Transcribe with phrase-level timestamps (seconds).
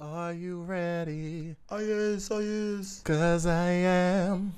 [0.00, 1.56] Are you ready?
[1.70, 3.00] Oh yes, oh yes.
[3.02, 4.54] Cause I am.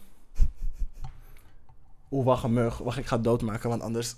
[2.12, 2.78] Oeh, wacht een mug.
[2.78, 4.14] Wacht, ik ga doodmaken, want anders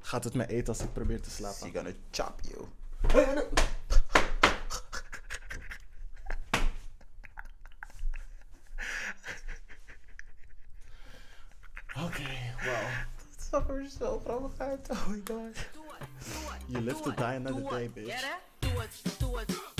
[0.00, 1.58] gaat het me eten als ik probeer te slapen.
[1.58, 2.66] She gonna chop you.
[12.04, 12.30] Oké,
[12.64, 12.88] wow.
[13.16, 14.90] Het zag er zo grappig uit.
[14.90, 15.66] Oh my god.
[16.66, 18.38] You live to die another day, bitch.
[18.58, 19.73] Doe het, doe het,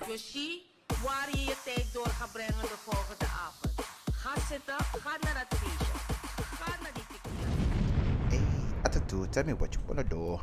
[0.00, 0.22] het, doe het.
[0.22, 0.62] Yoshi,
[1.04, 3.74] waar je je tijd door gaat brengen de volgende avond.
[4.12, 5.98] Ga zitten, ga naar dat feestje.
[6.60, 7.48] Ga naar die tequila.
[8.28, 10.40] Hey, attitude, tell me what you wanna do.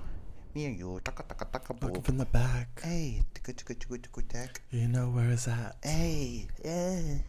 [0.54, 1.96] Me and you, taka taka taka Look boom.
[1.96, 2.68] up in the back.
[2.82, 4.62] Hey, tikka tikka tikka tikka tak.
[4.70, 5.76] You know where it's at.
[5.82, 7.22] Hey, yeah.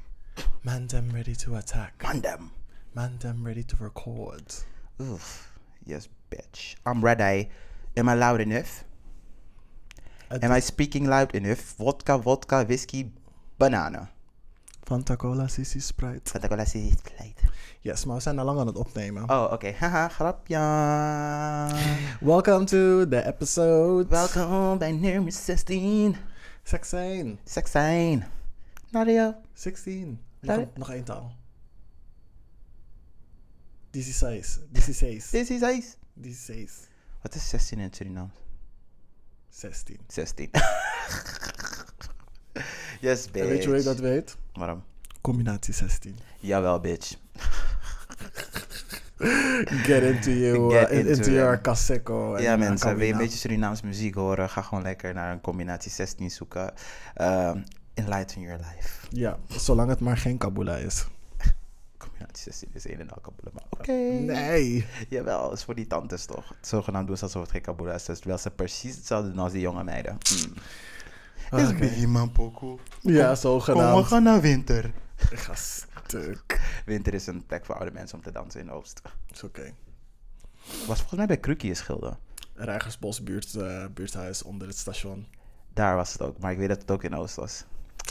[0.63, 1.99] Man, them ready to attack.
[2.03, 2.51] Mandem.
[2.95, 4.55] Man, them ready to record.
[5.01, 5.51] Oof.
[5.85, 6.77] Yes, bitch.
[6.87, 7.49] I'm ready.
[7.97, 8.85] Am I loud enough?
[10.31, 11.59] Am I speaking loud enough?
[11.79, 13.11] Vodka, vodka, whisky,
[13.57, 14.09] bananen.
[14.85, 16.39] Fanta Cola, Sissy Sprite.
[16.39, 17.41] Ik al eens pleit.
[17.81, 19.31] Yes, maar we zijn al lang aan het opnemen.
[19.31, 19.73] Oh, oké.
[19.81, 20.59] Haha, grapje.
[22.21, 24.09] Welcome to the episode.
[24.09, 26.17] Welkom bij nummer 16.
[26.63, 27.39] 16.
[27.45, 28.27] Seks zijn.
[28.91, 29.41] Nadia.
[29.53, 30.21] 16.
[30.41, 30.57] Ja.
[30.57, 31.33] Nog, nog één taal.
[33.91, 34.45] 16.
[34.45, 34.69] 16.
[34.71, 35.97] Dit is ijs.
[36.21, 36.69] 16.
[37.23, 38.48] Wat is 16 in het Surinaams?
[39.59, 39.99] 16.
[40.09, 40.51] 16.
[43.01, 43.45] yes, bitch.
[43.45, 44.37] En weet je hoe je dat weet?
[44.53, 44.83] Waarom?
[45.21, 46.17] Combinatie 16.
[46.41, 47.15] Jawel, bitch.
[49.89, 51.61] Get into, you, Get uh, in- into into your.
[51.61, 52.39] Caseco.
[52.39, 54.51] ja, uh, mensen, wil je een beetje Surinaams muziek horen?
[54.51, 56.73] Ga gewoon lekker naar een combinatie 16 zoeken.
[57.21, 59.07] Um, enlighten your life.
[59.11, 61.07] Ja, zolang het maar geen Kabula is.
[62.19, 63.33] Combinatie 16 is een en al.
[63.53, 63.93] Maar oké.
[63.93, 64.87] Nee.
[65.09, 66.55] Jawel, is voor die tantes toch?
[66.61, 68.05] Zogenaamd doen ze alsof het geen kabula is.
[68.05, 70.13] Terwijl ze precies hetzelfde doen als die jonge meiden.
[70.13, 70.55] Mm.
[71.59, 71.79] Is Oké.
[71.79, 72.79] me iemand pokoe.
[73.01, 74.07] Ja, Kom, we zogenaamd.
[74.07, 74.85] gaan naar winter.
[75.31, 76.61] Ik ga stuk.
[76.87, 79.01] Winter is een plek voor oude mensen om te dansen in de Oost.
[79.33, 79.75] Is oké.
[80.87, 82.17] Was volgens mij bij Krukie in Schilde.
[82.55, 85.27] Rijgersbos buurt, eh, buurthuis onder het station.
[85.73, 87.65] Daar was het ook, maar ik weet dat het ook in Oost was.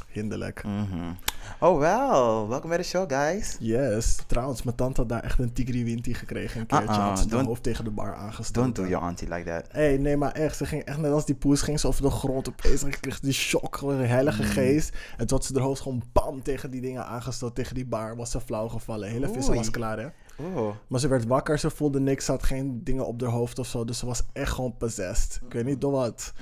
[0.08, 0.64] Hinderlijk.
[0.64, 1.12] Mhm.
[1.60, 2.48] Oh, wel.
[2.50, 3.58] Welkom bij de show, guys.
[3.60, 4.18] Yes.
[4.28, 6.60] Trouwens, mijn tante had daar echt een tigri winti gekregen.
[6.62, 8.62] Een keertje haar don't- hoofd tegen de bar aangestoken.
[8.62, 9.64] Don't do your auntie like that.
[9.72, 10.58] Hé, nee, maar echt.
[10.58, 11.62] Ze ging echt net als die poes.
[11.62, 12.82] Ging ze over de grond opeens.
[12.82, 13.76] En ik kreeg die shock.
[13.78, 14.48] Gewoon een heilige Mm.
[14.50, 14.96] geest.
[15.18, 17.56] En toen had ze haar hoofd gewoon bam tegen die dingen aangestoten.
[17.56, 18.16] Tegen die bar.
[18.16, 19.10] Was ze flauw gevallen.
[19.10, 19.56] Hele Oei.
[19.58, 20.08] was klaar, hè.
[20.56, 20.76] Oh.
[20.88, 21.60] Maar ze werd wakker.
[21.60, 22.26] Ze voelde niks.
[22.26, 23.86] Ze had geen dingen op haar hoofd of zo.
[23.86, 25.40] Dus ze was echt gewoon possessed.
[25.46, 26.34] Ik weet niet door wat.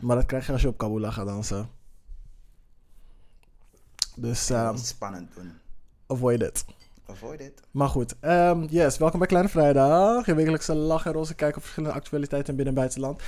[0.00, 1.68] Maar dat krijg je als je op Kabula gaat dansen.
[4.16, 5.52] Dus Niet spannend doen.
[6.06, 6.64] avoid it.
[7.06, 7.60] Avoid it.
[7.70, 10.26] Maar goed, ehm, yes, welkom bij Kleine Vrijdag.
[10.26, 13.22] Je wekelijkse lach en roze kijk op verschillende actualiteiten in binnen- en buitenland.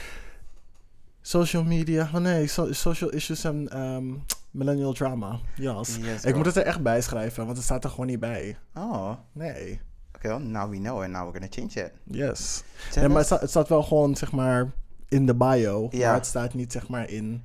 [1.20, 4.04] Social media, oh nee, so- social issues en ehm,
[4.50, 5.38] millennial drama.
[5.56, 5.96] Yes.
[6.00, 8.56] Yes, Ik moet het er echt bij schrijven, want het staat er gewoon niet bij.
[8.74, 9.12] Oh.
[9.32, 9.80] Nee,
[10.16, 11.92] Oké, well, now we know and now we're gonna change it.
[12.04, 12.62] yes.
[12.90, 14.70] Tell maar het us- staat, het staat wel gewoon, zeg maar,
[15.08, 15.88] in de bio.
[15.90, 16.06] Ja.
[16.06, 17.42] Maar het staat niet, zeg maar, in,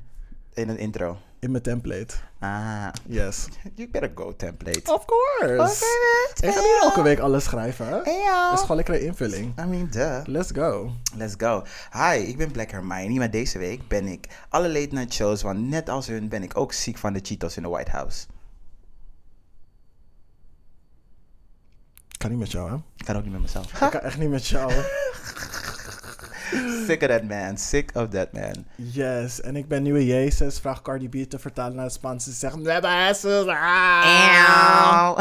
[0.54, 1.18] In een intro.
[1.42, 2.14] In mijn template.
[2.40, 2.88] Ah.
[3.08, 3.48] Yes.
[3.76, 4.94] You better go template.
[4.94, 5.86] Of course.
[6.32, 7.86] Oké, Ik ga niet elke week alles schrijven?
[7.88, 9.60] Hey, Dat is gewoon lekker een invulling.
[9.60, 10.22] I mean, duh.
[10.26, 10.92] Let's go.
[11.16, 11.64] Let's go.
[11.92, 15.60] Hi, ik ben Black Hermione, maar deze week ben ik alle late night shows, want
[15.70, 18.26] net als hun ben ik ook ziek van de Cheetos in de White House.
[22.18, 22.76] Kan niet met jou, hè?
[22.98, 23.66] Ik kan ook niet met mezelf.
[23.82, 24.72] Ik kan echt niet met jou.
[26.86, 28.66] Sick of that man, sick of that man.
[28.76, 30.60] Yes, en ik ben nieuwe Jezus.
[30.60, 32.24] Vraag Cardi B te vertalen naar het Spaans.
[32.24, 32.56] Ze zegt...
[32.56, 35.18] "Nueva Jesús, ah."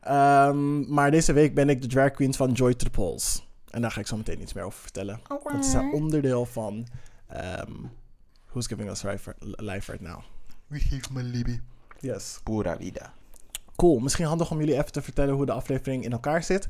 [0.00, 3.46] Ehm, maar deze week ben ik de drag queen van Joy Triples.
[3.70, 5.20] En daar ga ik zo meteen iets meer over vertellen.
[5.42, 6.86] Want ze zijn onderdeel van...
[7.28, 7.72] ehm,
[8.50, 10.18] Who's Giving Us Life, life Right Now.
[10.66, 11.60] We geef me Libby.
[12.00, 12.40] Yes.
[12.42, 13.12] Pura vida.
[13.76, 13.98] Cool.
[13.98, 16.68] Misschien handig om jullie even te vertellen hoe de aflevering in elkaar zit.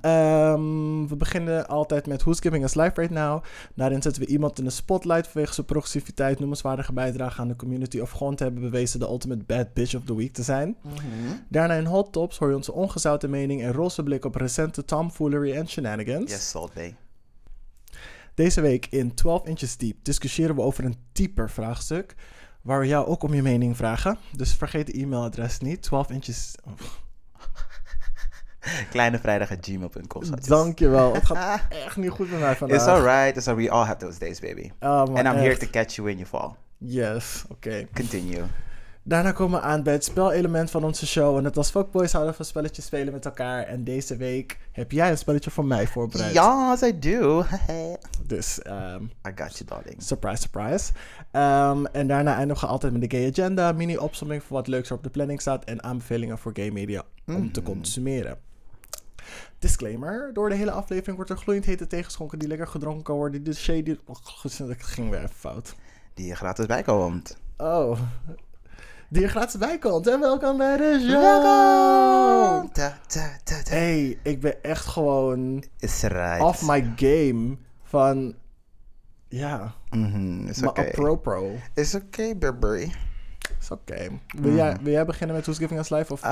[0.00, 3.42] Ehm, we beginnen altijd met Who's Giving Us Life Right Now.
[3.74, 7.98] Daarin zetten we iemand in de spotlight vanwege zijn progressiviteit, noemenswaardige bijdrage aan de community
[7.98, 10.76] of gewoon te hebben bewezen de ultimate bad bitch of the week te zijn.
[10.82, 10.94] Mhm.
[11.48, 15.52] Daarna in Hot Tops hoor je onze ongezouten mening en roze blik op recente tomfoolery
[15.52, 16.30] en shenanigans.
[16.30, 16.96] Yes, Salt Bay.
[18.34, 22.14] Deze week in 12 Inches Deep discussiëren we over een dieper vraagstuk,
[22.66, 24.18] waar we jou ook om je mening vragen.
[24.32, 26.54] Dus vergeet de e-mailadres niet, 12 inches...
[28.90, 30.24] Kleinevrijdag.gmail.com.
[30.24, 30.46] schatjes.
[30.48, 32.78] Dankjewel, het gaat echt niet goed met mij vandaag.
[32.78, 33.36] It's alright.
[33.36, 33.70] It's alright.
[33.70, 34.70] We all have those days, baby.
[34.80, 36.54] Oh, And I'm here to catch you when you fall.
[36.78, 37.86] Yes, oké.
[37.94, 38.42] Continue.
[39.08, 41.36] Daarna komen we aan bij het spelelement van onze show.
[41.36, 43.62] En het als fuckboys houden van spelletjes spelen met elkaar.
[43.62, 46.34] En deze week heb jij een spelletje voor mij voorbereid.
[46.34, 47.44] Yes, I do.
[48.26, 50.02] Dus, ehm, I got you, darling.
[50.02, 50.92] surprise, surprise.
[51.30, 53.72] Ehm, en daarna eindigen we altijd met de gay agenda.
[53.72, 55.64] Mini-opsomming voor wat leuks er op de planning staat.
[55.64, 57.68] En aanbevelingen voor gay media om te Mhm.
[57.70, 58.38] consumeren.
[59.58, 60.30] Disclaimer.
[60.32, 63.42] Door de hele aflevering wordt er gloeiend hete tegenschonken die lekker gedronken kan worden.
[63.42, 63.96] Die de shady...
[64.06, 65.74] Oh, goed, dat ging weer even fout.
[66.14, 67.36] Die je gratis bijkomt.
[67.56, 67.98] Oh.
[69.08, 70.06] Die er gratis bij komt.
[70.06, 71.20] En welkom bij de show.
[71.22, 72.72] Welkom!
[72.72, 73.70] Ta, ta, ta, ta.
[73.70, 76.40] Hey, ik ben echt gewoon Is right.
[76.42, 78.34] off my game van...
[79.28, 80.80] Ja, Mhm, is mijn oké.
[80.80, 81.50] apropro.
[81.74, 82.92] Is oké, Burberry.
[83.60, 84.08] Is oké.
[84.38, 86.12] Wil, jij, wil jij beginnen met Who's Giving Us Life?
[86.12, 86.26] Of ik?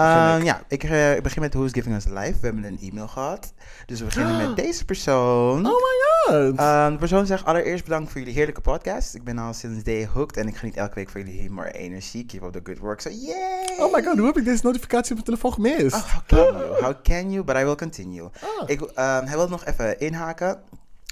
[0.44, 2.32] ja, ik, eh, ik begin met Who's Giving Us Life.
[2.40, 3.52] We hebben een e-mail gehad.
[3.86, 5.66] Dus we beginnen met deze persoon.
[5.66, 5.94] Oh my
[6.24, 6.60] god.
[6.60, 9.14] Uh, de persoon zegt allereerst bedankt voor jullie heerlijke podcast.
[9.14, 11.72] Ik ben al sinds day hooked en ik geniet elke week van jullie humor en
[11.72, 12.26] energie.
[12.26, 13.00] Keep up the good work.
[13.00, 13.76] So yay!
[13.78, 15.96] oh my god, hoe heb ik deze notificatie op mijn telefoon gemist?
[15.96, 16.82] Oh, how can you?
[16.82, 17.44] How can you?
[17.44, 18.22] But I will continue.
[18.22, 18.68] Ah.
[18.68, 20.58] Ik, ehm, hij wil nog even inhaken.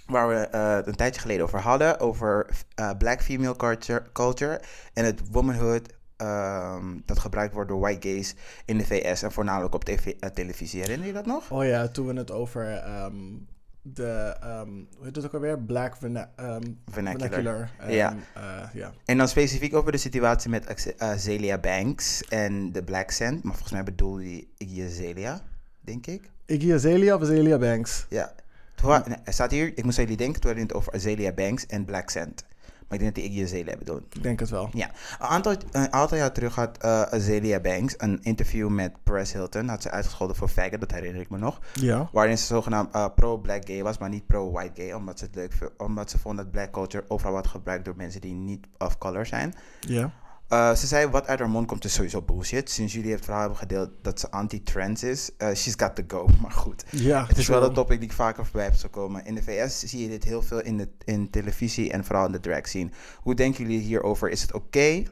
[0.06, 2.00] Waar we eh, een tijdje geleden over hadden.
[2.00, 4.60] Over eh, black female culture, culture.
[4.92, 8.34] En het womanhood ehm, dat gebruikt wordt door white gays
[8.64, 9.22] in de VS.
[9.22, 10.80] En voornamelijk op tv, eh, televisie.
[10.80, 11.50] Herinner je dat nog?
[11.50, 13.14] Oh ja, toen we het over ehm,
[13.82, 15.58] de, ehm, hoe heet het ook alweer?
[15.58, 16.80] Black verna Vernacular.
[17.30, 17.70] vernacular.
[17.78, 18.16] En, Ja.
[18.74, 18.92] ja.
[19.04, 23.42] En dan specifiek over de situatie met Zelia Banks en de Black Sand.
[23.42, 25.40] Maar volgens mij bedoelde Iggy Azalea,
[25.80, 26.30] denk ik.
[26.46, 28.06] Iggy Azalea of Azalea Banks?
[28.08, 28.32] Ja.
[28.88, 31.32] Nee, er staat hier, ik moest aan jullie denken, toen hadden we het over Azalea
[31.32, 32.44] Banks en Black Sand.
[32.88, 34.14] Maar ik denk dat hij Iggy Azalea bedoelt.
[34.16, 34.68] Ik denk het wel.
[34.72, 39.32] Ja, een aantal, een aantal jaar terug had eh Azalea Banks een interview met Perez
[39.32, 39.68] Hilton.
[39.68, 41.60] Had ze uitgescholden voor faggot, dat herinner ik me nog.
[41.72, 42.08] Ja.
[42.12, 44.92] Waarin ze zogenaamd eh, pro-black gay was, maar niet pro-white gay.
[44.92, 47.96] Omdat ze het leuk vond- omdat ze vond dat black culture overal wordt gebruikt door
[47.96, 49.54] mensen die niet of color zijn.
[49.80, 50.10] Ja.
[50.52, 52.70] Eh, ze zei, wat uit haar mond komt is sowieso bullshit.
[52.70, 56.28] Sinds jullie het verhaal hebben gedeeld dat ze anti-trans is, eh, she's got to go.
[56.42, 59.24] Maar goed, Ja, het is wel een topic die ik vaker voorbij heb komen.
[59.24, 62.32] In de VS zie je dit heel veel in, de, in televisie en vooral in
[62.32, 62.90] de drag scene.
[63.20, 64.30] Hoe denken jullie hierover?
[64.30, 65.02] Is het oké?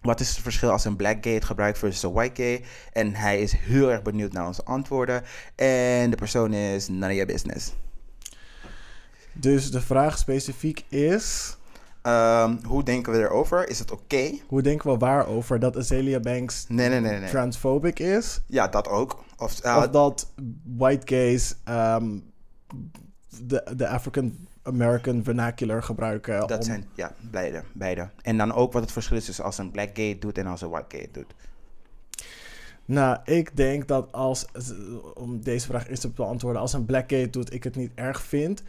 [0.00, 2.64] Wat is het verschil als een black gay het gebruikt versus een white gay?
[2.92, 5.22] En hij is heel erg benieuwd naar onze antwoorden.
[5.54, 7.72] En de persoon is none of your business.
[9.32, 11.56] Dus de vraag specifiek is...
[12.02, 13.68] Ehm, hoe denken we erover?
[13.68, 14.30] Is het oké?
[14.46, 17.30] Hoe denken we waarover dat Azalea Banks Nee, nee, nee, nee.
[17.30, 18.40] transphobic is?
[18.46, 19.24] Ja, dat ook.
[19.36, 20.32] Of, of dat
[20.76, 22.18] white gays ehm,
[23.42, 26.62] de, de African American vernacular gebruiken Dat om...
[26.62, 28.08] zijn, ja, beide, beide.
[28.22, 30.60] En dan ook wat het verschil is tussen als een black gay doet en als
[30.60, 31.34] een white gay doet.
[32.84, 34.46] Nou, ik denk dat als,
[35.14, 38.22] om deze vraag eerst te beantwoorden, als een black gay doet, ik het niet erg
[38.22, 38.62] vind.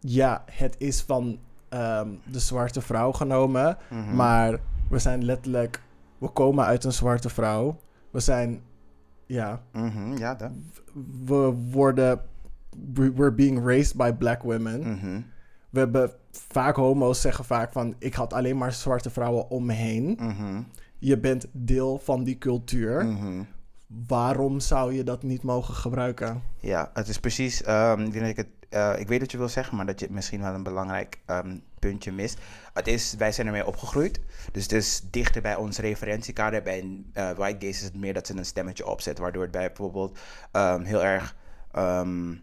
[0.00, 1.38] Ja, het is van
[1.74, 4.16] ehm, de zwarte vrouw genomen, Mhm.
[4.16, 4.58] maar
[4.90, 5.82] we zijn letterlijk,
[6.18, 7.76] we komen uit een zwarte vrouw.
[8.10, 8.60] We zijn,
[9.26, 10.50] ja, Mhm, ja, dat.
[11.24, 12.20] we worden,
[12.94, 14.80] we- we're being raised by black women.
[14.80, 15.20] Mhm,
[15.70, 19.72] We hebben vaak homo's zeggen vaak van, ik had alleen maar zwarte vrouwen om me
[19.72, 20.18] heen.
[20.98, 23.06] Je bent deel van die cultuur.
[24.06, 26.42] Waarom zou je dat niet mogen gebruiken?
[26.60, 27.62] Ja, het is precies.
[27.62, 30.00] ehm, ik, denk dat ik, het, eh, ik weet wat je wil zeggen, maar dat
[30.00, 32.38] je misschien wel een belangrijk ehm, puntje mist.
[32.72, 34.20] Het is, wij zijn ermee opgegroeid.
[34.52, 36.62] Dus het is dichter bij ons referentiekader.
[36.62, 39.18] Bij eh, white gays is het meer dat ze een stemmetje opzet.
[39.18, 40.18] Waardoor het bij bijvoorbeeld
[40.52, 41.36] ehm, heel erg.
[41.72, 42.34] ehm,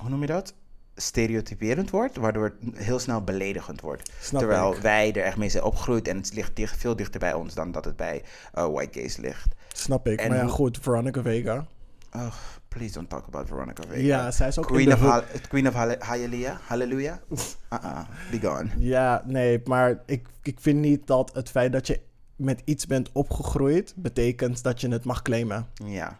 [0.00, 0.54] hoe noem je dat?
[0.96, 2.16] Stereotyperend wordt.
[2.16, 4.12] Waardoor het heel snel beledigend wordt.
[4.20, 4.78] Snap Terwijl ik.
[4.80, 6.08] wij er echt mee zijn opgegroeid.
[6.08, 9.16] En het ligt dicht, veel dichter bij ons dan dat het bij eh, white gays
[9.16, 9.54] ligt.
[9.72, 10.20] Snap ik.
[10.20, 11.66] En maar ja, goed, Veronica Vega.
[12.12, 12.34] Oh,
[12.74, 14.00] please don't talk about Veronica Vega.
[14.00, 16.56] Ja, zij is ook Queen of, Hall- Queen of Halle- Hallelujah?
[16.66, 17.16] Hallelujah?
[17.30, 18.00] Uh-uh,
[18.30, 18.68] be gone.
[18.78, 22.00] Ja, nee, maar ik, ik vind niet dat het feit dat je
[22.36, 25.66] met iets bent opgegroeid, betekent dat je het mag claimen.
[25.84, 26.18] Ja.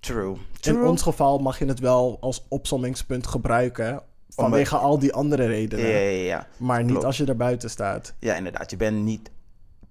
[0.00, 0.36] True.
[0.62, 5.86] In ons geval mag je het wel als opsommingspunt gebruiken, vanwege al die andere redenen.
[5.86, 6.46] Ja, ja, ja.
[6.56, 7.04] Maar niet Klopt.
[7.04, 8.14] als je er buiten staat.
[8.18, 8.70] Ja, inderdaad.
[8.70, 9.30] Je bent niet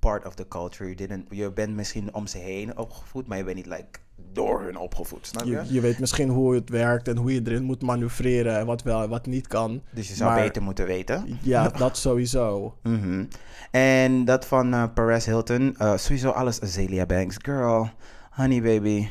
[0.03, 0.83] part of the culture.
[0.83, 3.99] You didn't, je bent misschien om ze heen opgevoed, maar je bent niet like,
[4.31, 5.27] door hun opgevoed.
[5.27, 5.51] Snap je?
[5.51, 8.81] Je, je weet misschien hoe het werkt en hoe je erin moet manoeuvreren en wat
[8.83, 9.81] wel en wat niet kan.
[9.91, 11.37] Dus je zou Maar- beter moeten weten.
[11.41, 12.77] Ja, dat sowieso.
[12.83, 13.25] Mhm.
[13.71, 15.75] En dat van Perez Hilton.
[15.77, 17.35] eh, sowieso alles Azalea Banks.
[17.41, 17.89] Girl,
[18.31, 19.07] honey baby.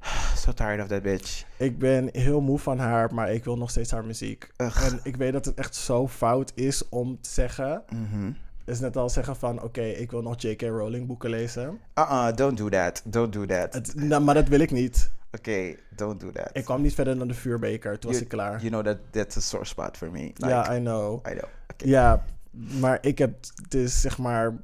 [0.36, 1.44] So tired of that bitch.
[1.56, 4.50] Ik ben heel moe van haar, maar ik wil nog steeds haar muziek.
[4.56, 4.84] Ugh.
[4.86, 7.82] En ik weet dat het echt zo fout is om te zeggen.
[7.88, 8.32] Mhm.
[8.66, 10.62] Is net al zeggen van, oké, ik wil nog J.K.
[10.62, 11.80] Rowling boeken lezen.
[11.98, 13.02] Uh-uh, don't do that.
[13.04, 13.74] Don't do that.
[13.74, 15.10] Het, nou, maar dat wil ik niet.
[15.32, 16.50] Oké, don't do that.
[16.52, 18.58] Ik kwam niet verder dan de vuurbeker, toen was ik klaar.
[18.58, 20.22] You know that that's a sore spot for me.
[20.22, 21.26] Like, ja, I know.
[21.28, 21.50] I know.
[21.76, 22.24] Ja,
[22.80, 23.34] maar ik heb
[23.68, 24.56] dus zeg maar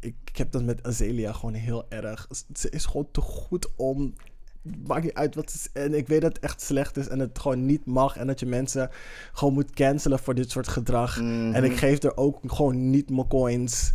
[0.00, 2.28] ik, ik heb dat met Azelia gewoon heel erg.
[2.52, 4.14] Ze is gewoon te goed om.
[4.86, 5.68] Maakt niet uit wat is.
[5.72, 8.16] En ik weet dat het echt slecht is en het gewoon niet mag.
[8.16, 8.90] En dat je mensen
[9.32, 11.18] gewoon moet cancelen voor dit soort gedrag.
[11.18, 13.92] En ik geef er ook gewoon niet mijn coins.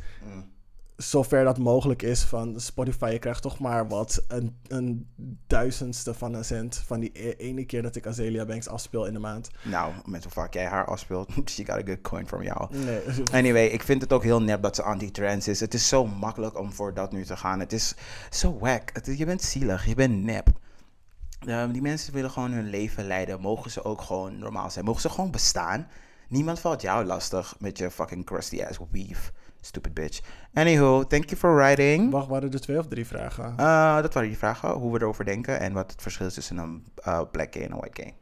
[0.98, 3.10] Zover dat mogelijk is van Spotify.
[3.12, 4.24] Je krijgt toch maar wat.
[4.28, 5.08] Een, een
[5.48, 6.78] duizendste van een cent.
[6.86, 9.50] Van die e- ene keer dat ik Azelia Banks afspeel in de maand.
[9.63, 12.75] Nou, met hoe vaak jij haar afspeelt, she got a good coin from jou.
[12.75, 13.00] Nee.
[13.40, 15.60] Anyway, ik vind het ook heel nep dat ze anti-trans is.
[15.60, 17.60] Het is zo makkelijk om voor dat nu te gaan.
[17.60, 17.96] Het is
[18.30, 18.90] zo wack.
[18.94, 20.50] Het- je bent zielig, je bent nep.
[21.45, 23.41] Die mensen willen gewoon hun leven leiden.
[23.41, 24.86] Mogen ze ook gewoon normaal zijn?
[24.86, 25.88] Mogen ze gewoon bestaan?
[26.27, 29.31] Niemand valt jou lastig met je fucking crusty ass weave.
[29.62, 30.21] Stupid bitch.
[30.53, 32.12] Anywho, thank you for writing.
[32.12, 33.55] Wacht, waren er twee of drie vragen?
[33.60, 34.69] Uh, dat waren die vragen.
[34.69, 37.71] Hoe we erover denken en wat het verschil is tussen een uh, black gay en
[37.71, 38.13] een white gay.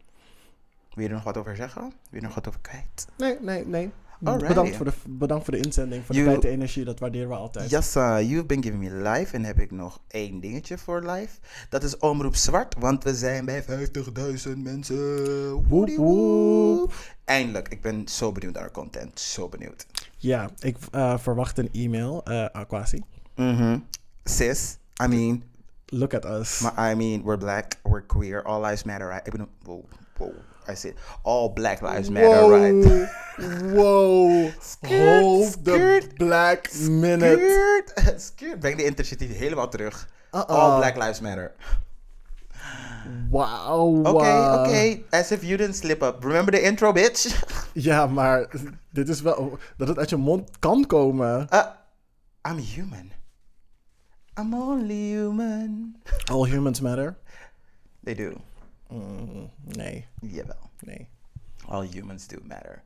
[0.94, 1.82] Wil je er nog wat over zeggen?
[1.82, 3.08] Wil je er nog wat over kwijt?
[3.18, 3.92] Nee, nee, nee.
[4.24, 4.48] Alrighty.
[4.48, 6.84] Bedankt voor, de, bedankt voor de inzending, voor You- de tijd en energie.
[6.86, 7.70] Dat waarderen we altijd.
[7.70, 9.36] Yes, uh, you've been giving me live.
[9.36, 11.38] En heb ik nog één dingetje voor live.
[11.70, 15.52] Dat is Omroep Zwart, want we zijn bij 50.000 mensen.
[15.68, 16.94] Woep.
[17.26, 19.20] Eindelijk, ik ben zo benieuwd naar content.
[19.20, 19.86] Zo benieuwd.
[20.18, 22.24] Ja, ik eh, verwacht een e-mail.
[22.24, 23.04] eh Aquasi.
[23.36, 23.78] Mhm.
[24.24, 25.44] Sis, I mean,
[25.92, 26.62] Look at us.
[26.78, 29.22] I mean, we're black, we're queer, all lives matter?
[29.24, 29.84] Ik bedoel, wow,
[30.18, 30.32] wow.
[30.70, 33.10] I said, all black lives matter, right?
[33.74, 34.52] wow.
[34.62, 37.40] Skirt, Hold the skirt, black minute.
[37.40, 38.60] Skirt, skirt.
[38.60, 40.08] Breng de intercity helemaal terug.
[40.32, 41.52] All black lives matter.
[43.30, 44.02] Wauw.
[44.06, 45.00] Oké, oké.
[45.10, 46.24] As if you didn't slip up.
[46.24, 47.28] Remember the intro, bitch?
[47.74, 48.48] Ja, maar
[48.90, 49.58] dit is wel...
[49.78, 51.48] Dat het uit je mond kan komen.
[51.54, 51.66] Uh,
[52.50, 53.12] I'm human.
[54.40, 55.96] I'm only human.
[56.32, 57.16] All humans matter.
[58.04, 58.42] They do.
[58.90, 60.70] Mm, nee, Jawel.
[60.80, 61.10] nee.
[61.68, 62.84] All humans do matter.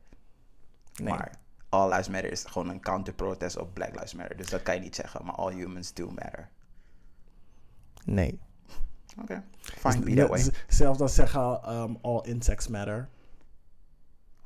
[1.02, 1.08] Nee.
[1.14, 4.36] Maar All Lives Matter is gewoon een counter-protest op Black Lives Matter.
[4.36, 5.24] Dus dat kan je niet zeggen.
[5.24, 6.48] Maar all humans do matter.
[8.04, 8.40] Nee.
[9.20, 9.42] Oké.
[9.60, 10.52] Fine, be Net- that way.
[10.68, 13.08] Zelfs dan zeggen um, all insects matter.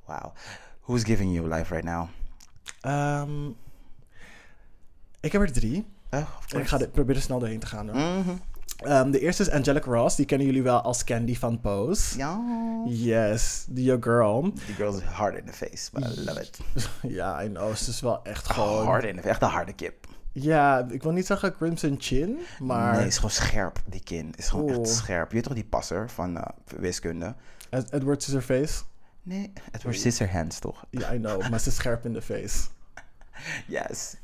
[0.05, 0.35] Wow.
[0.81, 2.09] Who's giving you life right now?
[2.81, 3.49] Ehm,
[5.21, 5.87] ik heb er drie.
[6.11, 7.89] Oh, ik ga dit proberen snel doorheen te gaan.
[7.89, 8.25] Hoor.
[8.85, 10.17] Ehm, de eerste is Angelica Ross.
[10.17, 12.19] Die kennen jullie wel als Candy van Pose.
[12.19, 12.41] Ja.
[12.87, 14.43] Yes, the your girl.
[14.43, 16.59] Die girl is hard in the face, but I love it.
[17.19, 17.75] Ja, I know.
[17.75, 18.87] Ze is wel echt gewoon...
[18.87, 19.29] Hard in the face.
[19.29, 20.07] Echt een harde kip.
[20.33, 24.33] Ja, ik wil niet zeggen Crimson Chin, maar Nee, is gewoon scherp, die kin.
[24.37, 25.29] Is gewoon echt scherp.
[25.29, 26.45] Je weet toch die passer van eh,
[26.77, 27.35] wiskunde?
[27.71, 28.83] Ed- Edward Scissorface.
[29.23, 30.85] Nee, het wordt Scissorhands toch?
[30.91, 32.59] Ja, I know, maar ze is scherp in de face.
[33.67, 34.15] Yes.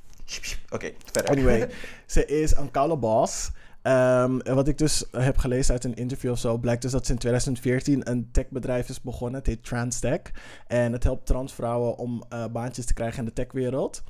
[0.70, 1.30] Oké, verder.
[1.30, 1.70] Anyway,
[2.06, 3.50] ze is een koude boss.
[3.84, 7.12] En wat ik dus heb gelezen uit een interview of zo, blijkt dus dat ze
[7.12, 9.38] in 2014 een techbedrijf is begonnen.
[9.38, 10.20] Het heet TransTech.
[10.66, 14.02] En het helpt transvrouwen om eh, baantjes te krijgen in de techwereld.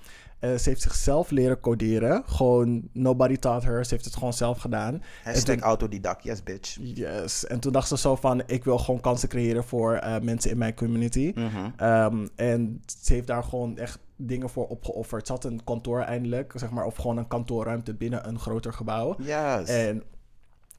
[0.44, 2.22] Eh, ze heeft zichzelf leren coderen.
[2.26, 3.84] Gewoon, nobody taught her.
[3.84, 5.02] Ze heeft het gewoon zelf gedaan.
[5.22, 6.76] Hashtag En autodidact, yes bitch.
[6.80, 7.46] Yes.
[7.46, 10.58] En toen dacht ze zo van, ik wil gewoon kansen creëren voor eh, mensen in
[10.58, 11.32] mijn community.
[11.34, 11.70] Mhm.
[11.76, 15.26] Ehm, en ze heeft daar gewoon echt dingen voor opgeofferd.
[15.26, 19.16] Ze had een kantoor eindelijk, zeg maar, of gewoon een kantoorruimte binnen een groter gebouw.
[19.18, 19.68] Yes.
[19.68, 20.02] En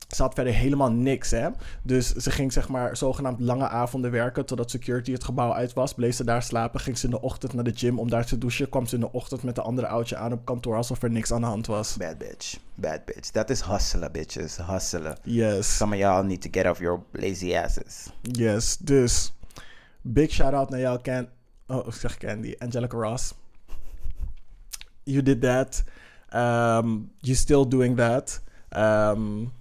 [0.08, 1.50] ze had verder helemaal niks, hè.
[1.82, 4.46] Dus ze ging, zeg maar, zogenaamd lange avonden werken...
[4.46, 5.94] totdat security het gebouw uit was.
[5.94, 8.38] Bleef ze daar slapen, ging ze in de ochtend naar de gym om daar te
[8.38, 8.70] douchen...
[8.70, 10.76] kwam ze in de ochtend met een andere oudje aan op kantoor...
[10.76, 11.98] alsof er niks aan de hand was.
[11.98, 12.58] Bad bitch.
[12.76, 13.32] Bad bitch.
[13.32, 14.58] Dat is hustelen, bitches.
[14.58, 15.18] Hustelen.
[15.24, 18.10] Yes, Some of y'all need to get off your lazy asses.
[18.22, 18.78] yes.
[18.78, 19.34] Dus,
[20.02, 21.30] big shout-out naar jou, Ken...
[21.68, 22.56] Oh, ik zeg Candy.
[22.58, 23.34] Angelica Ross.
[25.04, 25.84] You did that.
[26.34, 28.42] Um, you're still doing that.
[28.78, 29.52] Um,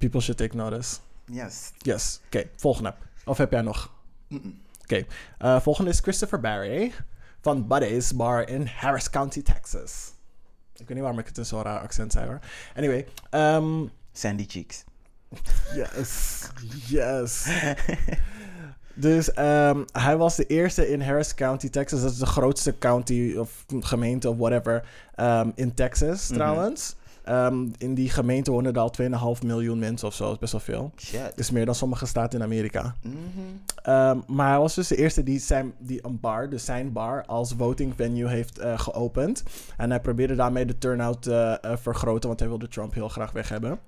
[0.00, 0.98] people should take notice.
[1.26, 1.70] Yes.
[1.78, 2.20] Yes.
[2.26, 2.94] Oké, volgende.
[3.24, 3.92] Of heb jij nog?
[4.82, 5.04] Oké.
[5.38, 6.92] eh, volgende is Christopher Barry
[7.40, 10.12] van Buddy's Bar in Harris County, Texas.
[10.72, 12.38] Ik weet niet waarom ik het in zo'n raar accent zei hoor.
[12.76, 13.06] Anyway.
[13.30, 14.84] ehm, Sandy cheeks.
[15.74, 16.42] yes.
[16.86, 17.46] Yes.
[18.94, 22.02] Dus ehm, hij was de eerste in Harris County, Texas.
[22.02, 26.34] Dat is de grootste county of gemeente of whatever ehm, in Texas Mhm.
[26.34, 26.96] trouwens.
[27.30, 30.24] Ehm, in die gemeente wonen er al 2,5 miljoen mensen of zo.
[30.24, 30.92] Dat is best wel veel.
[30.96, 31.32] Shit.
[31.36, 32.94] Is meer dan sommige staten in Amerika.
[33.02, 33.16] Mhm.
[33.82, 37.24] Ehm, maar hij was dus de eerste die, zijn, die een bar, dus zijn bar,
[37.26, 39.42] als voting venue heeft eh, geopend.
[39.76, 43.32] En hij probeerde daarmee de turnout te eh, vergroten, want hij wilde Trump heel graag
[43.32, 43.78] weg hebben.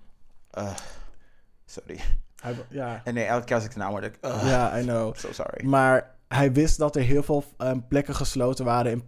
[1.66, 2.00] Sorry.
[2.40, 4.24] Hij, ja, En nee, elke keer als ik de naam hoor, denk ik...
[4.24, 5.14] Ja, I know.
[5.16, 5.66] So sorry.
[5.66, 9.04] Maar hij wist dat er heel veel ehm, plekken gesloten waren in,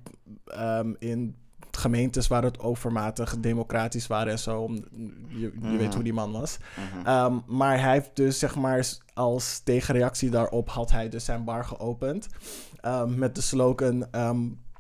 [0.99, 1.37] in
[1.77, 4.61] gemeentes waar het overmatig democratisch waren en zo.
[4.61, 4.75] Om-
[5.29, 5.77] Je, je Mhm.
[5.77, 6.57] weet hoe die man was.
[6.77, 7.07] Mhm.
[7.07, 11.65] Ehm, maar hij heeft dus, zeg maar, als tegenreactie daarop had hij dus zijn bar
[11.65, 12.27] geopend.
[12.81, 14.39] ehm, met de slogan: ehm,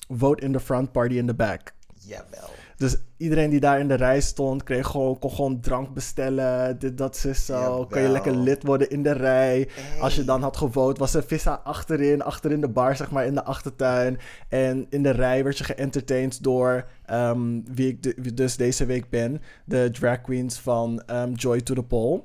[0.09, 1.73] Vote in the front, party in the back.
[2.07, 2.49] Jawel.
[2.85, 6.79] Dus iedereen die daar in de rij stond, kreeg gewoon, kon gewoon drank bestellen.
[6.79, 7.87] Dit, dat, zus, zo.
[7.91, 9.69] Kon je lekker lid worden in de rij.
[10.01, 13.35] Als je dan had gewoond, was er vissa achterin, achterin de bar, zeg maar, in
[13.35, 14.19] de achtertuin.
[14.49, 19.11] En in de rij werd je geëntertained door ehm, wie ik de- dus deze week
[19.11, 19.43] ben.
[19.65, 22.23] De drag queens van ehm, Joy to the Pole.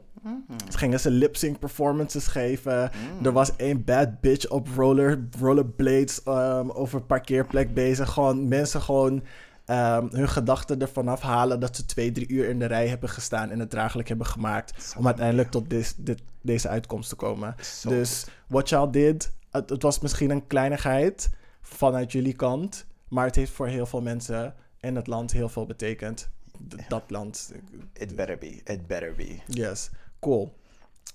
[0.72, 2.92] Ze gingen ze lip-sync performances geven.
[3.24, 8.10] Er was één bad bitch op roller, rollerblades ehm, over parkeerplek bezig.
[8.10, 9.22] Gewoon mensen gewoon
[9.70, 13.50] ehm, hun gedachten ervan afhalen dat ze twee, drie uur in de rij hebben gestaan
[13.50, 14.94] en het draaglijk hebben gemaakt.
[14.98, 17.56] Om uiteindelijk tot dit, dit, deze uitkomst te komen.
[17.62, 21.30] Zo dus what y'all did, het, het was misschien een kleinigheid
[21.62, 22.86] vanuit jullie kant.
[23.08, 26.30] Maar het heeft voor heel veel mensen en het land heel veel betekend.
[26.68, 27.52] D- Dat land.
[27.94, 28.62] It better be.
[28.64, 29.40] It better be.
[29.46, 30.54] Yes, cool.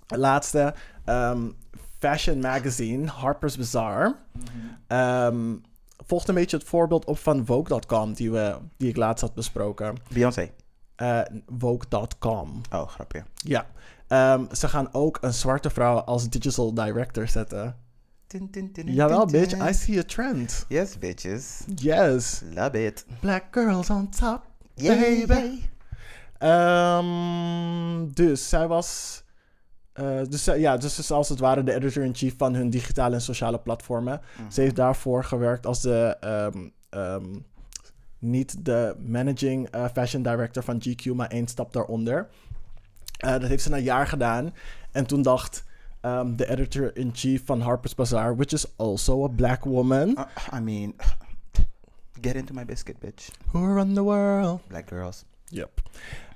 [0.06, 1.48] Laatste, ehm,
[1.98, 4.14] Fashion Magazine, Harper's Bazaar.
[4.86, 5.54] Ehm,
[6.06, 9.96] volgt een beetje het voorbeeld op van Vogue.com, die, we, die ik laatst had besproken.
[10.12, 10.50] Beyoncé.
[10.96, 11.20] Eh,
[11.58, 13.24] Vogue.com, Oh, grapje.
[13.36, 13.66] ja.
[14.08, 17.76] Ehm, ze gaan ook een zwarte vrouw als digital director zetten.
[18.26, 19.68] Tin, tin, Jawel, bitch.
[19.70, 20.64] I see a trend.
[20.68, 21.60] Yes, bitches.
[21.74, 23.06] Yes, Love it.
[23.20, 24.40] black girls on top,
[24.74, 25.60] baby.
[26.38, 29.22] Ehm, dus zij was.
[29.94, 33.20] Eh, dus, zij- ja, dus is als het ware de editor-in-chief van hun digitale en
[33.20, 34.20] sociale platformen.
[34.50, 36.16] Ze heeft daarvoor gewerkt als de.
[36.20, 37.24] ehm, ehm,
[38.18, 42.28] niet de managing eh, fashion director van GQ, maar één stap daaronder.
[43.18, 44.54] Eh, dat heeft ze na een jaar gedaan.
[44.92, 45.64] En toen dacht
[46.00, 50.94] ehm, de editor-in-chief van Harper's Bazaar, which is also a black woman, Uh, I mean,
[52.20, 53.28] get into my biscuit, bitch.
[53.52, 54.60] who run the world.
[54.66, 55.24] Black girls.
[55.44, 55.70] Yep.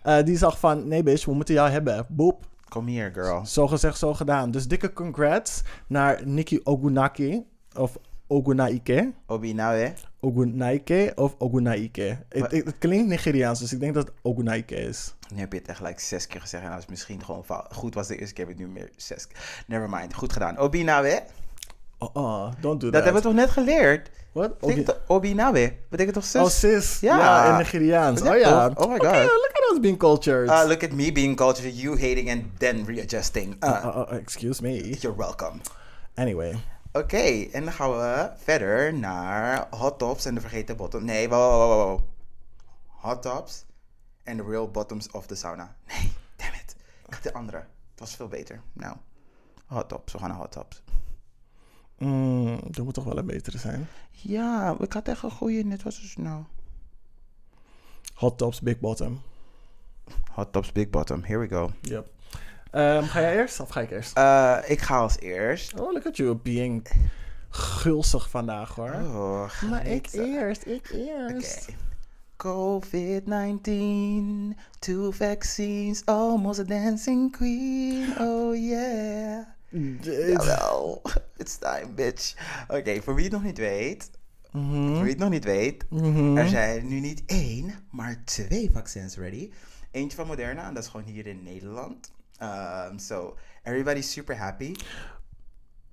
[0.03, 2.07] Eh, die zag van, nee bitch, we moeten jou hebben.
[2.09, 2.47] Boep.
[2.69, 3.47] Kom hier, girl.
[3.47, 4.51] Zo gezegd, zo gedaan.
[4.51, 7.47] Dus dikke congrats naar Nikki Ogunaki.
[7.77, 7.99] Of
[8.31, 9.13] Ogunaike.
[9.27, 9.93] Obi, hè?
[10.21, 12.19] Ogunaike of Ogunaike.
[12.29, 15.15] Het, klinkt Nigeriaans, dus ik denk dat het Ogunaike is.
[15.35, 17.75] Nu heb je het echt gelijk zes keer gezegd en dat is misschien gewoon fout.
[17.75, 19.65] Goed was de eerste keer, heb ik nu meer zes keer.
[19.67, 20.59] Never mind, goed gedaan.
[20.59, 21.19] Obi, hè?
[21.99, 23.05] Oh, oh don't do Dat that.
[23.05, 24.11] hebben we toch net geleerd?
[24.33, 24.59] Wat?
[24.59, 25.77] Betekent toch- Obi, nou hè?
[25.89, 26.43] Betekent toch zus?
[26.43, 27.01] Oh, sis.
[27.01, 27.51] Ja, Ja.
[27.51, 28.23] in Nigeriaans.
[28.23, 28.69] Oh ja.
[28.69, 28.85] toch?
[28.85, 29.15] Oh my God.
[29.15, 30.49] look at us being cultured.
[30.49, 33.57] Uh, look at me being cultured, you hating and then readjusting.
[33.65, 34.89] Uh, Oh, oh, excuse me.
[35.01, 35.61] You're welcome.
[36.15, 36.61] Anyway.
[36.93, 41.05] Oké, en dan gaan we verder naar hot tops en de vergeten bottom.
[41.05, 42.01] Nee, wow, wow, wow, wow.
[42.87, 43.65] Hot tops
[44.25, 45.75] en de real bottoms of the sauna.
[45.89, 46.77] Nee, damn it.
[47.07, 47.57] Ik had de andere.
[47.57, 48.61] Het was veel beter.
[48.73, 48.97] Nou,
[49.67, 50.13] hot tops.
[50.13, 50.83] We gaan naar hot tops.
[51.99, 53.89] Mm, dat moet toch wel een betere zijn.
[54.11, 55.65] Ja, ik had echt een goeie.
[55.65, 56.43] Net was het nou.
[58.15, 59.21] Hot tops, big bottom.
[60.33, 61.23] Hot tops, big bottom.
[61.23, 61.71] Here we go.
[61.81, 62.11] Yep.
[62.71, 64.17] Ehm, ga jij eerst of ga ik eerst?
[64.17, 65.81] Eh, ik ga als eerst.
[65.81, 66.87] Oh, look at you being
[67.51, 68.93] gulzig vandaag hoor.
[68.93, 71.69] Oh, maar ik eerst, ik eerst.
[72.37, 78.21] COVID-19, two vaccines, almost a dancing queen.
[78.21, 79.47] Oh yeah.
[79.71, 81.03] Dit- Jawel,
[81.37, 82.35] it's time, bitch.
[82.69, 84.11] Oké, voor wie het nog niet weet,
[84.53, 84.93] Mhm.
[84.95, 86.37] voor wie het nog niet weet, Mhm.
[86.37, 89.51] er zijn nu niet één, maar twee vaccins ready.
[89.91, 92.13] Eentje van Moderna, en dat is gewoon hier in Nederland.
[92.43, 94.75] Um, so, everybody's super happy.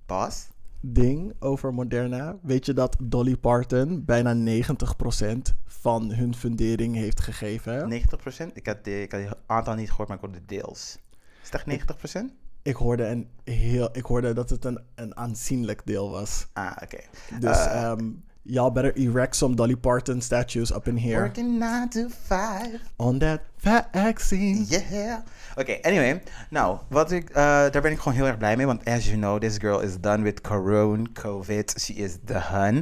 [0.06, 0.48] Boss?
[0.80, 2.36] Ding over Moderna.
[2.42, 7.88] Weet je dat Dolly Parton bijna 90% van hun fundering heeft gegeven?
[7.88, 8.50] 90%?
[8.56, 10.98] Ik had, de, ik had het aantal niet gehoord, maar ik hoorde deels.
[11.42, 12.32] Is het echt 90%?
[12.66, 16.46] Ik hoorde, een heel, ik hoorde dat het een, een aanzienlijk deel was.
[16.52, 16.98] Ah, oké.
[17.40, 18.10] Dus ehm
[18.48, 21.20] y'all better erect some Dolly Parton statues up in here.
[21.20, 22.80] Working 9 to 5.
[22.98, 24.64] On that vaccine.
[24.68, 25.22] Yeah.
[25.56, 26.22] Oké, anyway.
[26.50, 27.34] Nou, wat ik, eh,
[27.70, 28.66] daar ben ik gewoon heel erg blij mee.
[28.66, 31.74] Want as you know, this girl is done with corona, covid.
[31.80, 32.76] She is the hun.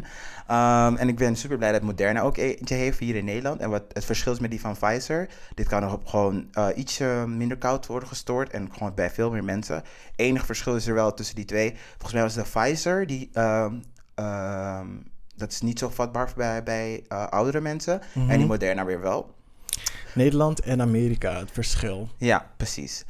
[0.51, 3.61] Um, en ik ben super blij dat Moderna ook eentje heeft hier in Nederland.
[3.61, 5.29] En wat het verschil is met die van Pfizer.
[5.55, 8.51] Dit kan nog gewoon eh, ietsje minder koud worden gestoord.
[8.51, 9.83] En gewoon bij veel meer mensen.
[10.17, 11.75] Enig verschil is er wel tussen die twee.
[11.91, 13.31] Volgens mij was de Pfizer, die...
[13.33, 13.75] ehm,
[14.15, 14.87] ehm,
[15.37, 18.01] dat is niet zo vatbaar bij, bij eh, oudere mensen.
[18.15, 19.35] En die Moderna weer wel.
[20.15, 22.09] Nederland en Amerika, het verschil.
[22.17, 23.05] Ja, precies.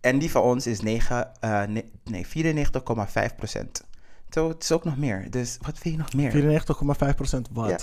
[0.00, 3.82] En die van ons is 9, eh, ne- nee, 94,5 procent.
[4.30, 5.30] Zo, het is ook nog meer.
[5.30, 6.30] Dus wat vind je nog meer?
[6.30, 7.68] 94,5% wat?
[7.70, 7.76] Ja.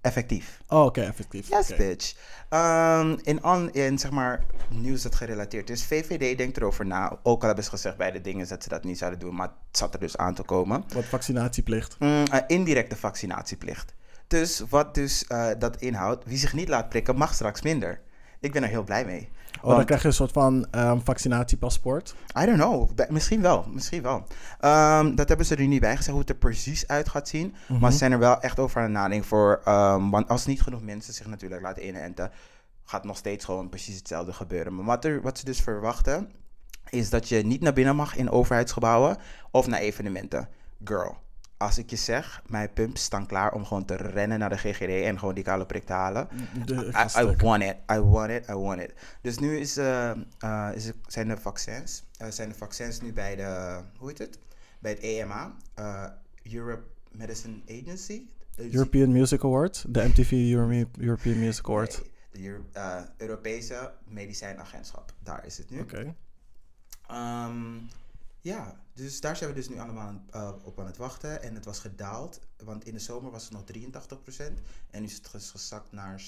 [0.00, 0.60] Effectief.
[0.68, 1.48] Oh, oké, effectief.
[1.48, 2.14] Yes, bitch.
[2.48, 5.84] Ehm, in, on, in zeg maar nieuws dat gerelateerd is.
[5.84, 7.18] VVD denkt erover na.
[7.22, 9.34] Ook al hebben ze gezegd bij de dingen dat ze dat niet zouden doen.
[9.34, 10.84] Maar het zat er dus aan te komen.
[10.94, 11.96] Wat vaccinatieplicht.
[11.98, 13.94] Mm, eh, indirecte vaccinatieplicht.
[14.26, 18.00] Dus wat dus eh, dat inhoudt, wie zich niet laat prikken mag straks minder.
[18.40, 19.28] Ik ben er heel blij mee.
[19.62, 22.14] Oh, dan krijg je een soort van ehm, vaccinatiepaspoort.
[22.42, 22.90] I don't know.
[23.08, 23.66] Misschien wel.
[23.72, 24.24] Misschien wel.
[24.60, 27.54] Ehm, dat hebben ze er niet bij gezegd hoe het er precies uit gaat zien.
[27.80, 29.60] Maar ze zijn er wel echt over aan het nadenken voor.
[29.64, 32.30] ehm, want als niet genoeg mensen zich natuurlijk laten inenten,
[32.84, 34.74] gaat nog steeds gewoon precies hetzelfde gebeuren.
[34.74, 36.30] Maar wat, er, wat ze dus verwachten,
[36.88, 39.16] is dat je niet naar binnen mag in overheidsgebouwen
[39.50, 40.48] of naar evenementen.
[40.84, 41.16] Girl.
[41.60, 45.04] Als ik je zeg, mijn pumps staan klaar om gewoon te rennen naar de GGD
[45.04, 46.28] en gewoon die kale prik te halen.
[46.66, 46.74] De,
[47.18, 47.76] I, want it.
[47.92, 48.48] I want it.
[48.48, 48.94] I want it.
[49.22, 49.76] Dus nu is,
[50.74, 52.04] is het, zijn de vaccins.
[52.18, 53.80] eh, zijn de vaccins nu bij de.
[53.96, 54.38] Hoe heet het?
[54.78, 55.56] Bij het EMA.
[56.52, 58.22] Europe Medicine Agency.
[58.56, 59.84] Eh, European Music Award.
[59.88, 62.02] De MTV Euro- European Music Award.
[62.32, 65.12] nee, de Euro- Europese Medicijnagentschap.
[65.22, 65.80] Daar is het nu.
[65.80, 66.14] Oké.
[67.08, 67.76] Ehm,
[68.40, 71.42] ja, dus daar zijn we dus nu allemaal eh, op aan het wachten.
[71.42, 74.60] En het was gedaald, want in de zomer was het nog 83%.
[74.90, 76.24] En nu is het gezakt naar 70%.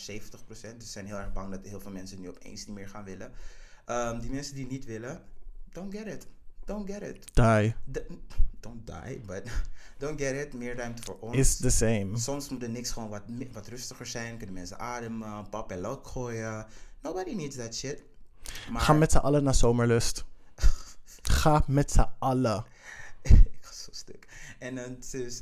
[0.47, 3.05] Dus ze zijn heel erg bang dat heel veel mensen nu opeens niet meer gaan
[3.05, 3.33] willen.
[3.85, 5.23] Ehm, die mensen die niet willen,
[5.73, 6.27] don't get it.
[6.65, 7.35] Don't get it.
[7.35, 7.75] Die
[8.63, 9.43] don't die, but
[9.99, 10.55] don't get it.
[10.55, 11.37] Meer ruimte voor ons.
[11.37, 12.19] is the same.
[12.19, 13.23] Soms moet de niks gewoon wat,
[13.53, 14.37] wat rustiger zijn.
[14.37, 16.67] Kunnen mensen ademen, pap en lood gooien.
[17.01, 18.03] Nobody needs that shit.
[18.71, 20.25] Maar Ga met z'n allen naar Zomerlust.
[21.23, 22.65] Ga met z'n allen.
[23.23, 24.29] ik ga zo stuk.
[24.59, 24.85] En eh,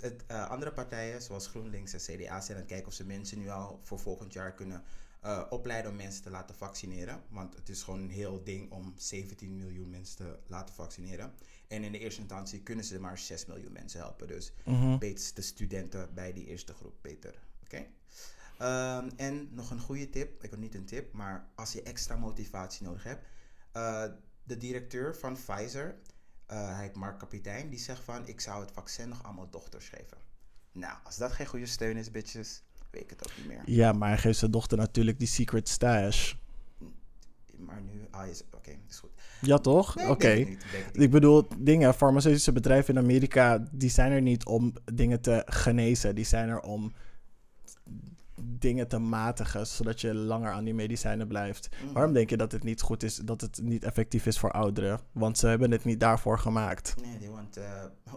[0.00, 3.38] het, eh, andere partijen, zoals GroenLinks en CDA, zijn aan het kijken of ze mensen
[3.38, 4.82] nu al voor volgend jaar kunnen
[5.20, 7.22] eh, opleiden om mensen te laten vaccineren.
[7.28, 11.32] Want het is gewoon een heel ding om 17 miljoen mensen te laten vaccineren.
[11.68, 14.26] En in de eerste instantie kunnen ze maar 6 miljoen mensen helpen.
[14.26, 14.98] Dus Mhm.
[14.98, 17.34] beter de studenten bij die eerste groep beter.
[17.64, 17.86] Oké?
[18.58, 22.16] Ehm, en nog een goede tip, ik heb niet een tip, maar als je extra
[22.16, 23.26] motivatie nodig hebt.
[24.50, 25.94] De directeur van Pfizer,
[26.46, 29.46] eh, hij heet Mark Kapitein, die zegt van ik zou het vaccin nog aan mijn
[29.50, 30.16] dochters geven.
[30.72, 33.62] Nou, als dat geen goede steun is, bitches, weet ik het ook niet meer.
[33.64, 36.34] Ja, maar hij geeft zijn dochter natuurlijk die secret stash.
[37.56, 39.10] Maar nu, ah, oké, is goed.
[39.40, 39.94] Ja, toch?
[39.94, 40.46] Nee, Oké.
[40.92, 46.14] Ik bedoel, dingen, farmaceutische bedrijven in Amerika, die zijn er niet om dingen te genezen.
[46.14, 46.92] Die zijn er om
[48.60, 51.68] dingen te matigen, zodat je langer aan die medicijnen blijft.
[51.84, 51.92] Mhm.
[51.92, 55.00] Waarom denk je dat het niet goed is, dat het niet effectief is voor ouderen?
[55.12, 56.94] Want ze hebben het niet daarvoor gemaakt.
[57.02, 57.64] Nee, they want uh,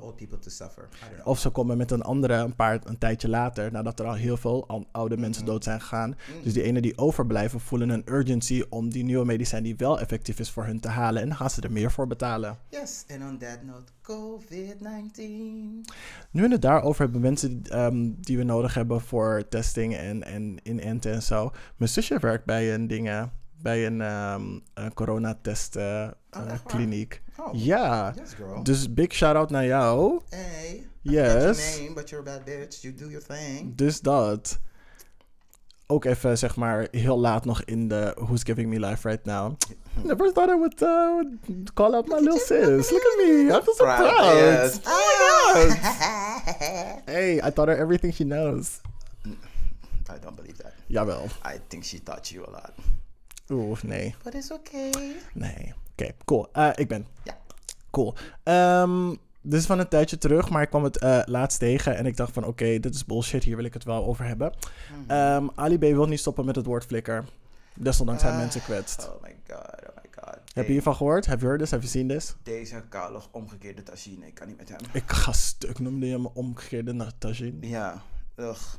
[0.03, 0.87] old people to suffer.
[1.23, 4.37] Of ze komen met een andere een paar een tijdje later, nadat er al heel
[4.37, 5.51] veel oude mensen Mhm.
[5.51, 6.09] dood zijn gegaan.
[6.09, 6.43] Mhm.
[6.43, 10.39] Dus die ene die overblijven voelen een urgency om die nieuwe medicijn die wel effectief
[10.39, 11.21] is voor hun te halen.
[11.21, 12.57] En dan gaan ze er meer voor betalen.
[12.69, 15.85] Yes, and on that note, COVID-19.
[16.31, 20.57] Nu we het daarover hebben, mensen ehm, die we nodig hebben voor testing en, en
[20.63, 21.51] inenten en zo.
[21.77, 24.43] Mijn zusje werkt bij een dingen, bij een, ehm
[24.73, 27.07] een coronatest eh, Oh, eh.
[27.37, 28.63] Oh, Ja, yes girl.
[28.63, 30.21] dus big shout out naar jou.
[30.29, 31.77] Hey, Yes.
[31.79, 32.81] name, but you're a bad bitch.
[32.81, 33.75] You do your thing.
[33.75, 34.59] Dus dat.
[35.87, 39.53] Ook even, zeg maar, heel laat nog in de Who's Giving Me Life Right Now.
[40.03, 42.91] Never thought I would, uh, would call out my little sis.
[42.91, 43.41] Look at me.
[43.41, 44.35] I'm so proud.
[44.35, 44.79] Yes.
[44.85, 45.77] Oh my god.
[47.05, 48.81] Hey, I taught her everything she knows.
[50.09, 50.73] I don't believe that.
[50.87, 51.23] Jawel.
[51.45, 52.71] I think she taught you a lot.
[53.51, 54.15] Oeh, nee.
[54.23, 54.91] But it's okay.
[55.33, 55.73] Nee.
[55.91, 56.47] Oké, cool.
[56.51, 57.07] Eh, ik ben.
[57.23, 57.37] Ja.
[57.91, 58.15] Cool.
[58.43, 59.09] Ehm,
[59.41, 62.17] dit is van een tijdje terug, maar ik kwam het eh, laatst tegen en ik
[62.17, 64.53] dacht van oké, dit is bullshit, hier wil ik het wel over hebben.
[65.07, 67.25] Ehm Ali B wil niet stoppen met het woord flikker.
[67.75, 69.09] Desondanks zijn Ah, mensen kwetst.
[69.09, 70.37] Oh my god, oh my god.
[70.53, 71.25] Heb je hiervan gehoord?
[71.25, 71.71] Have you heard this?
[71.71, 72.35] Have you seen this?
[72.43, 74.79] Deze kale omgekeerde tagine, ik kan niet met hem.
[74.91, 77.57] Ik ga stuk, noemde je me omgekeerde Tajin.
[77.61, 78.01] Ja,
[78.35, 78.73] ugh.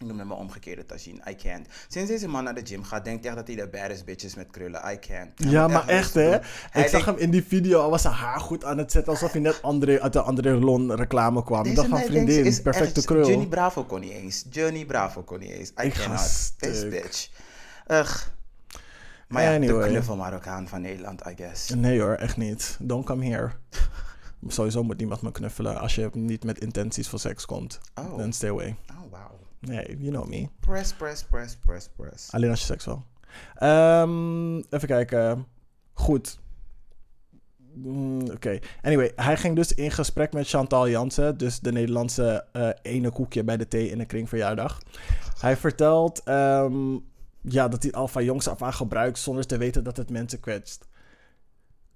[0.00, 1.20] Ik noem hem een omgekeerde tagine.
[1.30, 1.66] I can't.
[1.88, 4.24] Sinds deze man naar de gym gaat, denkt hij echt dat hij de baddest bitch
[4.24, 4.80] is met krullen.
[4.92, 5.30] I can't.
[5.34, 6.36] Hij Ja, maar echt hè.
[6.72, 9.32] Ik zag hem in die video, al was zijn haar goed aan het zetten, alsof
[9.32, 11.58] hij net André, uit de André Lon reclame kwam.
[11.58, 13.28] Ik Deze dacht van vriendin, is perfecte echt- krul.
[13.28, 14.44] Johnny Bravo kon niet eens.
[14.50, 15.68] Johnny Bravo kon niet eens.
[15.68, 16.52] I Ik ga cannot.
[16.58, 17.28] This bitch.
[17.88, 18.26] Ugh.
[19.28, 19.82] Maar ja, Anyway.
[19.82, 21.68] de knuffel Marokkaan van Nederland, I guess.
[21.74, 22.76] Nee hoor, echt niet.
[22.80, 23.50] Don't come here.
[24.46, 27.80] Sowieso moet niemand me knuffelen als je niet met intenties voor seks komt.
[27.94, 28.16] Oh.
[28.16, 28.76] Then stay away.
[28.90, 28.99] Oh.
[29.60, 30.48] Nee, you know me.
[30.60, 32.32] Press, press, press, press, press.
[32.32, 33.04] Alleen als je seks wil.
[33.54, 35.46] Ehm, even kijken.
[35.92, 36.38] Goed.
[37.74, 38.58] Mm, Oké.
[38.82, 43.44] Anyway, hij ging dus in gesprek met Chantal Jansen, dus de Nederlandse eh, ene koekje
[43.44, 44.80] bij de thee in de kring verjaardag.
[45.38, 46.92] Hij vertelt ehm,
[47.40, 50.40] ja, dat hij al van jongs af aan gebruikt zonder te weten dat het mensen
[50.40, 50.88] kwetst.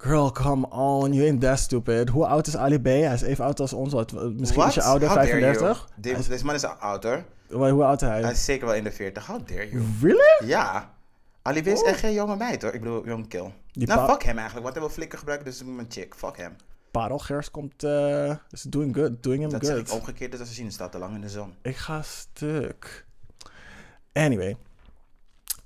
[0.05, 2.09] Girl, come on, you ain't that stupid.
[2.09, 2.85] Hoe oud is Ali B?
[2.85, 3.93] Hij is even oud als ons.
[3.93, 4.91] wat- Misschien is je What?
[4.91, 5.41] ouder, How dare you?
[5.57, 5.89] 35.
[5.97, 7.25] Deze, man is ouder.
[7.51, 8.21] Hoe hoe oud is hij?
[8.23, 9.27] Hij is zeker wel in de 40.
[9.27, 9.85] How dare you?
[10.01, 10.47] Really?
[10.49, 10.93] Ja.
[11.43, 12.73] Ali B is echt geen jonge meid hoor.
[12.75, 13.53] Ik bedoel, jong kill.
[13.73, 14.65] Die nou, fuck hem eigenlijk.
[14.67, 16.15] Wat hij wil flikken gebruiken, dus ik mijn chick.
[16.15, 16.57] Fuck hem.
[16.91, 19.79] Parelgers komt, eh is doing good, doing him Dat good.
[19.89, 21.55] ik omgekeerd, dus als we zien, staat te lang in de zon.
[21.63, 23.07] Ik ga stuk.
[24.13, 24.57] Anyway.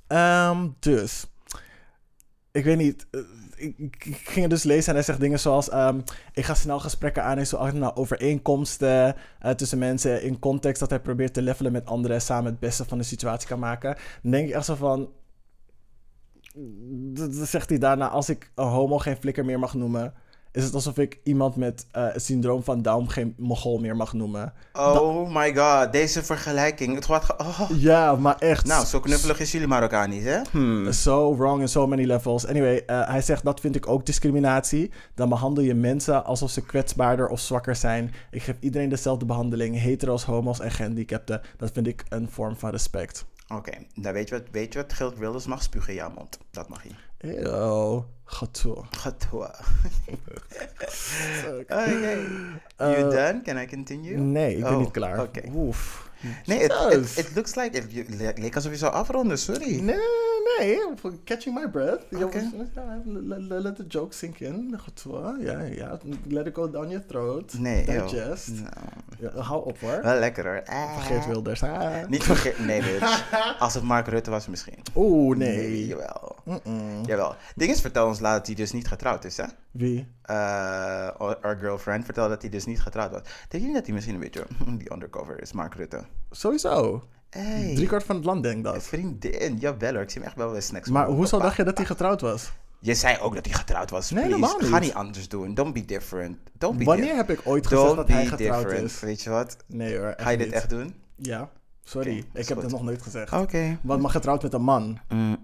[0.07, 1.27] Ehm, dus,
[2.53, 3.07] ik weet niet.
[3.11, 3.21] eh,
[3.59, 6.01] Ik, ging het dus lezen en hij zegt dingen zoals: ehm,
[6.33, 7.57] Ik ga snel gesprekken aan en zo
[7.95, 12.51] overeenkomsten eh, tussen mensen in context dat hij probeert te levelen met anderen en samen
[12.51, 13.97] het beste van de situatie kan maken.
[14.23, 15.09] Dan denk ik echt zo van.
[17.15, 20.15] d- Dan zegt hij daarna: Als ik een homo geen flikker meer mag noemen,
[20.59, 24.13] is het alsof ik iemand met eh, het syndroom van Down geen mogol meer mag
[24.13, 24.53] noemen.
[24.73, 26.95] Oh my god, deze vergelijking.
[26.95, 27.61] Het ge- Oh.
[27.75, 28.67] Ja, maar echt.
[28.67, 30.41] Nou, zo knuffelig is jullie Marokkaanisch, hè?
[30.51, 30.93] Hmm.
[30.93, 32.47] So wrong in so many levels.
[32.47, 34.91] Anyway, eh, hij zegt dat vind ik ook discriminatie.
[35.15, 38.15] Dan behandel je mensen alsof ze kwetsbaarder of zwakker zijn.
[38.31, 41.41] Ik geef iedereen dezelfde behandeling, hetero's, homo's en gehandicapten.
[41.57, 43.25] Dat vind ik een vorm van respect.
[43.55, 46.39] Oké, dan weet je wat, weet je wat Geert Wilders mag spugen in jouw mond.
[46.51, 46.93] Dat mag hij.
[47.19, 48.87] Eeuw, Gaat door.
[51.61, 52.19] Oké.
[52.77, 53.41] You done?
[53.45, 54.15] Can I continue?
[54.15, 55.21] Eh, Nee, ik ben Oh, niet klaar.
[55.23, 55.41] Oké.
[55.55, 56.07] Oef.
[56.47, 57.83] Nee, it looks like...
[57.89, 59.81] Je- le- leek alsof je zou afronden, sorry.
[59.81, 59.97] Nee,
[60.59, 60.79] nee,
[61.25, 62.03] catching my breath.
[62.23, 62.51] Oké.
[63.49, 64.79] Let, the joke sink in.
[64.81, 65.05] Goed.
[65.41, 65.99] Ja, ja.
[66.29, 67.55] Let it go down your throat.
[67.59, 67.85] Nee.
[67.85, 68.49] Digest.
[68.49, 68.67] Nou,
[69.35, 70.01] Ja, hou op hoor.
[70.03, 70.63] wel lekker hoor.
[70.67, 70.95] Ah.
[70.95, 71.63] Vergeet Wilders.
[71.63, 72.07] Ah.
[72.09, 73.25] Niet vergeten, nee bitch.
[73.59, 74.79] Als het Mark Rutte was misschien.
[74.95, 75.87] Oeh, nee.
[75.87, 76.37] jawel.
[76.45, 77.05] Mm-mm.
[77.07, 77.35] Jawel.
[77.55, 79.45] Ding is, vertel ons laat dat hij dus niet getrouwd is, hè?
[79.71, 80.07] Wie?
[80.23, 80.37] Eh,
[81.19, 83.21] our girlfriend vertelde dat hij dus niet getrouwd was.
[83.49, 84.45] Denk je niet dat hij misschien een beetje
[84.79, 86.05] die undercover is, Mark Rutte?
[86.31, 87.03] Sowieso.
[87.31, 88.83] Hey, Driekwart van het land denkt dat.
[88.83, 89.57] vriendin.
[89.59, 90.89] Jawel hoor, ik zie hem echt wel bij snacks.
[90.89, 92.53] Maar hoezo dacht je dat hij getrouwd was?
[92.81, 94.11] Je zei ook dat hij getrouwd was.
[94.11, 94.37] Nee, please.
[94.45, 94.71] helemaal niet.
[94.71, 95.55] Ga niet anders doen.
[95.55, 96.37] Don't be different.
[96.53, 98.91] Don't be Wanneer heb ik ooit gezegd Don't dat hij getrouwd different.
[98.91, 99.01] is?
[99.01, 99.57] Weet je wat?
[99.67, 100.55] Nee hoor, Ga je dit niet.
[100.57, 100.95] echt doen?
[101.17, 101.51] Ja,
[101.85, 102.25] sorry.
[102.33, 103.33] Ik heb dat nog nooit gezegd.
[103.33, 103.79] Oké.
[103.83, 104.99] Want maar getrouwd met een man.
[105.09, 105.37] Mm.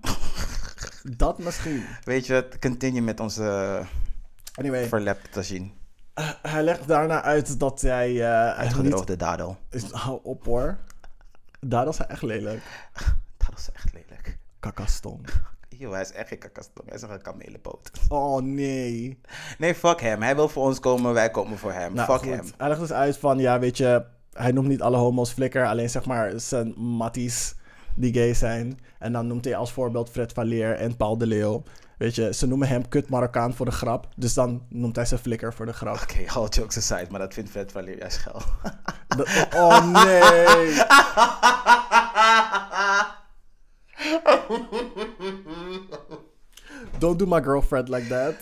[1.10, 1.84] Dat misschien.
[2.04, 2.48] Weet je?
[2.60, 3.80] Continue met onze
[4.54, 5.68] Anyway, verlepte tagine.
[6.14, 8.08] eh, hij legt daarna uit dat hij...
[8.08, 8.56] eh niet...
[8.56, 9.56] Uitgedroogde dadel.
[9.70, 10.78] Is, hou op hoor.
[11.60, 12.62] Daar is hij echt lelijk.
[13.46, 14.38] Dat is echt lelijk.
[14.60, 15.24] Kakaston.
[15.68, 16.84] Yo, hij is echt geen kakastom.
[16.86, 17.90] Hij is echt een kamelenpoot.
[18.08, 19.20] Oh nee.
[19.58, 20.22] Nee, fuck hem.
[20.22, 21.94] Hij wil voor ons komen, wij komen voor hem.
[21.94, 22.36] Nou, fuck goed.
[22.36, 22.50] hem.
[22.56, 25.90] Hij legt dus uit van, ja, weet je, hij noemt niet alle homo's flikker, alleen
[25.90, 27.54] zeg maar zijn matties
[27.94, 28.78] die gay zijn.
[28.98, 31.62] En dan noemt hij als voorbeeld Fred Valeer en Paul de Leeuw.
[31.98, 35.18] Weet je, ze noemen hem kut Marokkaan voor de grap, dus dan noemt hij ze
[35.18, 35.94] flikker voor de grap.
[36.02, 38.42] Oké, all jokes aside, maar dat vindt Fred Valeer juist geil.
[39.54, 40.82] Oh nee.
[46.98, 48.34] Don't do my girlfriend like that.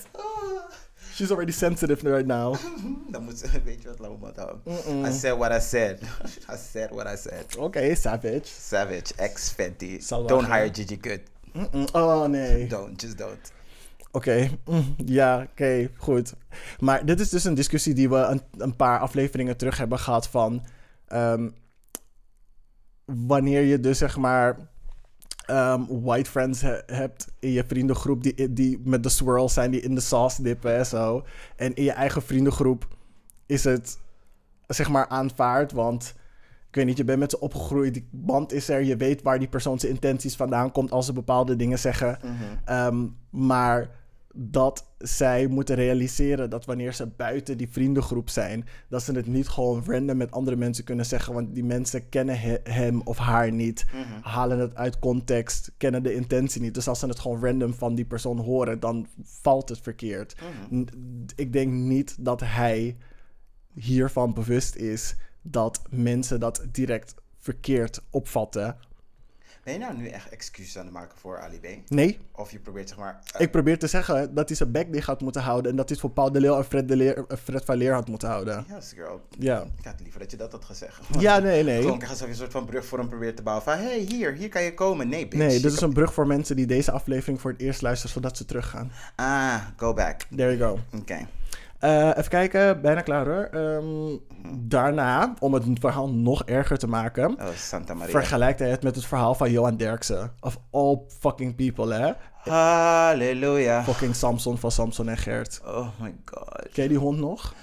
[1.13, 2.55] She's already sensitive right now.
[3.11, 5.05] Dan moet ze, weet je wat, me maar houden.
[5.05, 6.01] I said what I said.
[6.53, 7.57] I said what I said.
[7.57, 8.45] Oké, savage.
[8.45, 9.99] Savage, ex Fenty.
[9.99, 11.21] Zal Don't hire Gigi Good.
[11.93, 12.67] Oh nee.
[12.75, 13.51] Don't, just don't.
[14.11, 16.33] Oké, mm, ja, oké, goed.
[16.79, 20.27] Maar dit is dus een discussie die we een, een paar afleveringen terug hebben gehad
[20.27, 20.65] van...
[21.07, 21.49] ehm,
[23.05, 24.57] wanneer je dus zeg maar
[25.45, 29.81] ehm, white friends he- hebt in je vriendengroep die, die met de swirls zijn, die
[29.81, 31.23] in de sauce dippen en zo.
[31.55, 32.87] En in je eigen vriendengroep
[33.45, 33.99] is het
[34.67, 36.13] zeg maar aanvaard, want...
[36.67, 39.39] Ik weet niet, je bent met ze opgegroeid, die band is er, je weet waar
[39.39, 42.17] die persoon zijn intenties vandaan komt als ze bepaalde dingen zeggen.
[42.65, 43.89] Ehm, maar
[44.35, 49.47] dat zij moeten realiseren dat wanneer ze buiten die vriendengroep zijn, dat ze het niet
[49.47, 53.51] gewoon random met andere mensen kunnen zeggen, want die mensen kennen he- hem of haar
[53.51, 53.85] niet,
[54.21, 56.73] halen het uit context, kennen de intentie niet.
[56.73, 60.35] Dus als ze het gewoon random van die persoon horen, dan valt het verkeerd.
[60.75, 60.87] N-
[61.35, 62.97] Ik denk niet dat hij
[63.73, 68.75] hiervan bewust is dat mensen dat direct verkeerd opvatten.
[69.63, 71.89] Ben je nou nu echt excuses aan het maken voor Ali B?
[71.91, 73.19] Nee, Of je probeert zeg maar...
[73.33, 75.71] eh, Ik probeer te zeggen dat hij zijn bek dicht had moeten houden.
[75.71, 77.93] En dat hij het voor Paul de Leeuw en Fred, de Leer, eh, Fred Valeer
[77.93, 78.65] had moeten houden.
[78.69, 79.21] Yes, girl.
[79.39, 79.63] Ja.
[79.79, 80.99] Ik had liever dat je dat had gezegd.
[81.19, 81.81] Ja, nee, nee.
[81.81, 83.63] klonk alsof je een soort van brug voor hem probeert te bouwen.
[83.65, 85.09] Van, hey, hier, hier kan je komen.
[85.09, 85.45] Nee, bitch.
[85.45, 88.37] Nee, dit is een brug voor mensen die deze aflevering voor het eerst luisteren, zodat
[88.37, 88.91] ze teruggaan.
[89.15, 90.21] Ah, go back.
[90.35, 90.97] There you go.
[90.97, 91.27] Oké.
[91.83, 93.43] Eh, even kijken, bijna klaar hoor.
[93.51, 94.17] Ehm,
[94.67, 98.11] daarna, om het verhaal nog erger te maken, Oh, Santa Maria.
[98.11, 100.31] vergelijkt hij het met het verhaal van Johan Derksen.
[100.39, 102.11] Of all fucking people, hè?
[102.51, 103.83] Halleluja.
[103.83, 105.61] Fucking Samson van Samson en Gert.
[105.65, 106.67] Oh my god.
[106.73, 107.53] Ken je die hond nog?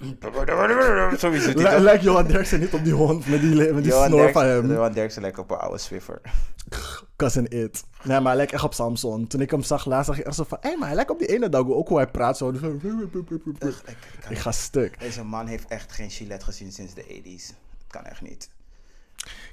[1.52, 1.78] Toch?
[1.78, 4.72] Lijkt Johan Derksen niet op die hond met die, met die Johan snor van hem?
[4.72, 6.20] Johan Derksen lijkt op een oude Swiffer.
[7.16, 7.84] Cousin It.
[8.02, 9.26] Nee, maar hij lijkt echt op Samson.
[9.26, 10.58] Toen ik hem zag laatst, zag ik echt zo van...
[10.60, 12.36] Hé, maar hij lijkt op die ene dag ook hoe hij praat.
[12.36, 12.50] Zo.
[14.28, 15.00] Ik- ga stuk.
[15.00, 17.46] Deze man heeft echt geen Gillette gezien sinds de 80s.
[17.46, 18.50] Dat kan echt niet.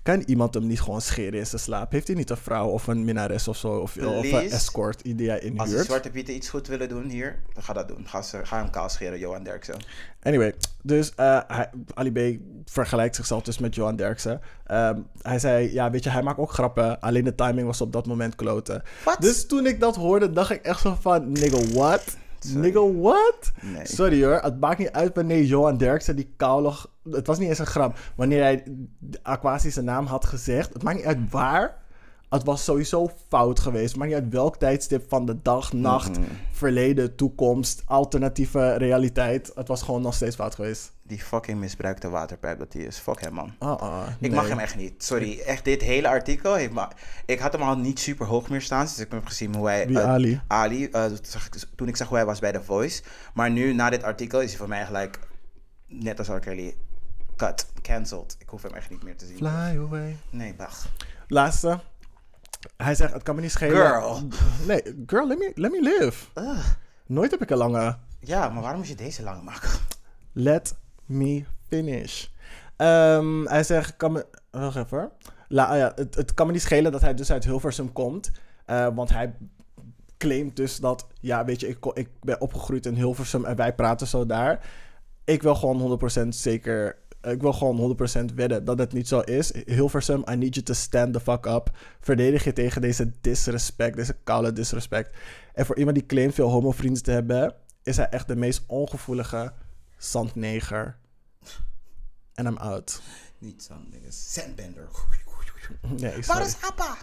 [0.04, 1.92] Kan iemand hem niet gewoon scheren in zijn slaap?
[1.92, 3.68] Heeft hij niet een vrouw of een minnares of zo?
[3.68, 5.84] Of, of een escort die hij Als de?
[5.84, 8.08] Zwarte Pieten iets goed willen doen hier, dan ga dat doen.
[8.08, 9.76] Ga, ze, ga hem kaal scheren, Johan Derksen.
[10.22, 14.42] Anyway, dus hij, Ali B vergelijkt zichzelf dus met Johan Derksen.
[14.66, 17.00] Ehm, hij zei, ja, weet je, hij maakt ook grappen.
[17.00, 18.84] Alleen de timing was op dat moment kloten.
[19.20, 22.18] Dus toen ik dat hoorde, dacht ik echt zo van, nigga, what?
[22.54, 23.52] Nigga, what?
[23.62, 23.86] Nee.
[23.86, 26.88] Sorry hoor, het maakt niet uit wanneer Johan Derksen die koulig...
[27.12, 27.98] Het was niet eens een grap.
[28.16, 28.64] Wanneer hij
[29.22, 31.86] Aquasi zijn naam had gezegd, het maakt niet uit waar.
[32.30, 33.96] Het was sowieso fout geweest.
[33.96, 36.18] Maakt niet uit welk tijdstip van de dag, nacht,
[36.52, 39.52] verleden, toekomst, alternatieve realiteit.
[39.56, 40.92] Het was gewoon nog steeds fout geweest.
[41.04, 42.98] Die fucking misbruikte waterpijp dat hij is.
[42.98, 43.54] Fuck hem, man.
[43.60, 45.04] Ah, ah, Ik mag hem echt niet.
[45.04, 46.88] Sorry, echt dit hele artikel heeft me...
[47.26, 49.88] Ik had hem al niet super hoog meer staan, dus ik heb gezien hoe hij...
[49.88, 50.42] Wie, eh, Ali?
[50.48, 53.02] Ali, eh, ik- toen ik zag hoe hij was bij The Voice.
[53.34, 55.20] Maar nu, na dit artikel, is hij voor mij gelijk...
[55.88, 56.40] Net als R.
[56.40, 56.76] Kelly.
[57.36, 57.68] Cut.
[57.82, 58.36] Cancelled.
[58.40, 59.38] Ik hoef hem echt niet meer te zien.
[59.38, 60.18] Fly away.
[60.30, 60.90] Nee, wacht.
[61.28, 61.80] Laatste.
[62.78, 63.76] Hij zegt, het kan me niet schelen.
[63.88, 64.22] Girl.
[64.68, 66.26] Nee, girl, let me, let me live.
[66.36, 66.66] Ugh.
[67.06, 67.98] Nooit heb ik een lange...
[68.20, 69.70] Ja, maar waarom moet je deze lang maken?
[70.32, 72.26] Let me finish.
[72.76, 74.26] Ehm, hij zegt, kan me...
[74.52, 75.12] Wacht even.
[75.48, 78.32] La, ah ja, het, het kan me niet schelen dat hij dus uit Hilversum komt.
[78.66, 79.34] eh, want hij
[80.18, 81.08] claimt dus dat...
[81.20, 84.66] Ja, weet je, ik, ik ben opgegroeid in Hilversum en wij praten zo daar.
[85.24, 86.98] Ik wil gewoon 100% zeker...
[87.22, 87.98] Ik wil gewoon
[88.32, 89.52] 100% wedden dat het niet zo is.
[89.66, 91.72] Hilversum, I need you to stand the fuck up.
[92.00, 95.16] Verdedig je tegen deze disrespect, deze koude disrespect.
[95.54, 97.54] En voor iemand die claimt veel homovrienden te hebben...
[97.84, 99.54] is hij echt de meest ongevoelige
[99.98, 100.98] zandneger.
[102.34, 103.02] En I'm out.
[103.38, 104.04] Niet zo'n ding.
[104.10, 104.88] Sandbender.
[105.82, 106.42] Nee, Waar sorry.
[106.46, 106.98] is Appa?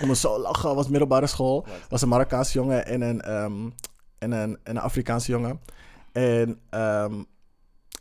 [0.00, 0.74] Ik moest zo lachen.
[0.74, 1.66] was middelbare school.
[1.88, 3.70] was een Marokkaanse jongen en een, ehm,
[4.18, 5.60] en een, en een Afrikaanse jongen.
[6.12, 7.22] En ehm,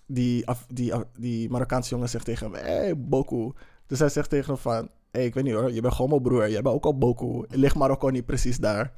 [0.07, 2.63] die, Af- die, Af- die Marokkaanse jongen zegt tegen hem...
[2.65, 3.51] Hey, Boku.
[3.87, 4.89] Dus hij zegt tegen hem van...
[5.11, 6.49] Hey, ik weet niet hoor, je bent gewoon mijn broer.
[6.49, 7.45] Jij bent ook al Boku.
[7.49, 8.91] Ligt Marokko niet precies daar?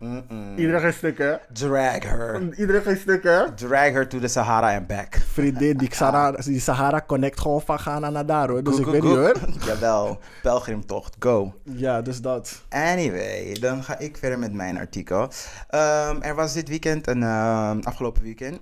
[0.56, 1.40] Iedereen geen stukken.
[1.54, 2.58] Drag her.
[2.58, 3.56] Iedereen geen stukken.
[3.56, 5.16] Drag her to the Sahara and back.
[5.16, 8.64] Vriendin, die Sahara, die Sahara connect gewoon van Ghana naar daar hoor.
[8.64, 9.08] Dus Go, ik go, weet go.
[9.08, 9.36] niet hoor.
[9.74, 11.54] Jawel, pelgrimtocht, go.
[11.64, 12.62] Ja, dus dat.
[12.70, 15.28] Anyway, dan ga ik verder met mijn artikel.
[15.70, 18.60] Ehm, er was dit weekend, een, ehm, afgelopen weekend,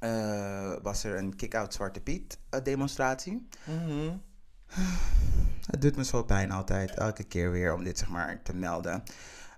[0.00, 3.48] eh, was er een kick-out Zwarte Piet eh, demonstratie.
[5.70, 9.02] Het doet me zo pijn altijd, elke keer weer om dit zeg maar te melden.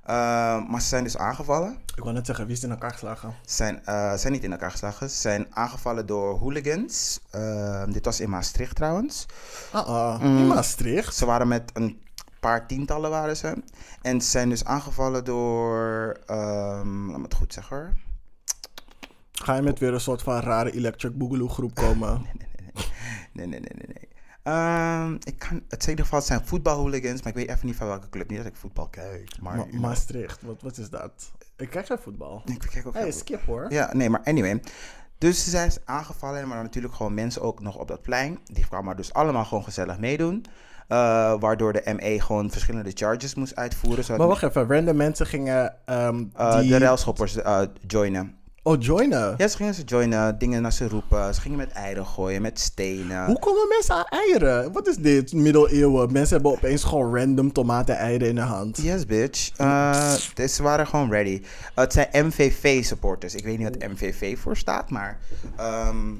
[0.04, 1.78] Ehm, maar ze zijn dus aangevallen.
[1.96, 3.34] Ik wou net zeggen, wie is in elkaar geslagen?
[3.44, 5.10] Ze zijn, eh, zijn niet in elkaar geslagen.
[5.10, 7.20] Ze zijn aangevallen door hooligans.
[7.88, 9.26] Dit was in Maastricht trouwens.
[9.72, 10.22] Ah, ah.
[10.22, 10.38] Mm.
[10.38, 11.14] in Maastricht.
[11.14, 12.00] Ze waren met een
[12.40, 13.62] paar tientallen waren ze.
[14.02, 17.92] En ze zijn dus aangevallen door, ehm, laat me het goed zeggen hoor.
[19.42, 22.20] Ga je met weer een soort van rare Electric Boogaloo groep komen?
[23.32, 24.08] Nee, nee, nee, nee, nee.
[24.42, 28.08] Ehm, ik kan, het ieder geval zijn voetbalhooligans, maar ik weet even niet van welke
[28.08, 28.28] club.
[28.28, 29.56] Niet dat ik voetbal kijk, maar...
[29.56, 29.66] Ma-.
[29.78, 31.32] Maastricht, wat, wat is dat?
[31.56, 32.42] Ik kijk geen voetbal.
[32.44, 33.66] Ik kijk ook Hey, skip hoor.
[33.68, 34.60] Ja, nee, maar anyway.
[35.18, 38.38] Dus ze zijn aangevallen, maar natuurlijk gewoon mensen ook nog op dat plein.
[38.44, 40.44] Die kwamen dus allemaal gewoon gezellig meedoen.
[40.88, 44.04] Eh, waardoor de ME gewoon verschillende charges moest uitvoeren.
[44.04, 48.40] Zodat Maar wacht even, random mensen gingen ehm eh, de railschoppers eh, joinen.
[48.64, 49.34] Oh, joinen?
[49.38, 51.34] Ja, ze gingen ze joinen, dingen naar ze roepen.
[51.34, 53.26] Ze gingen met eieren gooien, met stenen.
[53.26, 54.72] Hoe komen mensen aan eieren?
[54.72, 55.32] Wat is dit?
[55.32, 56.12] Middeleeuwen.
[56.12, 58.76] Mensen hebben opeens gewoon random tomaten eieren in hun hand.
[58.82, 59.50] Yes, bitch.
[59.56, 61.42] Eh, dus ze waren gewoon ready.
[61.74, 63.34] het zijn MVV-supporters.
[63.34, 65.18] Ik weet niet wat MVV voor staat, maar...
[65.56, 66.14] ehm,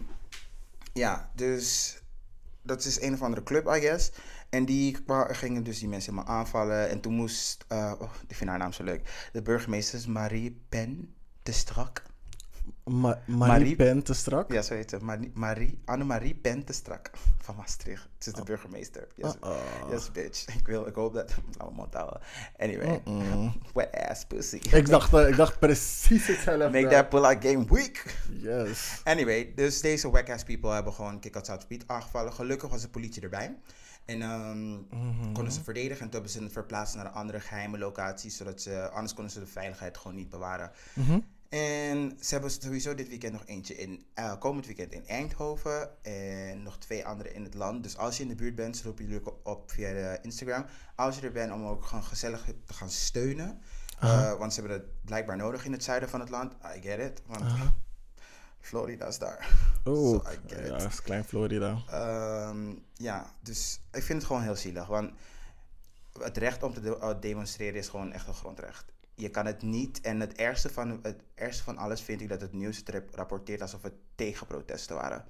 [0.92, 1.96] ja, dus...
[2.62, 4.10] Dat is een of andere club, I guess.
[4.50, 6.88] En die gingen dus die mensen helemaal aanvallen.
[6.88, 7.64] En toen moest...
[7.68, 9.28] eh, oh, ik vind haar naam zo leuk.
[9.32, 12.02] De burgemeester is Marie Pen de Strak.
[12.84, 14.52] Ma- Marie, Marie- Pen te strak?
[14.52, 14.98] Ja, zo heet ze.
[15.00, 18.08] Marie, Marie, Annemarie Pen de Strak van Maastricht.
[18.18, 19.06] Ze is de burgemeester.
[19.14, 19.32] Yes,
[19.90, 20.46] yes, bitch.
[20.58, 21.34] Ik, wil, ik hoop dat...
[21.72, 22.20] Mond houden.
[22.58, 23.02] Anyway.
[23.74, 24.56] Wet ass pussy.
[24.56, 26.70] Ik dacht, eh, ik dacht precies hetzelfde.
[26.70, 28.04] Make that pull-out game weak.
[28.30, 29.00] Yes.
[29.04, 32.32] Anyway, dus deze whack ass people hebben gewoon kick-out South aangevallen.
[32.32, 33.56] Gelukkig was de politie erbij.
[34.04, 34.76] En ehm,
[35.32, 35.96] konden ze verdedigen.
[35.98, 38.30] En toen hebben ze het verplaatst naar een andere geheime locatie.
[38.30, 40.70] Zodat ze, anders konden ze de veiligheid gewoon niet bewaren.
[41.52, 46.04] En ze hebben sowieso dit weekend nog eentje in, eh, komend weekend in Eindhoven.
[46.04, 47.82] En nog twee andere in het land.
[47.82, 50.64] Dus als je in de buurt bent, roep je jullie op via de Instagram.
[50.96, 53.60] Als je er bent, om ook gewoon gezellig te gaan steunen.
[54.00, 56.52] Eh, want ze hebben het blijkbaar nodig in het zuiden van het land.
[56.76, 57.22] I get it.
[57.26, 57.44] Want
[58.60, 59.48] Florida is daar.
[59.84, 61.82] Oeh, So I get ja, dat is klein Florida.
[61.90, 64.86] Ehm, ja, dus ik vind het gewoon heel zielig.
[64.86, 65.10] Want
[66.20, 68.84] het recht om te de- uh, demonstreren is gewoon echt een grondrecht.
[69.22, 70.00] Je kan het niet.
[70.00, 73.60] En het ergste van, het ergste van alles vind ik dat het nieuws het rapporteert
[73.62, 75.24] alsof het tegenprotesten waren.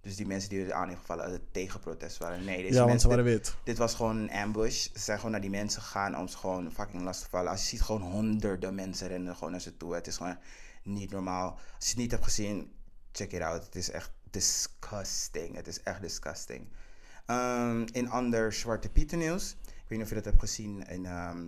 [0.00, 2.44] Dus die mensen die werden aangevallen als het tegenprotest waren.
[2.44, 3.56] Nee, deze Ja, mensen, waren dit, wit.
[3.64, 4.82] dit was gewoon een ambush.
[4.92, 7.50] Ze zijn gewoon naar die mensen gegaan om ze gewoon fucking last te vallen.
[7.50, 9.94] Als je ziet, gewoon honderden mensen rennen gewoon naar ze toe.
[9.94, 10.38] Het is gewoon
[10.82, 11.50] niet normaal.
[11.50, 12.72] Als je het niet hebt gezien,
[13.12, 13.64] check it out.
[13.64, 15.54] Het is echt disgusting.
[15.56, 16.68] Het is echt disgusting.
[17.26, 19.50] Ehm, in ander Zwarte Pieten nieuws.
[19.66, 21.46] Ik weet niet of je dat hebt gezien in, ehm,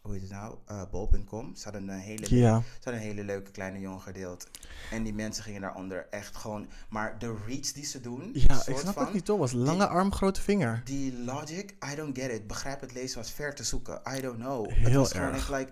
[0.00, 1.54] hoe heet het nou, Eh bol.com.
[1.54, 2.60] Ze hadden een hele Ja.
[2.60, 4.46] ze hadden een hele leuke kleine jongen gedeeld.
[4.90, 6.68] En die mensen gingen daaronder echt gewoon...
[6.88, 8.30] Maar de reads die ze doen...
[8.32, 9.38] Ja, ik snap van, het niet, toch?
[9.38, 10.82] Was lange arm, grote vinger.
[10.84, 12.46] Die logic, I don't get it.
[12.46, 14.00] Begrijp het lezen was ver te zoeken.
[14.16, 14.66] I don't know.
[14.68, 15.36] het Heel was gewoon erg.
[15.36, 15.70] echt like...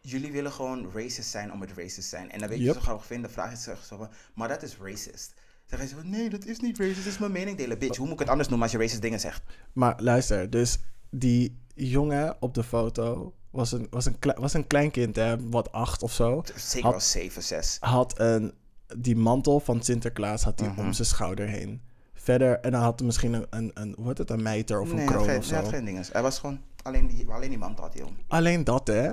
[0.00, 2.30] Jullie willen gewoon racist zijn om het racist zijn.
[2.30, 2.74] En dan weet je Yep.
[2.74, 3.30] zo graag vinden.
[3.30, 5.32] Vraag je zich zo van, maar dat is racist.
[5.66, 6.96] Dan zo, nee, dat is niet racist.
[7.04, 7.78] Dat is mijn mening delen.
[7.78, 9.42] Bitch, hoe moet ik het anders noemen als je racist dingen zegt?
[9.72, 10.78] Maar luister, dus
[11.10, 15.72] die jongen op de foto was een, was een, was een klein kind, hè, wat
[15.72, 16.42] acht of zo.
[16.56, 17.76] Zeker Had- wel 7, 6.
[17.80, 18.52] Had een,
[18.96, 20.80] die mantel van Sinterklaas had hij Mhm.
[20.80, 21.80] om zijn schouder heen.
[22.14, 24.90] Verder, en dan had hij misschien een, een, een hoe heet het, een mijter of
[24.90, 25.54] een Nee, kroon of zo.
[25.54, 26.04] had geen dingen.
[26.12, 26.60] Hij was gewoon...
[26.82, 28.16] Alleen die, alleen die man had hij om.
[28.28, 29.10] Alleen dat, hè.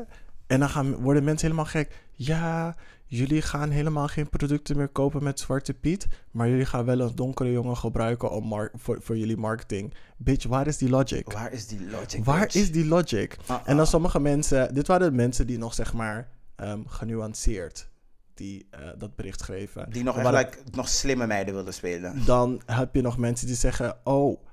[0.47, 2.03] En dan gaan, worden mensen helemaal gek.
[2.11, 2.75] Ja,
[3.05, 6.07] jullie gaan helemaal geen producten meer kopen met Zwarte Piet.
[6.31, 9.93] Maar jullie gaan wel een donkere jongen gebruiken om voor, voor jullie marketing.
[10.17, 11.31] Bitch, waar is die logic?
[11.31, 12.25] Waar is die logic?
[12.25, 12.55] Waar bitch?
[12.55, 13.37] is die logic?
[13.65, 17.89] En dan sommige mensen, dit waren de mensen die nog zeg maar ehm, genuanceerd
[18.33, 19.89] die eh, dat bericht schreven.
[19.89, 22.25] Die nog like, nog slimme meiden wilden spelen.
[22.25, 24.43] Dan heb je nog mensen die zeggen, oh,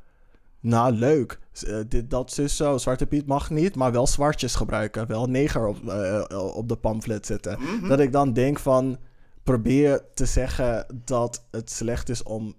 [0.62, 5.06] nou leuk, eh, dit, dat, zus, zo, Zwarte Piet mag niet, maar wel zwartjes gebruiken,
[5.06, 7.60] wel neger op, eh, op de pamflet zetten.
[7.60, 7.88] Mhm.
[7.88, 8.98] Dat ik dan denk van,
[9.42, 12.54] probeer te zeggen dat het slecht is om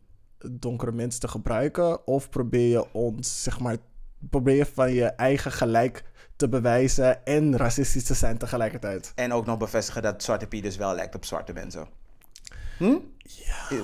[0.51, 3.77] donkere mensen te gebruiken, of probeer je ons, zeg maar,
[4.29, 6.03] probeer je van je eigen gelijk
[6.35, 9.11] te bewijzen en racistisch te zijn tegelijkertijd.
[9.15, 11.87] En ook nog bevestigen dat Zwarte Piet dus wel lijkt op zwarte mensen.
[12.77, 12.97] Hm?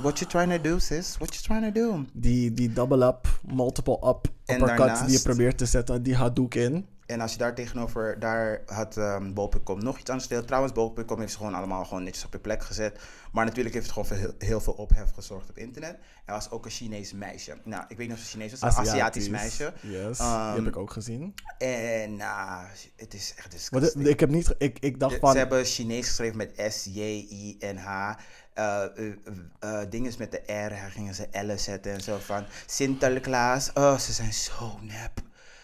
[0.01, 1.17] What you trying to do, sis?
[1.17, 2.05] What you trying to do?
[2.13, 6.55] Die, die double up, multiple up, uppercut die je daarnaast- probeert te zetten, die Hadouk
[6.55, 6.87] in.
[7.05, 10.47] En als je daar tegenover, daar had um, Bol.com nog iets aan gedeeld.
[10.47, 12.99] Trouwens, Bol.com heeft ze gewoon allemaal gewoon netjes op je plek gezet.
[13.31, 15.97] Maar natuurlijk heeft het gewoon voor heel, heel veel ophef gezorgd op internet.
[16.25, 17.57] Er was ook een Chinees meisje.
[17.63, 19.73] Nou, ik weet niet of ze Chinees was, een Aziatisch meisje.
[19.81, 21.33] Yes, Ehm, die heb ik ook gezien.
[21.57, 22.65] En nou,
[22.95, 24.07] het is echt disgusting.
[24.07, 28.13] ik heb niet, ik, ik dacht De- van, Ze hebben Chinees geschreven met S-J-I-N-H.
[28.60, 29.14] Eh eh,
[29.60, 32.45] eh, dingen met de R, daar gingen ze L zetten en zo van.
[32.66, 33.74] Sinterklaas.
[33.74, 35.22] Oh, ze zijn zo nep.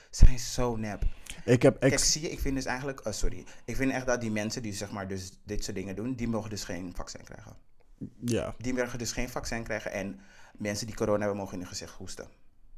[0.09, 1.03] Ze zijn zo nep.
[1.45, 3.45] ik heb, Kijk, zie je, ik vind dus eigenlijk, oh sorry.
[3.65, 6.27] Ik vind echt dat die mensen die zeg maar dus dit soort dingen doen, die
[6.27, 7.55] mogen dus geen vaccin krijgen.
[8.25, 10.19] ja, Die mogen dus geen vaccin krijgen en
[10.57, 12.27] mensen die corona hebben mogen in hun gezicht hoesten.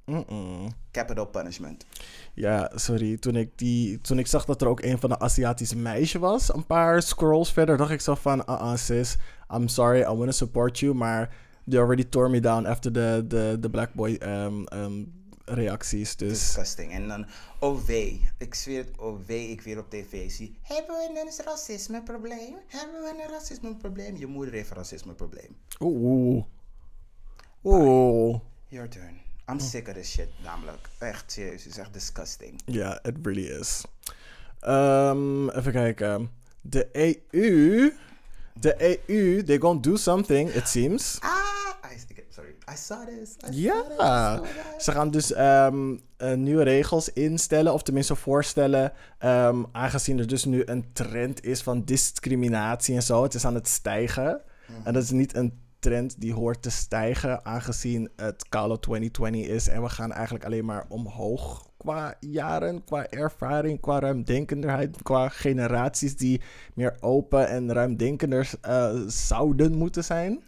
[0.06, 0.72] Mm-mm.
[0.92, 1.86] Capital punishment.
[2.34, 5.78] ja, sorry, toen ik, die, toen ik zag dat er ook een van de Aziatische
[5.78, 9.18] meisje was, een paar scrolls verder, dacht ik zo van, ah uh sis,
[9.50, 11.30] I'm sorry, I want to support you, maar
[11.68, 15.04] they already tore me down after de, de, de black boy ehm, ehm,
[15.46, 16.30] reacties, dus...
[16.30, 16.92] Disgusting.
[16.92, 17.26] En dan,
[17.60, 20.58] oh wee, ik zweer het, oh wee, ik weer op tv zie.
[20.62, 22.56] Hebben we een racismeprobleem?
[22.68, 24.18] Hebben we een racismeprobleem?
[24.18, 25.56] Je moeder heeft een racismeprobleem.
[25.80, 26.44] Oeh.
[27.64, 28.40] Oeh.
[28.68, 29.26] Your turn.
[29.50, 30.90] I'm sick of this shit, namelijk.
[30.98, 32.62] Echt serieus, het is echt disgusting.
[32.66, 33.86] Ja, it really is.
[34.60, 36.32] Ehm, even kijken.
[36.62, 36.90] De
[37.32, 37.92] EU.
[38.60, 41.18] De EU, they gonna do something, it seems.
[41.20, 41.98] Ah, I,
[42.30, 43.36] sorry, I saw this.
[43.40, 44.46] I saw this, I Ja, saw
[44.78, 50.46] ze gaan dus ehm, eh, nieuwe regels instellen, of tenminste voorstellen, ehm, aangezien er dus
[50.46, 53.24] nu een trend is van discriminatie en zo.
[53.24, 54.42] Het is aan het stijgen.
[54.84, 59.68] En dat is niet een trend die hoort te stijgen, aangezien het Kalo 2020 is.
[59.68, 66.18] En we gaan eigenlijk alleen maar omhoog qua jaren, qua ervaring, qua ruimdenkenderheid, qua generaties
[66.18, 66.42] die
[66.74, 70.44] meer open en ruimdenkender eh, zouden moeten zijn.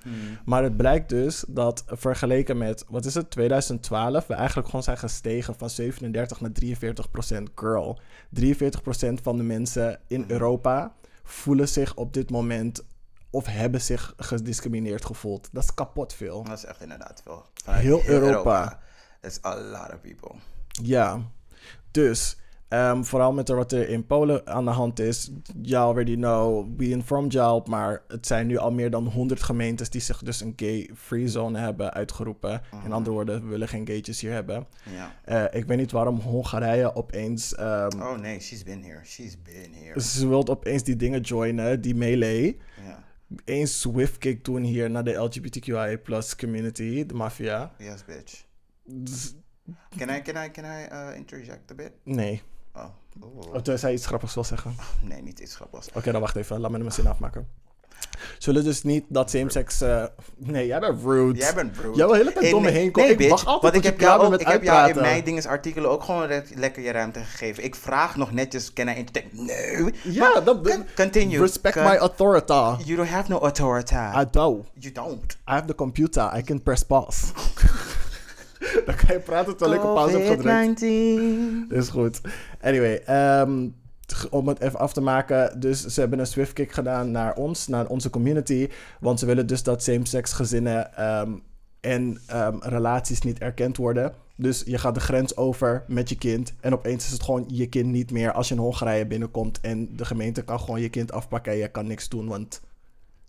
[0.45, 4.97] Maar het blijkt dus dat vergeleken met, wat is het, 2012, we eigenlijk gewoon zijn
[4.97, 7.99] gestegen van 37 naar 43 procent girl.
[8.29, 12.83] 43 procent van de mensen in Europa voelen zich op dit moment
[13.29, 15.49] of hebben zich gediscrimineerd gevoeld.
[15.51, 16.43] Dat is kapot veel.
[16.43, 17.45] Dat is echt inderdaad veel.
[17.65, 18.79] Heel Europa.
[19.21, 20.35] That's a lot of people.
[20.83, 21.31] Ja,
[21.91, 25.31] dus ehm, vooral met wat er in Polen aan de hand is.
[25.61, 29.89] You already know, we informed you, maar het zijn nu al meer dan 100 gemeentes
[29.89, 32.61] die zich dus een gay-free zone hebben uitgeroepen.
[32.85, 34.67] In andere woorden, we willen geen gaytjes hier hebben.
[34.93, 35.15] Ja.
[35.25, 37.55] Eh, ik weet niet waarom Hongarije opeens...
[37.55, 38.99] ehm, Oh nee, she's been here.
[39.05, 40.01] She's been here.
[40.01, 42.57] Ze wil opeens die dingen joinen, die melee.
[42.85, 43.03] Ja.
[43.45, 47.71] Een swift kick doen hier naar de LGBTQIA plus community, de maffia.
[47.77, 48.43] Yes, bitch.
[49.97, 51.91] Can I, can I, can I uh, interject a bit?
[52.03, 52.41] nee.
[52.75, 52.83] Oh.
[53.23, 53.53] Oeh.
[53.53, 54.75] Of tenzij je iets grappigs wil zeggen.
[55.01, 55.89] Nee, niet iets grappigs.
[55.93, 56.59] Oké, dan wacht even.
[56.59, 57.47] Laat me mijn zin afmaken.
[58.37, 59.81] Zullen dus niet dat same-sex...
[59.81, 60.03] eh,
[60.35, 61.39] nee, jij bent rude.
[61.39, 61.97] Jij bent rude.
[61.97, 63.09] Jij wil hele tijd In- door me heen komen.
[63.09, 65.23] Nee, ik bitch, wacht altijd want ik heb jou, ook, ik heb jou in mijn
[65.23, 67.63] dingesartikelen ook gewoon lekker je ruimte gegeven.
[67.63, 69.29] Ik vraag nog netjes, can I entertain?
[69.45, 69.93] Nee.
[70.03, 70.61] Ja, Maar dat...
[70.61, 71.39] con- Continue.
[71.39, 72.83] Respect Con- my authority.
[72.83, 73.93] You don't have no authority.
[73.95, 74.65] I do.
[74.73, 75.31] you don't.
[75.33, 76.37] I have the computer.
[76.37, 77.25] I can press pause.
[78.85, 80.79] Dan kan je praten terwijl ik op pauze heb gedrukt.
[80.79, 81.77] COVID-19.
[81.77, 82.21] Is goed.
[82.61, 83.67] Anyway, ehm,
[84.29, 85.59] om het even af te maken.
[85.59, 88.69] Dus ze hebben een swift kick gedaan naar ons, naar onze community.
[88.99, 91.31] Want ze willen dus dat same-sex gezinnen ehm,
[91.79, 94.13] en ehm, relaties niet erkend worden.
[94.35, 96.53] Dus je gaat de grens over met je kind.
[96.59, 99.59] En opeens is het gewoon je kind niet meer als je in Hongarije binnenkomt.
[99.61, 102.27] En de gemeente kan gewoon je kind afpakken en je kan niks doen.
[102.27, 102.61] Want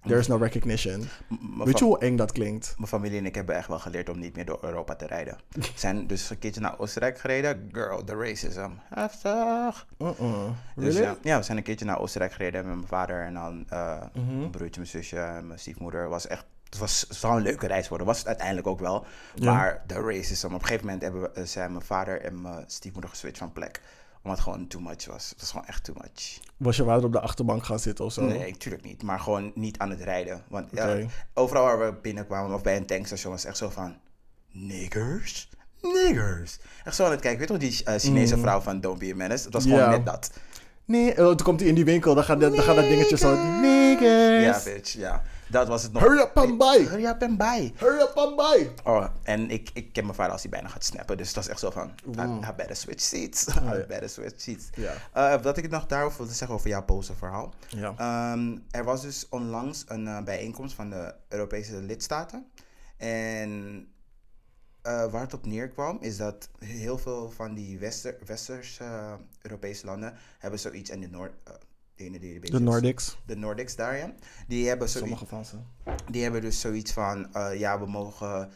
[0.06, 1.08] there is no recognition.
[1.28, 2.74] M- Weet je hoe eng dat klinkt?
[2.76, 5.38] Mijn familie en ik hebben echt wel geleerd om niet meer door Europa te rijden.
[5.48, 7.68] We zijn dus een keertje naar Oostenrijk gereden.
[7.72, 8.70] Girl, the racism.
[8.94, 9.86] Heftig.
[9.98, 10.50] Uh-uh.
[10.76, 14.02] Dus ja, we zijn een keertje naar Oostenrijk gereden met mijn vader en dan eh,
[14.14, 14.38] Mhm.
[14.38, 16.08] mijn broertje, mijn zusje en mijn stiefmoeder.
[16.08, 18.06] Was echt, het was, het zou een leuke reis worden.
[18.06, 19.04] Was het uiteindelijk ook wel.
[19.34, 19.52] Ja.
[19.54, 20.46] Maar de racism.
[20.46, 23.52] Op een gegeven moment hebben we, eh, zijn mijn vader en mijn stiefmoeder geswitcht van
[23.52, 23.80] plek.
[24.22, 25.28] Omdat het gewoon too much was.
[25.30, 26.38] Het was gewoon echt too much.
[26.56, 28.22] Was je vader op de achterbank gaan zitten of zo?
[28.24, 29.02] Nee, tuurlijk niet.
[29.02, 30.42] Maar gewoon niet aan het rijden.
[30.48, 30.96] Want ja,
[31.34, 33.96] overal waar we binnenkwamen of bij een tankstation was het echt zo van...
[34.52, 35.48] Niggers?
[35.82, 36.58] Niggers?
[36.84, 37.38] Echt zo aan het kijken.
[37.40, 39.44] Weet je toch die eh, Chinese vrouw van Don't Be a Menace?
[39.44, 39.90] Het was gewoon Mm.
[39.90, 40.30] Net dat.
[40.84, 43.16] Nee, oh, toen komt hij in die winkel, dan gaat, dat- dan gaat dat dingetje
[43.16, 43.36] zo.
[43.60, 44.64] Niggers.
[44.64, 45.22] Ja, bitch, ja.
[45.50, 46.02] Dat was het nog.
[46.02, 46.86] Hurry up and buy.
[46.86, 47.72] Hurry up and buy.
[47.76, 48.70] Hurry up and buy.
[48.84, 51.16] Oh, en ik, ik ken mijn vader als hij bijna gaat snappen.
[51.16, 53.46] Dus dat is echt zo van, I, I better switch seats.
[53.74, 54.68] I better switch seats.
[54.74, 54.92] Ja.
[55.12, 57.54] Eh, wat ik nog daarover wilde zeggen over jouw boze verhaal.
[57.68, 57.94] Ja.
[57.96, 62.46] Ehm, er was dus onlangs een eh, bijeenkomst van de Europese lidstaten.
[62.96, 63.88] En
[64.82, 70.14] eh, waar het op neerkwam is dat heel veel van die Wester, Westerse Europese landen
[70.38, 70.90] hebben zoiets.
[70.90, 71.32] En de Noord...
[71.44, 71.52] eh,
[72.00, 73.18] de ene Nordics.
[73.26, 74.12] De Nordics daar, ja.
[74.48, 74.88] Die hebben.
[74.88, 75.56] Sommige van ze.
[76.10, 78.50] Die hebben dus zoiets van, eh, ja, we mogen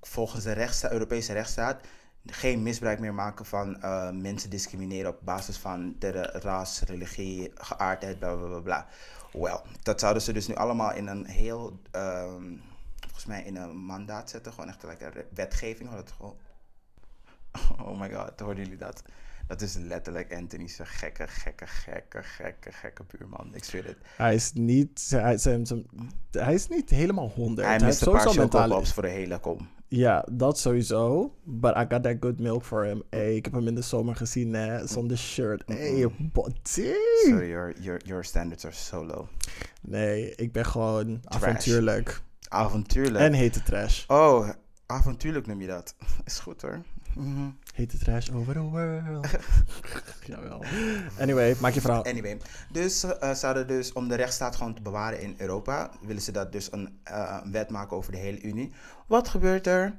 [0.00, 1.80] volgens de Europese rechtsstaat
[2.26, 7.50] geen misbruik meer maken van eh, mensen discrimineren op basis van de ra- ras, religie,
[7.54, 8.86] geaardheid, bla bla bla bla.
[9.32, 12.56] Wel, dat zouden ze dus nu allemaal in een heel, ehm,
[13.00, 15.90] volgens mij in een mandaat zetten, gewoon echt like een wetgeving.
[17.80, 19.02] Oh my god, hoorden jullie dat?
[19.48, 23.54] Dat is letterlijk Anthony's gekke, gekke, gekke, gekke, gekke buurman.
[23.54, 23.96] Ik zweer het.
[24.16, 25.66] Hij is niet, hij, zijn-
[26.30, 27.66] hij is niet helemaal honderd.
[27.66, 28.20] Hij heeft mist een paar
[28.68, 29.68] chocopops voor de hele kom.
[29.88, 31.34] Ja, dat sowieso.
[31.44, 33.02] But I got that good milk for him.
[33.10, 35.62] Hey, ik heb hem in de zomer gezien, hè, zonder shirt.
[35.66, 36.54] Hey, body.
[36.62, 39.26] Sorry, your, your, your standards are so low.
[39.80, 42.20] Nee, ik ben gewoon avontuurlijk.
[42.48, 43.24] Avontuurlijk.
[43.24, 44.04] En hete trash.
[44.06, 44.48] Oh,
[44.86, 45.94] avontuurlijk noem je dat.
[46.24, 46.82] Is goed hoor.
[47.14, 47.50] Mhm.
[47.74, 49.26] Hete trash over the world.
[50.26, 50.62] Jawel.
[51.18, 52.04] Anyway, maak je verhaal.
[52.04, 52.38] Anyway,
[52.72, 56.52] dus eh zouden dus om de rechtsstaat gewoon te bewaren in Europa, willen ze dat
[56.52, 58.72] dus een eh, een wet maken over de hele Unie.
[59.06, 59.98] Wat gebeurt er?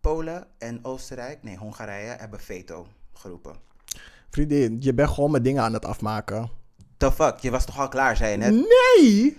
[0.00, 3.54] Polen en Oostenrijk, nee Hongarije, hebben veto geroepen.
[4.30, 6.50] Vriendin, je bent gewoon met dingen aan het afmaken.
[6.96, 8.52] The fuck, je was toch al klaar, zei je net?
[8.52, 9.38] Nee!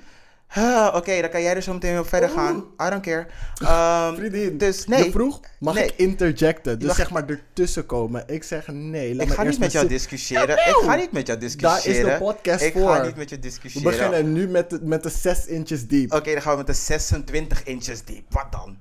[0.94, 2.56] Oké, dan kan jij er zo meteen op verder gaan.
[2.58, 3.28] I don't care.
[3.62, 5.04] Ehm, Vriendin, dus nee.
[5.04, 5.86] je vroeg, mag Nee.
[5.86, 6.80] ik interjecten?
[6.80, 8.24] Dus Mag- zeg maar ertussen komen.
[8.28, 10.58] Ik zeg nee, laat Ik ga niet met jou discussiëren.
[10.58, 12.12] Ik ga niet met jou Daar is discussiëren.
[12.20, 12.90] de podcast ik voor.
[12.94, 13.92] ga niet met je We discussiëren.
[13.92, 16.14] beginnen nu met de, met de 6 inches diep.
[16.14, 18.24] Oké, dan gaan we met de 26 inches diep.
[18.30, 18.78] Wat dan?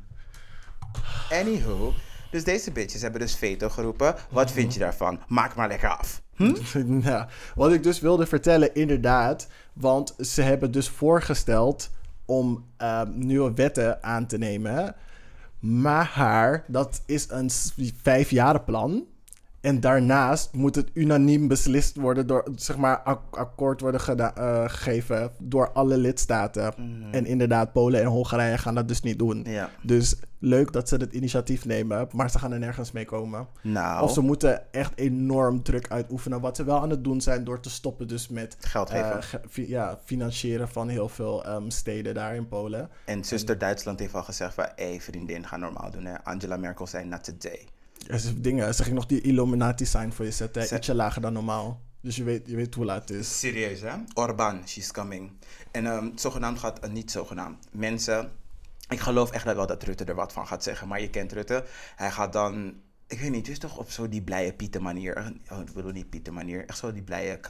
[1.33, 1.93] Anywho,
[2.31, 4.15] dus deze bitches hebben dus veto geroepen.
[4.31, 5.21] Wat vind je daarvan?
[5.29, 6.23] Maak maar lekker af.
[6.37, 6.55] Hm?
[7.03, 9.47] Ja, wat ik dus wilde vertellen, inderdaad.
[9.73, 11.91] Want ze hebben dus voorgesteld
[12.25, 14.95] om ehm, nieuwe wetten aan te nemen.
[15.59, 17.51] Maar dat is een
[18.03, 19.05] vijfjarenplan.
[19.61, 24.01] En daarnaast moet het unaniem beslist worden door, zeg maar, ak- akkoord worden
[24.35, 26.75] eh, gegeven door alle lidstaten.
[27.11, 29.45] En inderdaad, Polen en Hongarije gaan dat dus niet doen.
[29.49, 29.71] Ja.
[29.83, 33.49] Dus leuk dat ze het initiatief nemen, maar ze gaan er nergens mee komen.
[33.63, 36.41] Nou, Of ze moeten echt enorm druk uitoefenen.
[36.41, 39.17] Wat ze wel aan het doen zijn door te stoppen dus met Geld geven.
[39.17, 42.89] eh, ge- fi- ja, financieren van heel veel ehm, steden daar in Polen.
[43.05, 44.67] en zuster Duitsland heeft al gezegd van...
[44.77, 46.05] Hé hey, vriendin, ga normaal doen.
[46.05, 46.25] Hè.
[46.25, 47.67] Angela Merkel zei not today.
[48.07, 50.67] Er zijn dingen, ze ging nog die Illuminati sign voor je zetten.
[50.67, 51.81] Ze- Ietsje lager dan normaal.
[52.03, 53.39] Dus je weet, je weet hoe laat het is.
[53.39, 53.91] Serieus, hè?
[54.15, 55.31] Orbán, she's coming.
[55.71, 58.31] En ehm, zogenaamd gaat, eh, niet zogenaamd, mensen...
[58.91, 60.89] Ik geloof echt wel dat Rutte er wat van gaat zeggen.
[60.89, 61.65] Maar je kent Rutte.
[61.97, 62.75] Hij gaat dan...
[63.07, 65.33] Ik weet niet, het is toch op zo die blije Pieter manier.
[65.51, 66.67] Oh, ik bedoel niet Pieter manier.
[66.67, 67.41] Echt zo die blije...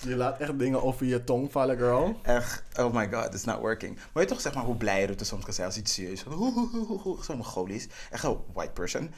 [0.00, 2.20] Je laat echt dingen over je tong vallen, girl.
[2.22, 3.98] Echt, oh my god, it's not working.
[4.12, 6.24] Maar je toch zeg maar hoe blij Rutte soms kan zijn als iets serieus
[7.18, 7.24] is.
[7.24, 7.88] Zo Mongolisch.
[8.10, 9.10] Echt een white person.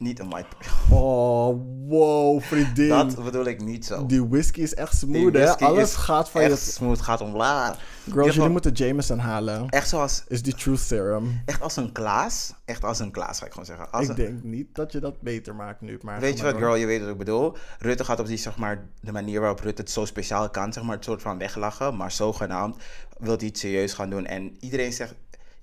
[0.00, 0.46] Niet een white.
[0.90, 2.88] Oh, Wow, vriendin.
[2.88, 4.06] Dat bedoel ik niet zo.
[4.06, 5.58] Die whisky is echt smooth, hè?
[5.58, 6.70] Alles gaat van echt je...
[6.72, 7.78] smooth, gaat omlaag.
[8.12, 9.68] Girls, jullie moeten Jameson halen.
[9.68, 11.42] Echt zoals, Is die truth serum.
[11.46, 12.54] echt als een Klaas.
[12.64, 13.90] Echt als een Klaas, ga ik gewoon zeggen.
[13.92, 16.20] Als Ik een- denk niet dat je dat beter maakt nu, maar...
[16.20, 17.56] Weet je wat, girl, je weet wat ik bedoel.
[17.78, 20.82] Rutte gaat op die, zeg maar, de manier waarop Rutte het zo speciaal kan, zeg
[20.82, 21.96] maar, het soort van weglachen.
[21.96, 22.76] Maar zogenaamd
[23.18, 24.26] wil hij het serieus gaan doen.
[24.26, 25.14] En iedereen zegt,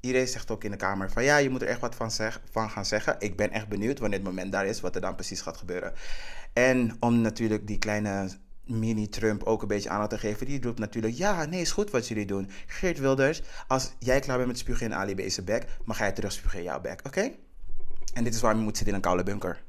[0.07, 2.41] iedereen zegt ook in de Kamer van, ja, je moet er echt wat van, zeg,
[2.51, 3.15] van gaan zeggen.
[3.19, 5.93] Ik ben echt benieuwd wanneer het moment daar is, wat er dan precies gaat gebeuren.
[6.53, 8.29] En om natuurlijk die kleine
[8.63, 12.07] mini-Trump ook een beetje aandacht te geven, die roept natuurlijk, ja, nee, is goed wat
[12.07, 12.49] jullie doen.
[12.65, 15.21] Geert Wilders, als jij klaar bent met spugen in Ali B.
[15.31, 17.31] zijn bek, mag jij terug spugen in jouw bek, oké?
[18.13, 19.63] En dit is waarom je moet zitten in een koude bunker.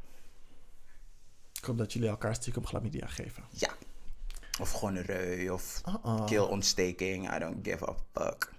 [1.53, 3.45] Ik hoop dat jullie elkaar stiekem chlamydia geven.
[3.51, 3.71] Ja.
[4.61, 6.27] Of gewoon een reu of Uh-uh.
[6.27, 7.35] keelontsteking.
[7.35, 8.53] I don't give a fuck.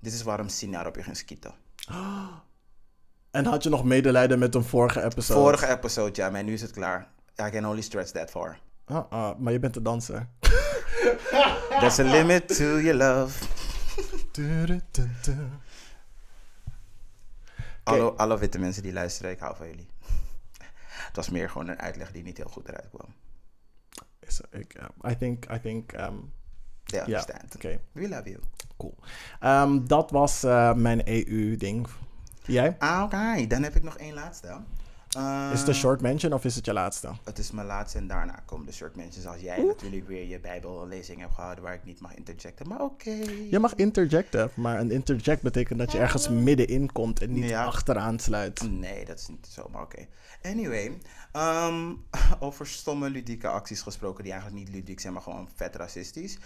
[0.00, 1.54] Dit is waarom Sinar op je ging skieten.
[3.30, 5.40] En had je nog medelijden met een vorige episode?
[5.40, 7.08] Vorige episode, ja, maar nu is het klaar.
[7.46, 8.58] I can only stretch that far.
[8.86, 10.28] Uh-uh, maar je bent de danser.
[11.80, 13.44] There's a limit to your love.
[17.84, 19.88] Alle, alle witte mensen die luisteren, ik hou van jullie.
[21.06, 23.14] Het was meer gewoon een uitleg die niet heel goed eruit kwam.
[24.18, 26.32] Is- ik, eh, I think, I think, um,
[26.90, 27.24] They ja,
[27.56, 28.38] oké, We love you.
[28.76, 28.94] cool.
[29.40, 31.86] Ehm, dat was eh, mijn EU-ding.
[32.44, 32.76] Jij?
[32.78, 34.46] Ah, Oké, dan heb ik nog één laatste.
[35.16, 37.08] Eh, Is het een short mention of is het je laatste?
[37.24, 39.26] Het is mijn laatste en daarna komen de short mentions.
[39.26, 42.68] Als jij natuurlijk weer je bijbellezing hebt gehouden waar ik niet mag interjecten.
[42.68, 43.10] Maar oké.
[43.50, 47.64] Je mag interjecten, maar een interject betekent dat je ergens middenin komt en niet Ja.
[47.64, 48.70] achteraan sluit.
[48.70, 50.06] Nee, dat is niet zo, maar oké.
[50.42, 50.98] Anyway,
[51.32, 51.92] ehm,
[52.40, 56.38] over stomme ludieke acties gesproken die eigenlijk niet ludiek zijn, maar gewoon vet racistisch.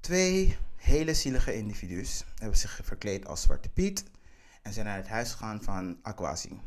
[0.00, 4.04] Twee hele zielige individu's hebben zich verkleed als Zwarte Piet
[4.62, 6.60] en zijn naar het huis gegaan van Aquasi.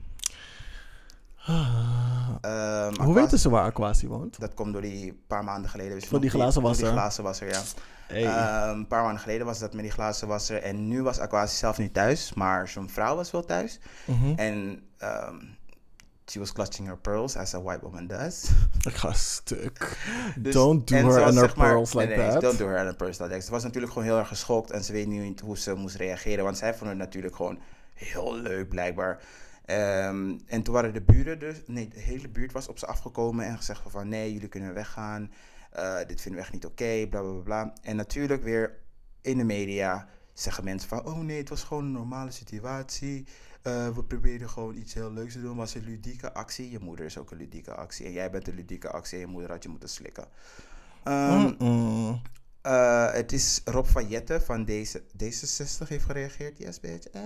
[2.41, 4.39] Ehm, Hoe weten ze waar Aquasi woont?
[4.39, 5.99] Dat komt door die paar maanden geleden.
[5.99, 6.83] Dus Van die glazenwasser.
[6.85, 7.61] Die glazenwasser, ja.
[8.07, 8.25] Hey.
[8.25, 10.61] Ehm, een paar maanden geleden was dat met die glazenwasser.
[10.61, 13.79] En nu was Aquasi zelf niet thuis, maar zijn vrouw was wel thuis.
[14.05, 14.33] Mhm.
[14.35, 15.35] En ehm,
[16.25, 18.49] she was clutching her pearls, as a white woman does.
[18.87, 19.97] Ik ga stuk.
[20.35, 22.41] Dus- Don't do her and her maar- pearls like nee, that.
[22.41, 23.43] Don't do her and her pearls like that.
[23.43, 26.43] Ze was natuurlijk gewoon heel erg geschokt en ze weet niet hoe ze moest reageren.
[26.43, 27.59] Want zij vond het natuurlijk gewoon
[27.93, 29.21] heel leuk, blijkbaar.
[29.65, 33.45] Ehm, en toen waren de buren dus, nee, de hele buurt was op ze afgekomen
[33.45, 35.31] en gezegd van nee, jullie kunnen weggaan.
[35.71, 37.73] Eh, dit vinden we echt niet oké, bla bla, bla.
[37.81, 38.79] En natuurlijk weer
[39.21, 43.27] in de media zeggen mensen van oh nee, het was gewoon een normale situatie.
[43.63, 45.49] Eh, we probeerden gewoon iets heel leuks te doen.
[45.49, 46.71] Het was een ludieke actie.
[46.71, 48.05] Je moeder is ook een ludieke actie.
[48.05, 50.25] En jij bent een ludieke actie en je moeder had je moeten slikken.
[51.03, 52.21] Ehm, Mm-mm.
[52.61, 56.57] eh, het is Rob van Jetten van deze, D66 heeft gereageerd.
[56.57, 57.07] Yes, bitch.
[57.07, 57.21] Eh.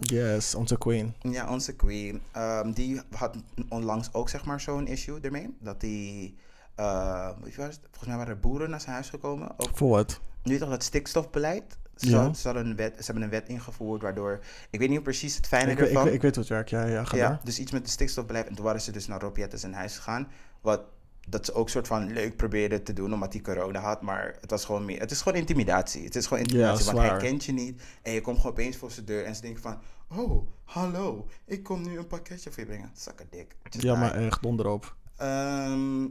[0.00, 1.14] Yes, onze queen.
[1.20, 2.22] Ja, onze queen.
[2.32, 3.36] Ehm, die had
[3.68, 5.56] onlangs ook zeg maar zo'n issue ermee.
[5.60, 6.36] Dat die,
[6.76, 9.50] wat, volgens mij waren er boeren naar zijn huis gekomen.
[9.56, 10.20] Ook, Voor wat?
[10.42, 11.78] nu toch dat stikstofbeleid?
[11.96, 12.32] Ze, Ja.
[12.34, 14.40] ze, hadden een wet, ze hebben een wet ingevoerd waardoor,
[14.70, 16.04] ik weet niet precies het fijne Ik, ik, ervan.
[16.04, 16.68] weet- ik weet wat werk.
[16.68, 18.46] Ja, ja, ga Ja, dus iets met het stikstofbeleid.
[18.46, 20.28] En toen waren ze dus naar Rob zijn huis gegaan.
[20.60, 20.82] Wat
[21.28, 24.02] dat ze ook soort van leuk probeerden te doen omdat hij corona had.
[24.02, 25.00] Maar het was gewoon meer.
[25.00, 26.04] Het is gewoon intimidatie.
[26.04, 26.84] Het is gewoon intimidatie.
[26.84, 27.82] want hij kent je niet.
[28.02, 29.78] En je komt gewoon opeens voor zijn deur en ze denken van.
[30.16, 31.26] Oh, hallo.
[31.44, 32.90] Ik kom nu een pakketje voor je brengen.
[32.94, 33.56] Zak een dik.
[33.70, 34.96] Ja, maar echt onderop.
[35.16, 36.04] Ehm,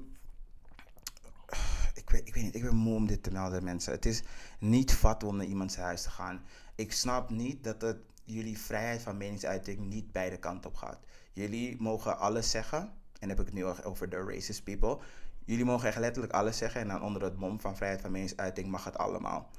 [1.94, 3.94] ik, weet, ik weet niet, ik ben moe om dit te melden, mensen.
[3.94, 4.24] Het is
[4.60, 6.42] niet vat om naar iemand zijn huis te gaan.
[6.76, 11.00] Ik snap niet dat het, jullie vrijheid van meningsuiting niet beide kanten op gaat.
[11.32, 14.98] Jullie mogen alles zeggen, en heb ik het nu over de racist people.
[15.46, 18.68] Jullie mogen echt letterlijk alles zeggen en dan onder het mom van vrijheid van meningsuiting
[18.68, 19.50] mag het allemaal.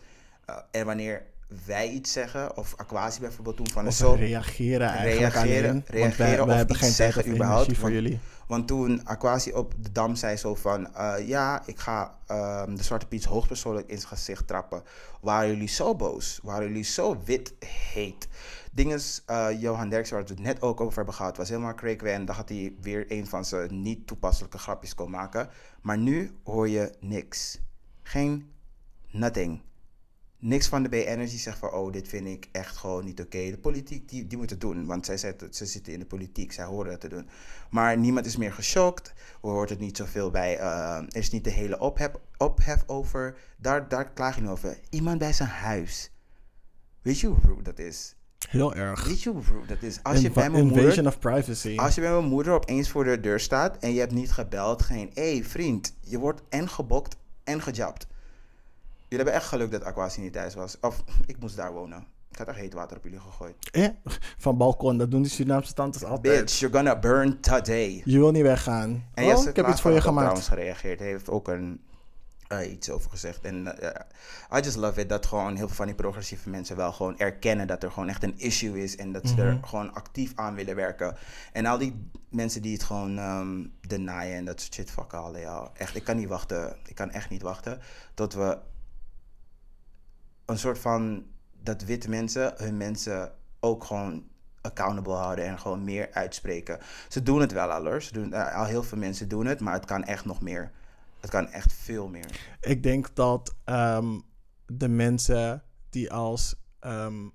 [0.44, 1.26] Eh, en wanneer
[1.66, 4.12] wij iets zeggen, of Aquasi bijvoorbeeld toen van Of zo...
[4.12, 5.72] reageren eigenlijk reageren-.
[5.72, 8.20] Want reageren wij, of hebben geen zeggen of überhaupt, energie voor want- jullie.
[8.46, 10.94] Want toen Aquasi op de Dam zei zo van...
[10.94, 14.82] eh, ja, ik ga ehm, de Zwarte Piet hoogpersoonlijk in zijn gezicht trappen.
[15.20, 16.40] Waren jullie zo boos?
[16.42, 17.54] Waren jullie zo wit
[17.92, 18.28] heet?
[18.72, 21.36] Ding is, eh, Johan Derksen, waar we het net ook over hebben gehad...
[21.36, 22.24] was helemaal Craig Wen.
[22.24, 25.48] Dan had hij weer een van zijn niet toepasselijke grapjes kon maken.
[25.82, 27.58] Maar nu hoor je niks.
[28.02, 28.50] Geen
[29.10, 29.60] nothing.
[30.44, 33.50] Niks van de B-Energy zegt van, oh, dit vind ik echt gewoon niet oké.
[33.50, 36.52] De politiek, die, die moet het doen, want zij zitten, ze zitten in de politiek,
[36.52, 37.28] zij horen het te doen.
[37.70, 41.44] Maar niemand is meer geschokt, we hoort het niet zoveel bij, eh, er is niet
[41.44, 43.36] de hele ophef, ophef over.
[43.56, 44.78] Daar, daar klaag je over.
[44.90, 46.10] Iemand bij zijn huis.
[47.02, 48.16] Weet je hoe rude dat is?
[48.48, 49.04] Heel erg.
[49.04, 50.02] Weet je hoe rude dat is?
[50.02, 51.06] Als je bij mijn Invasion moeder...
[51.06, 51.76] of privacy.
[51.76, 54.82] Als je bij mijn moeder opeens voor de deur staat en je hebt niet gebeld,
[54.82, 58.06] geen, hé hey, vriend, je wordt en gebokt en gejapt.
[59.12, 60.76] Jullie hebben echt geluk dat Aquasi niet thuis was.
[60.80, 62.06] Of ik moest daar wonen.
[62.30, 63.54] Ik had echt heet water op jullie gegooid.
[63.70, 63.88] Eh?
[64.38, 66.40] Van balkon, dat doen die Surinaamse tantes altijd.
[66.40, 68.02] Bitch, you're gonna burn today.
[68.04, 69.08] Je wil niet weggaan.
[69.14, 70.20] En oh, ik heb iets voor je gemaakt.
[70.20, 70.98] trouwens gereageerd.
[70.98, 71.80] Hij heeft ook een,
[72.48, 73.44] eh, iets over gezegd.
[73.44, 76.92] En eh, I just love it dat gewoon heel veel van die progressieve mensen wel
[76.92, 78.96] gewoon erkennen dat er gewoon echt een issue is.
[78.96, 81.16] En dat ze er gewoon actief aan willen werken.
[81.52, 85.36] En al die mensen die het gewoon ehm denyen en dat soort shit, fuck al.
[85.74, 86.76] Echt, ik kan niet wachten.
[86.86, 87.80] Ik kan echt niet wachten
[88.14, 88.58] tot we
[90.52, 91.24] een soort van
[91.62, 94.24] dat witte mensen hun mensen ook gewoon
[94.60, 96.78] accountable houden en gewoon meer uitspreken.
[97.08, 98.00] Ze doen het wel al.
[98.00, 100.70] Ze doen, eh, al heel veel mensen doen het, maar het kan echt nog meer.
[101.20, 102.56] Het kan echt veel meer.
[102.60, 104.18] Ik denk dat ehm,
[104.66, 107.28] de mensen die als ehm,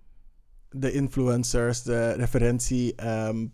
[0.69, 3.47] de influencers, de referentie ehm,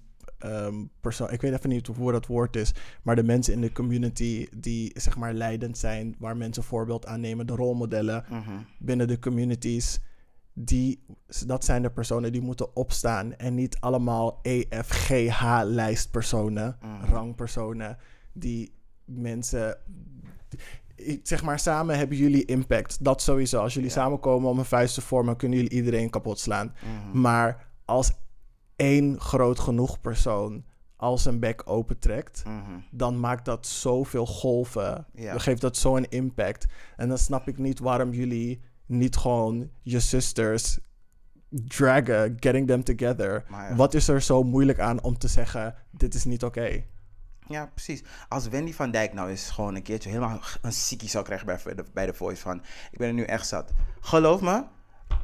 [0.43, 2.73] ehm, persoon, ik weet even niet hoe dat woord is,
[3.03, 7.19] maar de mensen in de community die zeg maar leidend zijn, waar mensen voorbeeld aan
[7.19, 8.25] nemen, de rolmodellen
[8.79, 9.99] binnen de communities,
[10.53, 11.05] die,
[11.45, 16.77] dat zijn de personen die moeten opstaan en niet allemaal EFGH-lijstpersonen,
[17.09, 17.97] rangpersonen,
[18.33, 18.73] die
[19.05, 19.77] mensen
[21.23, 23.03] zeg maar, samen hebben jullie impact.
[23.03, 23.61] Dat sowieso.
[23.61, 26.73] Als jullie samenkomen om een vuist te vormen, kunnen jullie iedereen kapot slaan.
[27.13, 28.11] Maar als
[28.75, 30.63] één groot genoeg persoon
[30.95, 32.43] al zijn bek opentrekt,
[32.91, 35.05] dan maakt dat zoveel golven.
[35.13, 35.31] Ja.
[35.31, 36.65] Dan geeft dat zo'n impact.
[36.95, 40.79] En dan snap ik niet waarom jullie niet gewoon je sisters
[41.49, 43.45] draggen, getting them together.
[43.49, 43.75] Ja.
[43.75, 46.83] Wat is er zo moeilijk aan om te zeggen, dit is niet oké?
[47.47, 48.03] Ja, precies.
[48.29, 51.75] Als Wendy van Dijk nou eens gewoon een keertje helemaal een ziekie zou krijgen bij
[51.75, 52.61] de, bij de Voice van...
[52.91, 53.73] Ik ben er nu echt zat.
[53.99, 54.63] Geloof me,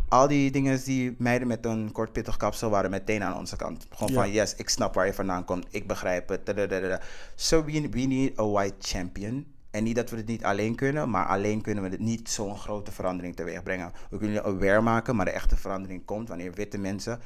[0.10, 3.88] al die dingen die meiden met een kort pittig kapsel waren meteen aan onze kant.
[3.90, 4.22] Gewoon Ja.
[4.22, 5.66] van, yes, ik snap waar je vandaan komt.
[5.70, 7.02] Ik begrijp het.
[7.36, 9.46] So we, we need a white champion.
[9.72, 12.58] En niet dat we het niet alleen kunnen, maar alleen kunnen we het niet zo'n
[12.58, 13.92] grote verandering teweeg brengen.
[14.10, 17.20] We kunnen je aware maken, maar de echte verandering komt wanneer witte mensen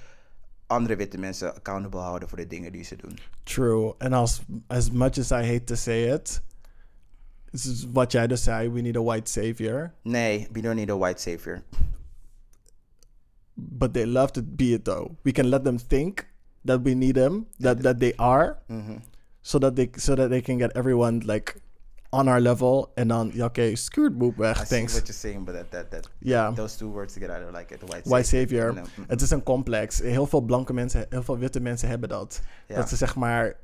[0.67, 3.19] andere witte mensen accountable houden voor de dingen die ze doen.
[3.43, 3.93] True.
[3.97, 6.41] En als as much as I hate to say it,
[7.51, 9.93] this is wat jij dus zei, we need a white savior.
[10.01, 11.61] Nee, we don't need a white savior.
[13.53, 15.15] But they love to be it though.
[15.21, 16.27] We can let them think
[16.65, 18.57] that we need them, that that they are,
[19.41, 21.55] so that they so that they can get everyone like
[22.09, 22.91] on our level.
[22.95, 24.93] En dan, ja, oké, scoot boop I weg, see thanks.
[24.93, 26.51] what you're saying, but that, that, that Ja.
[26.51, 27.79] those two words together, I don't like it.
[27.79, 28.73] The white, White savior.
[28.73, 29.99] No, Het is een complex.
[29.99, 32.41] Heel veel blanke mensen, heel veel witte mensen hebben dat.
[32.67, 32.75] Ja.
[32.75, 33.55] Dat ze zeg maar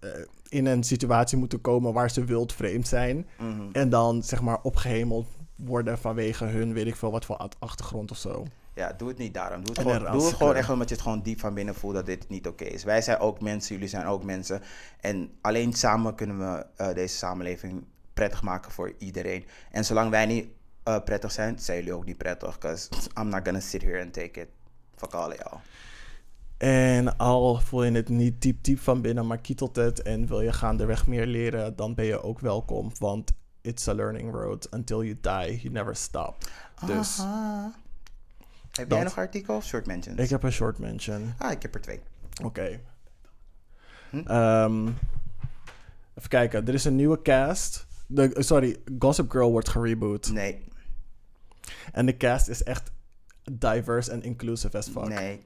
[0.00, 0.10] eh,
[0.48, 3.26] in een situatie moeten komen waar ze wild vreemd zijn.
[3.38, 3.62] Mhm.
[3.72, 5.26] En dan zeg maar opgehemeld
[5.56, 8.44] worden vanwege hun, weet ik veel wat voor ach- achtergrond of zo.
[8.74, 9.64] Ja, doe het niet daarom.
[9.64, 11.74] Doe het, En gewoon, doe het gewoon echt omdat je het gewoon diep van binnen
[11.74, 12.84] voelt dat dit niet oké is.
[12.84, 14.62] Wij zijn ook mensen, jullie zijn ook mensen.
[15.00, 19.44] En alleen samen kunnen we eh, deze samenleving prettig maken voor iedereen.
[19.70, 20.46] En zolang wij niet
[20.82, 22.58] eh, prettig zijn, zijn jullie ook niet prettig.
[22.58, 24.48] Because I'm not gonna sit here and take it.
[24.96, 25.60] Fuck all y'all.
[26.56, 30.40] En al voel je het niet diep diep van binnen, maar kietelt het en wil
[30.40, 32.90] je gaandeweg meer leren, dan ben je ook welkom.
[32.98, 34.68] Want it's a learning road.
[34.70, 36.36] Until you die, you never stop.
[36.86, 37.82] Dus Aha.
[38.74, 38.98] Heb Dat.
[38.98, 39.66] jij nog artikels?
[39.66, 40.18] Short mentions.
[40.20, 41.34] ik heb een short mention.
[41.38, 42.00] Ah, ik heb er twee.
[42.44, 42.80] Oké.
[44.10, 44.18] Hm?
[44.18, 44.86] Ehm,
[46.14, 46.66] even kijken.
[46.68, 47.86] Er is een nieuwe cast.
[48.06, 50.30] De, sorry, Gossip Girl wordt gereboot.
[50.32, 50.64] Nee,
[51.92, 52.90] En de cast is echt
[53.52, 55.08] diverse en inclusive as fuck.
[55.08, 55.42] nee.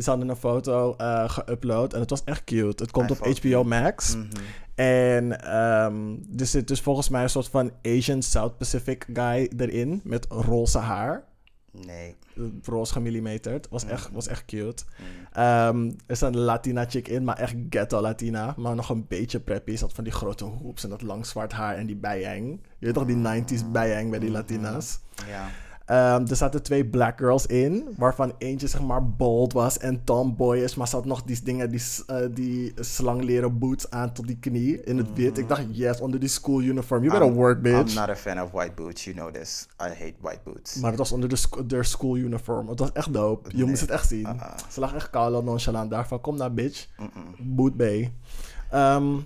[0.00, 2.82] Ze hadden een foto eh geüpload en het was echt cute.
[2.82, 3.64] Het komt I op HBO you.
[3.66, 4.16] Max.
[4.16, 4.26] Mhm.
[4.74, 10.00] En ehm, er zit dus volgens mij een soort van Asian South Pacific guy erin
[10.04, 11.24] met roze haar.
[11.72, 12.16] Nee.
[12.62, 13.68] Roze gemillimeterd.
[13.68, 14.84] Was echt, was echt cute.
[15.32, 18.54] Ehm, er staat een Latina chick in, maar echt ghetto Latina.
[18.56, 19.76] Maar nog een beetje preppy.
[19.76, 22.60] Ze had van die grote hoops en dat lang zwart haar en die bijeng.
[22.78, 25.00] Je weet toch die 90s bijeng bij die Latina's.
[25.28, 25.48] Ja.
[25.86, 30.74] Ehm, er zaten twee black girls in, waarvan eentje zeg maar bold was en tomboyish,
[30.74, 34.84] maar ze had nog die dingen, die, eh, die slangleren boots aan tot die knie
[34.84, 35.38] in het wit.
[35.38, 37.02] Ik dacht, yes, onder die school uniform.
[37.04, 37.90] You better work, bitch.
[37.90, 39.04] I'm not a fan of white boots.
[39.04, 39.66] You know this.
[39.80, 40.74] I hate white boots.
[40.80, 42.68] Maar het was onder de their school uniform.
[42.68, 43.48] Het was echt dope.
[43.50, 43.66] Je Nee.
[43.66, 44.26] moest het echt zien.
[44.26, 44.54] Uh-uh.
[44.70, 46.20] Ze lag echt kaal en nonchalant daarvan.
[46.20, 46.88] Kom naar, bitch.
[47.38, 48.12] Boot bay.
[48.70, 49.16] Ehm,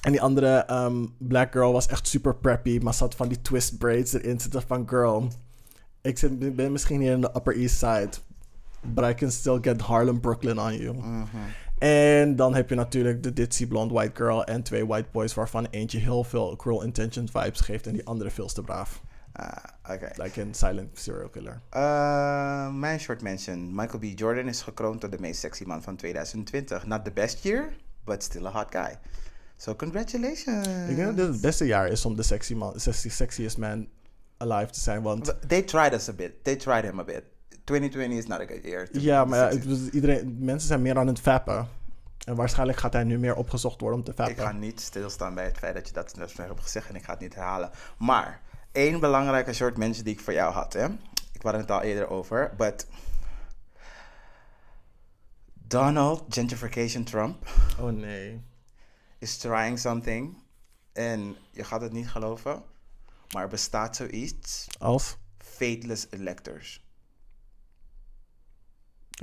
[0.00, 3.78] en die andere ehm, black girl was echt super preppy, maar zat van die twist
[3.78, 4.40] braids erin.
[4.40, 5.28] Zitten van, girl,
[6.06, 8.10] ik zit, ben misschien hier in de Upper East Side,
[8.80, 10.96] but I can still get Harlem, Brooklyn on you.
[11.78, 15.66] En dan heb je natuurlijk de ditzy blonde white girl en twee white boys, waarvan
[15.70, 19.02] eentje heel veel Cruel Intention vibes geeft en die andere veel te braaf.
[19.32, 19.56] Ah,
[19.90, 20.10] Oké.
[20.14, 21.60] Like een silent serial killer.
[21.72, 23.74] Uh, mijn short mention.
[23.74, 24.18] Michael B.
[24.18, 26.86] Jordan is gekroond tot de meest sexy man van 2020.
[26.86, 27.72] Not the best year,
[28.04, 28.98] but still a hot guy.
[29.56, 30.66] So congratulations.
[30.66, 33.88] Ik denk dat dit het beste jaar is om de sexy man, sexy, sexiest man
[34.36, 36.44] alive te zijn, want They tried us a bit.
[36.44, 37.22] They tried him a bit.
[37.64, 38.88] 2020 is not a good year.
[38.92, 39.60] Ja, maar ja,
[39.92, 41.68] iedereen, mensen zijn meer aan het vappen.
[42.24, 44.36] En waarschijnlijk gaat hij nu meer opgezocht worden om te Ik vappen.
[44.36, 47.10] ga niet stilstaan bij het feit dat je dat net hebt gezegd en ik ga
[47.12, 47.70] het niet herhalen.
[47.98, 48.40] Maar
[48.72, 50.86] één belangrijke soort mensen die ik voor jou had, hè.
[51.32, 52.86] Ik had het al eerder over, but
[55.54, 57.46] Donald Gentrification Trump
[57.80, 58.40] Oh nee.
[59.18, 60.36] is trying something.
[60.92, 62.62] En je gaat het niet geloven,
[63.32, 64.66] maar er bestaat zoiets.
[64.78, 65.16] Als?
[65.38, 66.84] Fateless electors.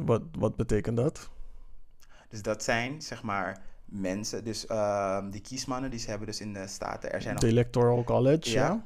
[0.02, 1.30] Wat, wat betekent dat?
[2.30, 6.54] Dus dat zijn, zeg maar, mensen, dus ehm, die kiesmannen die ze hebben dus in
[6.54, 7.12] de staten.
[7.12, 8.68] Er zijn nog De Electoral College, ja.
[8.68, 8.86] Ja.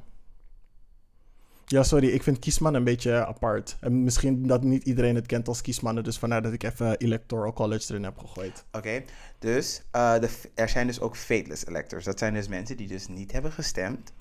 [1.66, 1.82] ja?
[1.82, 3.76] sorry, ik vind kiesman een beetje apart.
[3.80, 7.52] En misschien dat niet iedereen het kent als kiesmannen, dus vandaar dat ik even Electoral
[7.52, 8.64] College erin heb gegooid.
[8.72, 9.02] Oké,
[9.38, 12.04] dus eh, de, er zijn dus ook fateless electors.
[12.04, 14.12] Dat zijn dus mensen die dus niet hebben gestemd.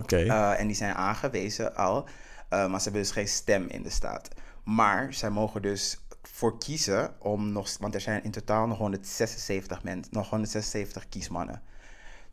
[0.00, 0.16] Oké.
[0.16, 2.08] eh, en die zijn aangewezen al,
[2.48, 4.28] eh, maar ze hebben dus geen stem in de staat.
[4.64, 7.76] Maar zij mogen dus voor kiezen om nog...
[7.78, 11.62] Want er zijn in totaal nog 176 mensen, nog 176 kiesmannen.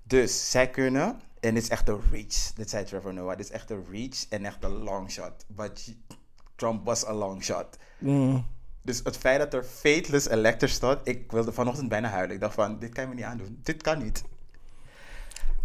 [0.04, 1.20] Dus zij kunnen...
[1.40, 2.54] En dit is echt de reach.
[2.56, 3.38] Dit zei Trevor Noah.
[3.38, 5.46] Dit is echt de reach en echt de long shot.
[5.48, 5.96] But
[6.56, 7.78] Trump was a long shot.
[7.98, 8.46] Mm.
[8.82, 12.36] Dus het feit dat er fateless electors staat, ik wilde vanochtend bijna huilen.
[12.36, 13.60] Ik dacht van, dit kan je me niet aandoen.
[13.64, 14.24] Dit kan niet.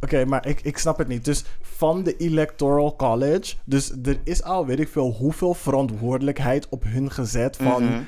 [0.00, 1.24] Oké, maar ik, ik snap het niet.
[1.24, 6.84] Dus van de Electoral College, dus er is al weet ik veel hoeveel verantwoordelijkheid op
[6.84, 8.02] hun gezet van Mhm.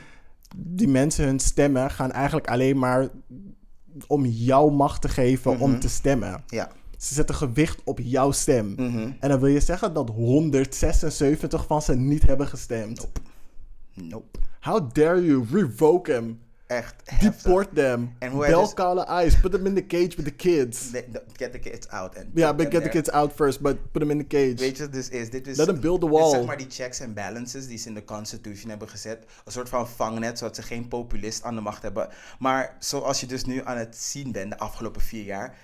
[0.57, 3.09] die mensen hun stemmen gaan eigenlijk alleen maar
[4.07, 6.43] om jouw macht te geven om te stemmen.
[6.47, 6.71] Ja.
[6.99, 8.67] Ze zetten gewicht op jouw stem.
[8.77, 9.11] Mhm.
[9.21, 13.09] En dan wil je zeggen dat 176 van ze niet hebben gestemd.
[13.95, 14.39] Nope.
[14.61, 16.41] How dare you revoke hem?
[16.77, 17.43] Echt heftig.
[17.43, 18.15] Deport them.
[18.19, 19.41] Hij Bel dus- kale eyes.
[19.41, 20.91] Put them in the cage with the kids.
[20.91, 22.17] They- Get the kids out.
[22.17, 24.55] And Ja, put but get the kids out first, but put them in the cage.
[24.57, 25.31] Weet je wat dus is?
[25.31, 26.31] Dit is Let them build the dit wall.
[26.31, 29.25] zeg maar die checks en balances die ze in de Constitution hebben gezet.
[29.45, 32.09] Een soort van vangnet, zodat ze geen populist aan de macht hebben.
[32.39, 35.57] Maar zoals je dus nu aan het zien bent de afgelopen vier jaar...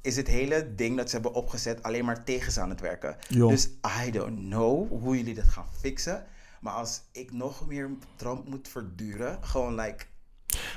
[0.00, 3.16] is het hele ding dat ze hebben opgezet alleen maar tegen ze aan het werken.
[3.28, 3.68] Dus
[4.06, 6.24] I don't know hoe jullie dat gaan fixen.
[6.60, 10.04] Maar als ik nog meer Trump moet verduren, gewoon like...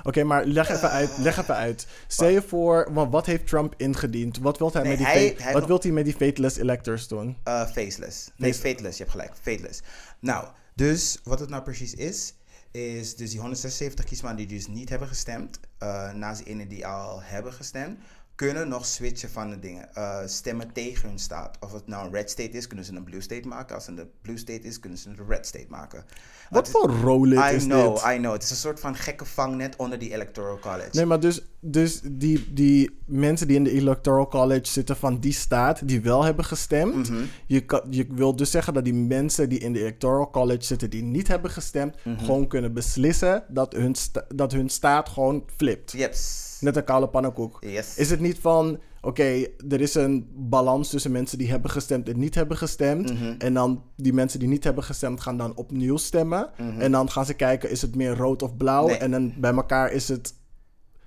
[0.03, 1.09] Oké, maar leg even uit.
[1.17, 1.87] Leg even uit.
[2.07, 4.37] Stel je voor, want wat heeft Trump ingediend?
[4.37, 6.57] Wat wil hij, Nee, met, die hij- hij wat nog- wil hij met die fateless
[6.57, 7.37] electors doen?
[7.47, 8.29] Uh, faceless.
[8.35, 8.97] Nee, Face- fateless.
[8.97, 9.33] Je hebt gelijk.
[9.41, 9.79] Fateless.
[10.19, 12.33] Nou, dus wat het nou precies is,
[12.71, 16.87] is dus die 176 kiesmannen die dus niet hebben gestemd, uh, naast die ene die
[16.87, 17.99] al hebben gestemd,
[18.35, 19.89] kunnen nog switchen van de dingen.
[19.97, 21.57] Uh, stemmen tegen hun staat.
[21.59, 23.75] Of het nou een red state is, kunnen ze een blue state maken.
[23.75, 26.03] Als het een blue state is, kunnen ze een red state maken.
[26.49, 28.03] Wat Het is- voor rolet I is know, dit?
[28.13, 28.33] I know.
[28.33, 30.89] Het is een soort van gekke vangnet onder die electoral college.
[30.91, 35.33] Nee, maar dus, dus die, die mensen die in de Electoral College zitten van die
[35.33, 37.09] staat, die wel hebben gestemd.
[37.09, 37.23] Mhm.
[37.45, 40.89] je, kan, je wil dus zeggen dat die mensen die in de Electoral College zitten,
[40.89, 42.17] die niet hebben gestemd, Mhm.
[42.25, 43.95] gewoon kunnen beslissen dat hun,
[44.35, 45.91] dat hun staat gewoon flipt.
[45.91, 46.47] Yes.
[46.59, 47.57] Net een koude pannenkoek.
[47.61, 47.97] Yes.
[47.97, 52.19] Is het niet van, oké, er is een balans tussen mensen die hebben gestemd en
[52.19, 53.13] niet hebben gestemd.
[53.13, 53.35] Mhm.
[53.37, 56.49] En dan die mensen die niet hebben gestemd gaan dan opnieuw stemmen.
[56.79, 58.81] En dan gaan ze kijken, is het meer rood of blauw?
[58.83, 58.91] Mhm.
[58.91, 58.99] Nee.
[58.99, 60.33] En dan bij elkaar is het,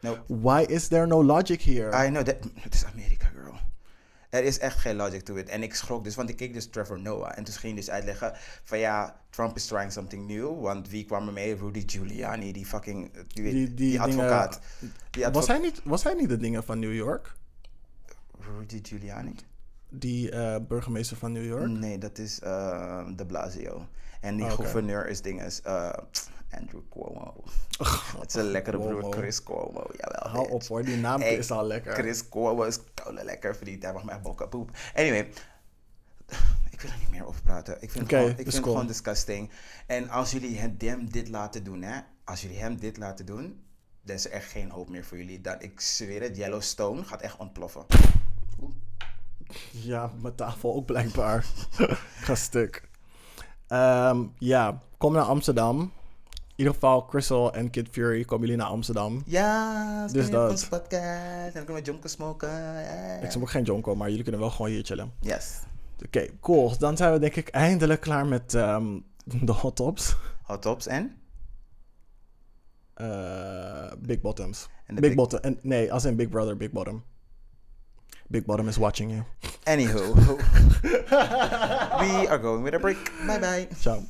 [0.01, 0.21] Nope.
[0.27, 2.07] why is there no logic here?
[2.07, 2.37] I know that.
[2.55, 3.33] Het is Amerika.
[4.35, 5.49] Er is echt geen logic to it.
[5.49, 7.33] En ik schrok dus, want ik keek dus Trevor Noah.
[7.39, 8.33] En toen ging hij dus uitleggen
[8.65, 10.61] van ja, Trump is trying something new.
[10.63, 11.55] Want wie kwam er mee?
[11.57, 14.61] Rudy Giuliani, die fucking, die, weet- Die- die, advocaat.
[15.11, 17.35] Die was, hij niet, was hij niet de dingen van New York?
[18.59, 19.35] Rudy Giuliani?
[19.89, 21.67] Die eh, burgemeester van New York?
[21.69, 23.87] Nee, dat is eh, de Blasio.
[24.21, 25.63] En die Oh, gouverneur is dinges.
[25.63, 25.91] eh,
[26.61, 27.35] Andrew Cuomo.
[28.21, 29.11] Het is een lekkere broer, Cuomo.
[29.11, 29.87] Chris Cuomo.
[30.01, 30.31] Jawel.
[30.31, 31.93] Hou op hoor, die naam Hey, is al lekker.
[31.93, 33.83] Chris Cuomo is koude lekker verdiend.
[33.83, 34.71] Hij mag mij bokken poep.
[34.95, 35.29] Anyway,
[36.71, 37.83] ik wil er niet meer over praten.
[37.83, 38.73] Ik vind, het, gewoon, ik vind cool.
[38.73, 39.51] gewoon disgusting.
[39.87, 42.01] En als jullie hem dit laten doen, hè.
[42.25, 43.65] Als jullie hem dit laten doen,
[44.03, 45.41] dan is er echt geen hoop meer voor jullie.
[45.41, 47.87] Dan, ik zweer het, Yellowstone gaat echt ontploffen.
[49.71, 51.47] Ja, mijn tafel ook blijkbaar.
[52.27, 52.89] Ga stuk.
[53.67, 55.93] Ehm, ja, kom naar Amsterdam.
[56.57, 59.23] In ieder geval, Crystal en Kid Fury komen jullie naar Amsterdam.
[59.27, 60.51] Ja, Dus dat.
[60.51, 61.03] onze podcast.
[61.47, 62.49] En dan kunnen we jonken smoken.
[62.49, 63.17] Ja.
[63.21, 65.13] Ik ook geen jonko, maar jullie kunnen wel gewoon hier chillen.
[65.21, 65.59] Yes.
[66.07, 66.79] Oké, cool.
[66.79, 68.99] Dan zijn we denk ik eindelijk klaar met ehm,
[69.49, 70.17] de hot tops.
[70.43, 71.17] Hot tops en?
[72.95, 74.69] Eh, big bottoms.
[74.95, 75.39] Big- bottom.
[75.39, 77.05] En, nee, als in Big Brother, Big Bottom.
[78.29, 79.23] Big Bottom is watching you.
[79.65, 80.15] Anywho.
[82.01, 83.13] We are going with a break.
[83.27, 83.69] Bye bye.
[83.81, 84.03] Ciao.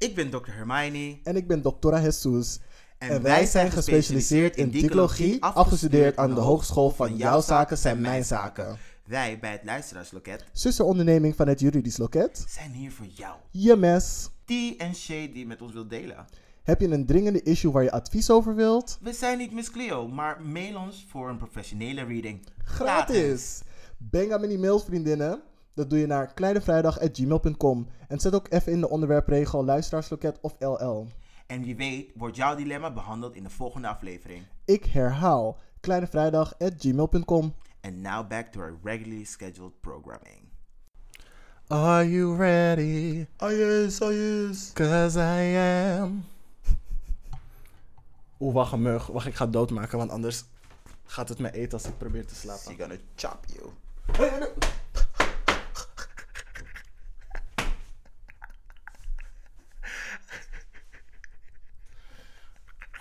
[0.00, 0.50] Ik ben Dr.
[0.50, 1.18] Hermione.
[1.22, 2.58] En ik ben Doctora Jesus.
[2.98, 8.24] En wij zijn gespecialiseerd in dicologie, afgestudeerd aan de Hogeschool van Jouw Zaken zijn Mijn
[8.24, 8.78] Zaken.
[9.04, 12.44] Wij bij het Luisteraarsloket Zusteronderneming van het Juridisch Loket.
[12.48, 13.36] zijn hier voor jou.
[13.50, 14.30] Je mes.
[14.44, 16.26] tea en shade die met ons wilt delen.
[16.62, 18.98] Heb je een dringende issue waar je advies over wilt?
[19.00, 22.46] We zijn niet Miss Cleo, maar mail ons voor een professionele reading.
[22.64, 23.60] Gratis!
[23.98, 25.42] Bang aan mijn e-mails, vriendinnen.
[25.74, 27.86] Dat doe je naar kleinevrijdag.gmail.com.
[28.08, 31.06] En zet ook even in de onderwerpregel luisteraarsloket of LL.
[31.46, 34.42] En wie weet wordt jouw dilemma behandeld in de volgende aflevering.
[34.64, 37.54] Ik herhaal kleinevrijdag.gmail.com.
[37.80, 40.48] And now back to our regularly scheduled programming.
[41.66, 43.26] Are you ready?
[43.38, 44.72] Oh yes, oh yes.
[44.72, 46.24] Cause I am.
[48.40, 49.06] Oeh, wacht een mug.
[49.06, 50.44] Wacht, ik ga doodmaken, want anders
[51.04, 52.62] gaat het me eten als ik probeer te slapen.
[52.62, 53.70] She gonna chop you.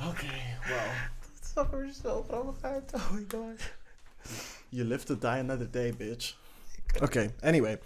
[0.08, 0.92] okay, wow.
[1.22, 2.94] Dat zag er zo grappig uit.
[2.94, 3.62] Oh my god.
[4.70, 6.38] You live to die another day, bitch.
[7.02, 7.80] Okay, anyway.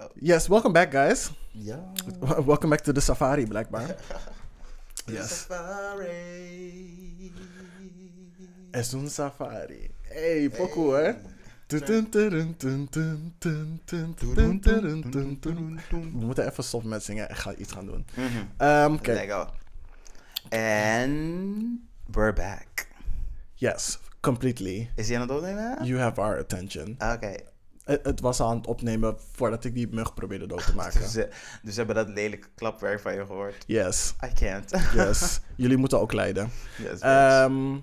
[0.00, 0.06] Oh.
[0.14, 1.30] Yes, welcome back, guys.
[1.52, 1.80] Yeah.
[2.46, 3.86] Welcome back to the safari, blijkbaar.
[5.06, 5.46] the yes.
[5.48, 7.32] Safari.
[8.70, 9.90] Es safari.
[10.02, 11.12] Hey, poco, hè?
[11.68, 11.82] We
[16.12, 18.06] moeten even stop met zingen Ik ga iets gaan doen.
[18.14, 18.26] Mhm.
[18.56, 18.98] Ehm,
[20.50, 21.80] And
[22.12, 22.86] we're back.
[23.54, 24.90] yes, completely.
[24.94, 25.84] Is hij aan het opnemen?
[25.84, 26.90] You have our attention.
[27.12, 27.34] Oké.
[27.84, 31.00] Het, het was aan het opnemen voordat ik die mug probeerde dood te maken.
[31.00, 31.30] Dus, eh,
[31.62, 33.64] dus we hebben dat lelijke klapwerk van je gehoord.
[33.66, 34.70] Yes, I can't.
[34.94, 35.40] yes.
[35.56, 36.50] Jullie moeten ook lijden.
[36.78, 37.00] yes.
[37.00, 37.76] Ehm,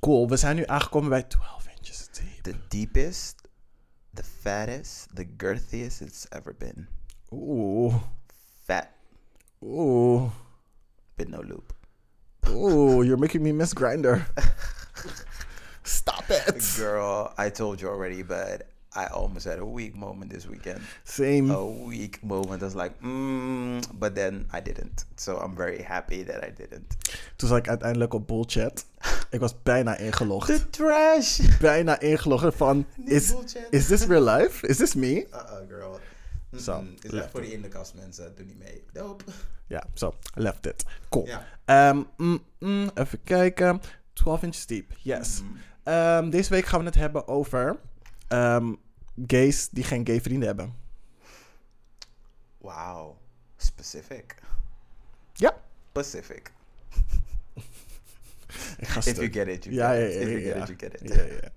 [0.00, 2.42] cool, we zijn nu aangekomen bij 12 inches deep.
[2.42, 3.34] the deepest,
[4.14, 6.88] the fattest, the girthiest it's ever been.
[7.30, 7.94] Oeh,
[8.64, 8.88] Fat,
[9.60, 10.30] oeh,
[11.14, 11.72] with no loop.
[12.50, 14.26] Oeh, you're making me miss Grinder.
[15.84, 16.74] Stop it.
[16.76, 20.80] Girl, I told you already, but I almost had a weak moment this weekend.
[21.04, 21.50] Same.
[21.50, 22.62] A weak moment.
[22.62, 25.04] I was like, mm, but then I didn't.
[25.16, 26.96] So I'm very happy that I didn't.
[27.36, 28.84] Toen zat ik uiteindelijk op bullchat.
[29.30, 30.46] Ik was bijna ingelogd.
[30.46, 31.40] The trash.
[31.60, 33.34] Bijna ingelogd van, is,
[33.70, 34.66] is this real life?
[34.66, 35.26] Is this me?
[35.32, 35.98] Uh-uh, girl.
[36.58, 36.94] Zo, Mm-mm.
[37.02, 38.34] Is dat voor die in de kast mensen?
[38.36, 38.84] Doe niet mee.
[38.92, 39.24] Nope.
[39.66, 40.84] Ja, zo, left it.
[41.08, 41.28] Cool.
[41.64, 43.80] Ehm, mm, mm, even kijken.
[44.12, 45.42] 12 inches deep, yes.
[45.42, 45.52] Mhm.
[45.82, 47.80] Ehm, deze week gaan we het hebben over
[48.28, 48.72] ehm,
[49.26, 50.74] gays die geen gay vrienden hebben.
[52.58, 53.16] Wow.
[53.56, 54.34] Specific.
[55.32, 55.54] Ja,
[55.90, 56.52] Specific.
[58.78, 59.16] ik ga If stuk.
[59.16, 60.44] you get it, you Ja, get ja, it.
[60.44, 61.50] ja, If you get it, you get it.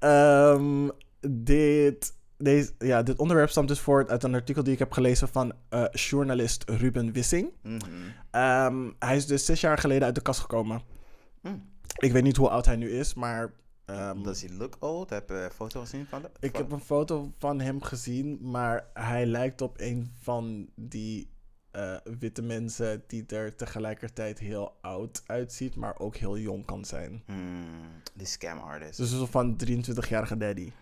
[0.00, 0.92] Ja, ja.
[1.28, 5.28] Dit, deze, ja, dit onderwerp stamt dus voort uit een artikel die ik heb gelezen
[5.28, 7.50] van eh, journalist Ruben Wissing.
[7.62, 7.78] Mhm.
[8.30, 10.82] Ehm, hij is dus zes jaar geleden uit de kast gekomen.
[11.40, 11.62] Mm.
[11.96, 13.52] Ik weet niet hoe oud hij nu is, maar
[13.84, 15.10] ehm, Does he look old?
[15.10, 16.30] Heb je een foto gezien van de?
[16.40, 21.30] ik heb een foto van hem gezien, maar hij lijkt op een van die
[21.70, 27.22] eh, witte mensen die er tegelijkertijd heel oud uitziet, maar ook heel jong kan zijn.
[27.26, 28.96] Hmm, die scam artist.
[28.96, 30.72] Dus een van 23-jarige daddy.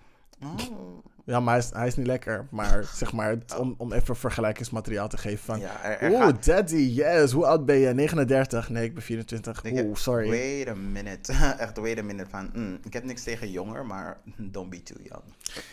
[0.43, 1.05] Oh.
[1.25, 2.47] Ja, maar hij is, hij is niet lekker.
[2.51, 5.59] Maar zeg maar, om, om even vergelijkingsmateriaal te geven van...
[5.61, 7.33] Ja, Oeh, gaat- daddy, yes.
[7.33, 7.95] Hoe oud ben je?
[7.95, 8.69] 39?
[8.69, 9.63] Nee, ik ben 24.
[9.65, 10.29] ik heb- Oeh, sorry.
[10.29, 11.33] Wait a minute.
[11.59, 12.31] Echt, wait a minute.
[12.31, 15.23] Van, mm, ik heb niks tegen jonger, maar don't be too young.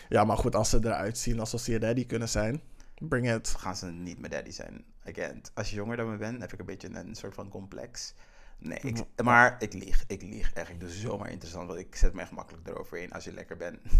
[0.08, 2.60] Ja, maar goed, als ze eruit zien alsof ze je daddy kunnen zijn,
[2.98, 3.48] bring it.
[3.58, 4.84] Gaan ze niet mijn daddy zijn.
[5.08, 8.14] Again, als je jonger dan me bent, heb ik een beetje een soort van complex.
[8.58, 10.04] Nee, ik, maar ik lieg.
[10.06, 10.68] Ik lieg echt.
[10.68, 13.78] Ik doe zomaar interessant, want ik zet me echt makkelijk eroverheen als je lekker bent.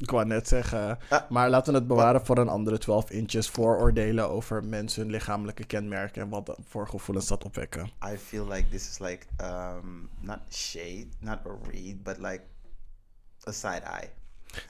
[0.00, 0.98] Ik wou net zeggen.
[1.28, 5.64] Maar laten we het bewaren voor een andere 12 inches vooroordelen over mensen, hun lichamelijke
[5.64, 7.90] kenmerken en wat dat voor gevoelens dat opwekken.
[8.12, 12.42] I feel like this is like, um, not shade, not a read, but like
[13.48, 14.10] a side eye.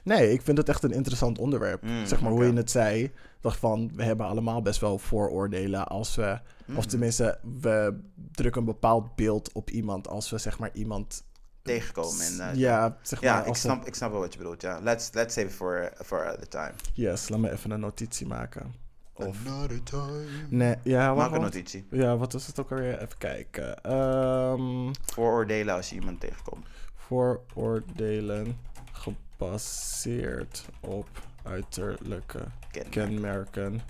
[0.03, 1.81] Nee, ik vind het echt een interessant onderwerp.
[1.81, 3.11] Mm, zeg maar hoe je het zei.
[3.41, 6.39] Dacht van, we hebben allemaal best wel vooroordelen als we...
[6.65, 6.77] Mm.
[6.77, 7.99] Of tenminste, we
[8.31, 11.23] drukken een bepaald beeld op iemand als we zeg maar iemand...
[11.63, 12.25] Tegenkomen.
[12.25, 13.29] En, uh, ja, zeg maar...
[13.37, 14.61] Ja, ik snap, ik snap wel wat je bedoelt.
[14.61, 16.71] Ja, let's, let's save it for, for another time.
[16.93, 18.73] Yes, laat me even een notitie maken.
[19.13, 19.47] Of...
[19.47, 20.25] Another time.
[20.49, 21.85] Nee, ja, Maak een notitie.
[21.91, 23.01] Ja, wat is het ook alweer?
[23.01, 23.83] Even kijken.
[23.83, 26.65] Ehm, Vooroordelen als je iemand tegenkomt.
[26.95, 28.57] vooroordelen
[28.91, 31.07] gebaseerd op
[31.43, 32.89] uiterlijke Ken.
[32.89, 33.81] kenmerken.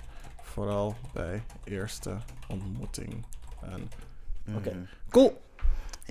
[0.42, 2.18] Vooral bij eerste
[2.48, 3.26] ontmoeting.
[3.62, 3.90] En...
[4.56, 4.84] Oké, Mhm.
[5.10, 5.42] cool.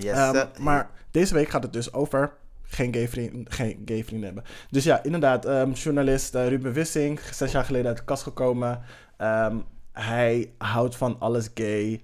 [0.03, 2.33] Yes, Ehm, eh, maar deze week gaat het dus over
[2.63, 4.45] geen gay vrienden, geen gay vrienden hebben.
[4.71, 8.81] Dus ja, inderdaad, ehm, journalist eh, Ruben Wissing, zes jaar geleden uit de kast gekomen.
[9.17, 9.57] Ehm,
[9.93, 12.03] hij houdt van alles gay.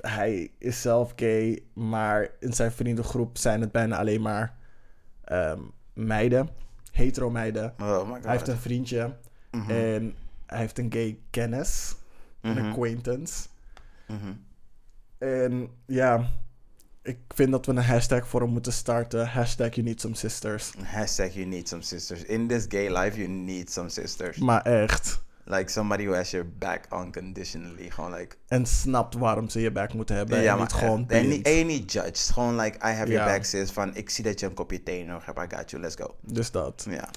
[0.00, 4.54] Hij is zelf gay, maar in zijn vriendengroep zijn het bijna alleen maar
[5.92, 6.48] meiden,
[6.92, 7.74] hetero meiden.
[7.80, 8.22] Oh my god.
[8.24, 9.16] Hij heeft een vriendje
[9.50, 9.70] Mhm.
[9.70, 10.14] en
[10.46, 11.96] hij heeft een gay kennis,
[12.40, 12.66] een Mhm.
[12.68, 13.48] acquaintance.
[14.06, 14.32] Mhm.
[15.20, 16.30] En ja,
[17.02, 19.26] ik vind dat we een hashtag voor hem moeten starten.
[19.26, 20.72] Hashtag you need some sisters.
[20.84, 22.22] Hashtag you need some sisters.
[22.22, 24.36] In this gay life, you need some sisters.
[24.36, 25.22] Maar echt.
[25.44, 27.90] Like somebody who has your back unconditionally.
[27.90, 28.36] Gewoon like...
[28.46, 30.42] En snapt waarom ze je back moeten hebben.
[30.42, 31.08] ja, en niet gewoon.
[31.08, 32.30] En niet, en niet judged.
[32.32, 33.70] Gewoon like, I have your back sis.
[33.70, 35.52] Van, ik zie dat je een kopje thee nodig hebt.
[35.52, 36.14] I got you, let's go.
[36.20, 36.86] Dus dat.
[36.90, 37.10] Ja.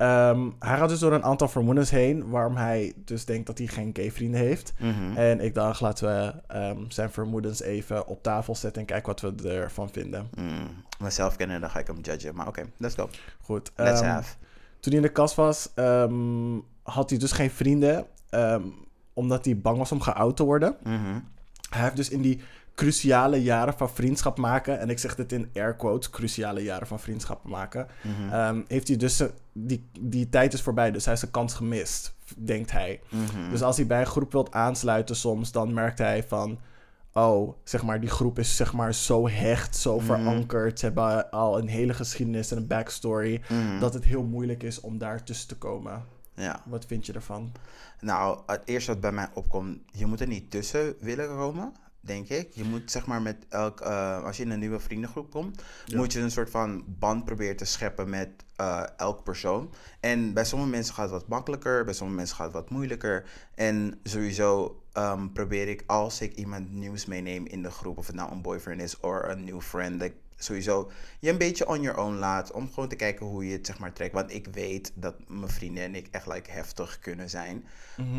[0.00, 2.28] Ehm, hij gaat dus door een aantal vermoedens heen.
[2.28, 4.72] Waarom hij dus denkt dat hij geen gay vrienden heeft.
[4.78, 5.16] Mhm.
[5.16, 8.80] En ik dacht, laten we ehm, zijn vermoedens even op tafel zetten.
[8.80, 10.28] En kijken wat we ervan vinden.
[10.34, 10.84] Mm.
[10.98, 12.34] Mezelf kennen, dan ga ik hem judgen.
[12.34, 13.08] Maar oké, let's go.
[13.40, 13.72] Goed.
[13.76, 14.34] Let's ehm, have.
[14.80, 15.68] Toen hij in de kast was,
[16.82, 18.06] had hij dus geen vrienden.
[19.12, 20.76] omdat hij bang was om geout te worden.
[20.82, 21.20] Mhm.
[21.70, 22.40] Hij heeft dus in die
[22.80, 27.00] cruciale jaren van vriendschap maken, en ik zeg dit in air quotes, cruciale jaren van
[27.00, 28.32] vriendschap maken, Mhm.
[28.32, 31.54] ehm, heeft hij dus, zijn- die, die tijd is voorbij, dus hij is zijn kans
[31.54, 33.00] gemist, denkt hij.
[33.08, 33.50] Mhm.
[33.50, 36.58] Dus als hij bij een groep wilt aansluiten soms, dan merkt hij van,
[37.12, 40.04] oh, zeg maar, die groep is zeg maar zo hecht, zo Mhm.
[40.04, 43.40] verankerd, ze hebben al een hele geschiedenis en een backstory,
[43.80, 46.04] dat het heel moeilijk is om daar tussen te komen.
[46.34, 46.62] Ja.
[46.66, 47.52] Wat vind je ervan?
[48.00, 52.28] Nou, het eerste wat bij mij opkomt, je moet er niet tussen willen komen, denk
[52.28, 52.52] ik.
[52.54, 55.96] Je moet zeg maar met elk, eh, als je in een nieuwe vriendengroep komt, Ja.
[55.96, 59.72] moet je een soort van band proberen te scheppen met eh, elk persoon.
[60.00, 63.24] En bij sommige mensen gaat het wat makkelijker, bij sommige mensen gaat het wat moeilijker.
[63.54, 68.16] En sowieso ehm, probeer ik, als ik iemand nieuws meeneem in de groep, of het
[68.16, 71.80] nou een boyfriend is of een nieuw friend, dat ik sowieso je een beetje on
[71.80, 72.52] your own laat.
[72.52, 74.14] Om gewoon te kijken hoe je het zeg maar trekt.
[74.14, 77.64] Want ik weet dat mijn vrienden en ik echt like, heftig kunnen zijn.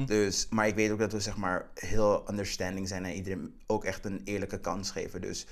[0.06, 3.86] Dus, maar ik weet ook dat we zeg maar heel understanding zijn en iedereen ook
[3.86, 5.22] echt een eerlijke kans geven.
[5.22, 5.48] Dus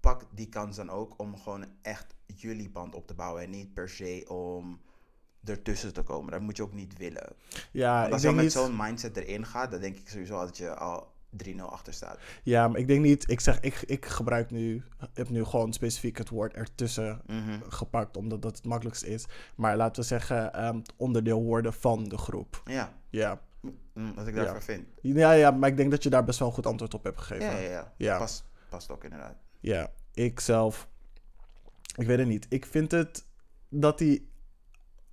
[0.00, 3.42] pak die kans dan ook om gewoon echt jullie band op te bouwen.
[3.42, 4.80] En niet per se om
[5.44, 6.32] ertussen te komen.
[6.32, 7.32] Dat moet je ook niet willen.
[7.72, 8.52] Ja, Want als je met niet...
[8.52, 11.10] zo'n mindset erin gaat, dan denk ik sowieso dat je al
[11.46, 12.18] 3-0 achter staat.
[12.42, 13.30] Ja, maar ik denk niet.
[13.30, 14.82] Ik zeg, ik, ik gebruik nu.
[15.14, 17.58] heb nu gewoon specifiek het woord ertussen Mhm.
[17.68, 19.24] gepakt, omdat dat het makkelijkst is.
[19.56, 22.62] Maar laten we zeggen, ehm, het onderdeel worden van de groep.
[22.64, 23.40] Ja, Ja.
[23.94, 24.42] mm, wat ik Ja.
[24.42, 24.86] daarvan vind.
[25.02, 27.18] ja, ja, maar ik denk dat je daar best wel een goed antwoord op hebt
[27.20, 27.46] gegeven.
[27.52, 27.92] Ja, ja, ja.
[27.96, 28.18] Ja.
[28.18, 29.36] Past, past ook inderdaad.
[29.60, 30.88] Ja, ik zelf.
[31.96, 32.46] Ik weet het niet.
[32.48, 33.24] Ik vind het
[33.68, 34.30] dat die.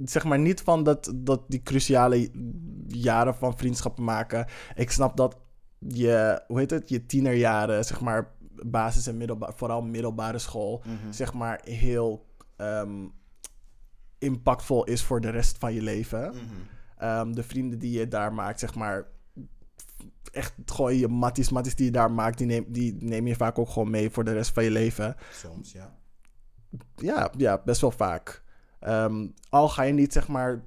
[0.05, 2.29] Zeg maar niet van dat, dat die cruciale
[2.87, 4.45] jaren van vriendschappen maken.
[4.75, 5.37] Ik snap dat
[5.77, 8.31] je, hoe heet het, je tienerjaren, zeg maar
[8.65, 11.11] basis- en middelbaar, vooral middelbare school, Mhm.
[11.11, 12.27] zeg maar heel
[12.57, 13.07] ehm,
[14.17, 16.27] impactvol is voor de rest van je leven.
[16.29, 16.39] Mhm.
[16.97, 19.07] Ehm, de vrienden die je daar maakt, zeg maar.
[20.31, 23.59] Echt gewoon je matties, matties die je daar maakt, die neem, die neem je vaak
[23.59, 25.15] ook gewoon mee voor de rest van je leven.
[25.31, 25.97] Soms, ja.
[26.95, 28.43] Ja, ja best wel vaak.
[28.79, 30.63] Ehm, al ga je niet, zeg maar,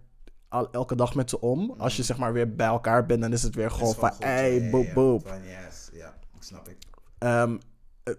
[0.49, 1.75] al, elke dag met ze om.
[1.79, 4.71] Als je, zeg maar, weer bij elkaar bent, dan is het weer gewoon van, hey,
[4.71, 5.35] boep, boep.
[5.45, 6.77] Yes, ja, snap ik.
[7.19, 7.57] Ehm,
[8.03, 8.15] eh,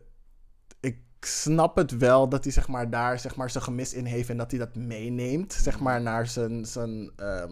[0.79, 4.29] ik snap het wel dat hij, zeg maar, daar, zeg maar, zijn gemis in heeft
[4.29, 7.51] en dat hij dat meeneemt, zeg maar, naar zijn, zijn ehm,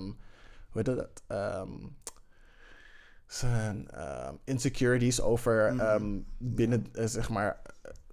[0.69, 1.23] hoe heet dat?
[3.27, 3.87] Zijn
[4.43, 6.19] insecurities over Mhm.
[6.37, 7.61] binnen, eh, zeg maar,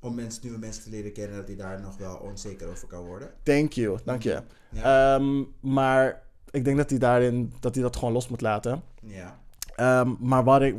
[0.01, 3.05] Om mensen, nieuwe mensen te leren kennen, dat hij daar nog wel onzeker over kan
[3.05, 3.31] worden.
[3.43, 4.43] thank you, dank je.
[4.71, 5.15] Ja.
[5.17, 8.83] Ehm, maar ik denk dat hij daarin, dat hij dat gewoon los moet laten.
[9.03, 9.39] ja.
[9.77, 10.75] Ehm, maar waar ik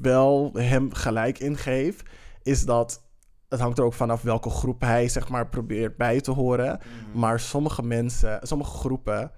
[0.00, 2.02] wel hem gelijk in geef,
[2.42, 3.02] is dat
[3.48, 6.78] het hangt er ook vanaf welke groep hij zeg maar probeert bij te horen.
[7.08, 7.18] Mhm.
[7.18, 9.30] Maar sommige mensen, sommige groepen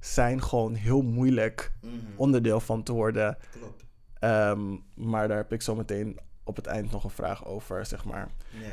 [0.00, 1.94] zijn gewoon heel moeilijk Mhm.
[2.16, 3.36] onderdeel van te worden.
[3.58, 3.84] Klopt.
[4.18, 8.04] Ehm, maar daar heb ik zo meteen op het eind nog een vraag over, zeg
[8.04, 8.28] maar.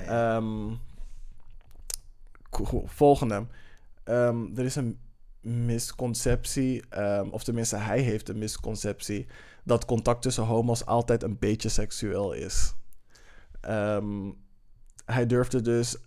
[0.05, 0.35] Ja.
[0.37, 0.73] Ehm,
[2.49, 2.83] cool.
[2.87, 3.45] Volgende.
[4.03, 4.99] Ehm, er is een
[5.41, 9.27] misconceptie, ehm, of tenminste hij heeft een misconceptie,
[9.63, 12.73] dat contact tussen homo's altijd een beetje seksueel is.
[15.05, 15.97] Hij durfde dus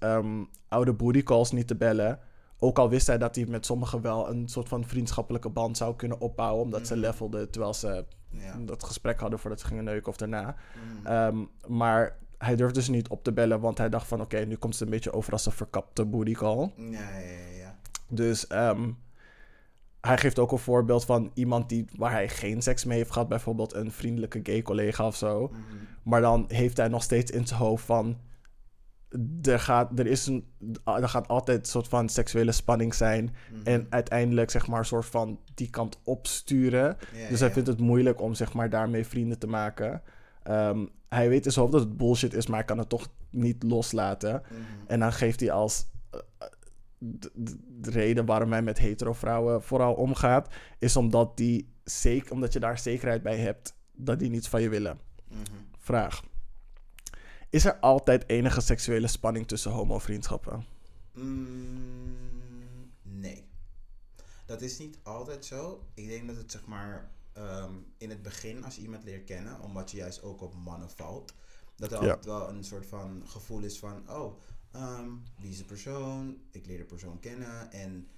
[0.68, 2.18] oude booty calls niet te bellen.
[2.58, 5.96] Ook al wist hij dat hij met sommigen wel een soort van vriendschappelijke band zou
[5.96, 7.02] kunnen opbouwen, omdat ze Mhm.
[7.02, 8.56] levelden terwijl ze ja.
[8.58, 10.56] dat gesprek hadden voordat ze gingen neuken of daarna.
[10.74, 11.06] Mhm.
[11.06, 14.20] Ehm, maar hij durfde ze niet op te bellen, want hij dacht van...
[14.20, 16.72] oké, nu komt ze een beetje over als een verkapte booty call.
[16.76, 17.76] ja, ja, ja.
[18.08, 18.90] Dus ehm,
[20.00, 23.28] hij geeft ook een voorbeeld van iemand die, waar hij geen seks mee heeft gehad.
[23.28, 25.48] Bijvoorbeeld een vriendelijke gay collega of zo.
[25.48, 25.60] Mhm.
[26.02, 28.16] Maar dan heeft hij nog steeds in zijn hoofd van...
[29.42, 30.44] Er gaat, er, is een,
[30.84, 33.34] er gaat altijd een soort van seksuele spanning zijn.
[33.52, 33.60] Mhm.
[33.66, 36.96] En uiteindelijk zeg maar een soort van die kant opsturen.
[37.14, 37.54] Ja, Dus hij ja.
[37.54, 40.02] vindt het moeilijk om zeg maar daarmee vrienden te maken.
[40.42, 43.08] Ehm, hij weet in zijn hoofd dat het bullshit is, maar hij kan het toch
[43.30, 44.42] niet loslaten.
[44.50, 44.60] Mhm.
[44.86, 46.20] En dan geeft hij als eh,
[46.98, 52.32] de, de- de reden waarom hij met hetero vrouwen vooral omgaat, is omdat die zeker,
[52.32, 54.98] omdat je daar zekerheid bij hebt dat die niets van je willen.
[55.28, 55.40] Mhm.
[55.78, 56.22] Vraag.
[57.56, 60.64] Is er altijd enige seksuele spanning tussen homo-vriendschappen?
[61.12, 63.44] Mm, nee.
[64.46, 65.84] Dat is niet altijd zo.
[65.94, 69.60] Ik denk dat het zeg maar ehm, in het begin, als je iemand leert kennen,
[69.60, 71.34] omdat je juist ook op mannen valt,
[71.76, 72.08] dat er Ja.
[72.08, 74.38] altijd wel een soort van gevoel is van, oh,
[74.72, 76.38] ehm wie is de persoon?
[76.50, 77.72] Ik leer de persoon kennen.
[77.72, 78.08] En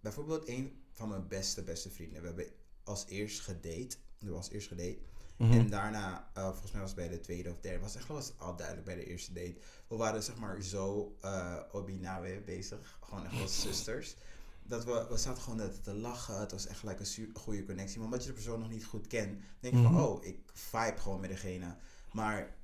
[0.00, 2.46] bijvoorbeeld een van mijn beste, beste vrienden, we hebben
[2.84, 3.96] als eerst gedate.
[3.96, 4.98] We hebben als eerst gedate.
[5.38, 5.52] Mhm.
[5.52, 8.32] En daarna, eh, volgens mij was het bij de tweede of derde, was echt was
[8.38, 9.56] al duidelijk bij de eerste date.
[9.88, 14.16] We waren zeg maar zo uh, obinawe bezig, gewoon echt als zusters.
[14.62, 17.96] Dat we, we zaten gewoon net te lachen, het was echt gelijk een goede connectie.
[17.96, 19.92] Maar omdat je de persoon nog niet goed kent, denk je Mhm.
[19.92, 21.76] van, oh, ik vibe gewoon met degene.
[22.12, 22.56] Maar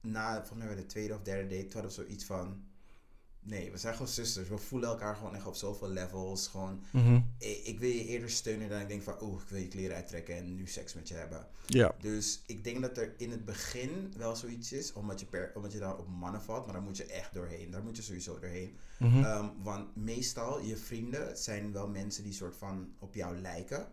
[0.00, 2.64] na, volgens mij bij de tweede of derde date, hadden we zoiets van,
[3.42, 4.48] nee, we zijn gewoon zusters.
[4.48, 6.46] We voelen elkaar gewoon echt op zoveel levels.
[6.48, 7.20] Gewoon, Mhm.
[7.38, 9.96] ik, ik wil je eerder steunen dan ik denk van, oeh, ik wil je kleren
[9.96, 11.46] uittrekken en nu seks met je hebben.
[11.66, 11.94] Ja.
[12.00, 15.72] Dus ik denk dat er in het begin wel zoiets is, omdat je, per, omdat
[15.72, 17.70] je daar op mannen valt, maar daar moet je echt doorheen.
[17.70, 18.76] Daar moet je sowieso doorheen.
[18.98, 19.24] Mhm.
[19.24, 23.86] Ehm, want meestal, je vrienden zijn wel mensen die soort van op jou lijken.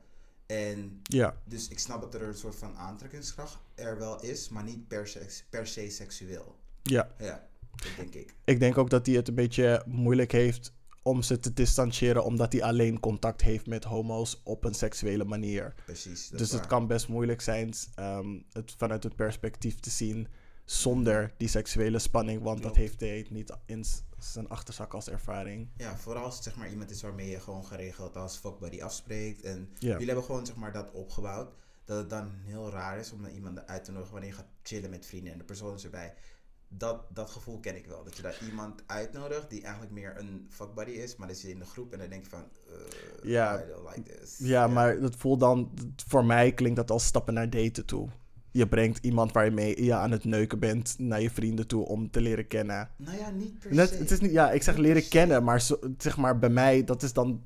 [0.45, 1.35] En ja.
[1.45, 5.07] dus ik snap dat er een soort van aantrekkingskracht er wel is, maar niet per
[5.07, 6.55] se, per se seksueel.
[6.83, 7.15] Ja.
[7.19, 7.48] Ja,
[7.97, 8.33] denk ik.
[8.43, 10.73] Ik denk ook dat hij het een beetje moeilijk heeft
[11.03, 15.73] om ze te distancieren, omdat hij alleen contact heeft met homo's op een seksuele manier.
[15.85, 16.29] Precies.
[16.29, 20.27] dus het kan best moeilijk zijn ehm, het vanuit het perspectief te zien
[20.65, 23.85] zonder die seksuele spanning, want dat heeft hij niet in
[24.17, 25.69] zijn achterzak als ervaring.
[25.77, 29.41] Ja, vooral als het zeg maar iemand is waarmee je gewoon geregeld als fuckbuddy afspreekt.
[29.41, 31.53] En jullie hebben gewoon zeg maar dat opgebouwd.
[31.85, 34.49] Dat het dan heel raar is om dan iemand uit te nodigen wanneer je gaat
[34.63, 36.13] chillen met vrienden en de persoon is erbij.
[36.71, 38.03] Dat, dat gevoel ken ik wel.
[38.03, 41.53] Dat je daar iemand uitnodigt die eigenlijk meer een fuckbuddy is, maar dan zit je
[41.53, 43.63] in de groep en dan denk je van, uh, Ja.
[43.63, 44.35] I don't like this.
[44.37, 45.71] Ja, maar dat voelt dan,
[46.07, 48.09] voor mij klinkt dat als stappen naar daten toe.
[48.51, 52.11] Je brengt iemand waar je mee aan het neuken bent naar je vrienden toe om
[52.11, 52.89] te leren kennen.
[52.97, 53.95] Nou ja, niet per Net, se.
[53.95, 57.03] het is niet, ja, ik zeg leren kennen, maar zo, zeg maar bij mij, dat
[57.03, 57.43] is dan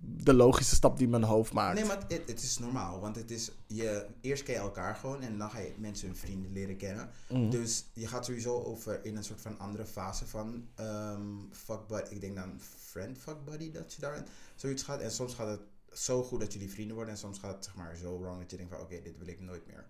[0.00, 1.74] de logische stap die mijn hoofd maakt.
[1.74, 5.22] Nee, maar het, het is normaal, want het is, je, eerst ken je elkaar gewoon
[5.22, 7.10] en dan ga je mensen hun vrienden leren kennen.
[7.28, 7.50] Mhm.
[7.50, 11.20] Dus je gaat sowieso over in een soort van andere fase van ehm
[11.52, 12.14] fuck buddy.
[12.14, 14.24] Ik denk dan friend fuck buddy dat je daar
[14.54, 15.00] zoiets gaat.
[15.00, 15.60] En soms gaat het
[15.98, 18.50] zo goed dat jullie vrienden worden en soms gaat het zeg maar zo wrong dat
[18.50, 19.86] je denkt van oké, dit wil ik nooit meer.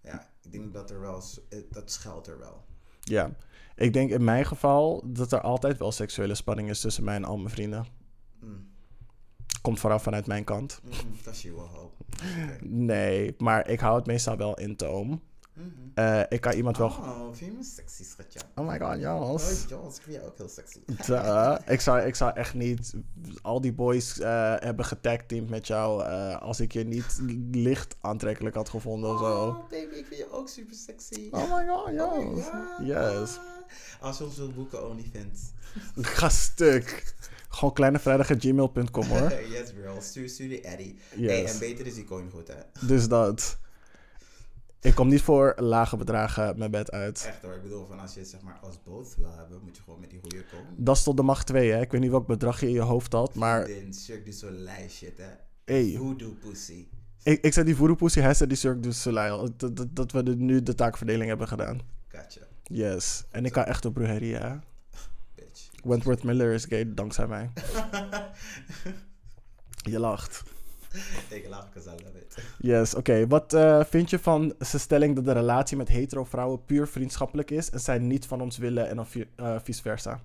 [0.00, 2.64] Ja, ik denk dat er wel, eh, dat schuilt er wel.
[3.00, 3.30] Ja,
[3.76, 7.24] ik denk in mijn geval dat er altijd wel seksuele spanning is tussen mij en
[7.24, 7.86] al mijn vrienden.
[8.40, 8.68] Mm.
[9.60, 10.80] Komt vooral vanuit mijn kant.
[10.84, 11.92] Mhm, Dat zie je wel.
[12.60, 15.22] Nee, maar ik hou het meestal wel in toom.
[15.52, 15.68] Mhm.
[15.94, 16.86] Eh, ik kan iemand wel...
[16.88, 18.40] Oh, vind je me sexy, schatje?
[18.54, 19.64] Oh my god, Oh, Jos.
[19.68, 20.78] Jos, ik vind jou ook heel sexy.
[21.06, 21.56] Duh.
[21.66, 22.94] ik, zou, ik zou echt niet
[23.42, 27.20] al die boys eh, hebben getagteamd met jou eh, als ik je niet
[27.50, 29.46] licht aantrekkelijk had gevonden of zo.
[29.46, 31.28] Oh, baby, ik vind je ook super sexy.
[31.30, 32.86] Oh my god, Oh my God.
[32.86, 33.38] Yes.
[34.00, 35.40] Als je ons wilt boeken, OnlyFans.
[36.00, 37.14] Ga stuk.
[37.52, 39.32] Gewoon kleinevrijdag.gmail.com hoor.
[39.54, 40.00] yes, bro.
[40.00, 40.98] Stuur, stuur die Eddie.
[41.16, 41.30] Yes.
[41.30, 42.86] Hey, en beter is die coin goed, hè?
[42.86, 43.58] Dus dat.
[44.80, 47.24] Ik kom niet voor lage bedragen mijn bed uit.
[47.26, 47.54] Echt hoor.
[47.54, 50.00] Ik bedoel, van als je het zeg maar als both wil hebben, moet je gewoon
[50.00, 50.74] met die goede komen.
[50.76, 51.80] Dat is tot de macht 2, hè.
[51.80, 53.68] Ik weet niet welk bedrag je in je hoofd had, maar...
[53.90, 55.28] Cirque du Soleil shit, hè?
[55.64, 56.86] Hey, Voodoo pussy.
[57.22, 59.56] ik, ik zei die voeroepoesie, hij zei die Cirque du Soleil.
[59.56, 61.80] Dat, dat, dat we de- nu de taakverdeling hebben gedaan.
[62.08, 63.24] Gotcha, Yes.
[63.30, 64.56] En ik kan echt op brujerie, hè.
[65.82, 67.50] Wentworth Miller is gay dankzij mij.
[69.90, 70.42] Je lacht.
[71.28, 72.36] Ik lach because I love it.
[72.58, 73.26] Yes, oké.
[73.26, 77.50] Wat eh, vind je van zijn stelling dat de relatie met hetero vrouwen puur vriendschappelijk
[77.50, 80.22] is en zij niet van ons willen en dan eh, vice versa?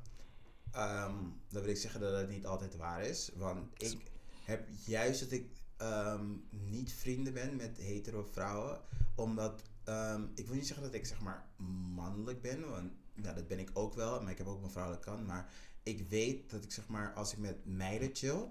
[0.71, 1.13] Ehm,
[1.49, 3.31] dan wil ik zeggen dat het niet altijd waar is.
[3.35, 3.97] Want ik
[4.43, 5.45] heb juist dat ik
[5.77, 8.79] ehm, niet vrienden ben met hetero vrouwen.
[9.15, 11.45] Omdat, ehm, ik wil niet zeggen dat ik zeg maar
[11.95, 12.69] mannelijk ben.
[12.69, 12.91] Want
[13.23, 14.21] ja, dat ben ik ook wel.
[14.21, 15.27] Maar ik heb ook mijn vrouwelijke kant.
[15.27, 18.47] Maar ik weet dat ik zeg maar, als ik met meiden chill...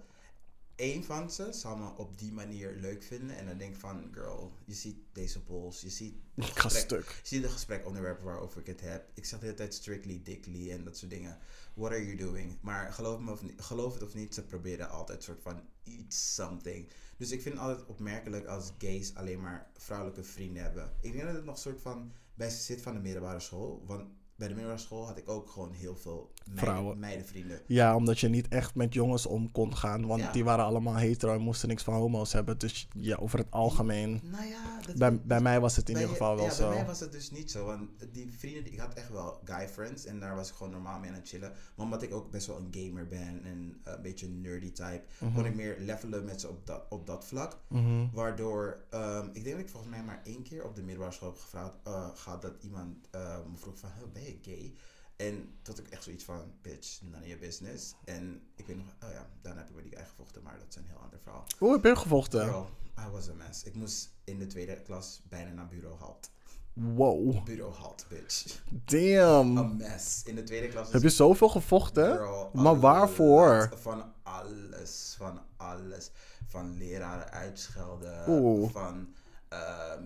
[0.76, 3.36] Eén van ze zal me op die manier leuk vinden.
[3.36, 5.80] En dan denk ik van, girl, je ziet deze pols.
[5.80, 7.18] Je ziet Ik ga stuk.
[7.22, 9.10] je ziet de gesprekonderwerpen waarover ik het heb.
[9.14, 11.38] Ik zeg de hele tijd strictly, dickly en dat soort dingen.
[11.74, 12.58] What are you doing?
[12.60, 16.34] Maar geloof, me of niet, geloof het of niet, ze proberen altijd soort van iets,
[16.34, 16.88] something.
[17.16, 20.92] Dus ik vind het altijd opmerkelijk als gays alleen maar vrouwelijke vrienden hebben.
[21.00, 23.82] Ik denk dat het nog soort van bij ze zit van de middelbare school.
[23.86, 26.98] Want bij de middelbare school had ik ook gewoon heel veel vrouwen.
[26.98, 27.60] Meidenvrienden.
[27.66, 30.06] Ja, omdat je niet echt met jongens om kon gaan.
[30.06, 30.32] Want Ja.
[30.32, 32.58] die waren allemaal hetero en moesten niks van homo's hebben.
[32.58, 34.20] Dus ja, over het algemeen.
[34.22, 36.66] Nou ja, dat Bij, bij mij was het in ieder geval wel ja, zo.
[36.68, 37.64] bij mij was het dus niet zo.
[37.66, 40.04] Want die vrienden, ik had echt wel guy friends.
[40.04, 41.52] En daar was ik gewoon normaal mee aan het chillen.
[41.74, 45.02] Maar omdat ik ook best wel een gamer ben en een beetje een nerdy type,
[45.34, 47.56] kon ik meer levelen met ze op dat, op dat vlak.
[47.68, 48.06] Mhm.
[48.12, 51.28] Waardoor, ehm, ik denk dat ik volgens mij maar één keer op de middelbare school
[51.28, 54.74] heb gevraagd, eh, gehad dat iemand eh, me vroeg van, "Huh, ben je gay?
[55.16, 57.94] En had ik echt zoiets van, bitch, none of your business.
[58.04, 60.68] En ik weet nog, oh ja, daarna heb ik met die guy gevochten, maar dat
[60.68, 61.44] is een heel ander verhaal.
[61.58, 62.44] Hoe heb je gevochten?
[62.44, 62.68] Girl,
[62.98, 63.62] I was a mess.
[63.62, 66.30] Ik moest in de tweede klas bijna naar bureau halt.
[66.72, 67.44] Wow.
[67.44, 68.62] Bureau halt, bitch.
[68.84, 69.58] Damn.
[69.58, 70.22] A mess.
[70.24, 70.92] In de tweede klas.
[70.92, 72.16] Heb je zoveel gevochten?
[72.16, 73.72] Girl, Maar waarvoor?
[73.76, 75.14] Van alles.
[75.18, 76.10] Van alles.
[76.46, 78.28] Van leraren uitschelden.
[78.28, 78.70] Oeh.
[78.70, 79.14] Van
[79.48, 79.58] eh,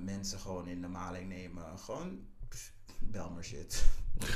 [0.05, 1.79] mensen gewoon in de maling nemen.
[1.79, 2.27] Gewoon
[2.99, 3.85] pff, Belmer shit.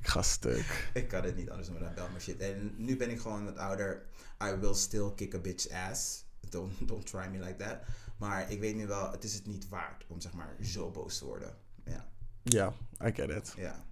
[0.00, 0.90] Ik ga stuk.
[0.94, 2.38] ik kan het niet anders noemen dan Belmer shit.
[2.40, 4.02] En nu ben ik gewoon wat ouder.
[4.44, 6.24] I will still kick a bitch ass.
[6.48, 7.78] Don't, don't try me like that.
[8.18, 11.18] Maar ik weet nu wel, het is het niet waard om zeg maar zo boos
[11.18, 11.54] te worden.
[11.84, 12.06] Ja,
[12.42, 12.72] Ja,
[13.06, 13.52] I get it.
[13.56, 13.84] ja.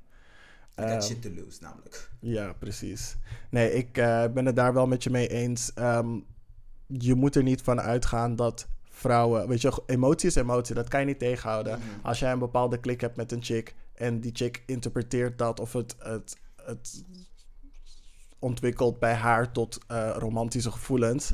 [0.77, 2.11] Ik Ehm, had shit to lose namelijk.
[2.20, 3.16] Ja, precies.
[3.51, 5.73] Nee, ik eh, ben het daar wel met je mee eens.
[5.74, 6.19] Ehm,
[6.86, 8.66] je moet er niet van uitgaan dat
[9.05, 9.48] vrouwen...
[9.48, 10.74] Weet je, emotie is emotie.
[10.74, 11.81] Dat kan je niet tegenhouden.
[12.02, 13.74] Als jij een bepaalde klik hebt met een chick...
[13.94, 15.60] en die chick interpreteert dat...
[15.60, 17.05] of het, het, het
[18.39, 21.32] ontwikkelt bij haar tot eh, romantische gevoelens...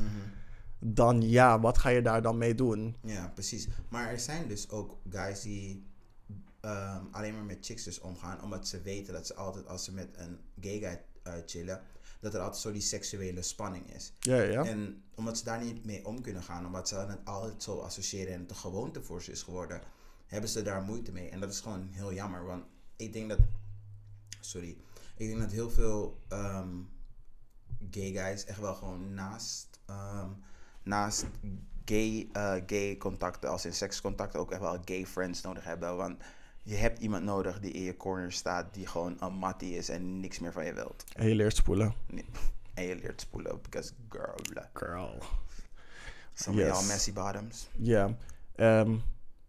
[0.79, 2.95] dan ja, wat ga je daar dan mee doen?
[3.03, 3.67] Ja, precies.
[3.89, 5.85] Maar er zijn dus ook guys die
[6.61, 8.43] ehm, alleen maar met chicks dus omgaan.
[8.43, 11.81] Omdat ze weten dat ze altijd, als ze met een gay guy eh, chillen,
[12.21, 14.13] dat er altijd zo die seksuele spanning is.
[14.19, 14.63] Ja, ja.
[14.63, 18.33] En omdat ze daar niet mee om kunnen gaan, omdat ze het altijd zo associëren
[18.33, 19.81] en het een gewoonte voor ze is geworden,
[20.27, 21.29] hebben ze daar moeite mee.
[21.29, 22.63] En dat is gewoon heel jammer, want
[22.95, 23.39] ik denk dat,
[24.39, 24.77] sorry,
[25.15, 26.75] ik denk dat heel veel ehm,
[27.91, 30.29] gay guys echt wel gewoon naast, ehm,
[30.83, 31.25] naast
[31.85, 35.97] gay, eh, gay contacten, als in sekscontacten, ook echt wel gay friends nodig hebben.
[35.97, 36.21] Want
[36.63, 40.19] je hebt iemand nodig die in je corner staat, die gewoon een mattie is en
[40.19, 41.03] niks meer van je wilt.
[41.15, 41.93] En je leert spoelen.
[42.07, 42.25] Nee.
[42.73, 44.35] En je leert spoelen, because girl,
[44.73, 45.17] Girl.
[46.33, 46.71] some of Yes.
[46.77, 47.69] y'all messy bottoms.
[47.77, 48.17] Ja,
[48.55, 48.97] ehm,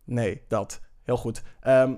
[0.05, 0.81] nee, dat.
[1.03, 1.43] Heel goed.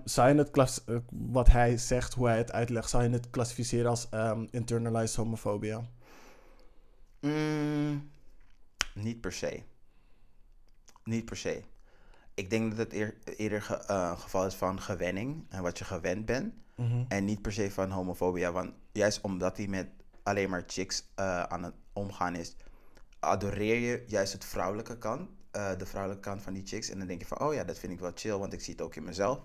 [0.04, 3.30] Zou je het klas- eh, wat hij zegt, hoe hij het uitlegt, zou je het
[3.30, 5.84] klassificeren als ehm, internalized homofobia?
[7.20, 8.10] Mm,
[8.94, 9.62] niet per se.
[11.04, 11.62] Niet per se.
[12.34, 15.78] Ik denk dat het eer- eerder ge- eh, een geval is van gewenning en wat
[15.78, 16.54] je gewend bent.
[17.08, 18.52] En niet per se van homofobia.
[18.52, 19.86] Want juist omdat hij met
[20.22, 22.56] alleen maar chicks eh, aan het omgaan is,
[23.18, 25.28] adoreer je juist het vrouwelijke kant.
[25.50, 26.88] eh, de vrouwelijke kant van die chicks.
[26.90, 28.72] En dan denk je van, oh ja, dat vind ik wel chill, want ik zie
[28.72, 29.40] het ook in mezelf.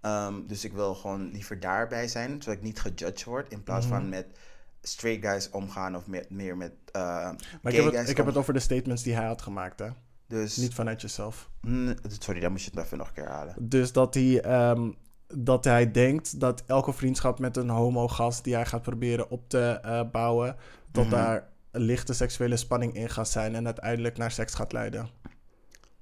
[0.00, 3.52] Ehm, dus ik wil gewoon liever daarbij zijn, zodat ik niet gejudged word.
[3.52, 4.26] In plaats van met
[4.82, 8.26] straight guys omgaan of meer, meer met Maar gay ik heb, het, guys ik heb
[8.26, 9.88] het over de statements die hij had gemaakt, hè?
[10.30, 11.50] Dus, Niet vanuit jezelf.
[11.60, 13.54] Mm, sorry, dan moet je het even nog een keer halen.
[13.58, 14.90] Dus dat hij, ehm,
[15.34, 19.78] dat hij denkt dat elke vriendschap met een homo-gast die hij gaat proberen op te
[19.82, 20.56] eh, bouwen,
[20.92, 21.14] dat Mhm.
[21.14, 25.08] daar lichte seksuele spanning in gaat zijn en uiteindelijk naar seks gaat leiden.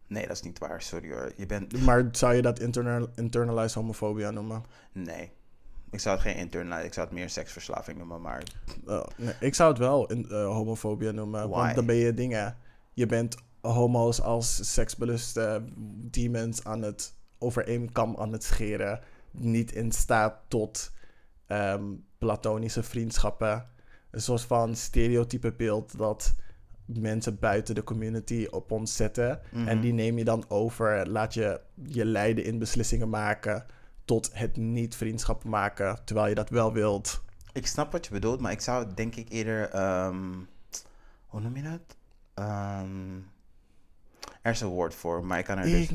[0.06, 1.32] Nee, dat is niet waar, sorry hoor.
[1.36, 4.64] Je bent, Maar zou je dat internal, internalized homofobia noemen?
[4.92, 5.30] nee.
[5.90, 8.42] Ik zou het geen internal, ik zou het meer seksverslaving noemen, maar
[8.86, 11.48] Uh, nee, ik zou het wel in, uh, homofobia noemen.
[11.48, 11.58] Why?
[11.60, 12.56] Want dan ben je dingen.
[12.92, 15.64] Je bent homo's als seksbeluste
[16.10, 19.00] demons aan het over één kam aan het scheren.
[19.30, 20.92] Niet in staat tot
[21.46, 21.84] ehm,
[22.18, 23.66] platonische vriendschappen.
[24.10, 26.34] Een soort van stereotype beeld dat
[26.84, 29.40] mensen buiten de community op ons zetten.
[29.66, 31.08] En die neem je dan over.
[31.08, 33.64] Laat je je leiden in beslissingen maken.
[34.04, 35.98] Tot het niet vriendschappen maken.
[36.04, 37.22] Terwijl je dat wel wilt.
[37.52, 39.68] Ik snap wat je bedoelt, maar ik zou denk ik eerder.
[39.70, 40.32] ehm,
[41.26, 41.96] hoe noem je dat?
[42.34, 43.18] Ehm,
[44.48, 45.88] er is een woord voor, maar ik kan er dus.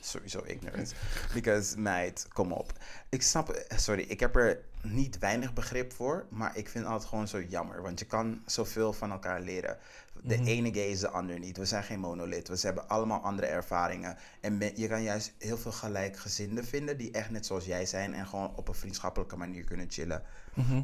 [0.00, 0.94] Sowieso ignorance.
[1.34, 2.72] Because, meid, kom op.
[3.08, 3.64] Ik snap.
[3.76, 7.42] Sorry, ik heb er niet weinig begrip voor, maar ik vind het altijd gewoon zo
[7.42, 7.82] jammer.
[7.82, 9.78] Want je kan zoveel van elkaar leren.
[10.22, 11.56] De ene gay is de ander niet.
[11.56, 12.48] We zijn geen monolith.
[12.48, 14.16] We hebben allemaal andere ervaringen.
[14.40, 18.26] En je kan juist heel veel gelijkgezinden vinden die echt net zoals jij zijn en
[18.26, 20.22] gewoon op een vriendschappelijke manier kunnen chillen.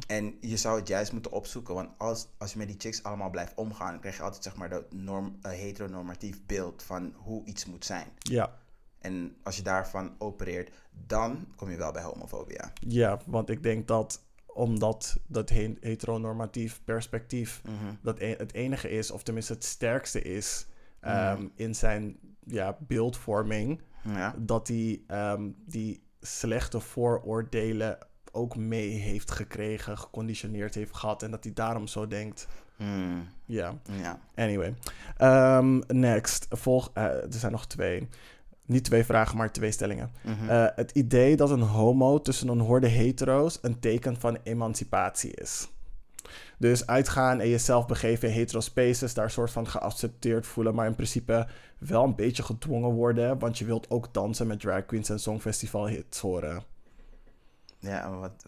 [0.07, 3.29] En je zou het juist moeten opzoeken, want als, als je met die chicks allemaal
[3.29, 7.45] blijft omgaan, dan krijg je altijd zeg maar dat norm, een heteronormatief beeld van hoe
[7.45, 8.07] iets moet zijn.
[8.17, 8.53] Ja,
[8.99, 10.71] En als je daarvan opereert,
[11.07, 12.71] dan kom je wel bij homofobia.
[12.87, 17.61] ja, want ik denk dat omdat dat he- heteronormatief perspectief
[18.01, 20.67] dat e- het enige is, of tenminste het sterkste is
[20.99, 24.35] ehm, in zijn ja, beeldvorming, Ja.
[24.37, 27.97] dat die, ehm, die slechte vooroordelen
[28.31, 32.47] ook mee heeft gekregen, geconditioneerd heeft gehad en dat hij daarom zo denkt.
[32.75, 34.19] Hmm, Ja, ja.
[34.35, 34.73] anyway.
[35.17, 38.07] Ehm, next, volg, eh, er zijn nog twee.
[38.67, 40.11] Niet twee vragen, maar twee stellingen.
[40.21, 40.49] Mhm.
[40.49, 45.67] Eh, het idee dat een homo tussen een horde hetero's een teken van emancipatie is.
[46.57, 50.95] Dus uitgaan en jezelf begeven in hetero spaces, daar soort van geaccepteerd voelen, maar in
[50.95, 55.19] principe wel een beetje gedwongen worden, want je wilt ook dansen met drag queens en
[55.19, 56.63] songfestival hits horen.
[57.79, 58.45] Ja, maar wat,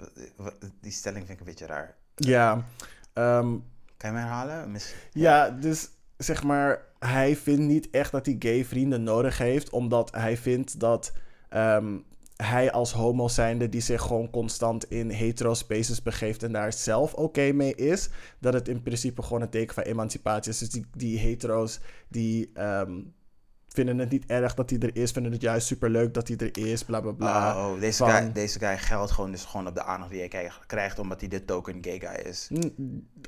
[0.81, 1.95] die stelling vind ik een beetje raar.
[2.15, 2.65] Ja,
[3.13, 3.55] ehm,
[3.97, 4.71] Kan je me herhalen?
[4.71, 5.89] Mis- Ja, dus
[6.23, 10.79] zeg maar, hij vindt niet echt dat hij gay vrienden nodig heeft, omdat hij vindt
[10.79, 11.13] dat
[11.49, 11.97] ehm,
[12.35, 17.13] hij als homo zijnde die zich gewoon constant in hetero spaces begeeft en daar zelf
[17.13, 18.09] oké mee is,
[18.39, 20.57] dat het in principe gewoon een teken van emancipatie is.
[20.57, 22.99] Dus die, die hetero's die ehm,
[23.79, 26.57] vinden het niet erg dat hij er is, vinden het juist superleuk dat hij er
[26.57, 27.55] is, bla bla bla.
[27.65, 30.19] Oh, oh, deze, van- guy, deze guy geldt gewoon dus gewoon op de aandacht die
[30.29, 32.49] hij krijgt- omdat hij de token gay guy is.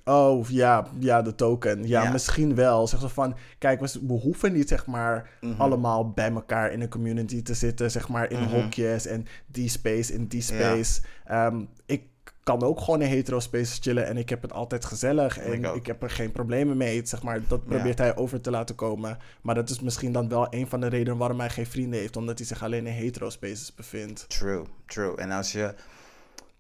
[0.05, 1.87] Oh, ja, ja, de token.
[1.87, 2.11] Ja, Ja.
[2.11, 2.87] misschien wel.
[2.87, 5.61] Zeg zo van, kijk, we, hoeven niet, zeg maar, Mhm.
[5.61, 8.49] allemaal bij elkaar in een community te zitten, zeg maar, in Mhm.
[8.49, 10.45] hokjes en die space, in die Ja.
[10.45, 11.01] space.
[11.25, 12.03] Ehm, ik
[12.43, 15.85] kan ook gewoon in hetero spaces chillen en ik heb het altijd gezellig en Ik
[15.85, 17.41] heb er geen problemen mee, zeg maar.
[17.47, 17.75] Dat Ja.
[17.75, 19.17] probeert hij over te laten komen.
[19.41, 22.17] Maar dat is misschien dan wel een van de redenen waarom hij geen vrienden heeft,
[22.17, 24.25] omdat hij zich alleen in hetero spaces bevindt.
[24.29, 25.15] True, true.
[25.15, 25.73] En als je...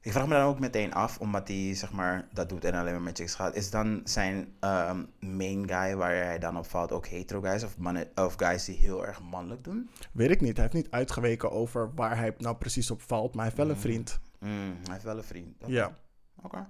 [0.03, 2.93] Ik vraag me dan ook meteen af, omdat hij zeg maar dat doet en alleen
[2.93, 3.55] maar met chicks gaat.
[3.55, 7.77] Is dan zijn ehm, main guy waar hij dan op valt ook hetero guys of,
[7.77, 9.89] mannen, of guys die heel erg mannelijk doen?
[10.11, 10.57] Weet ik niet.
[10.57, 13.75] Hij heeft niet uitgeweken over waar hij nou precies op valt, maar hij heeft wel
[13.75, 14.19] een vriend.
[14.41, 15.55] Mm, hij heeft wel een vriend.
[15.65, 15.97] Ja.
[16.43, 16.67] Oké.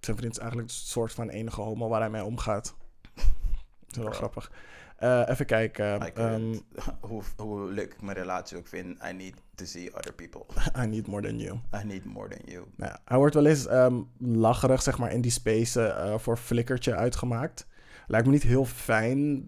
[0.00, 2.74] Zijn vriend is eigenlijk een soort van enige homo waar hij mee omgaat.
[3.14, 3.24] Dat
[3.86, 4.14] is wel Bro.
[4.14, 4.50] grappig.
[4.96, 6.00] Eh, even kijken.
[6.00, 6.62] Ehm, couldn't.
[7.08, 10.44] hoe, hoe leuk ik mijn relatie ook vind, I need to see other people.
[10.82, 11.60] I need more than you.
[11.82, 12.64] I need more than you.
[12.76, 16.94] Nou hij wordt wel eens ehm, lacherig, zeg maar, in die space eh, voor flikkertje
[16.94, 17.66] uitgemaakt.
[18.06, 19.44] Lijkt me niet heel fijn,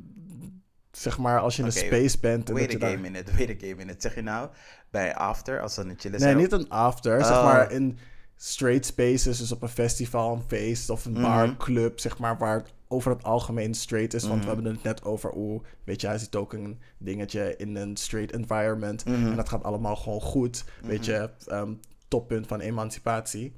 [0.90, 2.48] zeg maar, als je in een space bent.
[2.48, 3.12] En Wait dat a je gay daar...
[3.12, 4.01] minute, wait a gay minute.
[4.01, 4.51] Zeg je nou
[4.90, 7.24] bij After, als aan het chillen Nee, niet een after.
[7.24, 7.44] Zeg Oh.
[7.44, 7.98] maar in
[8.36, 11.56] straight spaces, dus op een festival, een feest of een bar, Mhm.
[11.56, 14.22] club, zeg maar, waar het over het algemeen straight is.
[14.22, 14.54] Want we Mhm.
[14.54, 18.32] hebben het net over, oeh, weet je, hij ziet ook een dingetje in een straight
[18.34, 19.04] environment.
[19.04, 19.26] Mhm.
[19.26, 20.64] En dat gaat allemaal gewoon goed.
[20.82, 21.72] Weet je, ehm,
[22.08, 23.54] toppunt van emancipatie.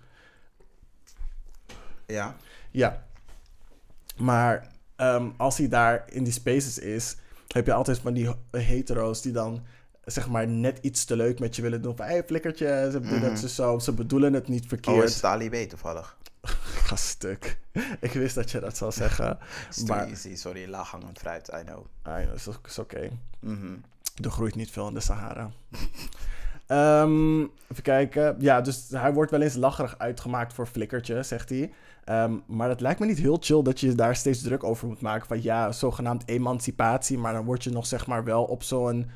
[2.07, 2.37] Ja.
[2.71, 3.07] Ja.
[4.17, 7.17] Maar ehm, als hij daar in die spaces is,
[7.49, 9.63] heb je altijd van die hetero's die dan
[10.11, 11.97] zeg maar net iets te leuk met je willen doen.
[11.97, 13.47] Van, hey, flikkertje, ze bedoelen het Mhm.
[13.47, 15.05] zo, ze bedoelen het niet Oh, verkeerd.
[15.05, 16.17] is het Ali B toevallig?
[16.87, 17.59] Ga stuk.
[18.01, 19.39] Ik wist dat je dat zou zeggen.
[19.87, 21.85] Maar- easy, sorry, laaghangend fruit, I know.
[22.03, 23.09] Ah, ja, is, is oké.
[23.41, 23.75] Mhm.
[24.25, 25.51] Er groeit niet veel in de Sahara.
[26.67, 28.37] Ehm, even kijken.
[28.39, 31.73] Ja, dus hij wordt wel eens lacherig uitgemaakt voor flikkertje, zegt hij.
[32.05, 35.01] Ehm, maar het lijkt me niet heel chill dat je daar steeds druk over moet
[35.01, 35.27] maken.
[35.27, 37.19] Van ja, zogenaamd emancipatie.
[37.19, 39.11] Maar dan word je nog zeg maar wel op zo'n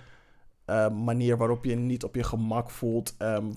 [0.65, 3.15] eh, manier waarop je niet op je gemak voelt.
[3.19, 3.53] ehm,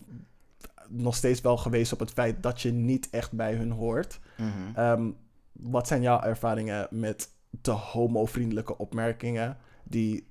[0.89, 4.19] nog steeds wel geweest op het feit dat je niet echt bij hun hoort.
[4.37, 4.75] Mhm.
[4.75, 5.11] Ehm,
[5.51, 7.29] wat zijn jouw ervaringen met
[7.61, 10.27] te homo-vriendelijke opmerkingen die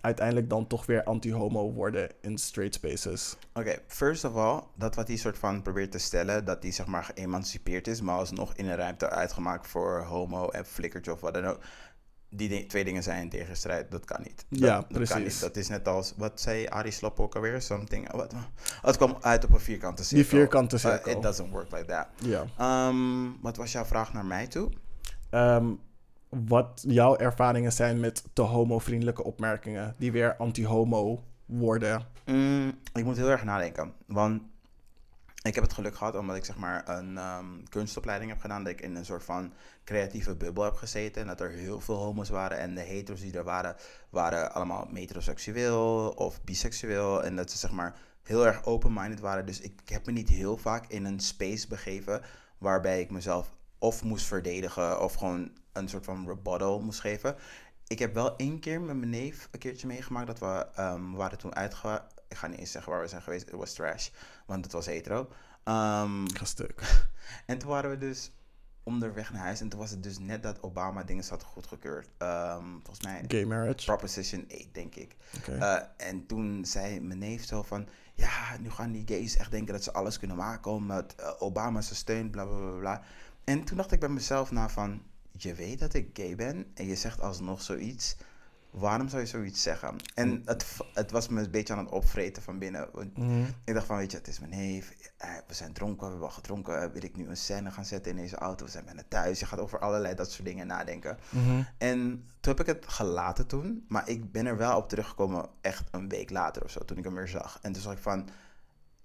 [0.00, 3.36] uiteindelijk dan toch weer anti-homo worden in straight spaces?
[3.54, 6.86] Oké, first of all, dat wat hij soort van probeert te stellen, dat hij zeg
[6.86, 11.34] maar geëmancipeerd is, maar alsnog in een ruimte uitgemaakt voor homo en flikkertje of wat
[11.34, 11.60] dan ook.
[12.32, 14.44] Die di- twee dingen zijn in tegenstrijd, dat kan niet.
[14.48, 15.10] Dat, Ja, dat precies.
[15.14, 15.40] Kan niet.
[15.40, 17.62] Dat is net als, wat zei Arie Slopp ook alweer?
[17.62, 18.34] Something, wat,
[18.82, 20.28] het kwam uit op een vierkante cirkel.
[20.28, 21.12] vierkante Uh, cirkel.
[21.12, 22.06] it doesn't work like that.
[22.18, 22.44] Ja.
[22.58, 24.70] Ehm, wat was jouw vraag naar mij toe?
[25.30, 25.66] Ehm,
[26.28, 32.02] wat jouw ervaringen zijn met te homo-vriendelijke opmerkingen die weer anti-homo worden?
[32.26, 33.92] Mm, ik moet heel erg nadenken.
[34.06, 34.42] Want
[35.42, 38.64] ik heb het geluk gehad omdat ik zeg maar een ehm, kunstopleiding heb gedaan.
[38.64, 39.52] Dat ik in een soort van
[39.84, 41.22] creatieve bubbel heb gezeten.
[41.22, 42.58] En dat er heel veel homo's waren.
[42.58, 43.76] En de hetero's die er waren,
[44.10, 47.24] waren allemaal metroseksueel of biseksueel.
[47.24, 49.46] En dat ze zeg maar heel erg open-minded waren.
[49.46, 52.22] Dus ik, heb me niet heel vaak in een space begeven
[52.58, 57.36] waarbij ik mezelf of moest verdedigen of gewoon een soort van rebuttal moest geven.
[57.86, 61.38] Ik heb wel één keer met mijn neef een keertje meegemaakt dat we ehm, waren
[61.38, 62.02] toen uitge...
[62.30, 63.44] Ik ga niet eens zeggen waar we zijn geweest.
[63.46, 64.08] Het was trash,
[64.46, 65.28] want het was hetero.
[65.64, 66.82] Ehm, Ik ga stuk.
[67.46, 68.30] en toen waren we dus
[68.82, 69.60] onderweg naar huis.
[69.60, 72.08] En toen was het dus net dat Obama dingen had goedgekeurd.
[72.18, 73.84] Ehm, volgens mij Gay marriage.
[73.84, 75.16] Proposition 8, denk ik.
[75.46, 77.88] Eh, en toen zei mijn neef zo van...
[78.14, 80.70] Ja, nu gaan die gays echt denken dat ze alles kunnen maken...
[80.70, 83.02] omdat eh, Obama ze steunt, bla, bla, bla, bla.
[83.44, 85.02] En toen dacht ik bij mezelf na van...
[85.32, 88.16] Je weet dat ik gay ben en je zegt alsnog zoiets.
[88.70, 89.96] Waarom zou je zoiets zeggen?
[90.14, 92.88] En het, v- het was me een beetje aan het opvreten van binnen.
[92.92, 93.18] Want
[93.64, 94.94] Ik dacht van, weet je, het is mijn neef.
[95.16, 96.92] eh, We zijn dronken, we hebben al gedronken.
[96.92, 98.64] Wil ik nu een scène gaan zetten in deze auto?
[98.64, 99.40] We zijn bijna thuis.
[99.40, 101.18] Je gaat over allerlei dat soort dingen nadenken.
[101.78, 103.84] En toen heb ik het gelaten toen.
[103.88, 106.84] Maar ik ben er wel op teruggekomen echt een week later of zo.
[106.84, 107.58] Toen ik hem weer zag.
[107.62, 108.28] En toen zag ik van,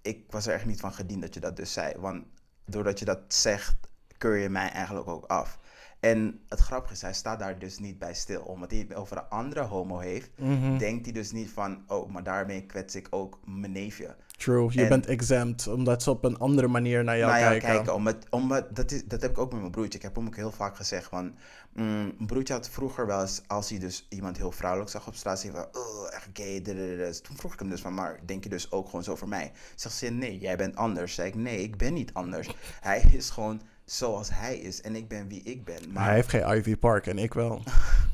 [0.02, 1.94] ik was er echt niet van gediend dat je dat dus zei.
[1.98, 2.24] Want
[2.64, 3.74] doordat je dat zegt,
[4.18, 5.58] keur je mij eigenlijk ook af.
[6.00, 8.40] En het grappige is, hij staat daar dus niet bij stil.
[8.40, 10.30] Omdat hij het over een andere homo heeft,
[10.78, 11.82] denkt hij dus niet van...
[11.86, 14.16] oh, maar daarmee kwets ik ook mijn neefje.
[14.36, 17.50] True, je En- bent exempt omdat ze op een andere manier naar jou naar jou
[17.50, 17.68] kijken.
[17.76, 17.94] kijken.
[17.94, 19.98] Omdat, omdat, dat, is, dat heb ik ook met mijn broertje.
[19.98, 21.34] Ik heb hem ook heel vaak gezegd van...
[21.72, 23.42] mm, mijn broertje had vroeger wel eens...
[23.46, 25.40] als hij dus iemand heel vrouwelijk zag op straat...
[25.40, 26.62] zei van, oh, echt gay.
[26.62, 27.94] Dus Toen vroeg ik hem dus van...
[27.94, 29.52] maar denk je dus ook gewoon zo voor mij?
[29.74, 31.14] Zegt ze, nee, jij bent anders.
[31.14, 32.54] Zei ik, nee, ik ben niet anders.
[32.80, 34.80] Hij is gewoon zoals hij is.
[34.80, 35.92] En ik ben wie ik ben.
[35.92, 37.62] Maar Hij heeft geen Ivy Park en ik wel.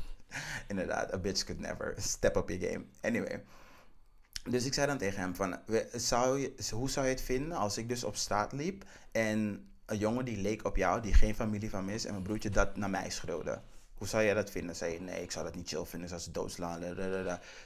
[0.67, 2.85] inderdaad, a bitch could never step up your game.
[3.01, 3.43] Anyway.
[4.49, 5.59] Dus ik zei dan tegen hem van,
[5.93, 9.97] zou je, hoe zou je het vinden als ik dus op straat liep en een
[9.97, 12.77] jongen die leek op jou, die geen familie van me is, en mijn broertje dat
[12.77, 13.61] naar mij schreeuwde?
[13.93, 14.75] Hoe zou jij dat vinden?
[14.75, 16.81] Zei je, nee, ik zou dat niet chill vinden, zou ze doodslaan.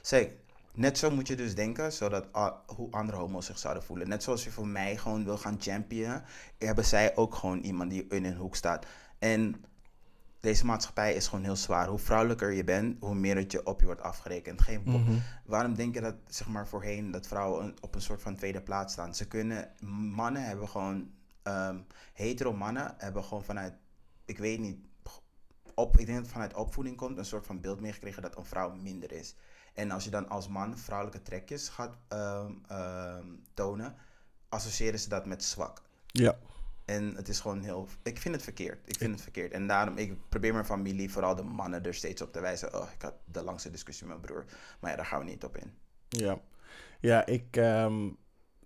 [0.02, 0.30] Zei ik,
[0.78, 2.26] net zo moet je dus denken, zodat
[2.66, 4.08] hoe andere homo's zich zouden voelen.
[4.08, 6.24] Net zoals je voor mij gewoon wil gaan championen,
[6.58, 8.86] hebben zij ook gewoon iemand die in een hoek staat.
[9.18, 9.64] En
[10.40, 11.88] deze maatschappij is gewoon heel zwaar.
[11.88, 14.60] Hoe vrouwelijker je bent, hoe meer het je op je wordt afgerekend.
[14.62, 14.92] Geen bo-
[15.46, 18.92] Waarom denk je dat, zeg maar, voorheen dat vrouwen op een soort van tweede plaats
[18.92, 19.14] staan?
[19.14, 19.70] Ze kunnen,
[20.14, 21.10] mannen hebben gewoon,
[21.42, 21.76] ehm
[22.12, 23.74] hetero mannen hebben gewoon vanuit,
[24.24, 24.78] ik weet niet,
[25.74, 28.44] op, ik denk dat het vanuit opvoeding komt, een soort van beeld meegekregen dat een
[28.44, 29.34] vrouw minder is.
[29.78, 33.94] En als je dan als man vrouwelijke trekjes gaat ehm, ehm, tonen,
[34.48, 35.82] associëren ze dat met zwak.
[36.06, 36.38] Ja.
[36.84, 37.88] En het is gewoon heel.
[38.02, 38.78] Ik vind het verkeerd.
[38.84, 39.52] Ik vind het verkeerd.
[39.52, 42.74] En daarom, ik probeer mijn familie, vooral de mannen, er steeds op te wijzen.
[42.74, 44.44] Oh, ik had de langste discussie met mijn broer.
[44.80, 45.74] Maar ja, daar gaan we niet op in.
[46.08, 46.38] Ja,
[47.00, 48.08] ja ik, ehm,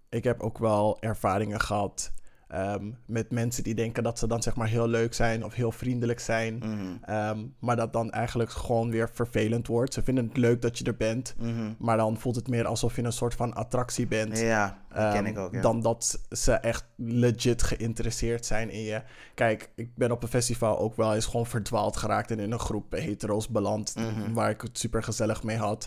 [0.08, 2.12] ik heb ook wel ervaringen gehad
[2.52, 5.72] ehm, met mensen die denken dat ze dan zeg maar heel leuk zijn of heel
[5.72, 6.54] vriendelijk zijn.
[6.58, 6.76] Mhm.
[7.04, 9.94] Ehm, maar dat dan eigenlijk gewoon weer vervelend wordt.
[9.94, 11.72] Ze vinden het leuk dat je er bent, Mhm.
[11.78, 14.38] maar dan voelt het meer alsof je een soort van attractie bent.
[14.38, 15.54] Ja, dat ken Ehm, ik ook.
[15.54, 15.60] Ja.
[15.60, 19.02] Dan dat ze echt legit geïnteresseerd zijn in je.
[19.34, 22.58] Kijk, ik ben op een festival ook wel eens gewoon verdwaald geraakt en in een
[22.58, 23.94] groep hetero's beland.
[23.96, 24.32] Mhm.
[24.32, 25.86] Waar ik het super gezellig mee had.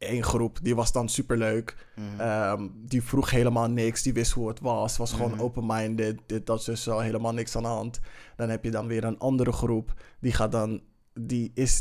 [0.00, 1.76] Eén groep, die was dan super leuk.
[1.96, 2.68] Mhm.
[2.74, 4.02] die vroeg helemaal niks.
[4.02, 4.96] Die wist hoe het was.
[4.96, 5.40] Was gewoon Mhm.
[5.40, 6.18] open-minded.
[6.26, 8.00] Dit, dat, dus zo helemaal niks aan de hand.
[8.36, 9.94] Dan heb je dan weer een andere groep.
[10.20, 10.80] Die gaat dan.
[11.20, 11.80] Die, is,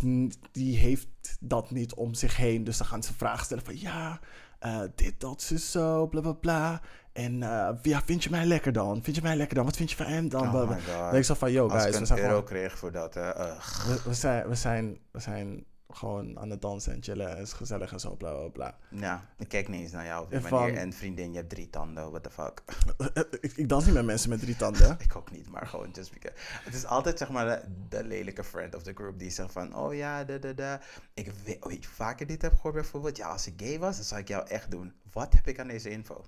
[0.51, 1.07] die heeft
[1.39, 2.63] dat niet om zich heen.
[2.63, 4.19] Dus dan gaan ze vragen stellen van ja,
[4.59, 6.81] eh, dit, dat, zus, zo, bla bla bla.
[7.13, 9.03] En eh, ja, vind je mij lekker dan?
[9.03, 9.65] Vind je mij lekker dan?
[9.65, 10.55] Wat vind je van hem dan?
[10.55, 10.85] Oh my God.
[10.85, 12.91] Dan ik zo van, yo Als guys, ik we een zijn, euro gewoon, kreeg voor
[12.91, 17.37] dat, we, we zijn, we, zijn, we zijn gewoon aan het dansen en chillen.
[17.37, 18.77] Is gezellig en zo, bla bla bla.
[18.89, 20.67] Ja, ik kijk niet eens naar jou op die En manier.
[20.73, 22.61] van- En vriendin, je hebt drie tanden, what the fuck.
[23.41, 24.97] ik, ik dans niet met mensen met drie tanden.
[25.07, 26.35] ik ook niet, maar gewoon just because.
[26.63, 29.75] Het is altijd zeg maar de, de lelijke friend of the group die zegt van,
[29.75, 30.81] oh ja, da da da.
[31.13, 34.05] Ik weet, weet je, vaker dit heb gehoord bijvoorbeeld, ja, als ik gay was, dan
[34.05, 34.93] zou ik jou echt doen.
[35.11, 36.23] Wat heb ik aan deze info?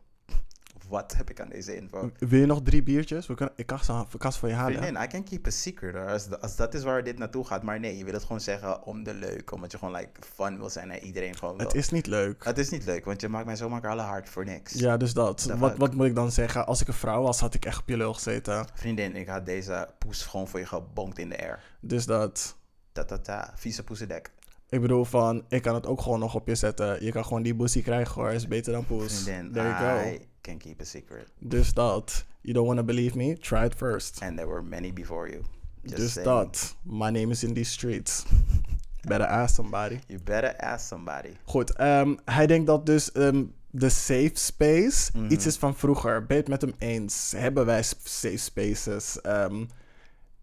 [0.91, 2.11] Wat heb ik aan deze info?
[2.17, 3.27] Wil je nog drie biertjes?
[3.27, 4.77] We kunnen, ik kan ze, ik kan ze voor je halen.
[4.77, 7.63] Vriendin, I can keep a secret hoor, als, als dat is waar dit naartoe gaat.
[7.63, 10.57] Maar nee, je wil het gewoon zeggen om de leuk, omdat je gewoon like fun
[10.57, 11.67] wil zijn en iedereen gewoon wil.
[11.67, 12.43] Het is niet leuk.
[12.43, 14.73] Het is niet leuk, want je maakt mij zomaar alle hard voor niks.
[14.73, 15.43] Ja, dus dat.
[15.57, 16.65] Wat, wat moet ik dan zeggen?
[16.65, 18.65] Als ik een vrouw was, had ik echt op je lul gezeten.
[18.73, 21.63] Vriendin, ik had deze poes gewoon voor je gebonkt in de air.
[21.79, 22.55] Dus dat.
[22.91, 24.31] Ta ta ta, vieze poesendek.
[24.69, 27.03] Ik bedoel van, ik kan het ook gewoon nog op je zetten.
[27.03, 28.31] Je kan gewoon die boesie krijgen hoor.
[28.31, 29.23] Is beter dan poes.
[29.23, 30.09] Vriendin, There you go.
[30.09, 31.27] I can keep a secret.
[31.39, 32.25] Dus dat.
[32.41, 33.37] You don't want to believe me?
[33.37, 34.21] Try it first.
[34.21, 35.43] And there were many before you.
[35.83, 36.29] Just dus saying.
[36.29, 36.75] dat.
[36.83, 38.23] My name is in these streets.
[39.07, 39.99] Better ask somebody.
[40.07, 41.29] You better ask somebody.
[41.45, 45.31] Goed, ehm, hij denkt dat dus ehm, de safe space Mhm.
[45.31, 46.25] iets is van vroeger.
[46.25, 47.31] Ben je het met hem eens?
[47.37, 49.21] Hebben wij safe spaces?
[49.21, 49.65] Ehm,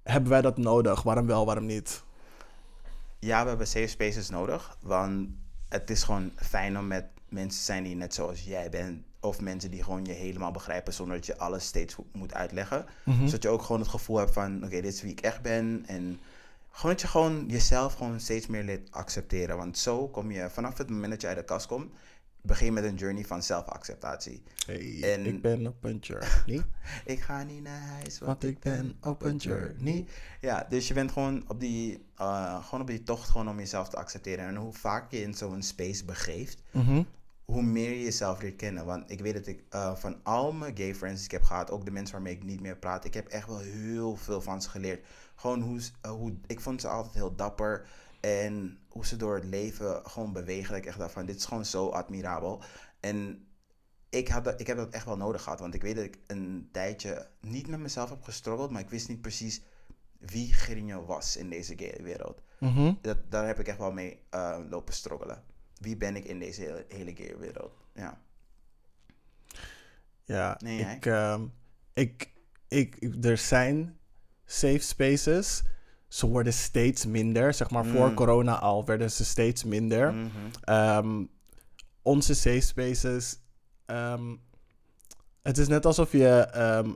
[0.02, 1.02] hebben wij dat nodig?
[1.02, 2.02] Waarom wel, waarom niet?
[3.18, 4.76] Ja, we hebben safe spaces nodig.
[4.82, 5.28] Want
[5.68, 9.02] het is gewoon fijn om met mensen te zijn die net zoals jij bent.
[9.28, 12.84] Of mensen die gewoon je helemaal begrijpen zonder dat je alles steeds moet uitleggen.
[13.26, 15.84] Zodat je ook gewoon het gevoel hebt van, oké, dit is wie ik echt ben.
[15.86, 16.20] En
[16.70, 19.56] gewoon dat je gewoon jezelf gewoon steeds meer leert accepteren.
[19.56, 21.92] Want zo kom je, vanaf het moment dat je uit de kast komt,
[22.40, 24.42] begin je met een journey van zelfacceptatie.
[24.66, 26.62] Hey, En- ik ben op een journey,
[27.04, 30.04] Ik ga niet naar huis, want ik ben op een journey.
[30.40, 33.88] Ja, dus je bent gewoon op die, eh, gewoon op die tocht gewoon om jezelf
[33.88, 34.46] te accepteren.
[34.46, 37.02] En hoe vaak je in zo'n space begeeft, Mhm.
[37.52, 38.84] Hoe meer je jezelf leert kennen.
[38.84, 41.70] Want ik weet dat ik eh, van al mijn gay friends die ik heb gehad,
[41.70, 44.62] ook de mensen waarmee ik niet meer praat, ik heb echt wel heel veel van
[44.62, 45.06] ze geleerd.
[45.34, 47.88] Gewoon hoe, eh, hoe ik vond ze altijd heel dapper.
[48.20, 50.68] En hoe ze door het leven gewoon bewegen.
[50.68, 52.62] Dat ik echt dacht van, dit is gewoon zo admirabel.
[53.00, 53.46] En
[54.08, 55.60] ik, had dat, ik heb dat echt wel nodig gehad.
[55.60, 58.70] Want ik weet dat ik een tijdje niet met mezelf heb gestruggeld.
[58.70, 59.62] Maar ik wist niet precies
[60.18, 62.42] wie Gerinjo was in deze gay wereld.
[62.58, 62.94] Mhm.
[63.00, 65.44] Dat, daar heb ik echt wel mee eh, lopen struggelen.
[65.80, 67.72] Wie ben ik in deze hele, hele gay wereld?
[67.94, 68.18] Ja.
[70.24, 71.42] Ja, Nee, ik, ehm,
[71.92, 72.30] ik,
[72.68, 73.98] ik, ik- er zijn
[74.44, 75.62] safe spaces.
[76.08, 77.54] Ze worden steeds minder.
[77.54, 78.14] Zeg maar, voor Mm.
[78.14, 80.14] corona al werden ze steeds minder.
[80.14, 80.28] Mhm.
[80.60, 81.24] Ehm,
[82.02, 83.38] onze safe spaces.
[83.86, 84.34] ehm,
[85.42, 86.48] het is net alsof je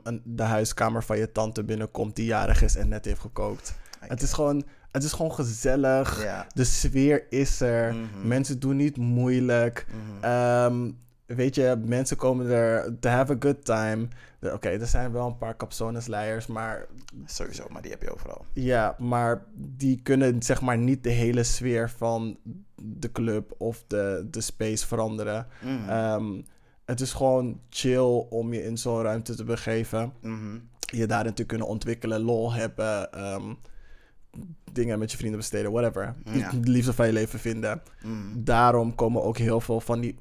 [0.03, 3.73] een, de huiskamer van je tante binnenkomt die jarig is en net heeft gekookt.
[3.99, 6.23] Het is gewoon, het is gewoon gezellig.
[6.23, 6.47] Ja.
[6.53, 7.93] De sfeer is er.
[7.93, 8.27] Mhm.
[8.27, 9.85] Mensen doen niet moeilijk.
[9.89, 10.23] Mhm.
[10.23, 10.91] Ehm,
[11.25, 14.07] weet je, mensen komen er to have a good time.
[14.41, 16.85] Oké, er zijn wel een paar capsonesleiers, maar
[17.25, 18.45] Sowieso, maar die heb je overal.
[18.53, 22.37] ja, maar die kunnen zeg maar niet de hele sfeer van
[22.81, 25.47] de club of de, de space veranderen.
[25.61, 25.89] Mhm.
[25.89, 26.41] Ehm,
[26.85, 30.13] het is gewoon chill om je in zo'n ruimte te begeven.
[30.79, 33.53] Je daarin te kunnen ontwikkelen, lol hebben, ehm,
[34.71, 36.15] dingen met je vrienden besteden, whatever.
[36.25, 36.51] Ja.
[36.51, 37.81] De liefde van je leven vinden.
[38.03, 38.43] Mhm.
[38.43, 40.15] Daarom komen ook heel veel van die,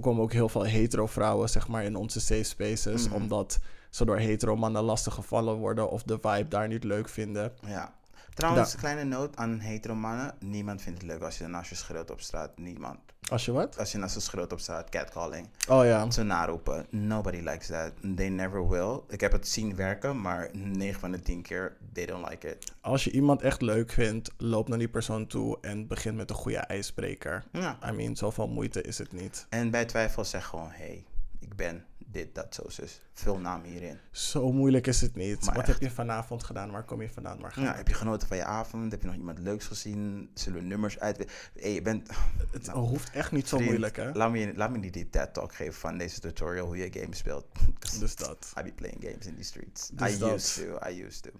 [0.00, 3.14] komen ook heel veel hetero vrouwen zeg maar in onze safe spaces, Mhm.
[3.14, 3.58] omdat
[3.90, 7.52] ze door hetero mannen lastig gevallen worden of de vibe daar niet leuk vinden.
[7.66, 7.94] Ja.
[8.36, 10.34] Trouwens, Da- kleine noot aan hetero mannen.
[10.40, 12.58] Niemand vindt het leuk als je naast je schreeuwt op straat.
[12.58, 12.98] Niemand.
[13.30, 13.78] Als je wat?
[13.78, 15.48] Als je naast je schreeuwt op straat, catcalling.
[15.68, 16.10] Oh ja.
[16.10, 16.86] Ze naroepen.
[16.90, 17.92] Nobody likes that.
[18.16, 19.00] They never will.
[19.08, 22.72] Ik heb het zien werken, maar 9 van de 10 keer, they don't like it.
[22.80, 26.36] Als je iemand echt leuk vindt, loop naar die persoon toe en begin met een
[26.36, 27.44] goede ijsbreker.
[27.52, 27.78] Ja.
[27.88, 29.46] I mean, zoveel moeite is het niet.
[29.48, 31.04] En bij twijfel zeg gewoon, hey,
[31.38, 31.84] ik ben
[32.16, 33.00] dit, dat, zo, zus.
[33.12, 33.98] Vul naam hierin.
[34.10, 35.44] Zo moeilijk is het niet.
[35.44, 35.66] Maar Wat echt.
[35.72, 36.70] heb je vanavond gedaan?
[36.70, 37.40] Waar kom je vandaan?
[37.40, 37.76] Waar ga Ja, je?
[37.76, 38.90] heb je genoten van je avond?
[38.90, 40.30] Heb je nog iemand leuks gezien?
[40.34, 41.24] Zullen we nummers uit...
[41.54, 42.10] Hey, je bent...
[42.50, 44.12] Het hoeft echt niet zo Vriend, moeilijk, hè?
[44.12, 47.46] Laat me, laat me niet die TED-talk geven van deze tutorial hoe je games speelt.
[48.00, 48.52] Dus dat.
[48.58, 49.88] I be playing games in the streets.
[49.88, 50.32] Dus I dat.
[50.32, 51.30] used to, I used to.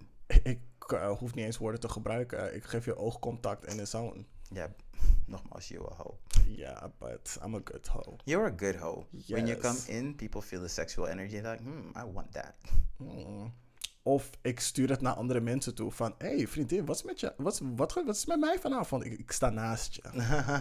[0.43, 0.59] Ik
[0.93, 2.55] uh, hoef niet eens woorden te gebruiken.
[2.55, 4.25] Ik geef je oogcontact en is zone.
[4.49, 4.73] Ja,
[5.25, 6.13] nogmaals, you a hoe.
[6.47, 8.15] Ja, but I'm a good hoe.
[8.23, 9.03] You're a good hoe.
[9.27, 9.85] When you Yes.
[9.85, 11.35] come in, people feel the sexual energy.
[11.35, 12.53] Like, hmm, I want that.
[12.97, 13.53] Mm.
[14.01, 16.15] Of ik stuur het naar andere mensen toe van...
[16.17, 19.05] Hé, hey, vriendin, wat is, met je, wat, wat, wat is met mij vanavond?
[19.05, 20.01] Ik, ik sta naast je.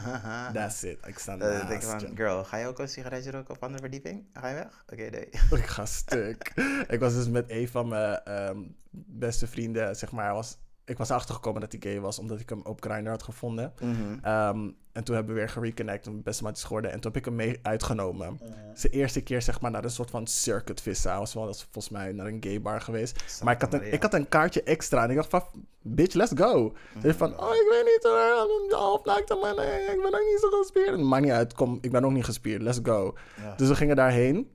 [0.59, 1.07] That's it.
[1.07, 2.17] Ik sta denk naast van, je.
[2.17, 4.27] girl, ga je ook een sigaretje roken op andere verdieping?
[4.33, 4.85] Ga je weg?
[4.93, 5.29] Oké, nee.
[5.61, 6.53] Ik ga stuk.
[6.89, 10.35] ik was dus met een van mijn ehm, beste vrienden, zeg maar...
[10.35, 13.23] Was, ik was erachter gekomen dat hij gay was, omdat ik hem op Grindr had
[13.23, 13.73] gevonden.
[13.81, 13.93] Mhm.
[14.23, 16.93] Ehm, en toen hebben we weer gereconnect en beste maatjes geworden.
[16.93, 18.41] En toen heb ik hem mee uitgenomen.
[18.75, 21.11] Zijn eerste keer zeg maar naar een soort van circuit vissen.
[21.11, 23.43] Hij was wel eens volgens mij naar een gay bar geweest.
[23.43, 23.95] maar ik had, een, Maria.
[23.95, 25.05] ik had een kaartje extra.
[25.05, 25.43] En ik dacht van,
[25.83, 26.73] bitch, let's go.
[26.93, 28.79] Ze zei van, oh, ik weet niet hoor.
[28.79, 31.01] Half naakt maar nee, ik ben ook niet zo gespierd.
[31.01, 32.63] Maakt niet uit, kom, ik ben ook niet gespierd.
[32.63, 33.15] Let's go.
[33.37, 33.55] Ja.
[33.57, 34.51] Dus we gingen daarheen.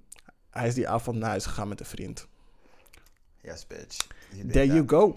[0.50, 2.28] Hij is die avond naar huis gegaan met een vriend.
[3.42, 4.08] Yes, bitch.
[4.30, 5.16] You There you go.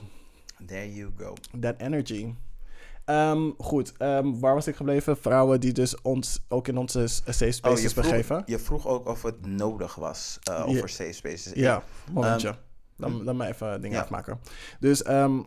[0.67, 1.33] There you go.
[1.61, 2.35] That energy.
[3.05, 5.17] Ehm, goed, ehm, waar was ik gebleven?
[5.17, 8.43] Vrouwen die dus ons ook in onze safe Oh, spaces vroeg, begeven.
[8.47, 10.63] je vroeg ook of het nodig was, uh, Ja.
[10.65, 11.53] over safe spaces.
[11.55, 12.49] Ja, Ik- momentje.
[12.49, 12.57] Ehm,
[12.97, 14.03] dan, dan maar even dingen ja.
[14.03, 14.39] afmaken.
[14.81, 15.41] Dus ehm,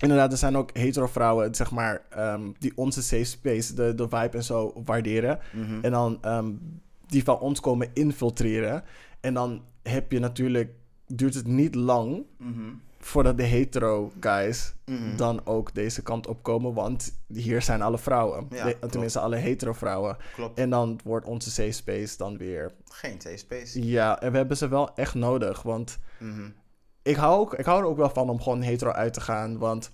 [0.00, 4.08] inderdaad, er zijn ook hetero vrouwen, zeg maar, ehm, die onze safe space, de, de
[4.08, 5.38] vibe en zo waarderen.
[5.52, 5.78] mhm.
[5.84, 6.50] En dan ehm,
[7.06, 8.82] die van ons komen infiltreren.
[9.20, 10.70] En dan heb je natuurlijk,
[11.06, 12.70] duurt het niet lang Mhm.
[13.04, 15.16] Voordat de hetero guys Mhm.
[15.16, 16.74] dan ook deze kant op komen.
[16.74, 18.46] Want hier zijn alle vrouwen.
[18.50, 18.92] Ja, De- klopt.
[18.92, 20.16] tenminste, alle hetero vrouwen.
[20.34, 20.58] Klopt.
[20.58, 22.72] En dan wordt onze safe space dan weer...
[22.84, 23.86] Geen safe space.
[23.86, 25.62] Ja, en we hebben ze wel echt nodig.
[25.62, 26.48] Want Mhm.
[27.02, 29.58] ik hou, ook, ik hou er ook wel van om gewoon hetero uit te gaan.
[29.58, 29.90] Want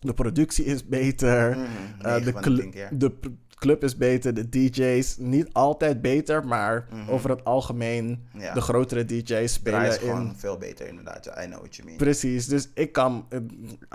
[0.00, 1.56] de productie is beter.
[1.98, 2.42] Negen
[2.90, 4.34] de, de club is beter.
[4.34, 6.46] De DJ's niet altijd beter.
[6.46, 7.10] Maar Mhm.
[7.10, 8.54] over het algemeen Ja.
[8.54, 10.34] de grotere DJ's Draai is spelen gewoon in...
[10.36, 11.26] veel beter inderdaad.
[11.26, 11.98] I know what you mean.
[11.98, 13.38] Precies, dus ik kan, eh,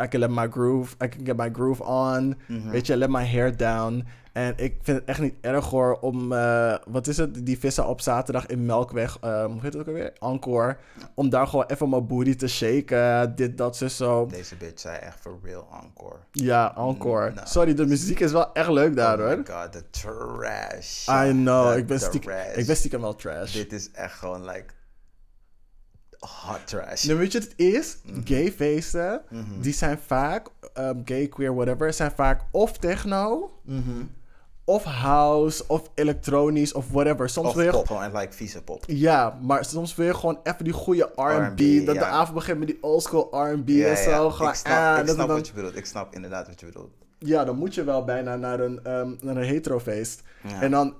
[0.03, 2.69] I can let my groove, I can get my groove on, Mhm.
[2.69, 4.06] weet je, let my hair down.
[4.38, 7.88] En ik vind het echt niet erg hoor om, eh, wat is het, die vissen
[7.88, 10.77] op zaterdag in Melkweg, eh, hoe heet het ook alweer, Encore,
[11.14, 14.26] om daar gewoon even mijn booty te shaken, dit, dat, zo, zo.
[14.26, 16.15] Deze bitch zei echt for real encore.
[16.31, 17.31] Ja, Encore.
[17.34, 17.47] Nou.
[17.47, 19.38] Sorry, de muziek is wel echt leuk daar oh hoor.
[19.38, 21.07] my god, the trash.
[21.07, 23.53] I know, The ik ben, stiekem, ik ben stiekem wel trash.
[23.53, 24.73] Dit is echt gewoon like
[26.19, 27.03] hot trash.
[27.03, 27.97] Nu weet je wat het is?
[28.03, 28.22] Mhm.
[28.26, 29.22] Gay feesten,
[29.61, 30.47] die zijn vaak,
[30.77, 34.03] um, gay, queer, whatever, zijn vaak of techno Mhm.
[34.69, 37.30] Of house, of elektronisch, of whatever.
[37.30, 38.84] Soms Of wil je pop, gewoon like vieze pop.
[38.88, 41.60] Ja, maar soms wil je gewoon even die goede R&B.
[41.60, 44.10] R&B, dat de avond begint met die oldschool R&B Ja, en zo.
[44.10, 44.30] ja.
[44.30, 45.76] Gewoon, Ik snap, ah, ik snap dan- wat je bedoelt.
[45.77, 46.89] Ik snap inderdaad wat je bedoelt.
[47.19, 48.80] Ja, dan moet je wel bijna naar een,
[49.22, 50.22] naar een heterofeest.
[50.61, 50.94] En dan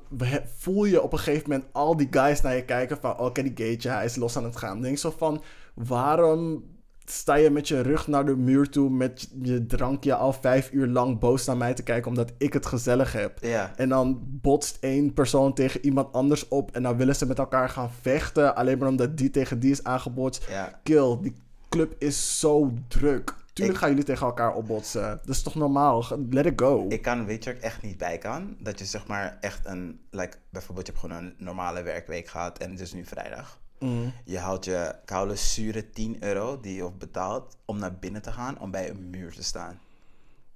[0.58, 3.32] voel je op een gegeven moment al die guys naar je kijken van...
[3.34, 4.74] Ken die gaytje, hij is los aan het gaan.
[4.74, 5.42] Dan denk zo van,
[5.74, 6.64] waarom
[7.12, 8.90] sta je met je rug naar de muur toe...
[8.90, 12.10] met je drankje al vijf uur lang boos naar mij te kijken...
[12.10, 13.38] omdat ik het gezellig heb.
[13.42, 13.72] Ja.
[13.76, 16.72] En dan botst één persoon tegen iemand anders op...
[16.72, 18.56] en dan willen ze met elkaar gaan vechten...
[18.56, 20.46] alleen maar omdat die tegen die is aangebotst.
[20.50, 20.80] Ja.
[20.84, 21.34] Kill, die
[21.70, 23.34] club is zo druk.
[23.54, 25.02] Tuurlijk Ik- gaan jullie tegen elkaar opbotsen.
[25.02, 26.06] Dat is toch normaal?
[26.30, 26.86] Let it go.
[26.90, 28.56] Ik kan, weet je ik echt niet bij kan?
[28.60, 32.58] Dat je zeg maar echt een, like, bijvoorbeeld je hebt gewoon een normale werkweek gehad
[32.58, 33.60] en het is nu vrijdag.
[33.80, 34.14] Mm.
[34.26, 38.32] Je haalt je koude zure 10 euro die je hebt betaald om naar binnen te
[38.32, 39.80] gaan om bij een muur te staan.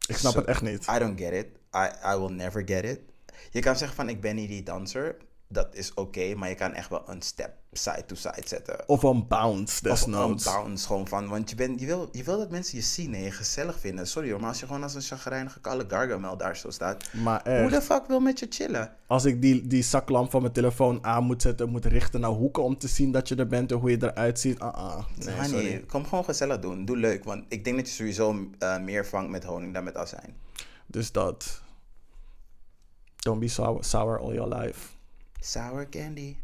[0.08, 0.88] Ik snap het echt niet.
[0.96, 1.48] I don't get it.
[1.76, 3.00] I, I will never get it.
[3.52, 5.16] Je kan zeggen van ik ben niet die danser.
[5.52, 8.88] Dat is oké, maar je kan echt wel een step side to side zetten.
[8.90, 10.46] Of een bounce, Of desnoods.
[10.46, 11.28] een bounce gewoon van.
[11.28, 14.08] Want je, bent, je, wil, je wil dat mensen je zien en je gezellig vinden.
[14.08, 17.14] Sorry hoor, maar als je gewoon als een chagrijnige kalle Gargamel daar zo staat.
[17.14, 18.96] Maar Hoe de fuck wil met je chillen?
[19.08, 21.70] als ik die, die zaklamp van mijn telefoon aan moet zetten...
[21.70, 23.72] moet richten naar hoeken om te zien dat je er bent...
[23.72, 24.60] en hoe je eruit ziet.
[24.60, 25.04] Ah, ah.
[25.16, 25.80] Nee, Honey, sorry.
[25.88, 26.86] kom gewoon gezellig doen.
[26.86, 27.24] Doe leuk.
[27.24, 30.36] Want ik denk dat je sowieso eh, meer vangt met honing dan met azijn.
[30.86, 31.62] Dus dat...
[33.16, 34.80] Don't be sour, sour all your life.
[35.44, 36.36] Sour candy.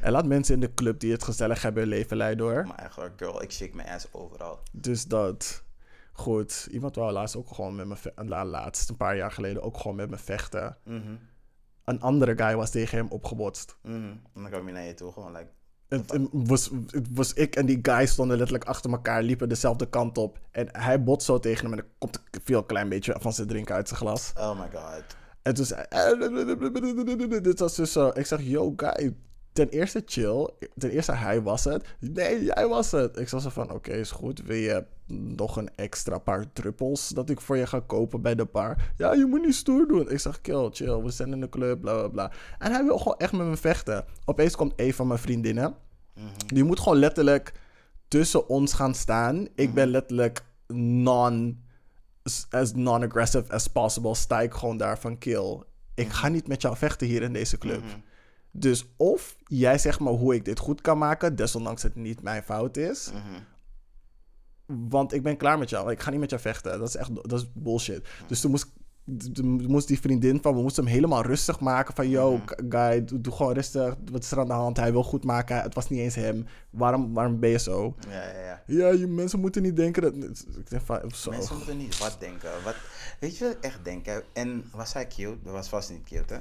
[0.00, 2.66] En laat mensen in de club die het gezellig hebben hun leven leiden hoor.
[2.66, 4.58] Maar echt hoor, girl, ik shake mijn ass overal.
[4.72, 5.64] Dus dat.
[6.12, 6.68] Goed.
[6.70, 8.28] Iemand wou laatst ook gewoon met me vechten.
[8.28, 10.76] Laatst, een paar jaar geleden, ook gewoon met me vechten.
[10.84, 11.14] Mhm,
[11.84, 13.76] Een andere guy was tegen hem opgebotst.
[13.82, 13.94] mhm.
[13.94, 15.48] En dan kwam je naar je toe, gewoon like...
[15.88, 19.88] Het, het was, het was ik en die guy stonden letterlijk achter elkaar, liepen dezelfde
[19.88, 20.38] kant op.
[20.50, 23.48] En hij botst zo tegen hem en er komt veel een klein beetje van zijn
[23.48, 24.32] drinken uit zijn glas.
[24.36, 25.04] Oh my god.
[25.44, 25.82] En toen zei.
[27.42, 28.10] Dit was dus zo...
[28.14, 29.14] Ik zeg, yo guy,
[29.52, 30.50] ten eerste chill.
[30.76, 31.84] Ten eerste hij was het.
[31.98, 33.18] Nee, jij was het.
[33.18, 34.42] Ik zag zo van, oké, is goed.
[34.42, 34.84] Wil je
[35.36, 38.92] nog een extra paar druppels dat ik voor je ga kopen bij de bar?
[38.96, 40.10] Ja, je moet niet stoer doen.
[40.10, 41.02] Ik zeg, kill, chill.
[41.02, 42.30] We zijn in de club, bla, bla, bla.
[42.58, 44.04] En hij wil gewoon echt met me vechten.
[44.24, 45.74] Opeens komt een van mijn vriendinnen.
[46.46, 47.52] Die moet gewoon letterlijk
[48.08, 49.48] tussen ons gaan staan.
[49.54, 51.63] Ik ben letterlijk non
[52.50, 55.62] as non-aggressive as possible, sta ik gewoon daar van kill.
[55.94, 57.82] Ik ga niet met jou vechten hier in deze club.
[58.50, 62.42] Dus of jij zegt me hoe ik dit goed kan maken, desondanks het niet mijn
[62.42, 63.10] fout is.
[64.66, 65.90] Want ik ben klaar met jou.
[65.90, 66.78] Ik ga niet met jou vechten.
[66.78, 68.08] Dat is echt dat is bullshit.
[68.26, 68.72] Dus toen moest,
[69.42, 71.94] moest die vriendin van, we moesten hem helemaal rustig maken.
[71.94, 73.94] Van, yo, guy, doe, doe gewoon rustig.
[74.10, 74.76] Wat is er aan de hand?
[74.76, 75.62] Hij wil goed maken.
[75.62, 76.46] Het was niet eens hem.
[76.70, 77.94] Waarom, waarom ben je zo?
[78.08, 78.62] Ja, ja, ja.
[78.66, 80.14] Ja, je mensen moeten niet denken dat...
[80.56, 81.30] Ik denk van, zo.
[81.30, 82.50] Mensen moeten niet wat denken.
[82.64, 82.74] Wat,
[83.20, 84.06] weet je wat ik echt denk?
[84.06, 84.18] hè?
[84.32, 85.36] En was hij cute?
[85.42, 86.40] Dat was vast niet cute, hè?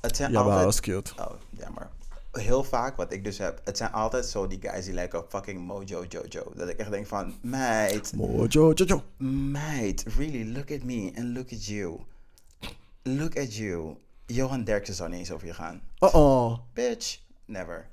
[0.00, 0.64] Het zijn Ja, maar altijd...
[0.64, 1.12] was cute.
[1.18, 1.88] Oh, jammer.
[2.34, 5.30] Heel vaak, wat ik dus heb, het zijn altijd zo die guys die lijken op
[5.30, 6.52] fucking Mojo Jojo.
[6.54, 9.02] Dat ik echt denk van, meid, Mojo, Jojo.
[9.50, 12.00] meid, really, look at me and look at you.
[13.02, 13.96] Look at you.
[14.26, 15.80] Johan Derksen zou niet eens over je gaan.
[15.98, 16.58] Oh oh.
[16.72, 17.86] Bitch, never.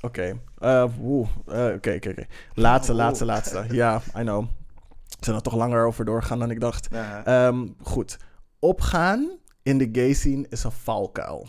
[0.00, 0.40] Oké.
[0.58, 0.82] Eh.
[0.82, 0.92] Eh,
[1.74, 2.26] Oké, oké, oké.
[2.54, 3.64] Laatste, laatste, laatste.
[3.70, 4.44] Ja, I know.
[5.08, 6.88] We zijn er toch langer over doorgegaan dan ik dacht.
[7.24, 8.18] Ehm, goed.
[8.58, 9.30] Opgaan
[9.62, 11.48] in de gay scene is een valkuil.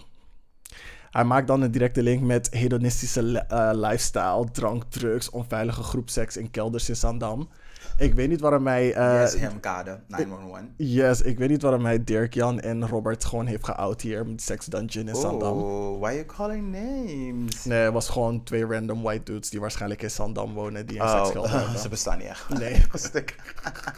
[1.11, 6.51] Hij maakt dan een directe link met hedonistische eh, lifestyle, drank, drugs, onveilige groepseks in
[6.51, 7.49] kelders in Zandam.
[7.97, 8.93] Ik weet niet waarom hij...
[8.93, 10.59] eh, yes, hem kade, 911.
[10.77, 14.41] yes, ik weet niet waarom hij Dirk, Jan en Robert gewoon heeft geout hier met
[14.41, 15.57] Sex Dungeon in Zandam.
[15.57, 17.65] Oh, why you calling names?
[17.65, 21.05] Nee, het was gewoon twee random white dudes die waarschijnlijk in Zandam wonen die een
[21.05, 21.79] Oh, seksgeld hebben.
[21.79, 22.49] ze bestaan niet echt.
[22.49, 22.83] Nee.
[22.93, 23.35] Stuk.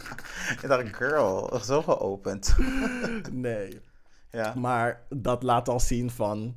[0.62, 2.54] ik dacht, girl, zo geopend.
[3.32, 3.80] Nee.
[4.30, 4.54] ja.
[4.56, 6.54] Maar dat laat al zien van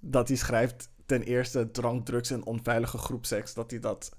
[0.00, 4.16] dat hij schrijft ten eerste drank, drugs en onveilige groepseks, dat hij dat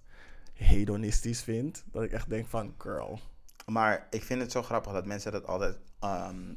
[0.53, 1.83] hedonistisch vindt.
[1.91, 3.19] Dat ik echt denk van, girl.
[3.65, 5.77] Maar ik vind het zo grappig dat mensen dat altijd.
[5.99, 6.53] ehm,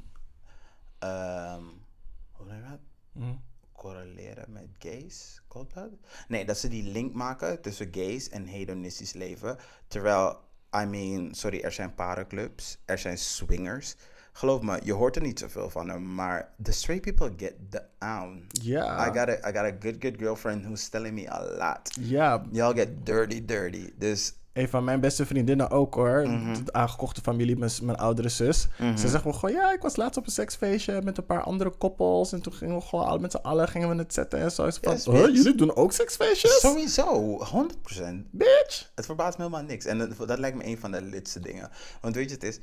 [2.33, 2.81] hoe noem je dat?
[3.13, 3.35] Hm.
[3.73, 5.43] Correleren met gays?
[5.49, 5.91] Klopt dat?
[6.29, 9.59] Nee, dat ze die link maken tussen gays en hedonistisch leven.
[9.87, 10.39] Terwijl,
[10.77, 13.97] I mean, sorry, er zijn parenclubs, er zijn swingers.
[14.37, 17.55] Geloof me, je hoort er niet zoveel van hem, maar the straight people get
[17.99, 18.47] down.
[18.49, 19.09] Ja.
[19.09, 21.91] I got a, I got a good, good girlfriend who's telling me a lot.
[22.01, 23.91] Ja, Y'all get dirty, dirty.
[23.99, 26.29] Dus een van mijn beste vriendinnen ook hoor.
[26.29, 26.55] Mhm.
[26.71, 28.69] Aangekochte familie, mijn, mijn oudere zus.
[28.97, 31.71] Ze zegt wel gewoon, ja, ik was laatst op een seksfeestje met een paar andere
[31.71, 32.33] koppels.
[32.33, 34.67] En toen gingen we gewoon al met z'n allen gingen we het zetten en zo.
[34.67, 36.61] Ik Yes, van, huh, jullie doen ook seksfeestjes?
[36.61, 38.29] sowieso, 100%.
[38.31, 38.91] Bitch!
[38.95, 39.85] Het verbaast me helemaal niks.
[39.85, 41.71] En dat, dat lijkt me een van de lidste dingen.
[42.01, 42.59] Want weet je, het is...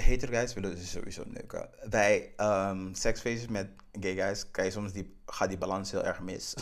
[0.00, 1.68] hetero guys willen dus sowieso neuken.
[1.90, 2.32] Bij
[2.92, 3.68] seksfeestjes met
[4.00, 6.54] gay guys kan je soms die, gaat die balans heel erg mis.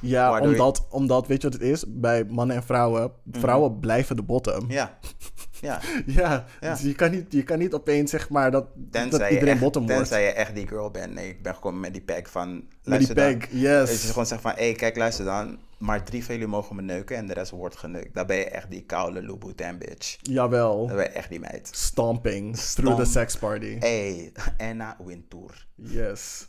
[0.00, 1.84] Ja, Waardoor je- omdat, omdat, weet je wat het is?
[1.88, 4.70] Bij mannen en vrouwen, vrouwen blijven de bottom.
[4.70, 4.98] ja.
[5.62, 6.72] Ja, Ja, Ja.
[6.72, 9.62] dus je kan, niet, je kan niet opeens zeg maar dat, dat tenzij, iedereen echt,
[9.62, 9.96] bottom wordt.
[9.96, 11.14] tenzij je echt die girl bent.
[11.14, 12.54] Nee, ik ben gekomen met die pack van...
[12.54, 13.38] Met die luister dan.
[13.38, 13.88] bag, yes.
[13.90, 15.58] Dat je gewoon zegt van, hé, hey, kijk, luister dan.
[15.78, 18.14] Maar drie van jullie mogen me neuken en de rest wordt geneukt.
[18.14, 20.16] Dan ben je echt die koude Louboutin bitch.
[20.20, 20.86] Jawel.
[20.86, 21.68] Dan ben je echt die meid.
[21.72, 23.76] Stomping through the sex party.
[23.78, 24.32] Hey,
[24.70, 25.66] Anna Wintour.
[25.74, 26.46] Yes.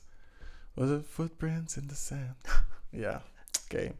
[0.73, 2.64] Was it footprints in the sand?
[3.03, 3.22] ja,
[3.65, 3.91] oké.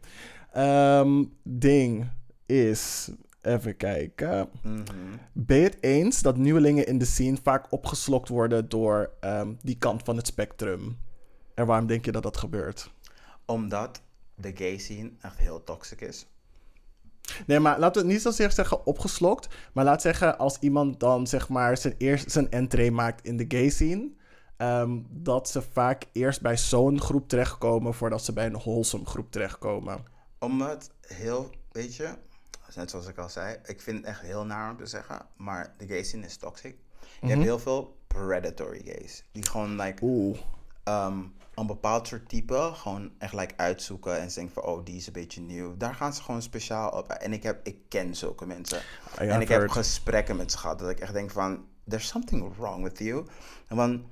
[0.52, 2.06] Ehm, ding
[2.46, 3.10] is,
[3.46, 4.48] even kijken.
[4.62, 4.82] Mhm.
[5.32, 9.78] Ben je het eens dat nieuwelingen in de scene vaak opgeslokt worden door ehm, die
[9.78, 10.98] kant van het spectrum?
[11.54, 12.90] En waarom denk je dat dat gebeurt?
[13.46, 14.02] Omdat
[14.34, 16.26] de gay scene echt heel toxic is.
[17.46, 19.48] Nee, maar laten we het niet zozeer zeggen opgeslokt.
[19.72, 23.44] Maar laat zeggen, als iemand dan zeg maar zijn, eerst, zijn entree maakt in de
[23.48, 24.10] gay scene.
[24.56, 29.30] ehm, dat ze vaak eerst bij zo'n groep terechtkomen voordat ze bij een wholesome groep
[29.30, 30.04] terechtkomen.
[30.38, 32.14] Omdat heel, weet je,
[32.76, 35.74] net zoals ik al zei, ik vind het echt heel naar om te zeggen, maar
[35.78, 36.76] de gay scene is toxic.
[37.20, 40.38] Je hebt heel veel predatory gays, die gewoon like, Oeh.
[40.84, 41.18] ehm,
[41.54, 45.06] een bepaald soort type gewoon echt like uitzoeken en ze denken van, oh, die is
[45.06, 45.76] een beetje nieuw.
[45.76, 47.08] Daar gaan ze gewoon speciaal op.
[47.08, 48.80] En ik, heb, ik ken zulke mensen.
[49.16, 52.82] en ik heb gesprekken met ze gehad dat ik echt denk van, there's something wrong
[52.82, 53.26] with you.
[53.68, 54.02] Want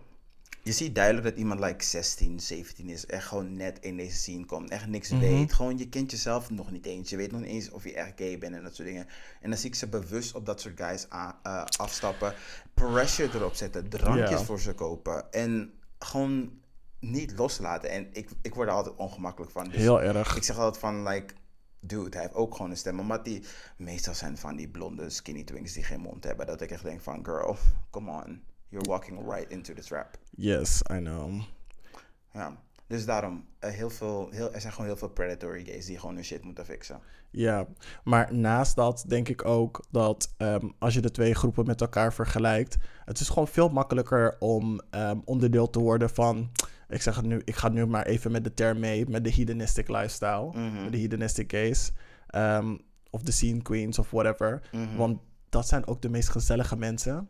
[0.63, 4.45] je ziet duidelijk dat iemand like 16, 17 is, echt gewoon net in deze scene
[4.45, 5.21] komt, echt niks Mhm.
[5.21, 5.53] weet.
[5.53, 7.11] Gewoon, je kent jezelf nog niet eens.
[7.11, 9.07] Je weet nog niet eens of je echt gay bent en dat soort dingen.
[9.41, 12.35] En dan zie ik ze bewust op dat soort guys eh, afstappen,
[12.75, 16.61] pressure erop zetten, drankjes voor ze kopen en gewoon
[17.01, 17.91] niet loslaten.
[17.91, 19.65] En ik, ik word er altijd ongemakkelijk van.
[19.65, 20.37] Dus Heel erg.
[20.37, 21.35] ik zeg altijd van, like,
[21.81, 23.07] dude, hij heeft ook gewoon een stem.
[23.07, 23.43] Maar die,
[23.77, 26.47] meestal zijn van die blonde skinny twinks die geen mond hebben.
[26.47, 27.57] Dat ik echt denk van, girl,
[27.91, 28.43] come on.
[28.73, 30.19] You're walking right into the trap.
[30.31, 31.43] Yes, I know.
[32.33, 32.57] Ja.
[32.87, 36.15] Dus daarom, eh, heel veel, heel, er zijn gewoon heel veel predatory gays die gewoon
[36.15, 37.01] hun shit moeten fixen.
[37.31, 37.67] Ja,
[38.05, 42.15] maar naast dat denk ik ook dat ehm, als je de twee groepen met elkaar
[42.15, 46.51] vergelijkt, het is gewoon veel makkelijker om ehm, onderdeel te worden van,
[46.89, 49.33] ik zeg het nu, ik ga nu maar even met de term mee, met de
[49.33, 51.93] hedonistic lifestyle, met de hedonistic gays,
[52.27, 52.77] ehm,
[53.11, 54.63] of de scene queens of whatever,
[54.97, 57.29] want dat zijn ook de meest gezellige mensen.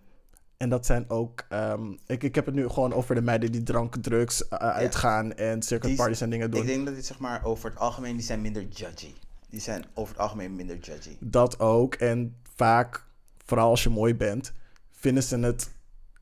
[0.62, 3.62] En dat zijn ook, ehm, ik, ik heb het nu gewoon over de meiden die
[3.62, 6.60] drank, drugs, uh, uitgaan en circuit parties en dingen doen.
[6.60, 9.12] Ik denk dat dit zeg maar over het algemeen, die zijn minder judgy.
[9.50, 11.16] Die zijn over het algemeen minder judgy.
[11.20, 11.94] Dat ook.
[11.94, 13.04] En vaak,
[13.44, 14.52] vooral als je mooi bent,
[14.90, 15.70] vinden ze het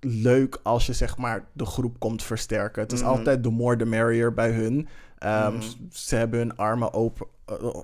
[0.01, 2.83] leuk als je zeg maar de groep komt versterken.
[2.83, 4.89] Het is altijd the more the merrier bij hun.
[5.19, 5.77] Ehm, s-
[6.09, 7.77] Ze hebben hun armen open, eh,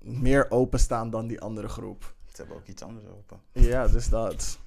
[0.00, 2.14] meer openstaan dan die andere groep.
[2.26, 3.40] Ze hebben ook iets anders open.
[3.52, 4.58] Ja, dus dat.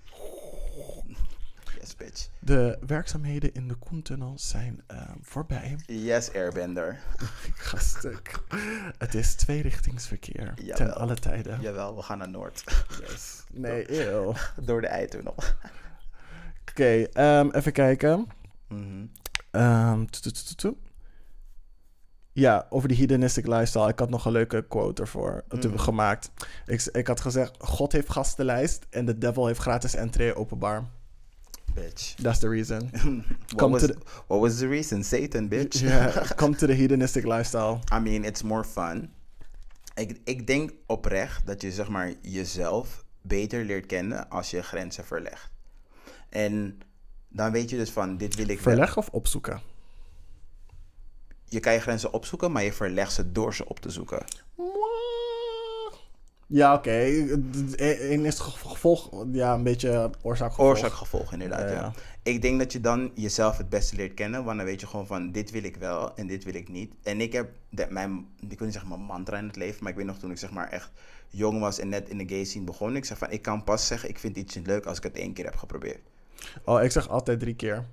[1.86, 2.28] Yes, bitch.
[2.40, 5.78] De werkzaamheden in de Koentunnel zijn ehm, voorbij.
[5.86, 7.00] Yes, airbender.
[7.50, 8.40] Ik ga stuk.
[8.98, 10.54] Het is tweerichtingsverkeer.
[10.56, 10.94] Ten Jawel.
[10.94, 11.62] alle tijden.
[11.62, 12.64] Jawel, we gaan naar Noord.
[13.00, 13.44] Yes.
[13.54, 14.34] Nee, eeuw.
[14.66, 15.36] Door de eitunnel.
[16.70, 18.28] Oké, ehm, even kijken.
[18.68, 19.06] Mhm.
[19.52, 20.06] Ehm.
[22.32, 23.90] Ja, over de hedonistic lifestyle.
[23.90, 25.78] Ik had nog een leuke quote ervoor mm.
[25.78, 26.32] gemaakt.
[26.66, 30.84] Ik, ik had gezegd, God heeft gastenlijst en de devil heeft gratis entree openbaar.
[31.76, 32.16] Bitch.
[32.22, 32.90] That's the reason.
[32.94, 35.04] What Come was, to the- what was the reason?
[35.04, 35.82] Satan, bitch.
[35.82, 37.80] Yeah, come to the hedonistic lifestyle.
[37.92, 39.10] I mean, it's more fun.
[39.96, 45.06] Ik, ik denk oprecht dat je zeg maar jezelf beter leert kennen als je grenzen
[45.06, 45.50] verlegt.
[46.30, 46.78] En
[47.30, 48.60] dan weet je dus van, dit wil ik.
[48.60, 49.62] Verleg of opzoeken?
[51.46, 54.26] Je kan je grenzen opzoeken, maar je verlegt ze door ze op te zoeken.
[56.48, 56.92] Ja, oké.
[57.78, 60.70] Eén is gevolg, ja, een beetje oorzaak gevolg.
[60.70, 61.60] Oorzaak, gevolg, inderdaad.
[61.60, 61.94] Ja, Ja, ja.
[62.24, 65.08] Ik denk dat je dan jezelf het beste leert kennen, want dan weet je gewoon
[65.08, 66.94] van dit wil ik wel en dit wil ik niet.
[67.04, 67.50] En ik heb
[67.90, 70.32] mijn, ik wil niet zeggen mijn mantra in het leven, maar ik weet nog toen
[70.32, 70.92] ik zeg maar echt
[71.30, 73.88] jong was en net in de gay scene begon, ik zeg van ik kan pas
[73.88, 76.00] zeggen ik vind iets niet leuk als ik het één keer heb geprobeerd.
[76.64, 77.86] Oh, ik zeg altijd drie keer.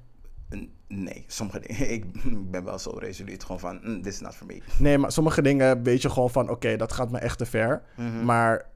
[0.88, 2.04] Nee, sommige dingen, ik,
[2.50, 4.62] ben wel zo resoluut gewoon van mm, this is not for me.
[4.78, 6.50] Nee, maar sommige dingen weet je gewoon van...
[6.50, 7.82] oké, dat gaat me echt te ver.
[7.96, 8.24] Mhm.
[8.24, 8.70] Maar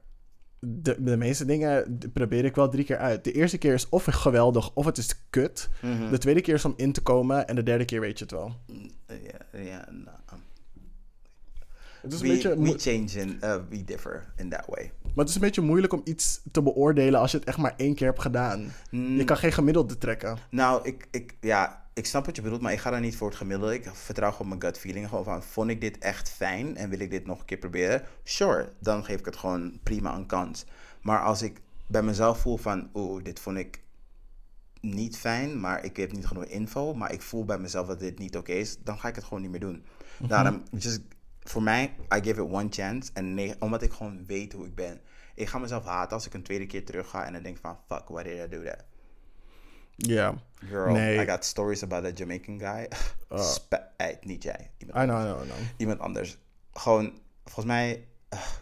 [0.59, 3.23] de, de meeste dingen probeer ik wel drie keer uit.
[3.23, 5.69] De eerste keer is of geweldig of het is kut.
[5.81, 6.09] Mhm.
[6.09, 7.47] De tweede keer is om in te komen.
[7.47, 8.55] En de derde keer weet je het wel.
[9.07, 10.17] Ja, ja, nou,
[12.01, 14.91] Het is we, een beetje, we change and uh, we differ in that way.
[15.17, 17.19] Maar het is een beetje moeilijk om iets te beoordelen...
[17.19, 18.71] als je het echt maar één keer hebt gedaan.
[18.89, 19.17] Mm.
[19.17, 20.37] Je kan geen gemiddelde trekken.
[20.49, 23.27] Nou, ik, ik, ja, ik snap wat je bedoelt, maar ik ga daar niet voor
[23.27, 23.73] het gemiddelde.
[23.73, 25.07] Ik vertrouw gewoon mijn gut feeling.
[25.07, 28.01] Gewoon van, vond ik dit echt fijn en wil ik dit nog een keer proberen?
[28.23, 30.65] Sure, dan geef ik het gewoon prima een kans.
[31.01, 33.81] Maar als ik bij mezelf voel van, oeh, dit vond ik
[34.81, 36.93] niet fijn, maar ik heb niet genoeg info.
[36.93, 38.77] Maar ik voel bij mezelf dat dit niet oké is.
[38.83, 39.83] Dan ga ik het gewoon niet meer doen.
[40.27, 41.01] Daarom, just,
[41.49, 41.83] voor mij,
[42.15, 43.11] I give it one chance.
[43.13, 45.01] En nee, omdat ik gewoon weet hoe ik ben.
[45.35, 47.77] Ik ga mezelf haten als ik een tweede keer terug ga en dan denk van,
[47.87, 48.83] fuck, why did I do that?
[49.95, 50.35] Ja.
[50.65, 51.19] Girl, Nee.
[51.21, 52.87] I got stories about that Jamaican guy.
[53.53, 54.71] Spe- eh, niet jij.
[54.77, 55.57] Iemand, I know, I know, I know.
[55.77, 56.37] iemand anders.
[56.73, 58.07] Gewoon, volgens mij,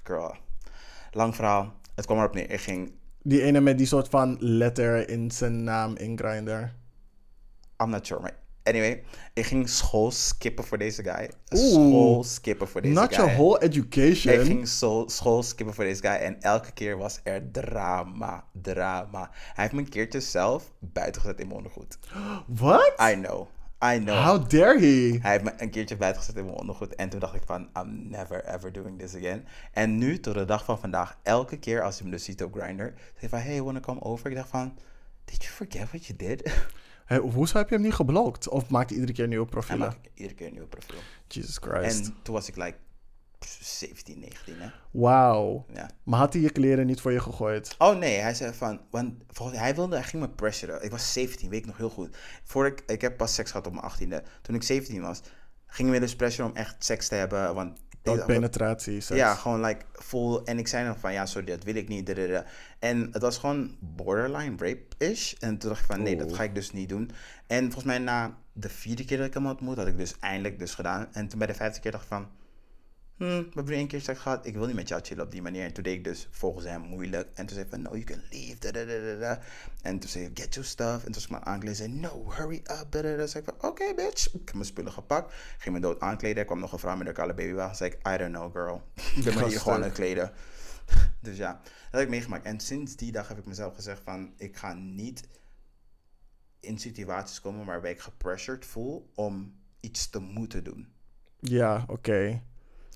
[0.03, 0.35] girl.
[1.11, 1.73] Lang verhaal.
[1.95, 2.49] Het kwam erop neer.
[2.51, 2.91] Ik ging
[3.21, 6.73] Die ene met die soort van letter in zijn naam in Grindr.
[7.83, 8.35] I'm not sure, maar
[8.65, 11.31] anyway, ik ging school skippen voor deze guy.
[11.45, 13.17] School skippen voor deze Not guy.
[13.17, 14.33] your whole education.
[14.33, 14.67] Ik ging
[15.07, 19.29] school skippen voor deze guy en elke keer was er drama, drama.
[19.31, 21.97] Hij heeft me een keertje zelf buiten gezet in mijn ondergoed.
[22.47, 22.93] What?
[23.01, 23.47] I know,
[23.93, 24.23] I know.
[24.23, 25.17] How dare he?
[25.21, 27.69] Hij heeft me een keertje buiten gezet in mijn ondergoed en toen dacht ik van,
[27.77, 29.45] I'm never ever doing this again.
[29.71, 32.53] En nu, tot de dag van vandaag, elke keer als hij me dus ziet op
[32.53, 34.29] Grindr, hij van, hey, wanna come over?
[34.29, 34.77] Ik dacht van,
[35.25, 36.43] did you forget what you did?
[37.05, 38.49] Hey, hoezo heb je hem niet geblokt?
[38.49, 39.87] Of maakt hij iedere keer nieuwe Hij profielen?
[39.87, 40.97] maakt iedere keer een nieuw profiel.
[41.27, 42.05] Jesus Christ.
[42.05, 42.77] En toen was ik like
[43.59, 44.69] 17, 19, hè.
[44.91, 45.65] Wauw.
[45.73, 45.89] Ja.
[46.03, 47.75] Maar had hij je kleren niet voor je gegooid?
[47.77, 50.83] Oh nee, hij zei van, want volgens, hij wilde, hij ging me pressuren.
[50.83, 52.17] Ik was 17, weet ik nog heel goed.
[52.43, 53.91] Voor ik, ik heb pas seks gehad op mijn
[54.21, 54.27] 18e.
[54.41, 55.21] Toen ik 17 was,
[55.67, 57.55] ging hij me dus pressuren om echt seks te hebben.
[57.55, 57.79] Want
[58.13, 59.19] Penetratie, seks.
[59.19, 60.41] ja, gewoon like full.
[60.43, 62.13] En ik zei dan van, ja, sorry, dat wil ik niet.
[62.79, 65.33] En het was gewoon borderline rape-ish.
[65.33, 67.11] En toen dacht ik van, nee, dat ga ik dus niet doen.
[67.47, 70.59] En volgens mij na de vierde keer dat ik hem ontmoet, had ik dus eindelijk
[70.59, 71.07] dus gedaan.
[71.11, 72.27] En toen bij de vijfde keer dacht ik van,
[73.17, 74.45] we hebben nu één keer seks gehad.
[74.45, 75.63] Ik wil niet met jou chillen op die manier.
[75.63, 77.27] En toen deed ik dus volgens hem moeilijk.
[77.33, 78.59] En toen zei hij van, no, you can leave.
[78.59, 79.39] dadadadada.
[79.81, 80.95] En toen zei hij, get your stuff.
[80.97, 81.75] En toen was ik me aankleden.
[81.75, 82.85] zei, no, hurry up.
[82.89, 83.17] dadada.
[83.17, 84.27] Toen zei ik van, oké, bitch.
[84.27, 85.33] Ik heb mijn spullen gepakt.
[85.57, 86.37] Ging me dood aankleden.
[86.37, 87.75] Er kwam nog een vrouw met een kale babywagen.
[87.75, 88.81] Zei ik, I don't know, girl.
[89.17, 90.31] ik ben me hier Gast, gewoon aan het kleden.
[91.19, 92.45] Dus ja, dat heb ik meegemaakt.
[92.45, 95.27] En sinds die dag heb ik mezelf gezegd van, ik ga niet
[96.59, 100.93] in situaties komen waarbij ik gepressured voel om iets te moeten doen.
[101.39, 102.41] Ja, oké.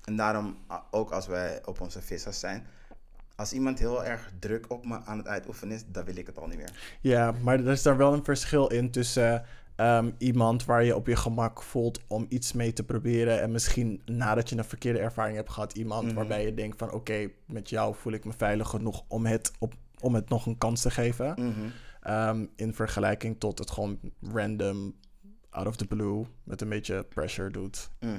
[0.04, 0.56] En daarom,
[0.90, 2.66] ook als wij op onze vissers zijn,
[3.36, 6.38] als iemand heel erg druk op me aan het uitoefenen is, dan wil ik het
[6.38, 6.98] al niet meer.
[7.00, 9.44] Ja, maar er is daar wel een verschil in tussen
[9.76, 13.40] ehm, iemand waar je op je gemak voelt om iets mee te proberen.
[13.40, 16.14] En misschien nadat je een verkeerde ervaring hebt gehad, iemand Mhm.
[16.14, 19.74] waarbij je denkt van oké, met jou voel ik me veilig genoeg om het, op,
[20.00, 21.34] om het nog een kans te geven.
[21.36, 21.68] Mhm.
[22.00, 23.98] Ehm, in vergelijking tot het gewoon
[24.32, 24.94] random,
[25.50, 27.90] out of the blue, met een beetje pressure doet.
[28.00, 28.18] Mhm.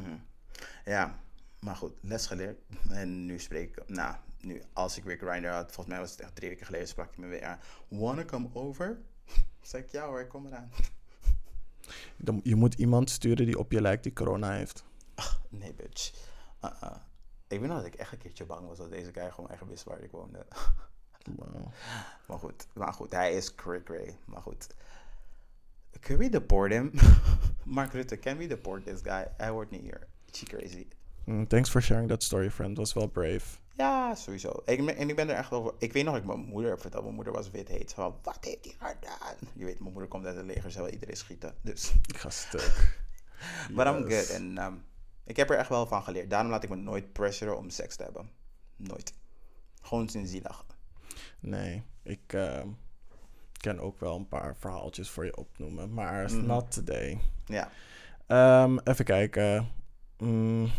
[0.86, 1.20] Ja,
[1.62, 2.60] maar goed, les geleerd.
[2.90, 6.20] En nu spreek ik, nou, nu als ik weer Grindr had, volgens mij was het
[6.20, 7.60] echt drie weken geleden, sprak hij me weer aan.
[7.88, 9.02] Wanna come over?
[9.62, 10.72] Zeg ik, ja hoor, kom eraan.
[12.18, 14.84] Dan, je moet iemand sturen die op je lijkt die corona heeft.
[15.50, 16.14] Nee, bitch.
[16.64, 16.96] Uh-uh.
[17.48, 19.68] Ik weet nog dat ik echt een keertje bang was dat deze guy gewoon echt
[19.68, 20.46] wist waar ik woonde.
[21.36, 21.72] Wow.
[22.28, 24.18] Maar goed, maar goed, hij is cray cray.
[24.26, 24.68] Maar goed.
[26.00, 26.92] Can we deport him?
[27.64, 29.28] Mark Rutte, can we deport this guy?
[29.38, 30.08] Hij hoort niet hier.
[30.32, 30.88] She crazy.
[31.26, 32.78] Mm, thanks for sharing that story, friend.
[32.78, 33.58] Was wel brave.
[33.78, 34.62] Ja, sowieso.
[34.66, 35.74] Ik en ik ben er echt over.
[35.78, 37.04] Ik weet nog dat ik mijn moeder heb verteld.
[37.04, 37.94] Mijn moeder was wit heet.
[37.94, 39.36] Van, wat heeft hij gedaan?
[39.54, 40.72] Je weet, mijn moeder komt uit het leger.
[40.72, 41.56] Ze wil iedereen schieten.
[41.62, 41.94] Dus.
[42.08, 43.00] Ik ga stuk.
[43.74, 44.30] Maar I'm good.
[44.30, 44.74] En ehm,
[45.26, 46.30] ik heb er echt wel van geleerd.
[46.30, 48.30] Daarom laat ik me nooit pressuren om seks te hebben.
[48.76, 49.14] Nooit.
[49.82, 50.10] Gewoon
[50.42, 50.66] dag.
[51.40, 52.68] Nee, ik ehm,
[53.58, 56.46] kan ook wel een paar verhaaltjes voor je opnoemen, maar Mhm.
[56.46, 57.20] not today.
[57.46, 57.70] Ja.
[58.28, 59.68] Ehm, even kijken.
[60.18, 60.72] Mm.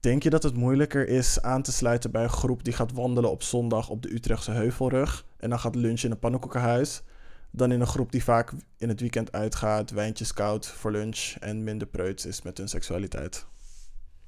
[0.00, 3.30] Denk je dat het moeilijker is aan te sluiten bij een groep die gaat wandelen
[3.30, 7.02] op zondag op de Utrechtse Heuvelrug en dan gaat lunchen in een pannenkoekenhuis,
[7.50, 11.64] dan in een groep die vaak in het weekend uitgaat, wijntjes koud voor lunch en
[11.64, 13.46] minder preuts is met hun seksualiteit?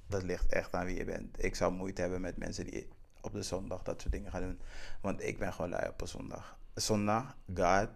[0.07, 1.45] Dat ligt echt aan wie je bent.
[1.45, 2.89] Ik zou moeite hebben met mensen die
[3.21, 4.61] op de zondag dat soort dingen gaan doen.
[5.01, 6.59] Want ik ben gewoon lui op een zondag.
[6.75, 7.89] Zondag, God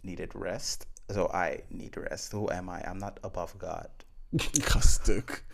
[0.00, 0.86] needed rest.
[1.06, 2.32] So I need rest.
[2.32, 2.80] Who am I?
[2.90, 3.88] I'm not above God.
[4.30, 5.44] Ik ga stuk.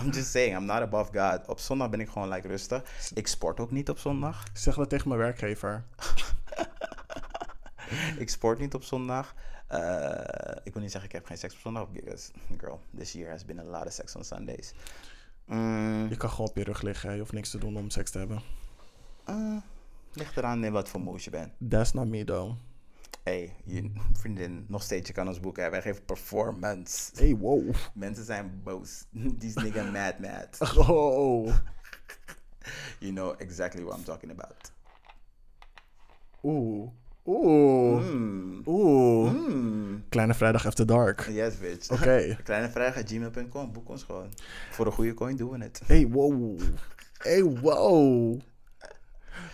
[0.00, 1.48] I'm just saying, I'm not above God.
[1.48, 3.10] Op zondag ben ik gewoon like rustig.
[3.14, 4.44] Ik sport ook niet op zondag.
[4.52, 5.84] Zeg dat tegen mijn werkgever.
[8.18, 9.34] ik sport niet op zondag.
[9.72, 10.20] Uh,
[10.64, 11.88] ik wil niet zeggen ik heb geen seks op zondag.
[11.90, 14.72] Because, girl, this year has been a lot of sex on Sundays.
[15.44, 17.12] Mm, Je kan gewoon op je rug liggen.
[17.12, 18.40] Je hoeft niks te doen om seks te hebben.
[19.28, 19.56] uh,
[20.12, 21.52] ligt eraan in wat voor moes je bent.
[21.68, 22.54] That's not me though.
[23.22, 25.70] Hey, je vriendin, nog steeds, je kan ons boeken.
[25.70, 27.10] Wij geven performance.
[27.14, 27.74] Hey, wow.
[27.94, 29.04] Mensen zijn boos.
[29.38, 30.58] These nigga mad mad.
[30.88, 31.56] Oh.
[32.98, 34.72] You know exactly what I'm talking about.
[36.42, 36.90] Oeh.
[37.26, 38.02] Oeh.
[38.02, 38.62] Mm.
[38.66, 39.32] Oeh.
[39.32, 40.04] Mm.
[40.08, 41.28] Kleine vrijdag after dark.
[41.30, 41.90] Yes, bitch.
[41.90, 42.36] Oké.
[42.44, 43.72] Kleinevraag.gmail.com.
[43.72, 44.28] Boek ons gewoon.
[44.70, 45.80] Voor een goede coin doen we het.
[45.86, 46.60] Hey, wow.
[47.18, 48.40] Hey, wow.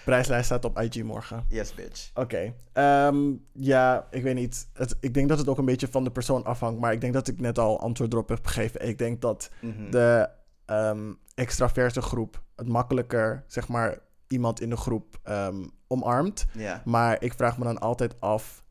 [0.04, 1.44] Prijslijst staat op IG morgen.
[1.48, 2.10] Yes, bitch.
[2.14, 2.54] Oké.
[2.72, 4.68] Ehm, ja, ik weet niet.
[4.72, 6.80] Het, ik denk dat het ook een beetje van de persoon afhangt.
[6.80, 8.88] Maar ik denk dat ik net al antwoord erop heb gegeven.
[8.88, 9.90] Ik denk dat Mhm.
[9.90, 10.28] de
[10.66, 13.98] ehm, extraverte groep het makkelijker, zeg maar,
[14.28, 16.44] iemand in de groep ehm, omarmt.
[16.84, 18.64] Maar ik vraag me dan altijd af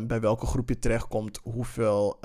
[0.00, 2.18] bij welke groep je terechtkomt, hoeveel.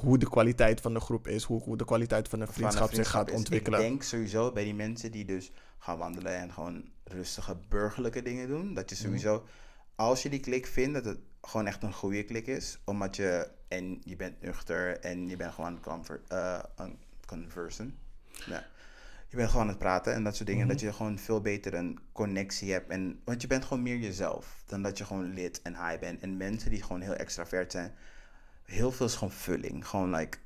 [0.00, 2.92] Hoe de kwaliteit van de groep is, hoe, hoe de kwaliteit van de Van vriendschap,
[2.94, 3.80] zich gaat is- ontwikkelen.
[3.80, 8.48] Ik denk sowieso bij die mensen die dus gaan wandelen en gewoon rustige burgerlijke dingen
[8.48, 8.74] doen.
[8.74, 9.04] Dat je Mhm.
[9.04, 9.44] sowieso,
[9.94, 12.78] als je die klik vindt, dat het gewoon echt een goede klik is.
[12.84, 16.58] Omdat je, en je bent nuchter en je bent gewoon conver, eh,
[17.26, 17.98] conversen.
[18.46, 18.66] Ja.
[19.28, 20.62] Je bent gewoon aan het praten en dat soort dingen.
[20.66, 20.72] Mhm.
[20.72, 22.90] Dat je gewoon veel beter een connectie hebt.
[22.90, 26.20] En, want je bent gewoon meer jezelf dan dat je gewoon lid en high bent.
[26.22, 27.94] En mensen die gewoon heel extravert zijn,
[28.64, 29.88] heel veel is gewoon vulling.
[29.88, 30.38] Gewoon like,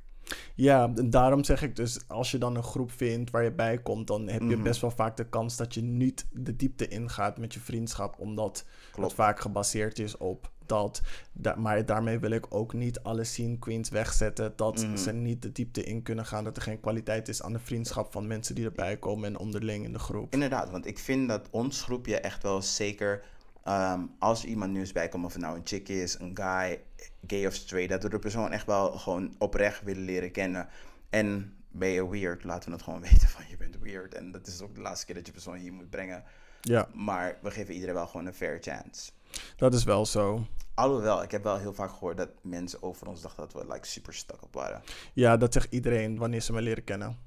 [0.55, 3.79] Ja, en daarom zeg ik dus, als je dan een groep vindt waar je bij
[3.79, 4.63] komt, dan heb je Mhm.
[4.63, 8.65] best wel vaak de kans dat je niet de diepte ingaat met je vriendschap, omdat
[8.93, 9.09] Klopt.
[9.09, 11.01] het vaak gebaseerd is op dat.
[11.33, 14.97] Da- maar daarmee wil ik ook niet alle scene queens wegzetten, dat Mhm.
[14.97, 18.13] ze niet de diepte in kunnen gaan, dat er geen kwaliteit is aan de vriendschap
[18.13, 20.33] van mensen die erbij komen en onderling in de groep.
[20.33, 23.23] Inderdaad, want ik vind dat ons groepje echt wel zeker.
[23.69, 26.83] Ehm, als iemand nieuws bij komt, of het nou een chick is, een guy,
[27.27, 30.69] gay of straight, dat we de persoon echt wel gewoon oprecht willen leren kennen.
[31.11, 34.15] En ben je weird, laten we het gewoon weten van je bent weird.
[34.15, 36.25] En dat is ook de laatste keer dat je persoon hier moet brengen.
[36.61, 39.11] Ja, Maar we geven iedereen wel gewoon een fair chance.
[39.57, 40.47] dat is wel zo.
[40.75, 43.87] Alhoewel, ik heb wel heel vaak gehoord dat mensen over ons dachten dat we like
[43.87, 44.83] super stuck op waren.
[45.13, 47.19] Ja, dat zegt iedereen wanneer ze me leren kennen.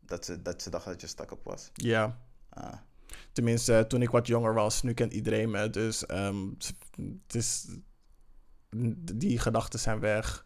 [0.00, 1.70] Dat ze, dat ze dachten dat je stuck op was.
[1.72, 2.18] Ja.
[2.48, 2.72] Ah.
[3.32, 5.70] Tenminste, eh, toen ik wat jonger was, nu kent iedereen me.
[5.70, 6.48] Dus ehm,
[7.26, 7.66] het is,
[9.14, 10.44] die gedachten zijn weg.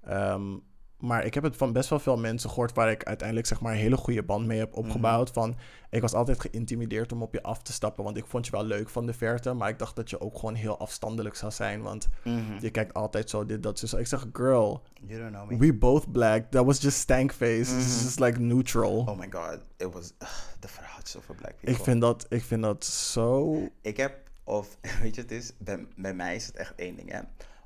[0.00, 0.56] Ehm,
[1.02, 3.72] maar ik heb het van best wel veel mensen gehoord waar ik uiteindelijk zeg maar
[3.72, 5.30] een hele goede band mee heb opgebouwd.
[5.30, 5.56] Van,
[5.90, 8.64] ik was altijd geïntimideerd om op je af te stappen, want ik vond je wel
[8.64, 9.52] leuk van de verte.
[9.52, 12.40] Maar ik dacht dat je ook gewoon heel afstandelijk zou zijn, want Mhm.
[12.60, 13.96] je kijkt altijd zo dit, dat, zo.
[13.96, 15.56] Ik zeg, girl, You don't know me.
[15.56, 16.50] we both black.
[16.50, 17.58] That was just stank face.
[17.60, 18.04] It's Mhm.
[18.04, 18.98] just like neutral.
[18.98, 20.12] Oh my god, it was
[20.60, 21.70] de verhaaltjes over black people.
[21.70, 23.56] ik, vind dat, ik vind dat zo...
[23.80, 27.10] Ik heb, of weet je, het is, bij, bij mij is het echt één ding,
[27.12, 27.20] hè.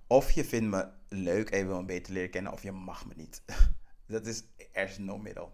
[0.07, 3.07] Of je vindt me leuk en je wil me beter leren kennen, of je mag
[3.07, 3.43] me niet.
[4.07, 5.49] dat is, er is no middle.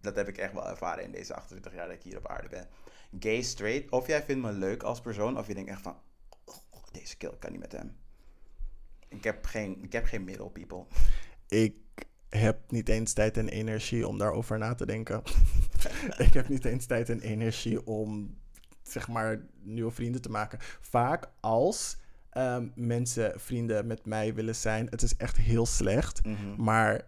[0.00, 2.48] Dat heb ik echt wel ervaren in deze 28 jaar dat ik hier op aarde
[2.48, 2.68] ben.
[3.20, 5.96] Gay, straight, of jij vindt me leuk als persoon, of je denkt echt van,
[6.44, 7.96] oh, deze kill kan niet met hem.
[9.08, 10.84] Ik heb geen, ik heb geen middle, people.
[11.64, 11.76] ik
[12.28, 15.22] heb niet eens tijd en energie om daarover na te denken.
[16.26, 18.38] ik heb niet eens tijd en energie om,
[18.82, 20.58] zeg maar, nieuwe vrienden te maken.
[20.80, 21.98] Vaak als
[22.30, 26.24] ehm, mensen vrienden met mij willen zijn, het is echt heel slecht.
[26.24, 26.62] Mhm.
[26.62, 27.02] Maar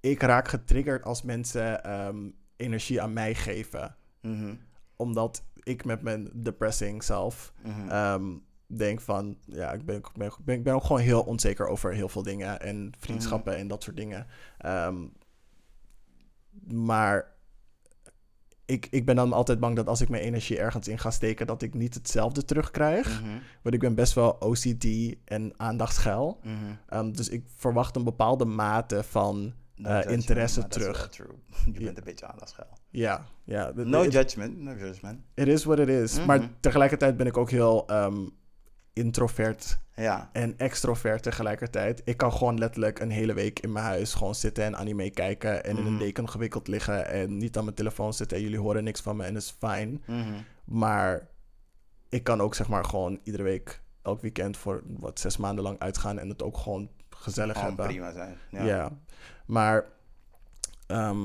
[0.00, 3.96] ik raak getriggerd als mensen ehm, energie aan mij geven.
[4.20, 4.54] Mhm.
[4.96, 7.88] Omdat ik met mijn depressing zelf Mhm.
[7.88, 8.34] Ehm,
[8.66, 11.94] denk van, ja, ik ben, ben, ik ben, ik ben ook gewoon heel onzeker over
[11.94, 14.26] heel veel dingen en vriendschappen en dat soort dingen.
[16.72, 17.35] Maar
[18.66, 21.46] ik, ik ben dan altijd bang dat als ik mijn energie ergens in ga steken,
[21.46, 23.20] dat ik niet hetzelfde terugkrijg.
[23.22, 23.30] Mhm.
[23.62, 24.86] Want ik ben best wel OCD
[25.24, 26.40] en aandachtsgeil.
[26.42, 26.54] Mhm.
[26.88, 29.52] Ehm, dus ik verwacht een bepaalde mate van
[29.82, 31.08] eh, interesse maar terug.
[31.08, 31.34] true.
[31.72, 32.78] Je bent een beetje aandachtsgeil.
[32.90, 33.72] Ja, ja.
[33.74, 35.20] No judgment, no judgment.
[35.34, 36.16] It is what it is.
[36.16, 36.26] Mhm.
[36.26, 38.26] Maar tegelijkertijd ben ik ook heel ehm,
[38.96, 40.30] introvert Ja.
[40.32, 42.02] en extrovert tegelijkertijd.
[42.04, 45.64] Ik kan gewoon letterlijk een hele week in mijn huis gewoon zitten en anime kijken
[45.64, 45.98] en in een Mhm.
[46.02, 49.24] deken gewikkeld liggen en niet aan mijn telefoon zitten en jullie horen niks van me
[49.24, 50.02] en dat is fijn.
[50.06, 50.32] Mhm.
[50.64, 51.28] Maar
[52.08, 55.78] ik kan ook zeg maar gewoon iedere week, elk weekend voor wat zes maanden lang
[55.78, 57.86] uitgaan en het ook gewoon gezellig Gewoon hebben.
[57.86, 58.36] prima zijn.
[58.50, 58.64] Ja.
[58.64, 58.90] Ja.
[59.46, 59.84] Maar
[60.86, 61.18] ehm,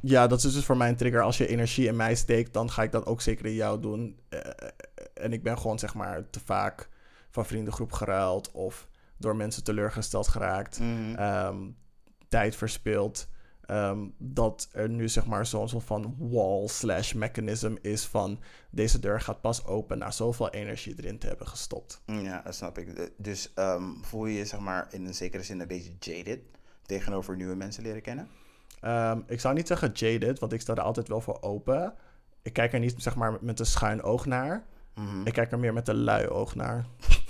[0.00, 1.22] ja, dat is dus voor mij een trigger.
[1.22, 4.18] Als je energie in mij steekt, dan ga ik dat ook zeker in jou doen.
[4.28, 4.40] Eh,
[5.14, 6.88] en ik ben gewoon zeg maar te vaak
[7.36, 8.88] van vriendengroep geruild of
[9.18, 10.78] door mensen teleurgesteld geraakt.
[10.80, 11.14] Mhm.
[11.14, 11.56] ehm,
[12.28, 13.28] tijd verspild.
[13.66, 18.40] ehm, dat er nu zeg maar zo'n soort van wall slash mechanism is van
[18.70, 22.00] deze deur gaat pas open na zoveel energie erin te hebben gestopt.
[22.04, 23.10] Ja, dat snap ik.
[23.16, 26.40] Dus ehm, voel je je zeg maar in een zekere zin een beetje jaded
[26.82, 28.28] tegenover nieuwe mensen leren kennen?
[29.26, 31.94] Ik zou niet zeggen jaded, want ik sta er altijd wel voor open.
[32.42, 34.64] Ik kijk er niet zeg maar met een schuin oog naar.
[34.94, 35.26] Mhm.
[35.26, 36.86] Ik kijk er meer met een lui oog naar.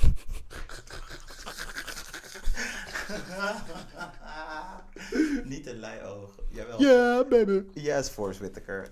[5.45, 6.31] Niet een lei oog.
[6.49, 6.81] Jawel.
[6.83, 7.63] Ja, baby.
[7.81, 8.89] Yes, Forrest Whitaker.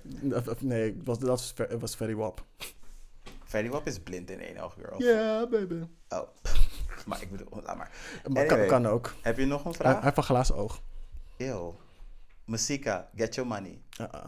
[0.58, 2.44] Nee, het was, dat was, very wap.
[3.54, 5.02] Freddy Wap is blind in één oog, girl.
[5.02, 5.82] Ja, baby.
[6.08, 6.28] Oh.
[7.06, 7.90] maar ik bedoel, laat maar.
[8.28, 8.66] Maar kan, Anyway.
[8.66, 9.14] kan ook.
[9.22, 9.94] Heb je nog een vraag?
[9.94, 10.80] hij heeft een glazen oog.
[11.36, 11.76] Eeuw.
[12.44, 13.80] Masika, get your money.
[14.00, 14.26] Uh-uh.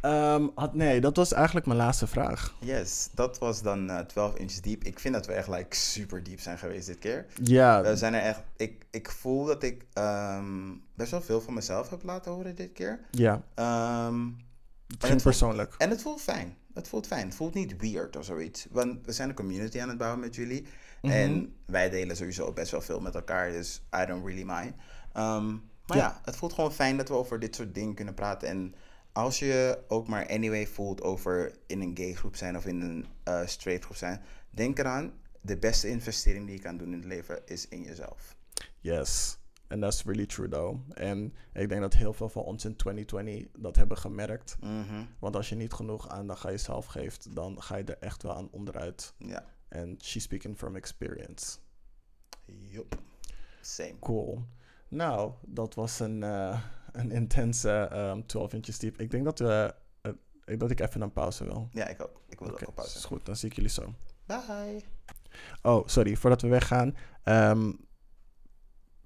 [0.00, 2.54] Ehm, had, nee, dat was eigenlijk mijn laatste vraag.
[2.58, 4.84] Yes, dat was dan eh 12 inches diep.
[4.84, 7.26] Ik vind dat we echt like, super diep zijn geweest dit keer.
[7.42, 8.40] Ja, We zijn er echt...
[8.56, 12.72] Ik, ik voel dat ik ehm, best wel veel van mezelf heb laten horen dit
[12.72, 13.00] keer.
[13.10, 13.42] ja.
[13.54, 14.32] Ehm, Het
[14.86, 15.74] het ging voelt- persoonlijk.
[15.78, 16.56] en het voelt fijn.
[16.74, 17.26] Het voelt fijn.
[17.26, 18.66] Het voelt niet weird of zoiets.
[18.70, 20.66] Want we zijn een community aan het bouwen met jullie.
[21.02, 21.12] Mhm.
[21.12, 23.50] En wij delen sowieso best wel veel met elkaar.
[23.50, 24.74] Dus I don't really mind.
[25.14, 26.04] Maar Ja.
[26.04, 26.20] ja.
[26.24, 28.48] het voelt gewoon fijn dat we over dit soort dingen kunnen praten.
[28.48, 28.74] En
[29.20, 33.06] als je ook maar anyway voelt over in een gay groep zijn of in een
[33.22, 34.22] eh, straight groep zijn.
[34.50, 38.36] Denk eraan, de beste investering die je kan doen in het leven is in jezelf.
[38.80, 39.38] Yes.
[39.66, 40.78] En dat is really true though.
[40.94, 44.56] En ik denk dat heel veel van ons in 2020 dat hebben gemerkt.
[44.60, 45.04] Mhm.
[45.18, 48.34] Want als je niet genoeg aandacht aan jezelf geeft, dan ga je er echt wel
[48.34, 49.14] aan onderuit.
[49.18, 49.44] Ja.
[49.68, 51.58] En she's speaking from experience.
[52.46, 53.02] Yup.
[53.60, 53.98] Same.
[54.00, 54.44] Cool.
[54.88, 56.60] Nou, dat was een, eh,
[56.92, 59.00] een intense ehm 12 inches diep.
[59.00, 60.12] Ik denk dat, we, eh,
[60.44, 61.68] ik- dat ik even een pauze wil.
[61.72, 62.20] Ja, ik ook.
[62.28, 62.96] Ik wil ook op pauze.
[62.98, 63.26] is goed.
[63.26, 63.94] Dan zie ik jullie zo.
[64.26, 64.80] Bye.
[65.62, 66.16] Oh, sorry.
[66.16, 66.96] Voordat we weggaan.
[67.22, 67.72] ehm,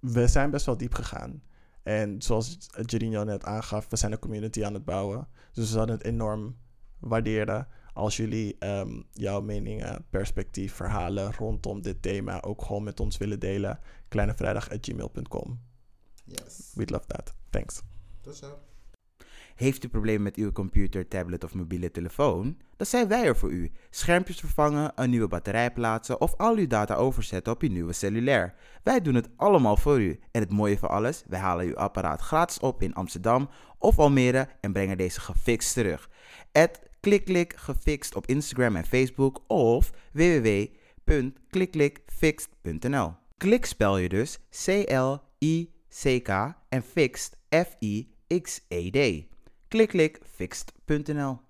[0.00, 1.42] we zijn best wel diep gegaan.
[1.82, 2.56] En zoals
[2.86, 5.28] Jadinho net aangaf, we zijn een community aan het bouwen.
[5.52, 6.56] Dus we zouden het enorm
[6.98, 13.16] waarderen als jullie ehm, jouw meningen, perspectief, verhalen rondom dit thema ook gewoon met ons
[13.16, 13.78] willen delen.
[14.08, 15.60] kleinevrijdag.gmail.com.
[16.24, 16.72] Yes.
[16.74, 17.34] We'd love that.
[17.50, 17.80] Thanks.
[18.20, 18.58] Tot zo.
[19.54, 22.56] Heeft u problemen met uw computer, tablet of mobiele telefoon?
[22.76, 23.72] Dan zijn wij er voor u.
[23.90, 28.54] Schermpjes vervangen, een nieuwe batterij plaatsen of al uw data overzetten op uw nieuwe cellulair.
[28.82, 30.20] Wij doen het allemaal voor u.
[30.30, 33.48] En het mooie van alles, wij halen uw apparaat gratis op in Amsterdam
[33.78, 36.10] of Almere en brengen deze gefixt terug.
[36.52, 44.38] At klikklik gefixt op Instagram en Facebook of www.klikklikfixed.nl Klik spel je dus
[45.94, 49.26] C-L-I-C-K en fixed F-I-X-E-D
[49.68, 51.40] klikklikfixed.nl.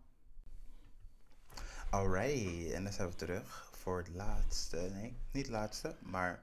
[1.90, 6.42] Alright, en dan zijn we terug voor het laatste, nee, niet laatste, maar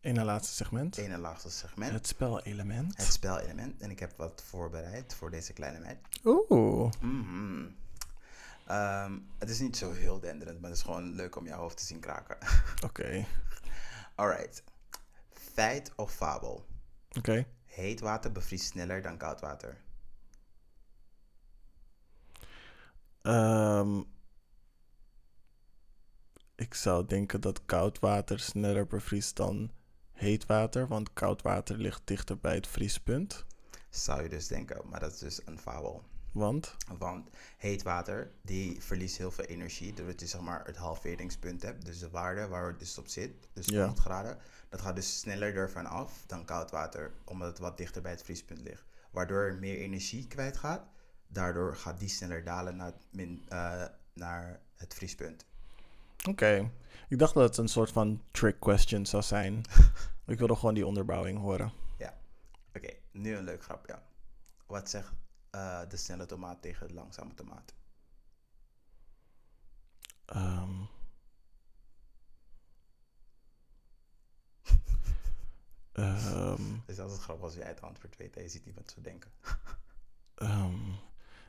[0.00, 0.96] In het laatste segment.
[0.96, 1.92] ene laatste segment.
[1.92, 2.96] Het spelelement.
[2.96, 3.80] Het spelelement.
[3.80, 5.98] En ik heb wat voorbereid voor deze kleine meid.
[6.24, 6.92] Oeh.
[7.00, 7.66] Mhm.
[8.66, 11.76] Ehm, het is niet zo heel denderend, maar het is gewoon leuk om jouw hoofd
[11.76, 12.36] te zien kraken.
[12.84, 13.26] Oké.
[14.14, 14.62] Alright.
[15.30, 16.66] Feit of fabel?
[17.18, 17.46] Oké.
[17.64, 19.80] Heet water bevriest sneller dan koud water.
[23.22, 24.02] Ehm,
[26.54, 29.70] ik zou denken dat koud water sneller bevriest dan
[30.12, 33.44] heet water, want koud water ligt dichter bij het vriespunt.
[33.90, 36.02] Zou je dus denken, maar dat is dus een fabel.
[36.32, 41.62] Want, Want heet water, die verliest heel veel energie doordat je zeg maar het halveringspunt
[41.62, 41.84] hebt.
[41.84, 43.78] Dus de waarde waar het dus op zit, dus Ja.
[43.78, 44.38] 100 graden.
[44.68, 48.22] Dat gaat dus sneller ervan af dan koud water, omdat het wat dichter bij het
[48.22, 48.84] vriespunt ligt.
[49.10, 50.82] Waardoor er meer energie kwijtgaat.
[51.28, 55.44] Daardoor gaat die sneller dalen naar, het min, eh, naar het vriespunt.
[56.28, 56.70] oké.
[57.08, 59.62] Ik dacht dat het een soort van trick question zou zijn.
[60.26, 61.72] ik wilde gewoon die onderbouwing horen.
[61.98, 62.18] Ja.
[62.74, 63.98] Oké, nu een leuk grapje.
[64.66, 65.12] Wat zegt
[65.52, 67.74] eh, de snelle tomaat tegen de langzame tomaat?
[70.24, 70.82] Ehm.
[75.92, 79.00] Ehm, Het is altijd grappig als jij het antwoord weet en je ziet iemand zo
[79.00, 79.30] denken.
[80.34, 80.92] ehm,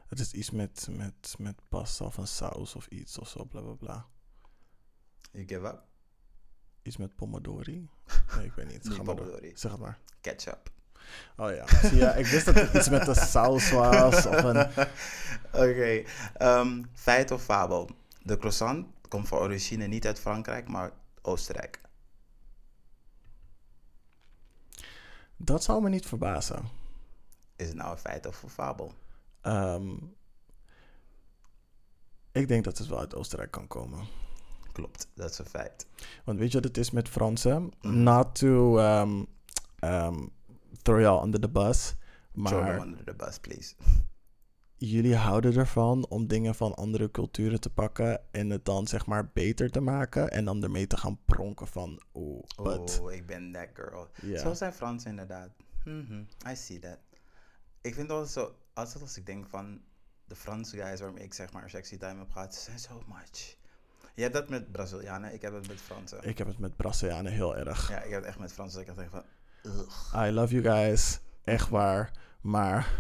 [0.08, 3.62] het is iets met, met, met pasta of een saus of iets of zo, bla
[3.62, 4.08] bla bla.
[5.32, 5.84] You give up?
[6.82, 7.90] Iets met pomodori?
[8.36, 8.84] Nee, ik weet niet.
[8.84, 9.16] Maar door.
[9.16, 9.52] pomodori.
[9.58, 10.00] Zeg het maar.
[10.22, 10.73] Ketchup.
[11.38, 11.68] Oh ja.
[11.68, 14.26] Zie je, ik wist dat het iets met de saus was.
[14.26, 14.68] Of een...
[15.64, 16.04] Oké,
[16.38, 17.90] ehm, feit of fabel?
[18.22, 21.82] De croissant komt van origine niet uit Frankrijk, maar Oostenrijk.
[25.38, 26.70] Dat zou me niet verbazen.
[27.56, 28.94] Is het nou een feit of een fabel?
[29.42, 29.92] Ehm,
[32.32, 34.08] ik denk dat het wel uit Oostenrijk kan komen.
[34.72, 35.88] Klopt, dat is een feit.
[36.24, 37.72] Want weet je wat het is met Fransen?
[37.82, 38.04] Mhm.
[38.04, 39.28] Not to um,
[39.80, 40.32] um,
[40.84, 41.96] throw you under the bus.
[42.34, 43.76] Throw Maar them under the bus, please.
[44.78, 49.30] jullie houden ervan om dingen van andere culturen te pakken en het dan zeg maar
[49.34, 52.02] beter te maken en dan ermee te gaan pronken van
[52.64, 54.08] but Oh, ik ben that girl.
[54.38, 55.50] Zo zijn Fransen inderdaad.
[55.86, 56.98] Mhm, I see that.
[57.82, 59.82] Ik vind altijd zo, altijd als ik denk van
[60.26, 63.56] de Franse guys waarmee ik zeg maar sexy time heb gehad, ze zijn so much.
[64.16, 66.24] Je hebt dat met Brazilianen, ik heb het met Fransen.
[66.24, 67.90] ik heb het met Brazilianen heel erg.
[67.90, 69.24] Ja, ik heb het echt met Fransen ik echt denk van.
[70.16, 72.12] I love you guys, echt waar.
[72.42, 72.92] Maar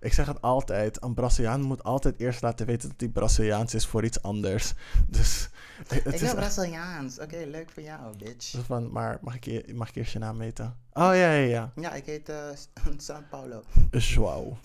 [0.00, 3.86] ik zeg het altijd, een Braziliaan moet altijd eerst laten weten dat hij Braziliaans is
[3.86, 4.74] voor iets anders.
[5.06, 7.18] Dus het ik is ben Braziliaans.
[7.18, 8.64] Oké, leuk voor jou, bitch.
[8.64, 10.76] Van, maar mag ik, mag ik eerst je naam weten?
[10.92, 11.72] Oh ja, ja, ja.
[11.76, 12.50] Ja, ik heet eh
[13.08, 13.62] São Paulo.
[13.90, 14.56] João.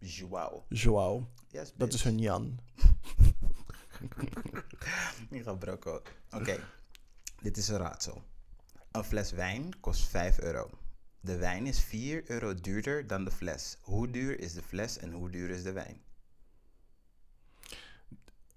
[0.00, 0.62] João.
[0.68, 1.26] João.
[1.48, 2.58] Yes, Dat is hun Jan.
[5.30, 5.56] Ik ga.
[6.30, 6.60] Oké,
[7.42, 8.22] dit is een raadsel.
[8.90, 10.70] Een fles wijn kost 5 euro.
[11.20, 13.76] De wijn is 4 euro duurder dan de fles.
[13.80, 16.00] Hoe duur is de fles en hoe duur is de wijn?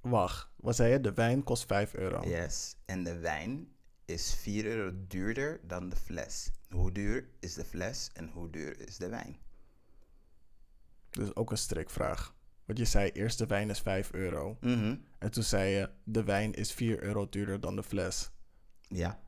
[0.01, 1.01] Wacht, wat zei je?
[1.01, 2.27] De wijn kost 5 euro.
[2.27, 2.76] Yes.
[2.85, 3.68] En de wijn
[4.05, 6.51] is 4 euro duurder dan de fles.
[6.69, 9.38] Hoe duur is de fles en hoe duur is de wijn?
[11.10, 12.35] Dus ook een strikvraag.
[12.65, 14.57] Want je zei eerst de wijn is 5 euro.
[14.61, 14.95] Mhm.
[15.19, 18.31] En toen zei je de wijn is 4 euro duurder dan de fles.
[18.88, 19.22] Ja.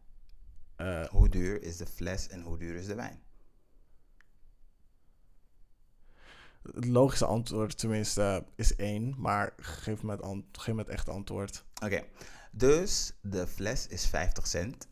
[0.76, 3.24] Eh, Hoe duur is de fles en hoe duur is de wijn?
[6.74, 9.16] het logische antwoord tenminste is 1.
[9.18, 11.66] Maar geef me het, ant- geef me het echte antwoord.
[11.84, 12.04] Oké,
[12.52, 14.88] dus de fles is 50 cent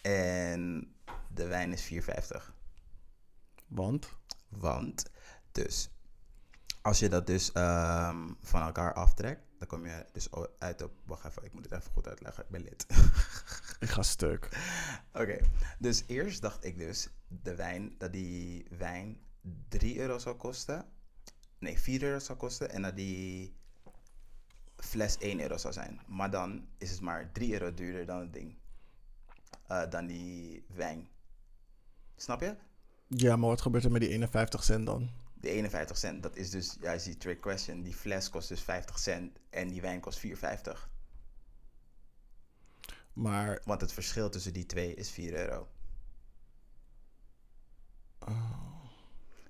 [0.00, 0.92] en
[1.34, 2.52] de wijn is 4,50.
[3.66, 4.08] Want?
[4.48, 5.10] Want,
[5.52, 5.90] dus,
[6.82, 10.28] als je dat dus ehm, van elkaar aftrekt, dan kom je dus
[10.58, 10.92] uit op...
[11.04, 12.86] Wacht even, ik moet het even goed uitleggen, ik ben lid.
[13.80, 14.48] Ik ga stuk.
[15.20, 15.38] Oké,
[15.78, 19.20] dus eerst dacht ik dus de wijn, dat die wijn
[19.68, 20.86] 3 euro zou kosten.
[21.58, 23.56] Nee, 4 euro zou kosten en dat die
[24.76, 26.00] fles 1 euro zou zijn.
[26.06, 28.56] Maar dan is het maar 3 euro duurder dan het ding.
[29.66, 31.08] Eh, dan die wijn.
[32.16, 32.56] Snap je?
[33.06, 35.10] Ja, maar wat gebeurt er met die 51 cent dan?
[35.44, 37.82] De 51 cent, dat is dus juist die trick question.
[37.82, 40.32] Die fles kost dus 50 cent en die wijn kost 4,50.
[43.12, 45.68] Maar Want het verschil tussen die twee is 4 euro.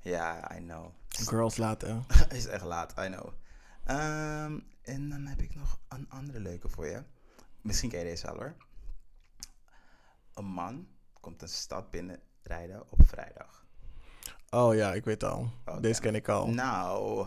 [0.00, 0.92] Ja, I know.
[1.08, 2.04] girls laten.
[2.28, 3.32] is echt laat, I know.
[3.84, 7.02] Ehm, en dan heb ik nog een andere leuke voor je.
[7.60, 8.56] Misschien ken je deze al hoor.
[10.34, 10.88] Een man
[11.20, 13.63] komt een stad binnenrijden op vrijdag.
[14.54, 15.50] Oh ja, ik weet al.
[15.64, 15.80] Oké.
[15.80, 16.48] Deze ken ik al.
[16.48, 17.26] Nou,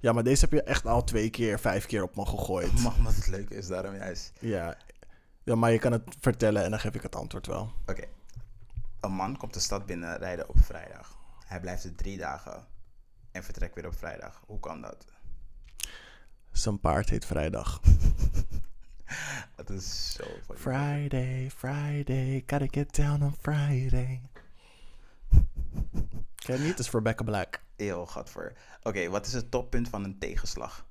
[0.00, 2.82] Ja, maar deze heb je echt al twee keer, vijf keer op me gegooid.
[2.82, 4.32] man, wat het leuke is daarom juist.
[4.40, 4.76] Ja.
[5.42, 7.72] ja, maar je kan het vertellen en dan geef ik het antwoord wel.
[7.86, 8.04] Oké.
[9.00, 11.18] Een man komt de stad binnenrijden op vrijdag.
[11.46, 12.66] Hij blijft er drie dagen
[13.32, 14.42] en vertrekt weer op vrijdag.
[14.46, 15.04] Hoe kan dat?
[16.52, 17.80] Zijn paard heet Vrijdag.
[19.56, 24.20] Dat is zo fucking Friday, Friday, gotta get down on Friday.
[26.44, 26.76] Ken je niet?
[26.76, 27.64] Dat is Rebecca Black.
[27.76, 28.56] Eeuw, gadver.
[28.82, 30.86] Oké, wat is het toppunt van een tegenslag?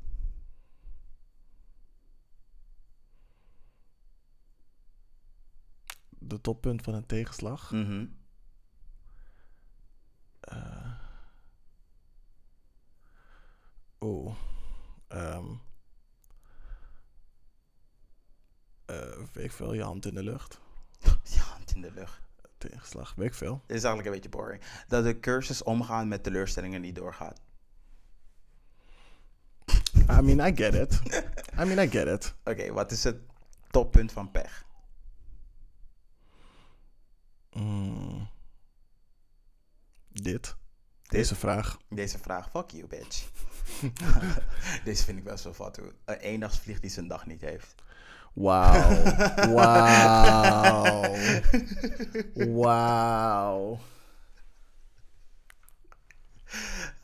[6.10, 7.72] De toppunt van een tegenslag.
[14.00, 14.36] Oeh.
[15.08, 15.46] Ehm.
[18.86, 20.60] Eh, weet ik veel, je hand in de lucht.
[21.34, 22.23] Je hand in de lucht.
[22.70, 23.62] Tegenslag, weet ik veel.
[23.68, 24.62] Dit is eigenlijk een beetje boring.
[24.88, 27.42] Dat de cursus omgaan met teleurstellingen niet doorgaat.
[30.10, 31.02] I mean, I get it.
[31.60, 32.34] I mean, I get it.
[32.44, 33.18] Oké, wat is het
[33.72, 34.66] toppunt van pech?
[37.52, 38.30] Mm.
[40.08, 40.56] Dit.
[41.02, 41.78] Deze vraag.
[41.90, 43.30] Deze vraag, fuck you, bitch.
[44.84, 45.94] Deze vind ik best wel fat, hoor.
[46.06, 47.76] Een eendagsvlieg die zijn dag niet heeft.
[48.34, 49.04] Wauw.
[49.54, 51.16] Wauw.
[52.62, 53.80] Wauw.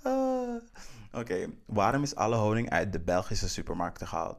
[0.04, 0.62] Ah.
[1.12, 4.38] Oké, waarom is alle honing uit de Belgische supermarkten gehaald?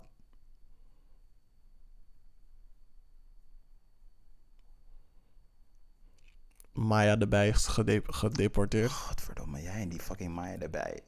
[6.73, 8.91] Maya erbij is gede- gedeporteerd.
[8.91, 11.01] Godverdomme, jij en die fucking Maya erbij.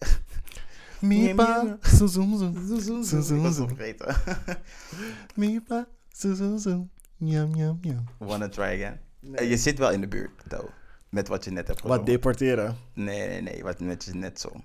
[1.02, 3.04] Mipa, zoom zoom zoom.
[3.04, 3.68] Zoom zoom was zoom.
[3.68, 4.16] vergeten.
[5.36, 6.90] Mipa, zoom zoom zoom.
[7.16, 8.04] Yum yum yum.
[8.18, 9.00] Wanna try again?
[9.34, 10.68] Eh, je zit wel in de buurt, though.
[11.08, 12.10] Met wat je net hebt Wat gezongen.
[12.12, 12.76] deporteren?
[12.94, 13.62] Nee, nee, nee.
[13.62, 14.64] Wat met je net zong.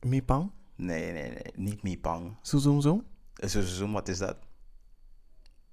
[0.00, 0.50] Mipang?
[0.74, 1.42] Nee, nee, nee.
[1.54, 2.36] Niet Mipang.
[2.42, 3.04] Zoom zoom zoom.
[3.34, 4.36] Zo, zo, zo, wat is dat?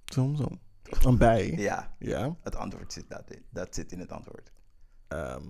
[0.05, 0.59] Zoom zoom.
[1.05, 1.51] Een bij?
[1.51, 2.35] Ja, Ja.
[2.41, 3.43] het antwoord zit dat in.
[3.49, 4.51] Dat zit in het antwoord.
[5.07, 5.41] Ehm,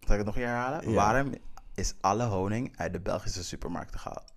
[0.00, 0.88] Zal ik het nog een keer herhalen?
[0.88, 0.94] Ja.
[0.94, 1.34] Waarom
[1.76, 4.34] is alle honing uit de Belgische supermarkten gehaald?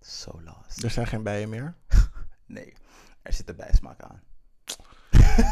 [0.00, 0.82] So lost.
[0.82, 1.74] er zijn geen bijen meer.
[2.46, 2.74] Nee,
[3.22, 4.22] er zit een bijsmaak aan.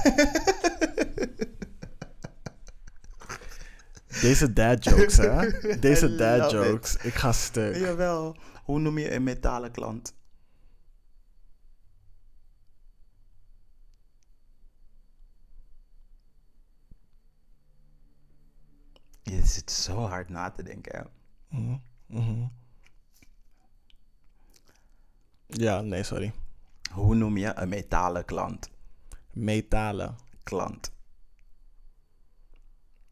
[4.20, 5.50] Deze dad jokes, hè?
[5.78, 6.50] Deze dad it.
[6.50, 6.96] jokes.
[6.96, 7.76] Ik ga stuk.
[7.76, 8.36] Jawel.
[8.64, 10.14] Hoe noem je een metalen klant?
[19.30, 21.10] Je zit zo hard na te denken.
[22.06, 22.46] mhm.
[25.46, 26.32] Ja, nee, sorry.
[26.92, 28.70] Hoe noem je een metalen klant?
[29.32, 30.16] Metalen.
[30.42, 30.92] Klant.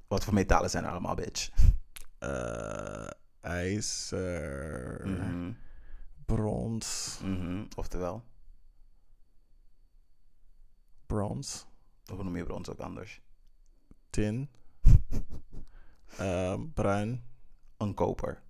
[0.09, 1.51] Wat voor metalen zijn er allemaal, bitch?
[2.19, 5.09] Eh, ijzer.
[5.09, 5.53] Mhm.
[6.25, 7.19] Brons.
[7.23, 7.65] Mhm.
[7.77, 8.25] Oftewel,
[11.07, 11.67] Brons.
[12.07, 13.21] hoe noem je brons ook anders?
[14.11, 14.51] Tin.
[16.19, 17.25] Ehm, bruin.
[17.77, 18.43] Een koper.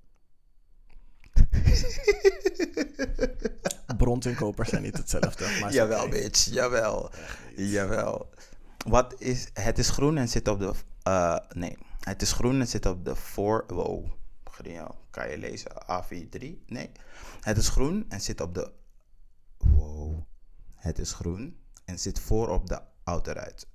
[3.97, 5.59] Brons en koper zijn niet hetzelfde.
[5.61, 6.11] Maar Jawel, oké.
[6.11, 6.45] bitch.
[6.45, 7.11] Jawel.
[7.57, 8.31] Jawel.
[8.87, 9.49] Wat is...
[9.53, 10.73] Het is groen en zit op de...
[11.03, 11.77] eh, nee.
[12.01, 13.65] Het is groen en zit op de voor...
[13.67, 14.07] Wow.
[15.11, 15.71] Kan je lezen?
[15.73, 16.65] A43?
[16.67, 16.91] Nee.
[17.41, 18.73] Het is groen en zit op de...
[19.59, 20.23] Wow.
[20.75, 23.67] Het is groen en zit voor op de autoruit.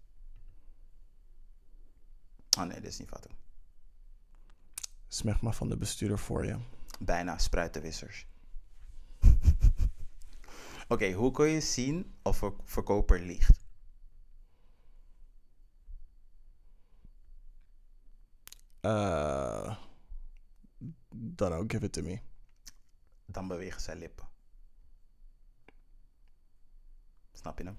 [2.58, 3.28] Oh nee, dit is niet wat.
[5.14, 6.58] Smeg maar van de bestuurder voor je.
[7.00, 8.28] Bijna spruitenwissers.
[10.88, 13.66] Oké, hoe kun je zien of een verkoper liegt?
[18.82, 19.78] Uh,
[21.16, 22.20] dan ook, give it to me.
[23.26, 24.28] Dan bewegen zijn lippen.
[27.32, 27.78] Snap je hem?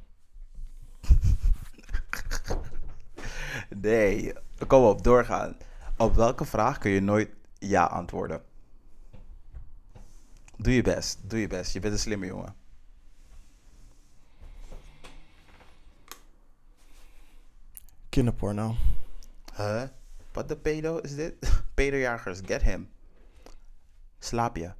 [3.80, 4.32] nee,
[4.66, 5.56] kom op, doorgaan.
[6.04, 8.42] Op welke vraag kun je nooit ja antwoorden?
[10.56, 11.72] Doe je best, doe je best.
[11.72, 12.56] Je bent een slimme jongen.
[18.08, 18.76] Kinderporno.
[19.56, 19.82] Huh?
[20.32, 21.34] Wat de pedo is dit?
[21.74, 22.90] Pedojagers, get him.
[24.18, 24.72] Slaap je?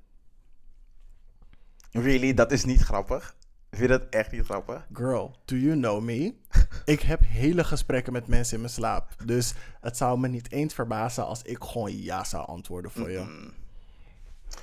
[1.91, 2.35] Really?
[2.35, 3.37] Dat is niet grappig?
[3.75, 4.87] Vind je dat echt niet grappig?
[4.93, 6.35] Girl, do you know me?
[6.95, 9.15] ik heb hele gesprekken met mensen in mijn slaap.
[9.25, 13.51] Dus het zou me niet eens verbazen als ik gewoon ja zou antwoorden voor je.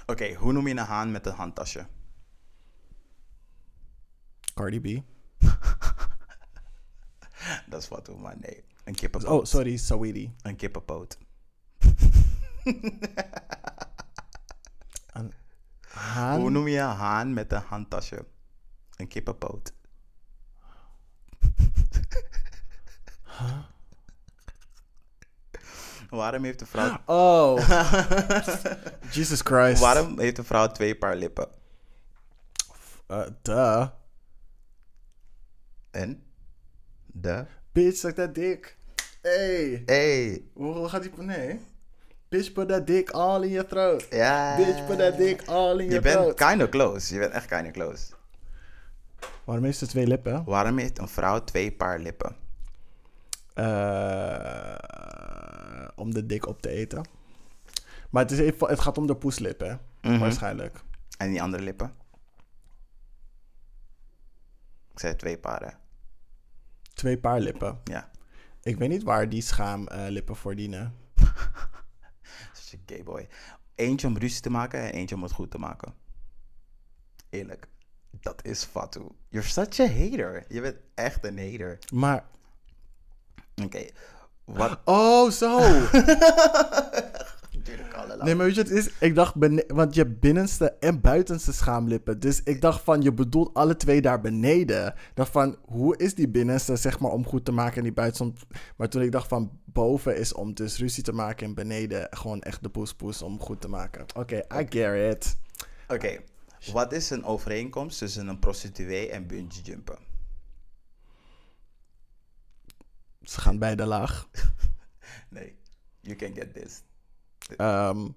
[0.05, 1.87] Oké, hoe noem je een haan met een handtasje?
[4.53, 5.03] Cardi B.
[7.69, 8.63] Dat is wat hoor, maar nee.
[8.83, 9.39] Een kippenpoot.
[9.39, 10.35] Oh, sorry, Saweetie.
[10.41, 11.17] Een kippenpoot.
[15.13, 15.33] Een
[15.81, 16.39] haan.
[16.39, 18.25] Hoe noem je een haan met een handtasje?
[19.01, 19.73] Een kippenpoot.
[26.09, 26.97] Waarom heeft een vrouw...
[27.05, 27.69] Oh.
[29.15, 29.79] Jesus Christ.
[29.81, 31.47] Waarom heeft een vrouw twee paar lippen?
[33.11, 33.87] Uh, duh.
[35.91, 36.23] En?
[37.05, 37.45] De?
[37.71, 38.77] Bitch, suck that dick.
[39.21, 39.83] Hey.
[39.85, 40.43] Hey.
[40.53, 41.11] Hoe gaat die...
[41.17, 41.59] Nee.
[42.29, 44.07] Bitch, put that dick all in your throat.
[44.09, 44.57] Ja.
[44.57, 46.35] Bitch, put that dick all in Je your bent throat.
[46.49, 47.13] kinda close.
[47.13, 48.13] Je bent echt kinda close.
[49.43, 50.43] Waarom heeft ze twee lippen?
[50.43, 52.35] Waarom heeft een vrouw twee paar lippen?
[53.53, 54.77] Eh,
[55.95, 57.07] om de dik op te eten.
[58.09, 60.19] Maar het, is even, het gaat om de poeslippen, Mhm.
[60.19, 60.83] waarschijnlijk.
[61.17, 61.93] En die andere lippen?
[64.91, 65.77] Ik zei twee paren.
[66.93, 67.79] Twee paar lippen.
[67.83, 68.11] Ja.
[68.61, 70.95] Ik weet niet waar die schaamlippen voor dienen.
[72.53, 73.27] Such a gay boy.
[73.75, 75.93] Eentje om ruzie te maken en eentje om het goed te maken.
[77.29, 77.67] Eerlijk.
[78.19, 79.01] Dat is fatu.
[79.29, 80.45] You're such a hater.
[80.47, 81.79] Je bent echt een hater.
[81.93, 82.23] Maar,
[83.63, 83.85] Oké.
[84.45, 84.79] Wat...
[84.85, 85.59] oh zo!
[88.23, 88.89] Nee, maar weet je het is?
[88.99, 89.33] Ik dacht,
[89.67, 92.19] want je hebt binnenste en buitenste schaamlippen.
[92.19, 94.93] Dus ik dacht van, je bedoelt alle twee daar beneden.
[95.13, 98.45] Dacht van, hoe is die binnenste, zeg maar, om goed te maken en die buitenste...
[98.77, 102.41] Maar toen ik dacht van, boven is om dus ruzie te maken en beneden gewoon
[102.41, 104.05] echt de poespoes om goed te maken.
[104.15, 105.37] Oké, I get it.
[105.87, 106.19] Oké.
[106.65, 109.99] Wat is een overeenkomst tussen een prostituee en bungee jumpen?
[113.23, 114.27] Ze gaan beide laag.
[115.29, 115.59] Nee.
[115.99, 116.83] You can get this.
[117.57, 118.09] Ehm,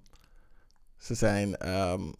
[0.97, 2.11] ze zijn ehm,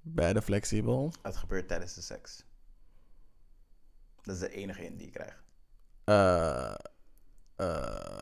[0.00, 1.12] beide flexibel.
[1.22, 2.44] Het gebeurt tijdens de seks.
[4.22, 5.44] Dat is de enige in die ik krijg.
[6.04, 6.74] Eh,
[7.56, 8.20] eh,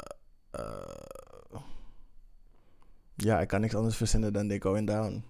[0.50, 1.60] eh.
[3.14, 5.24] ja, ik kan niks anders verzinnen dan they going down.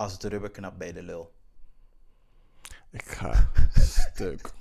[0.00, 1.34] Als het rubber knapt bij de lul.
[2.90, 4.52] Ik ga stuk.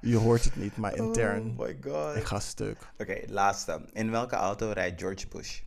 [0.00, 1.50] Je hoort het niet, maar intern.
[1.50, 2.16] Oh my god.
[2.16, 2.92] Ik ga stuk.
[2.98, 3.88] Oké, laatste.
[3.92, 5.62] In welke auto rijdt George Bush?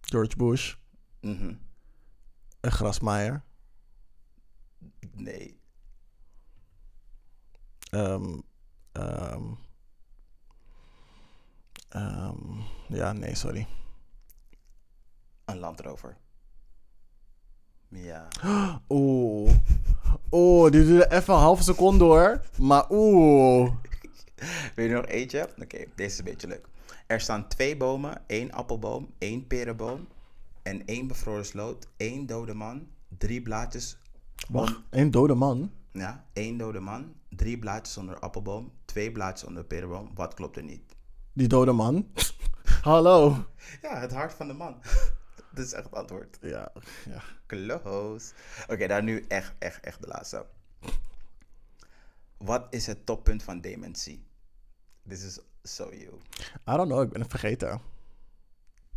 [0.00, 0.74] George Bush,
[1.20, 1.54] Mhm.
[2.60, 3.42] een grasmaaier.
[5.12, 5.60] Nee.
[7.90, 8.38] Ehm,
[12.88, 13.66] ja, nee, sorry.
[15.44, 16.16] Een Land Rover.
[17.90, 18.28] Ja.
[18.88, 19.50] Oeh.
[20.30, 22.40] Oeh, die duurde even een halve seconde hoor.
[22.58, 23.72] Maar oeh.
[24.74, 25.48] Wil je nog eentje?
[25.62, 26.68] Oké, deze is een beetje leuk.
[27.06, 30.06] Er staan twee bomen, één appelboom, één perenboom
[30.62, 32.86] en één bevroren sloot, één dode man,
[33.18, 33.98] drie blaadjes.
[34.48, 35.70] Wacht, een dode man?
[35.92, 40.10] Ja, één dode man, drie blaadjes onder appelboom, twee blaadjes onder perenboom.
[40.14, 40.96] Wat klopt er niet?
[41.32, 42.06] Die dode man.
[42.82, 43.36] Hallo.
[43.82, 44.74] Ja, het hart van de man.
[45.54, 46.38] Dat is echt het antwoord.
[46.40, 46.72] Ja,
[47.04, 47.22] ja.
[47.46, 48.32] Close.
[48.68, 50.46] Oké, dan nu echt, echt, echt de laatste.
[52.36, 54.26] Wat is het toppunt van dementie?
[55.08, 56.12] This is so you.
[56.68, 57.80] I don't know, ik ben het vergeten.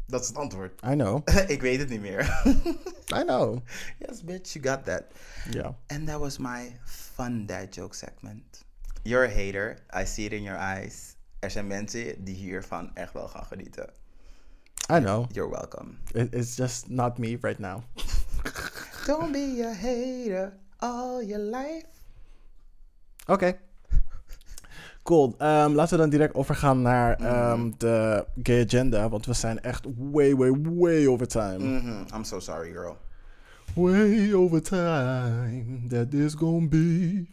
[0.08, 0.82] Dat is het antwoord.
[0.86, 1.22] I know.
[1.48, 2.44] ik weet het niet meer.
[3.20, 3.60] I know.
[4.00, 5.04] yes, bitch, you got that.
[5.52, 5.78] Ja.
[5.88, 8.64] And that was my fun dad joke segment.
[9.04, 9.78] You're a hater.
[10.02, 11.16] I see it in your eyes.
[11.40, 13.90] Er zijn mensen die hiervan echt wel gaan genieten.
[14.90, 15.28] I know.
[15.34, 15.98] You're welcome.
[16.14, 17.84] It, it's just not me right now.
[19.08, 21.86] Don't be a hater all your life.
[23.28, 23.58] Oké.
[25.04, 25.36] Cool.
[25.38, 29.10] Ehm, laten we dan direct overgaan naar ehm, de gay agenda.
[29.10, 31.58] Want we zijn echt way, way, way over time.
[31.58, 32.98] Mhm, I'm so sorry, girl.
[33.76, 37.26] Way over time that this gonna be.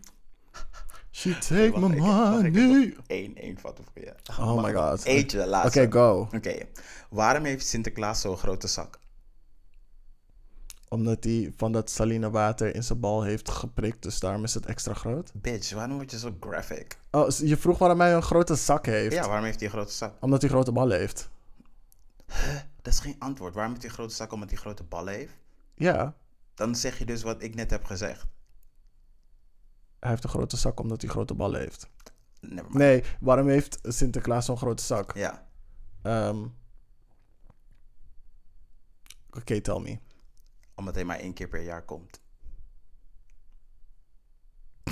[1.12, 1.98] She take my money.
[2.96, 4.14] nog één, vatten voor je.
[4.38, 5.04] Oh my god.
[5.04, 5.86] Eentje, de Oké, laatste.
[5.90, 6.28] go.
[6.36, 6.58] Oké.
[7.10, 8.98] Waarom heeft Sinterklaas zo'n grote zak?
[10.88, 14.02] Omdat hij van dat saline water in zijn bal heeft geprikt.
[14.02, 15.30] Dus daarom is het extra groot.
[15.34, 16.98] Bitch, waarom word je zo graphic?
[17.10, 19.14] Oh, je vroeg waarom hij een grote zak heeft.
[19.14, 20.12] Ja, waarom heeft hij een grote zak?
[20.20, 21.28] Omdat hij grote ballen heeft.
[22.82, 23.54] Dat is geen antwoord.
[23.54, 24.32] Waarom heeft hij een grote zak?
[24.32, 25.32] Omdat hij grote ballen heeft?
[25.74, 26.14] Ja,
[26.54, 28.26] Dan zeg je dus wat ik net heb gezegd.
[30.00, 31.88] Hij heeft een grote zak omdat hij grote ballen heeft.
[32.68, 35.14] Nee, waarom heeft Sinterklaas zo'n grote zak?
[35.14, 35.46] Ja.
[36.02, 36.46] Ehm
[39.36, 39.98] Oké, tell me.
[40.74, 42.20] Omdat hij maar één keer per jaar komt.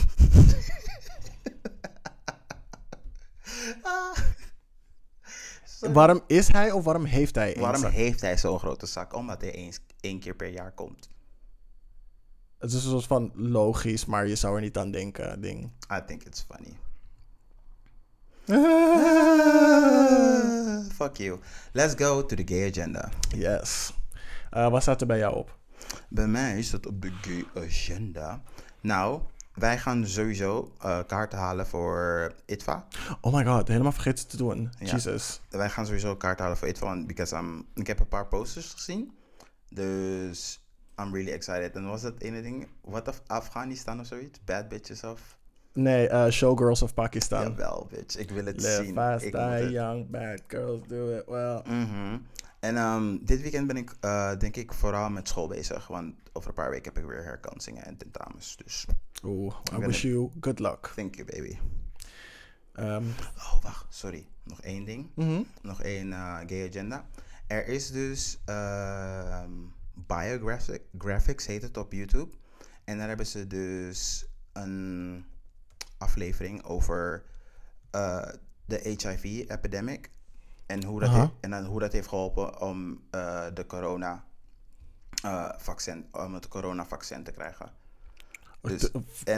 [5.92, 7.92] Waarom is hij of waarom heeft hij een Waarom zak?
[7.92, 9.14] heeft hij zo'n grote zak?
[9.14, 11.10] Omdat hij eens één keer per jaar komt.
[12.58, 15.70] Het is een soort van logisch, maar je zou er niet aan denken, ding.
[15.92, 16.76] I think it's funny.
[20.98, 21.38] Fuck you.
[21.72, 23.08] Let's go to the gay agenda.
[23.36, 23.92] Yes.
[24.50, 25.58] Eh, wat staat er bij jou op?
[26.08, 28.42] Bij mij staat op de gay agenda.
[28.80, 29.20] Nou,
[29.54, 32.86] wij gaan sowieso eh, kaarten halen voor ITVA.
[33.20, 34.70] Oh my god, helemaal vergeten te doen.
[34.78, 34.92] Ja.
[34.92, 35.40] Jesus.
[35.50, 36.86] Wij gaan sowieso kaarten halen voor ITVA.
[36.86, 39.12] want- Because I'm, ik heb een paar posters gezien.
[39.70, 40.60] Dus
[40.98, 41.74] I'm really excited.
[41.76, 42.66] En was dat ene ding?
[42.80, 44.38] Wat of Afghanistan of zoiets?
[44.44, 45.36] Bad bitches of...
[45.72, 47.42] Nee, eh, Showgirls of Pakistan.
[47.42, 48.16] Jawel, bitch.
[48.16, 48.94] Ik wil het Live zien.
[48.94, 49.70] fast, ik die het.
[49.70, 51.62] young bad girls do it well.
[51.64, 52.18] Mhm.
[52.60, 55.86] En ehm, dit weekend ben ik, eh, denk ik, vooral met school bezig.
[55.86, 58.56] Want over een paar weken heb ik weer herkansingen en tentamens.
[58.64, 58.86] Dus
[59.24, 60.92] Oeh, I wish you good luck.
[60.96, 61.58] thank you, baby.
[62.72, 63.04] Ehm,
[63.36, 63.86] Oh, wacht.
[63.88, 64.26] Sorry.
[64.42, 65.10] Nog één ding.
[65.14, 65.42] mhm.
[65.62, 67.04] Nog één eh, gay agenda.
[67.46, 69.50] Er is dus ehm
[70.98, 72.36] Graphics, heet het op YouTube.
[72.84, 75.24] En daar hebben ze dus een
[75.98, 77.24] aflevering over
[77.90, 78.28] eh,
[78.64, 80.10] de HIV-epidemic.
[80.66, 81.10] En, hoe dat
[81.40, 84.24] en dan hoe dat heeft geholpen om eh, de corona,
[85.22, 87.70] eh, vaccin, om het coronavaccin te krijgen.
[88.60, 88.90] Dus,
[89.24, 89.36] en-.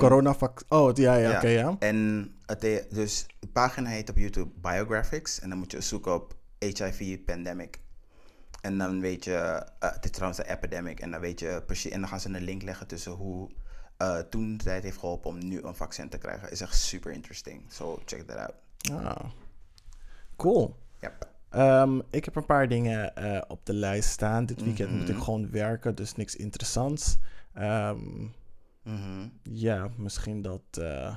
[0.68, 1.36] Oh, ja, ja, ja.
[1.36, 1.76] oké, ja.
[1.78, 5.40] En het, he- dus de pagina heet op YouTube Biographics.
[5.40, 7.80] En dan moet je zoeken op HIV pandemic.
[8.60, 9.34] En dan weet je,
[9.78, 11.00] eh, het is trouwens een epidemic.
[11.00, 13.50] En dan weet je precies, en dan gaan ze een link leggen tussen hoe
[13.96, 16.50] eh, toen de tijd heeft geholpen om nu een vaccin te krijgen.
[16.50, 17.62] Is echt super interesting.
[17.68, 18.54] So check that out.
[19.04, 19.24] Ah.
[20.36, 20.76] Cool.
[21.00, 21.28] Yep.
[21.48, 24.46] Ehm, ik heb een paar dingen eh, op de lijst staan.
[24.46, 25.24] Dit weekend moet ik Mhm.
[25.24, 27.16] gewoon werken, dus niks interessants.
[27.54, 28.22] Ehm,
[28.82, 29.28] Mhm.
[29.42, 31.16] ja, misschien dat eh,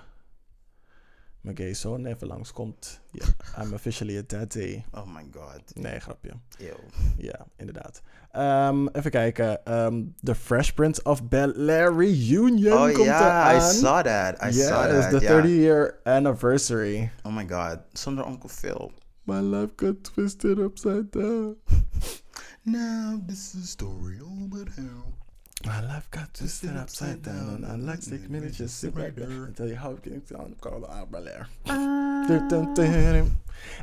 [1.43, 3.01] mijn gay zoon even langskomt.
[3.11, 3.25] Ja,
[3.63, 4.83] I'm officially a daddy.
[4.91, 5.61] Oh my god.
[5.73, 6.31] Nee, grapje.
[6.57, 6.75] Ew.
[7.17, 8.01] Ja, inderdaad.
[8.31, 9.65] Ehm, even kijken.
[9.65, 14.43] Ehm, The Fresh Prince of Bel-Air reunion Oh komt ja, I saw that.
[14.43, 15.09] I yes, saw that.
[15.09, 15.27] the ja.
[15.27, 17.11] 30 year anniversary.
[17.23, 17.79] Oh my god.
[17.93, 18.91] Zonder Uncle Phil.
[19.23, 21.55] My life got twisted upside down.
[22.65, 25.22] Now this is a story all about how.
[25.65, 27.63] My life got twisted upside down.
[27.63, 30.59] And I like six minutes, just sit right there and tell you how it.
[30.59, 31.47] Call out Bel-Air.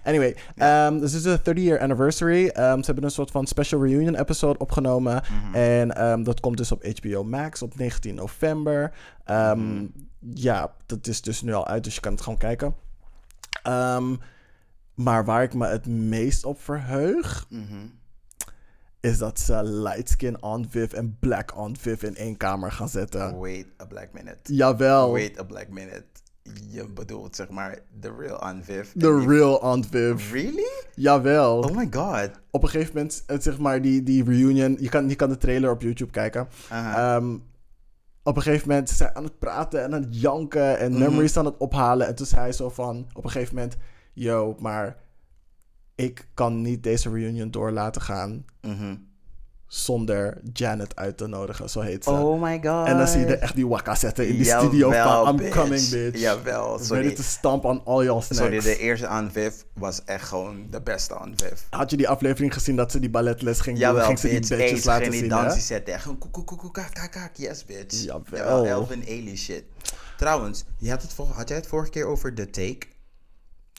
[0.04, 2.44] Anyway, um, this is de 30 year anniversary.
[2.46, 5.22] Um, ze hebben een soort van special reunion episode opgenomen.
[5.30, 5.54] Mhm.
[5.54, 8.92] En um, dat komt dus op HBO Max op 19 november.
[9.30, 9.86] Um, Mhm.
[10.34, 12.74] Ja, dat is dus nu al uit, dus je kan het gewoon kijken.
[14.94, 17.86] Maar waar ik me het meest op verheug, Mhm.
[19.00, 23.38] Is dat ze lightskin Aunt Viv en black Aunt Viv in één kamer gaan zetten.
[23.38, 24.38] Wait a black minute.
[24.54, 26.04] Jawel, Wait a black minute.
[26.68, 28.88] Je bedoelt zeg maar de real Aunt Viv.
[28.94, 30.32] de en die- real Aunt Viv.
[30.32, 30.68] Really?
[30.94, 31.58] Jawel.
[31.58, 32.30] Oh my god.
[32.50, 35.70] Op een gegeven moment, zeg maar, die, die reunion, je kan, je kan de trailer
[35.70, 36.48] op YouTube kijken.
[36.70, 37.36] Ehm,
[38.22, 41.00] op een gegeven moment zijn aan het praten en aan het janken en Mhm.
[41.00, 42.06] memories aan het ophalen.
[42.06, 43.76] En toen zei hij zo van, op een gegeven moment,
[44.12, 44.96] yo, maar
[46.04, 48.94] ik kan niet deze reunion door laten gaan Mhm.
[49.66, 52.10] zonder Janet uit te nodigen, zo heet ze.
[52.10, 52.86] Oh my god.
[52.86, 55.36] en dan zie je er echt die wakka zetten in die Jawel, studio van I'm
[55.36, 55.56] bitch.
[55.56, 56.18] coming, bitch.
[56.20, 57.02] Jawel, sorry.
[57.02, 58.42] Ready to stamp on all your snacks.
[58.44, 61.60] Sorry, de eerste aan Viv was echt gewoon de beste aan Viv.
[61.70, 63.86] Had je die aflevering gezien dat ze die balletles ging doen?
[63.86, 64.48] Jawel, ging ze die bitch.
[64.48, 65.42] bitches Eens laten ging die zien, hè?
[65.42, 65.94] dansie zetten.
[65.94, 66.18] Echt gewoon
[67.10, 67.30] kak.
[67.36, 68.02] Yes, bitch.
[68.04, 68.66] Jawel.
[68.66, 69.64] Elvin Ailey shit.
[70.16, 72.78] Trouwens, je had, het had jij het vorige keer over The Take?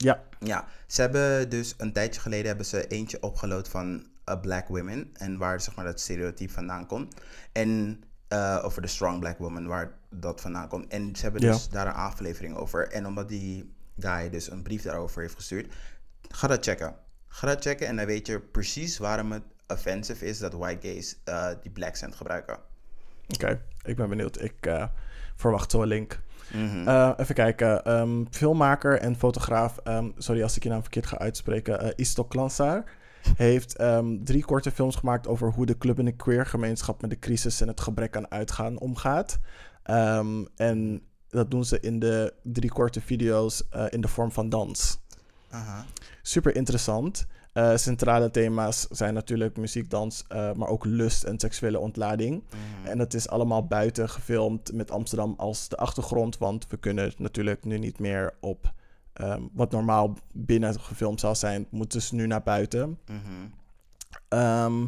[0.02, 4.68] Ja, Ja, ze hebben dus een tijdje geleden hebben ze eentje opgeload van A Black
[4.68, 5.10] Women.
[5.12, 7.14] En waar zeg maar dat stereotype vandaan komt.
[7.52, 10.86] En eh, over de Strong Black Woman, waar dat vandaan komt.
[10.92, 11.52] En ze hebben Ja.
[11.52, 12.88] dus daar een aflevering over.
[12.88, 15.74] En omdat die guy dus een brief daarover heeft gestuurd,
[16.28, 16.94] ga dat checken.
[17.26, 21.16] Ga dat checken en dan weet je precies waarom het offensive is dat white gays
[21.24, 22.58] eh, die black scent gebruiken.
[23.34, 23.62] oké.
[23.82, 24.40] Ik ben benieuwd.
[24.42, 24.86] Ik eh,
[25.36, 25.88] verwacht zo een
[26.52, 26.88] Mhm.
[26.88, 27.84] Eh, even kijken.
[27.84, 32.30] Ehm, filmmaker en fotograaf, ehm, sorry als ik je naam verkeerd ga uitspreken, eh Istok
[32.30, 32.84] Klansar,
[33.36, 37.10] heeft ehm, drie korte films gemaakt over hoe de club en de queer gemeenschap met
[37.10, 39.38] de crisis en het gebrek aan uitgaan omgaat.
[40.56, 41.02] En
[41.32, 45.00] dat doen ze in de drie korte video's eh, in de vorm van dans.
[45.50, 45.84] Aha.
[46.22, 47.26] Super interessant.
[47.52, 52.42] Eh, centrale thema's zijn natuurlijk muziek, dans, eh, maar ook lust en seksuele ontlading.
[52.46, 52.88] Mhm.
[52.88, 56.38] En het is allemaal buiten gefilmd met Amsterdam als de achtergrond.
[56.38, 58.72] Want we kunnen natuurlijk nu niet meer op
[59.12, 62.98] ehm, wat normaal binnen gefilmd zou zijn, moeten ze nu naar buiten.
[63.06, 63.18] Mhm.
[64.28, 64.86] Ehm,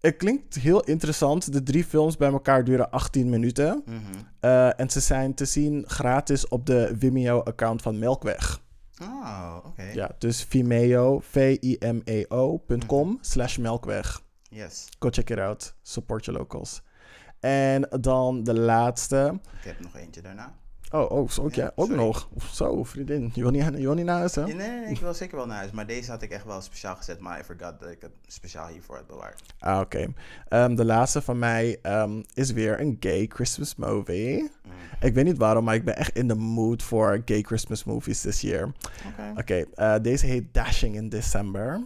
[0.00, 1.52] het klinkt heel interessant.
[1.52, 3.82] De drie films bij elkaar duren 18 minuten.
[3.84, 3.96] Mhm.
[4.40, 8.64] Eh, en ze zijn te zien gratis op de Vimeo-account van Melkweg.
[9.02, 9.82] Oh, oké.
[9.82, 14.22] Ja, dus Vimeo, V-I-M-E-O.com slash Melkweg.
[14.42, 14.88] Yes.
[14.98, 15.74] Go check it out.
[15.82, 16.82] Support your locals.
[17.40, 19.40] En dan de laatste.
[19.58, 20.54] Ik heb nog eentje daarna.
[20.96, 22.02] Oh, oh ook, Ja, ook sorry.
[22.02, 22.28] nog.
[22.52, 23.30] Zo, vriendin.
[23.34, 24.44] Je wil niet, je wil niet naar huis, hè?
[24.44, 25.70] Nee, nee, nee, ik wil zeker wel naar huis.
[25.70, 27.20] Maar deze had ik echt wel speciaal gezet.
[27.20, 29.42] Maar I forgot dat ik het speciaal hiervoor had bewaard.
[29.58, 30.06] Ah, oké.
[30.48, 34.42] Ehm, de laatste van mij ehm, is weer een gay Christmas movie.
[34.42, 34.72] Mm.
[35.00, 38.20] Ik weet niet waarom, maar ik ben echt in de mood voor gay Christmas movies
[38.20, 38.72] this year.
[39.08, 39.40] Oké.
[39.40, 41.80] Oké, eh, deze heet Dashing in December.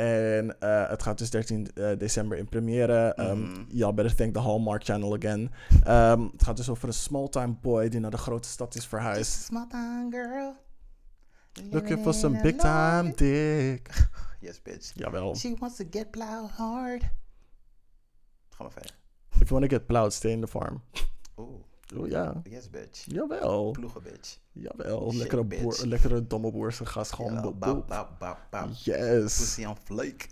[0.00, 3.14] En eh, het gaat dus 13 eh, december in première.
[3.16, 3.64] Um, Mhm.
[3.68, 5.50] Y'all better thank the Hallmark Channel again.
[5.84, 9.42] Ehm, het gaat dus over een small-time boy die naar de grote stad is verhuisd.
[9.42, 10.54] Small town girl.
[11.70, 13.88] Looking for some big-time dick.
[14.40, 14.92] Yes, bitch.
[14.94, 15.34] Jawel.
[15.36, 17.02] She wants to get plowed hard.
[18.48, 18.94] Ga maar verder.
[19.30, 20.82] If you want to get plowed, stay in the farm.
[21.38, 21.60] Oeh,
[21.96, 22.42] Oh ja.
[22.44, 23.04] yes, bitch.
[23.06, 23.70] Jawel.
[23.70, 24.36] Ploegen, bitch.
[24.52, 25.12] Jawel.
[25.16, 27.10] Lekkere, boer, lekkere domme boerse gas.
[27.10, 27.88] Gewoon Ja, boep, bap, boep.
[27.88, 28.68] bap, bap, bap.
[28.72, 29.22] Yes.
[29.36, 30.26] Pussy on flake.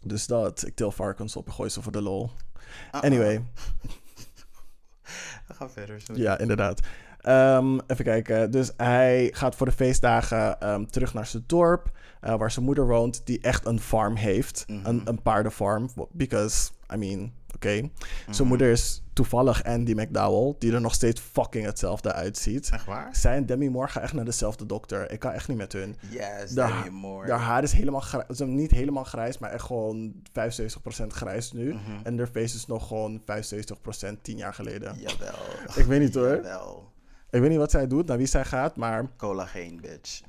[0.00, 0.66] Dus dat.
[0.66, 2.30] Ik til varkens op en gooi ze voor de lol.
[2.94, 3.00] Uh-uh.
[3.02, 3.42] Anyway.
[5.58, 6.00] Ga verder.
[6.00, 6.22] sorry.
[6.22, 6.80] Ja, inderdaad.
[7.20, 8.50] Ehm, even kijken.
[8.50, 11.90] Dus hij gaat voor de feestdagen ehm, terug naar zijn dorp.
[12.20, 13.26] eh, waar zijn moeder woont.
[13.26, 14.64] Die echt een farm heeft.
[14.66, 14.86] Mhm.
[14.86, 15.88] een, een paardenfarm.
[16.12, 17.32] Because, I mean,
[17.70, 17.80] oké.
[17.80, 18.32] Mhm.
[18.32, 20.54] Zijn moeder is toevallig Andy McDowell.
[20.58, 22.70] Die er nog steeds fucking hetzelfde uitziet.
[22.72, 23.16] Echt waar?
[23.16, 25.10] Zij en Demi Moore gaan echt naar dezelfde dokter.
[25.10, 25.96] Ik kan echt niet met hun.
[26.10, 27.26] Yes, De, Demi Moore.
[27.26, 28.38] de haar is helemaal grijs.
[28.38, 31.74] Niet helemaal grijs, maar echt gewoon 75% grijs nu.
[31.74, 31.80] Mhm.
[32.02, 34.94] En haar face is nog gewoon 75% 10 jaar geleden.
[34.98, 35.34] Jawel.
[35.74, 36.34] Ik weet niet hoor.
[36.34, 36.90] Jawel.
[37.30, 40.20] Ik weet niet wat zij doet, naar wie zij gaat, maar Collageen, bitch.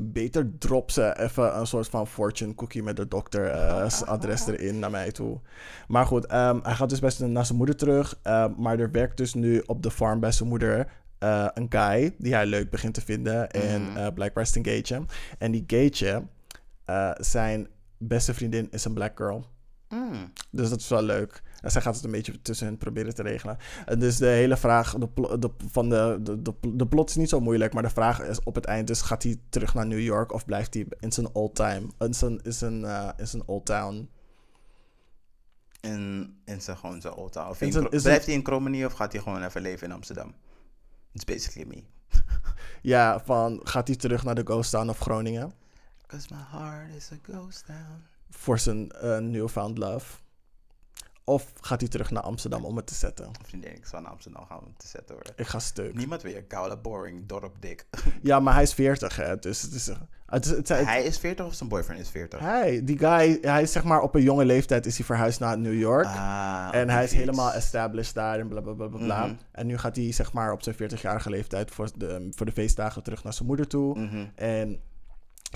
[0.00, 4.78] Beter drop ze even een soort van fortune cookie met de dokter eh, adres erin
[4.78, 5.40] naar mij toe.
[5.88, 8.18] Maar goed, ehm, hij gaat dus best naar zijn moeder terug.
[8.22, 10.86] ehm, maar er werkt dus nu op de farm bij zijn moeder
[11.18, 13.50] eh, een guy die hij leuk begint te vinden.
[13.50, 13.96] En Mhm.
[13.96, 15.02] eh, blijkbaar is het een gaytje.
[15.38, 16.22] En die gaytje,
[17.14, 17.68] zijn
[17.98, 19.46] beste vriendin is een black girl.
[19.88, 20.32] Mm.
[20.50, 21.42] Dus dat is wel leuk.
[21.60, 23.56] En zij gaat het een beetje tussen hen proberen te regelen.
[23.86, 27.40] En dus de hele vraag de, de, van de, de, de, plot is niet zo
[27.40, 27.72] moeilijk.
[27.72, 30.44] Maar de vraag is op het eind is, gaat hij terug naar New York of
[30.44, 31.86] blijft hij in zijn old time?
[31.98, 34.10] In zijn, in zijn, eh, in zijn old town?
[35.80, 37.48] In, in zijn gewoon zijn old town.
[37.48, 39.92] Of In zijn- is Blijft hij in Krommenie of gaat hij gewoon even leven in
[39.92, 40.34] Amsterdam?
[41.12, 41.82] It's basically me.
[42.82, 45.52] Ja, van gaat hij terug naar de ghost town of Groningen?
[46.06, 48.02] Cause my heart is a ghost town.
[48.30, 50.16] Voor zijn eh, newfound love?
[51.28, 53.30] Of gaat hij terug naar Amsterdam om het te zetten?
[53.42, 55.32] Vriendin, ik zou naar Amsterdam gaan om te zetten worden.
[55.36, 55.94] Ik ga stuk.
[55.94, 57.86] Niemand wil je koude, boring, dorp dik.
[58.22, 59.38] Ja, maar hij is 40 hè.
[59.38, 59.90] Dus het is...
[60.26, 62.40] Het is het, het, hij is 40 of zijn boyfriend is 40?
[62.40, 65.58] hij, die guy, hij is zeg maar op een jonge leeftijd is hij verhuisd naar
[65.58, 66.04] New York.
[66.06, 68.98] Ah, En hij is helemaal established daar en bla bla bla bla.
[68.98, 69.26] bla.
[69.26, 69.34] Mhm.
[69.52, 73.02] En nu gaat hij zeg maar op zijn 40-jarige leeftijd voor de, voor de feestdagen
[73.02, 73.98] terug naar zijn moeder toe.
[73.98, 74.24] Mhm.
[74.34, 74.80] En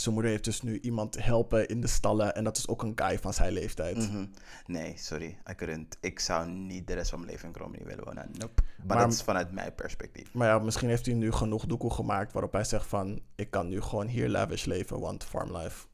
[0.00, 2.34] zijn moeder heeft dus nu iemand helpen in de stallen.
[2.34, 3.96] En dat is ook een guy van zijn leeftijd.
[3.96, 4.24] Mhm.
[4.66, 5.38] Nee, sorry.
[5.50, 5.96] I couldn't.
[6.00, 8.28] Ik zou niet de rest van mijn leven in Krommenie willen wonen.
[8.38, 8.62] Nope.
[8.78, 10.34] Maar, Maar- dat is vanuit mijn perspectief.
[10.34, 13.20] Maar ja, misschien heeft hij nu genoeg doekoe gemaakt waarop hij zegt van...
[13.34, 15.86] Ik kan nu gewoon hier lavish leven, want farm life.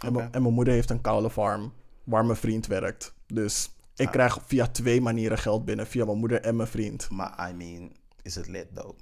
[0.00, 0.36] En, mijn- Oké.
[0.36, 1.72] en mijn moeder heeft een koude farm
[2.04, 3.14] waar mijn vriend werkt.
[3.26, 4.12] Dus ik Ah.
[4.12, 5.86] krijg via twee manieren geld binnen.
[5.86, 7.10] Via mijn moeder en mijn vriend.
[7.10, 8.98] Maar I mean, is het lit though?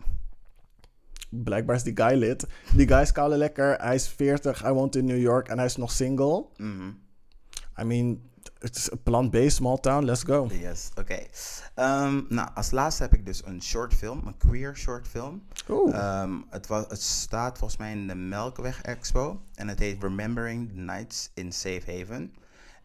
[1.29, 2.47] Blijkbaar is die guy lid.
[2.75, 3.77] Die guy is koude lekker.
[3.81, 4.63] Hij is 40.
[4.63, 5.49] Hij woont in New York.
[5.49, 6.47] En hij is nog single.
[6.57, 6.91] Mhm.
[7.81, 8.21] I mean,
[8.59, 10.05] het is een plant-based small town.
[10.05, 10.49] Let's go.
[10.61, 11.19] Yes, oké.
[11.75, 15.43] Ehm, nou, als laatste heb ik dus een short film, een queer short film.
[15.69, 15.95] Oeh.
[15.95, 19.41] Ehm, het, was, het staat volgens mij in de Melkweg Expo.
[19.55, 22.35] En het heet Remembering the Nights in Safe Haven.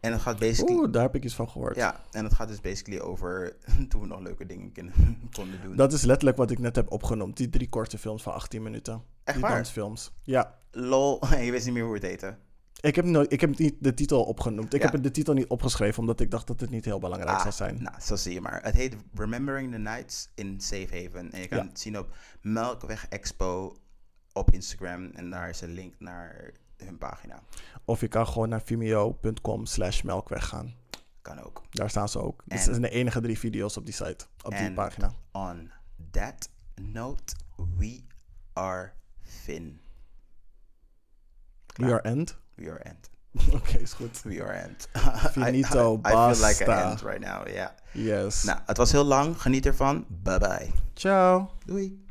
[0.02, 0.76] En het gaat basically...
[0.78, 1.76] Oeh, daar heb ik iets van gehoord.
[1.76, 3.56] Ja, en het gaat dus basically over
[3.88, 4.72] toen we nog leuke dingen
[5.36, 5.76] konden doen.
[5.76, 7.36] Dat is letterlijk wat ik net heb opgenoemd.
[7.36, 9.02] Die drie korte films van 18 minuten.
[9.24, 9.54] Echt die waar?
[9.54, 10.12] dansfilms.
[10.22, 10.58] Ja.
[10.70, 12.36] Lol, je wist niet meer hoe het heette.
[12.80, 14.74] Ik heb, nooit, ik heb niet de titel opgenoemd.
[14.74, 14.90] Ik Ja.
[14.90, 17.82] heb de titel niet opgeschreven, omdat ik dacht dat het niet heel belangrijk zou zijn.
[17.82, 18.62] Nou, zo zie je maar.
[18.62, 21.32] Het heet Remembering the Nights in Safe Haven.
[21.32, 21.64] En je kan Ja.
[21.66, 23.76] het zien op Melkweg Expo
[24.32, 25.10] op Instagram.
[25.14, 27.42] En daar is een link naar hun pagina.
[27.84, 30.74] Of je kan gewoon naar vimeo.com slash melkweg gaan.
[31.22, 31.62] Kan ook.
[31.70, 32.42] Daar staan ze ook.
[32.46, 35.12] Dit En- zijn de enige drie video's op die site, op die pagina.
[35.32, 35.70] on
[36.10, 37.34] that note,
[37.76, 38.00] we
[38.52, 39.80] are Finn.
[41.74, 42.38] We are end?
[42.54, 43.10] We are end.
[43.54, 44.22] Oké, is goed.
[44.22, 44.88] We are end.
[45.32, 47.74] Finito, I, I, I feel like an end right now, ja.
[47.92, 48.42] Yes.
[48.42, 49.40] Nou, het was heel lang.
[49.40, 50.06] Geniet ervan.
[50.08, 50.70] Bye bye.
[50.94, 51.50] Ciao.
[51.66, 52.04] Doei.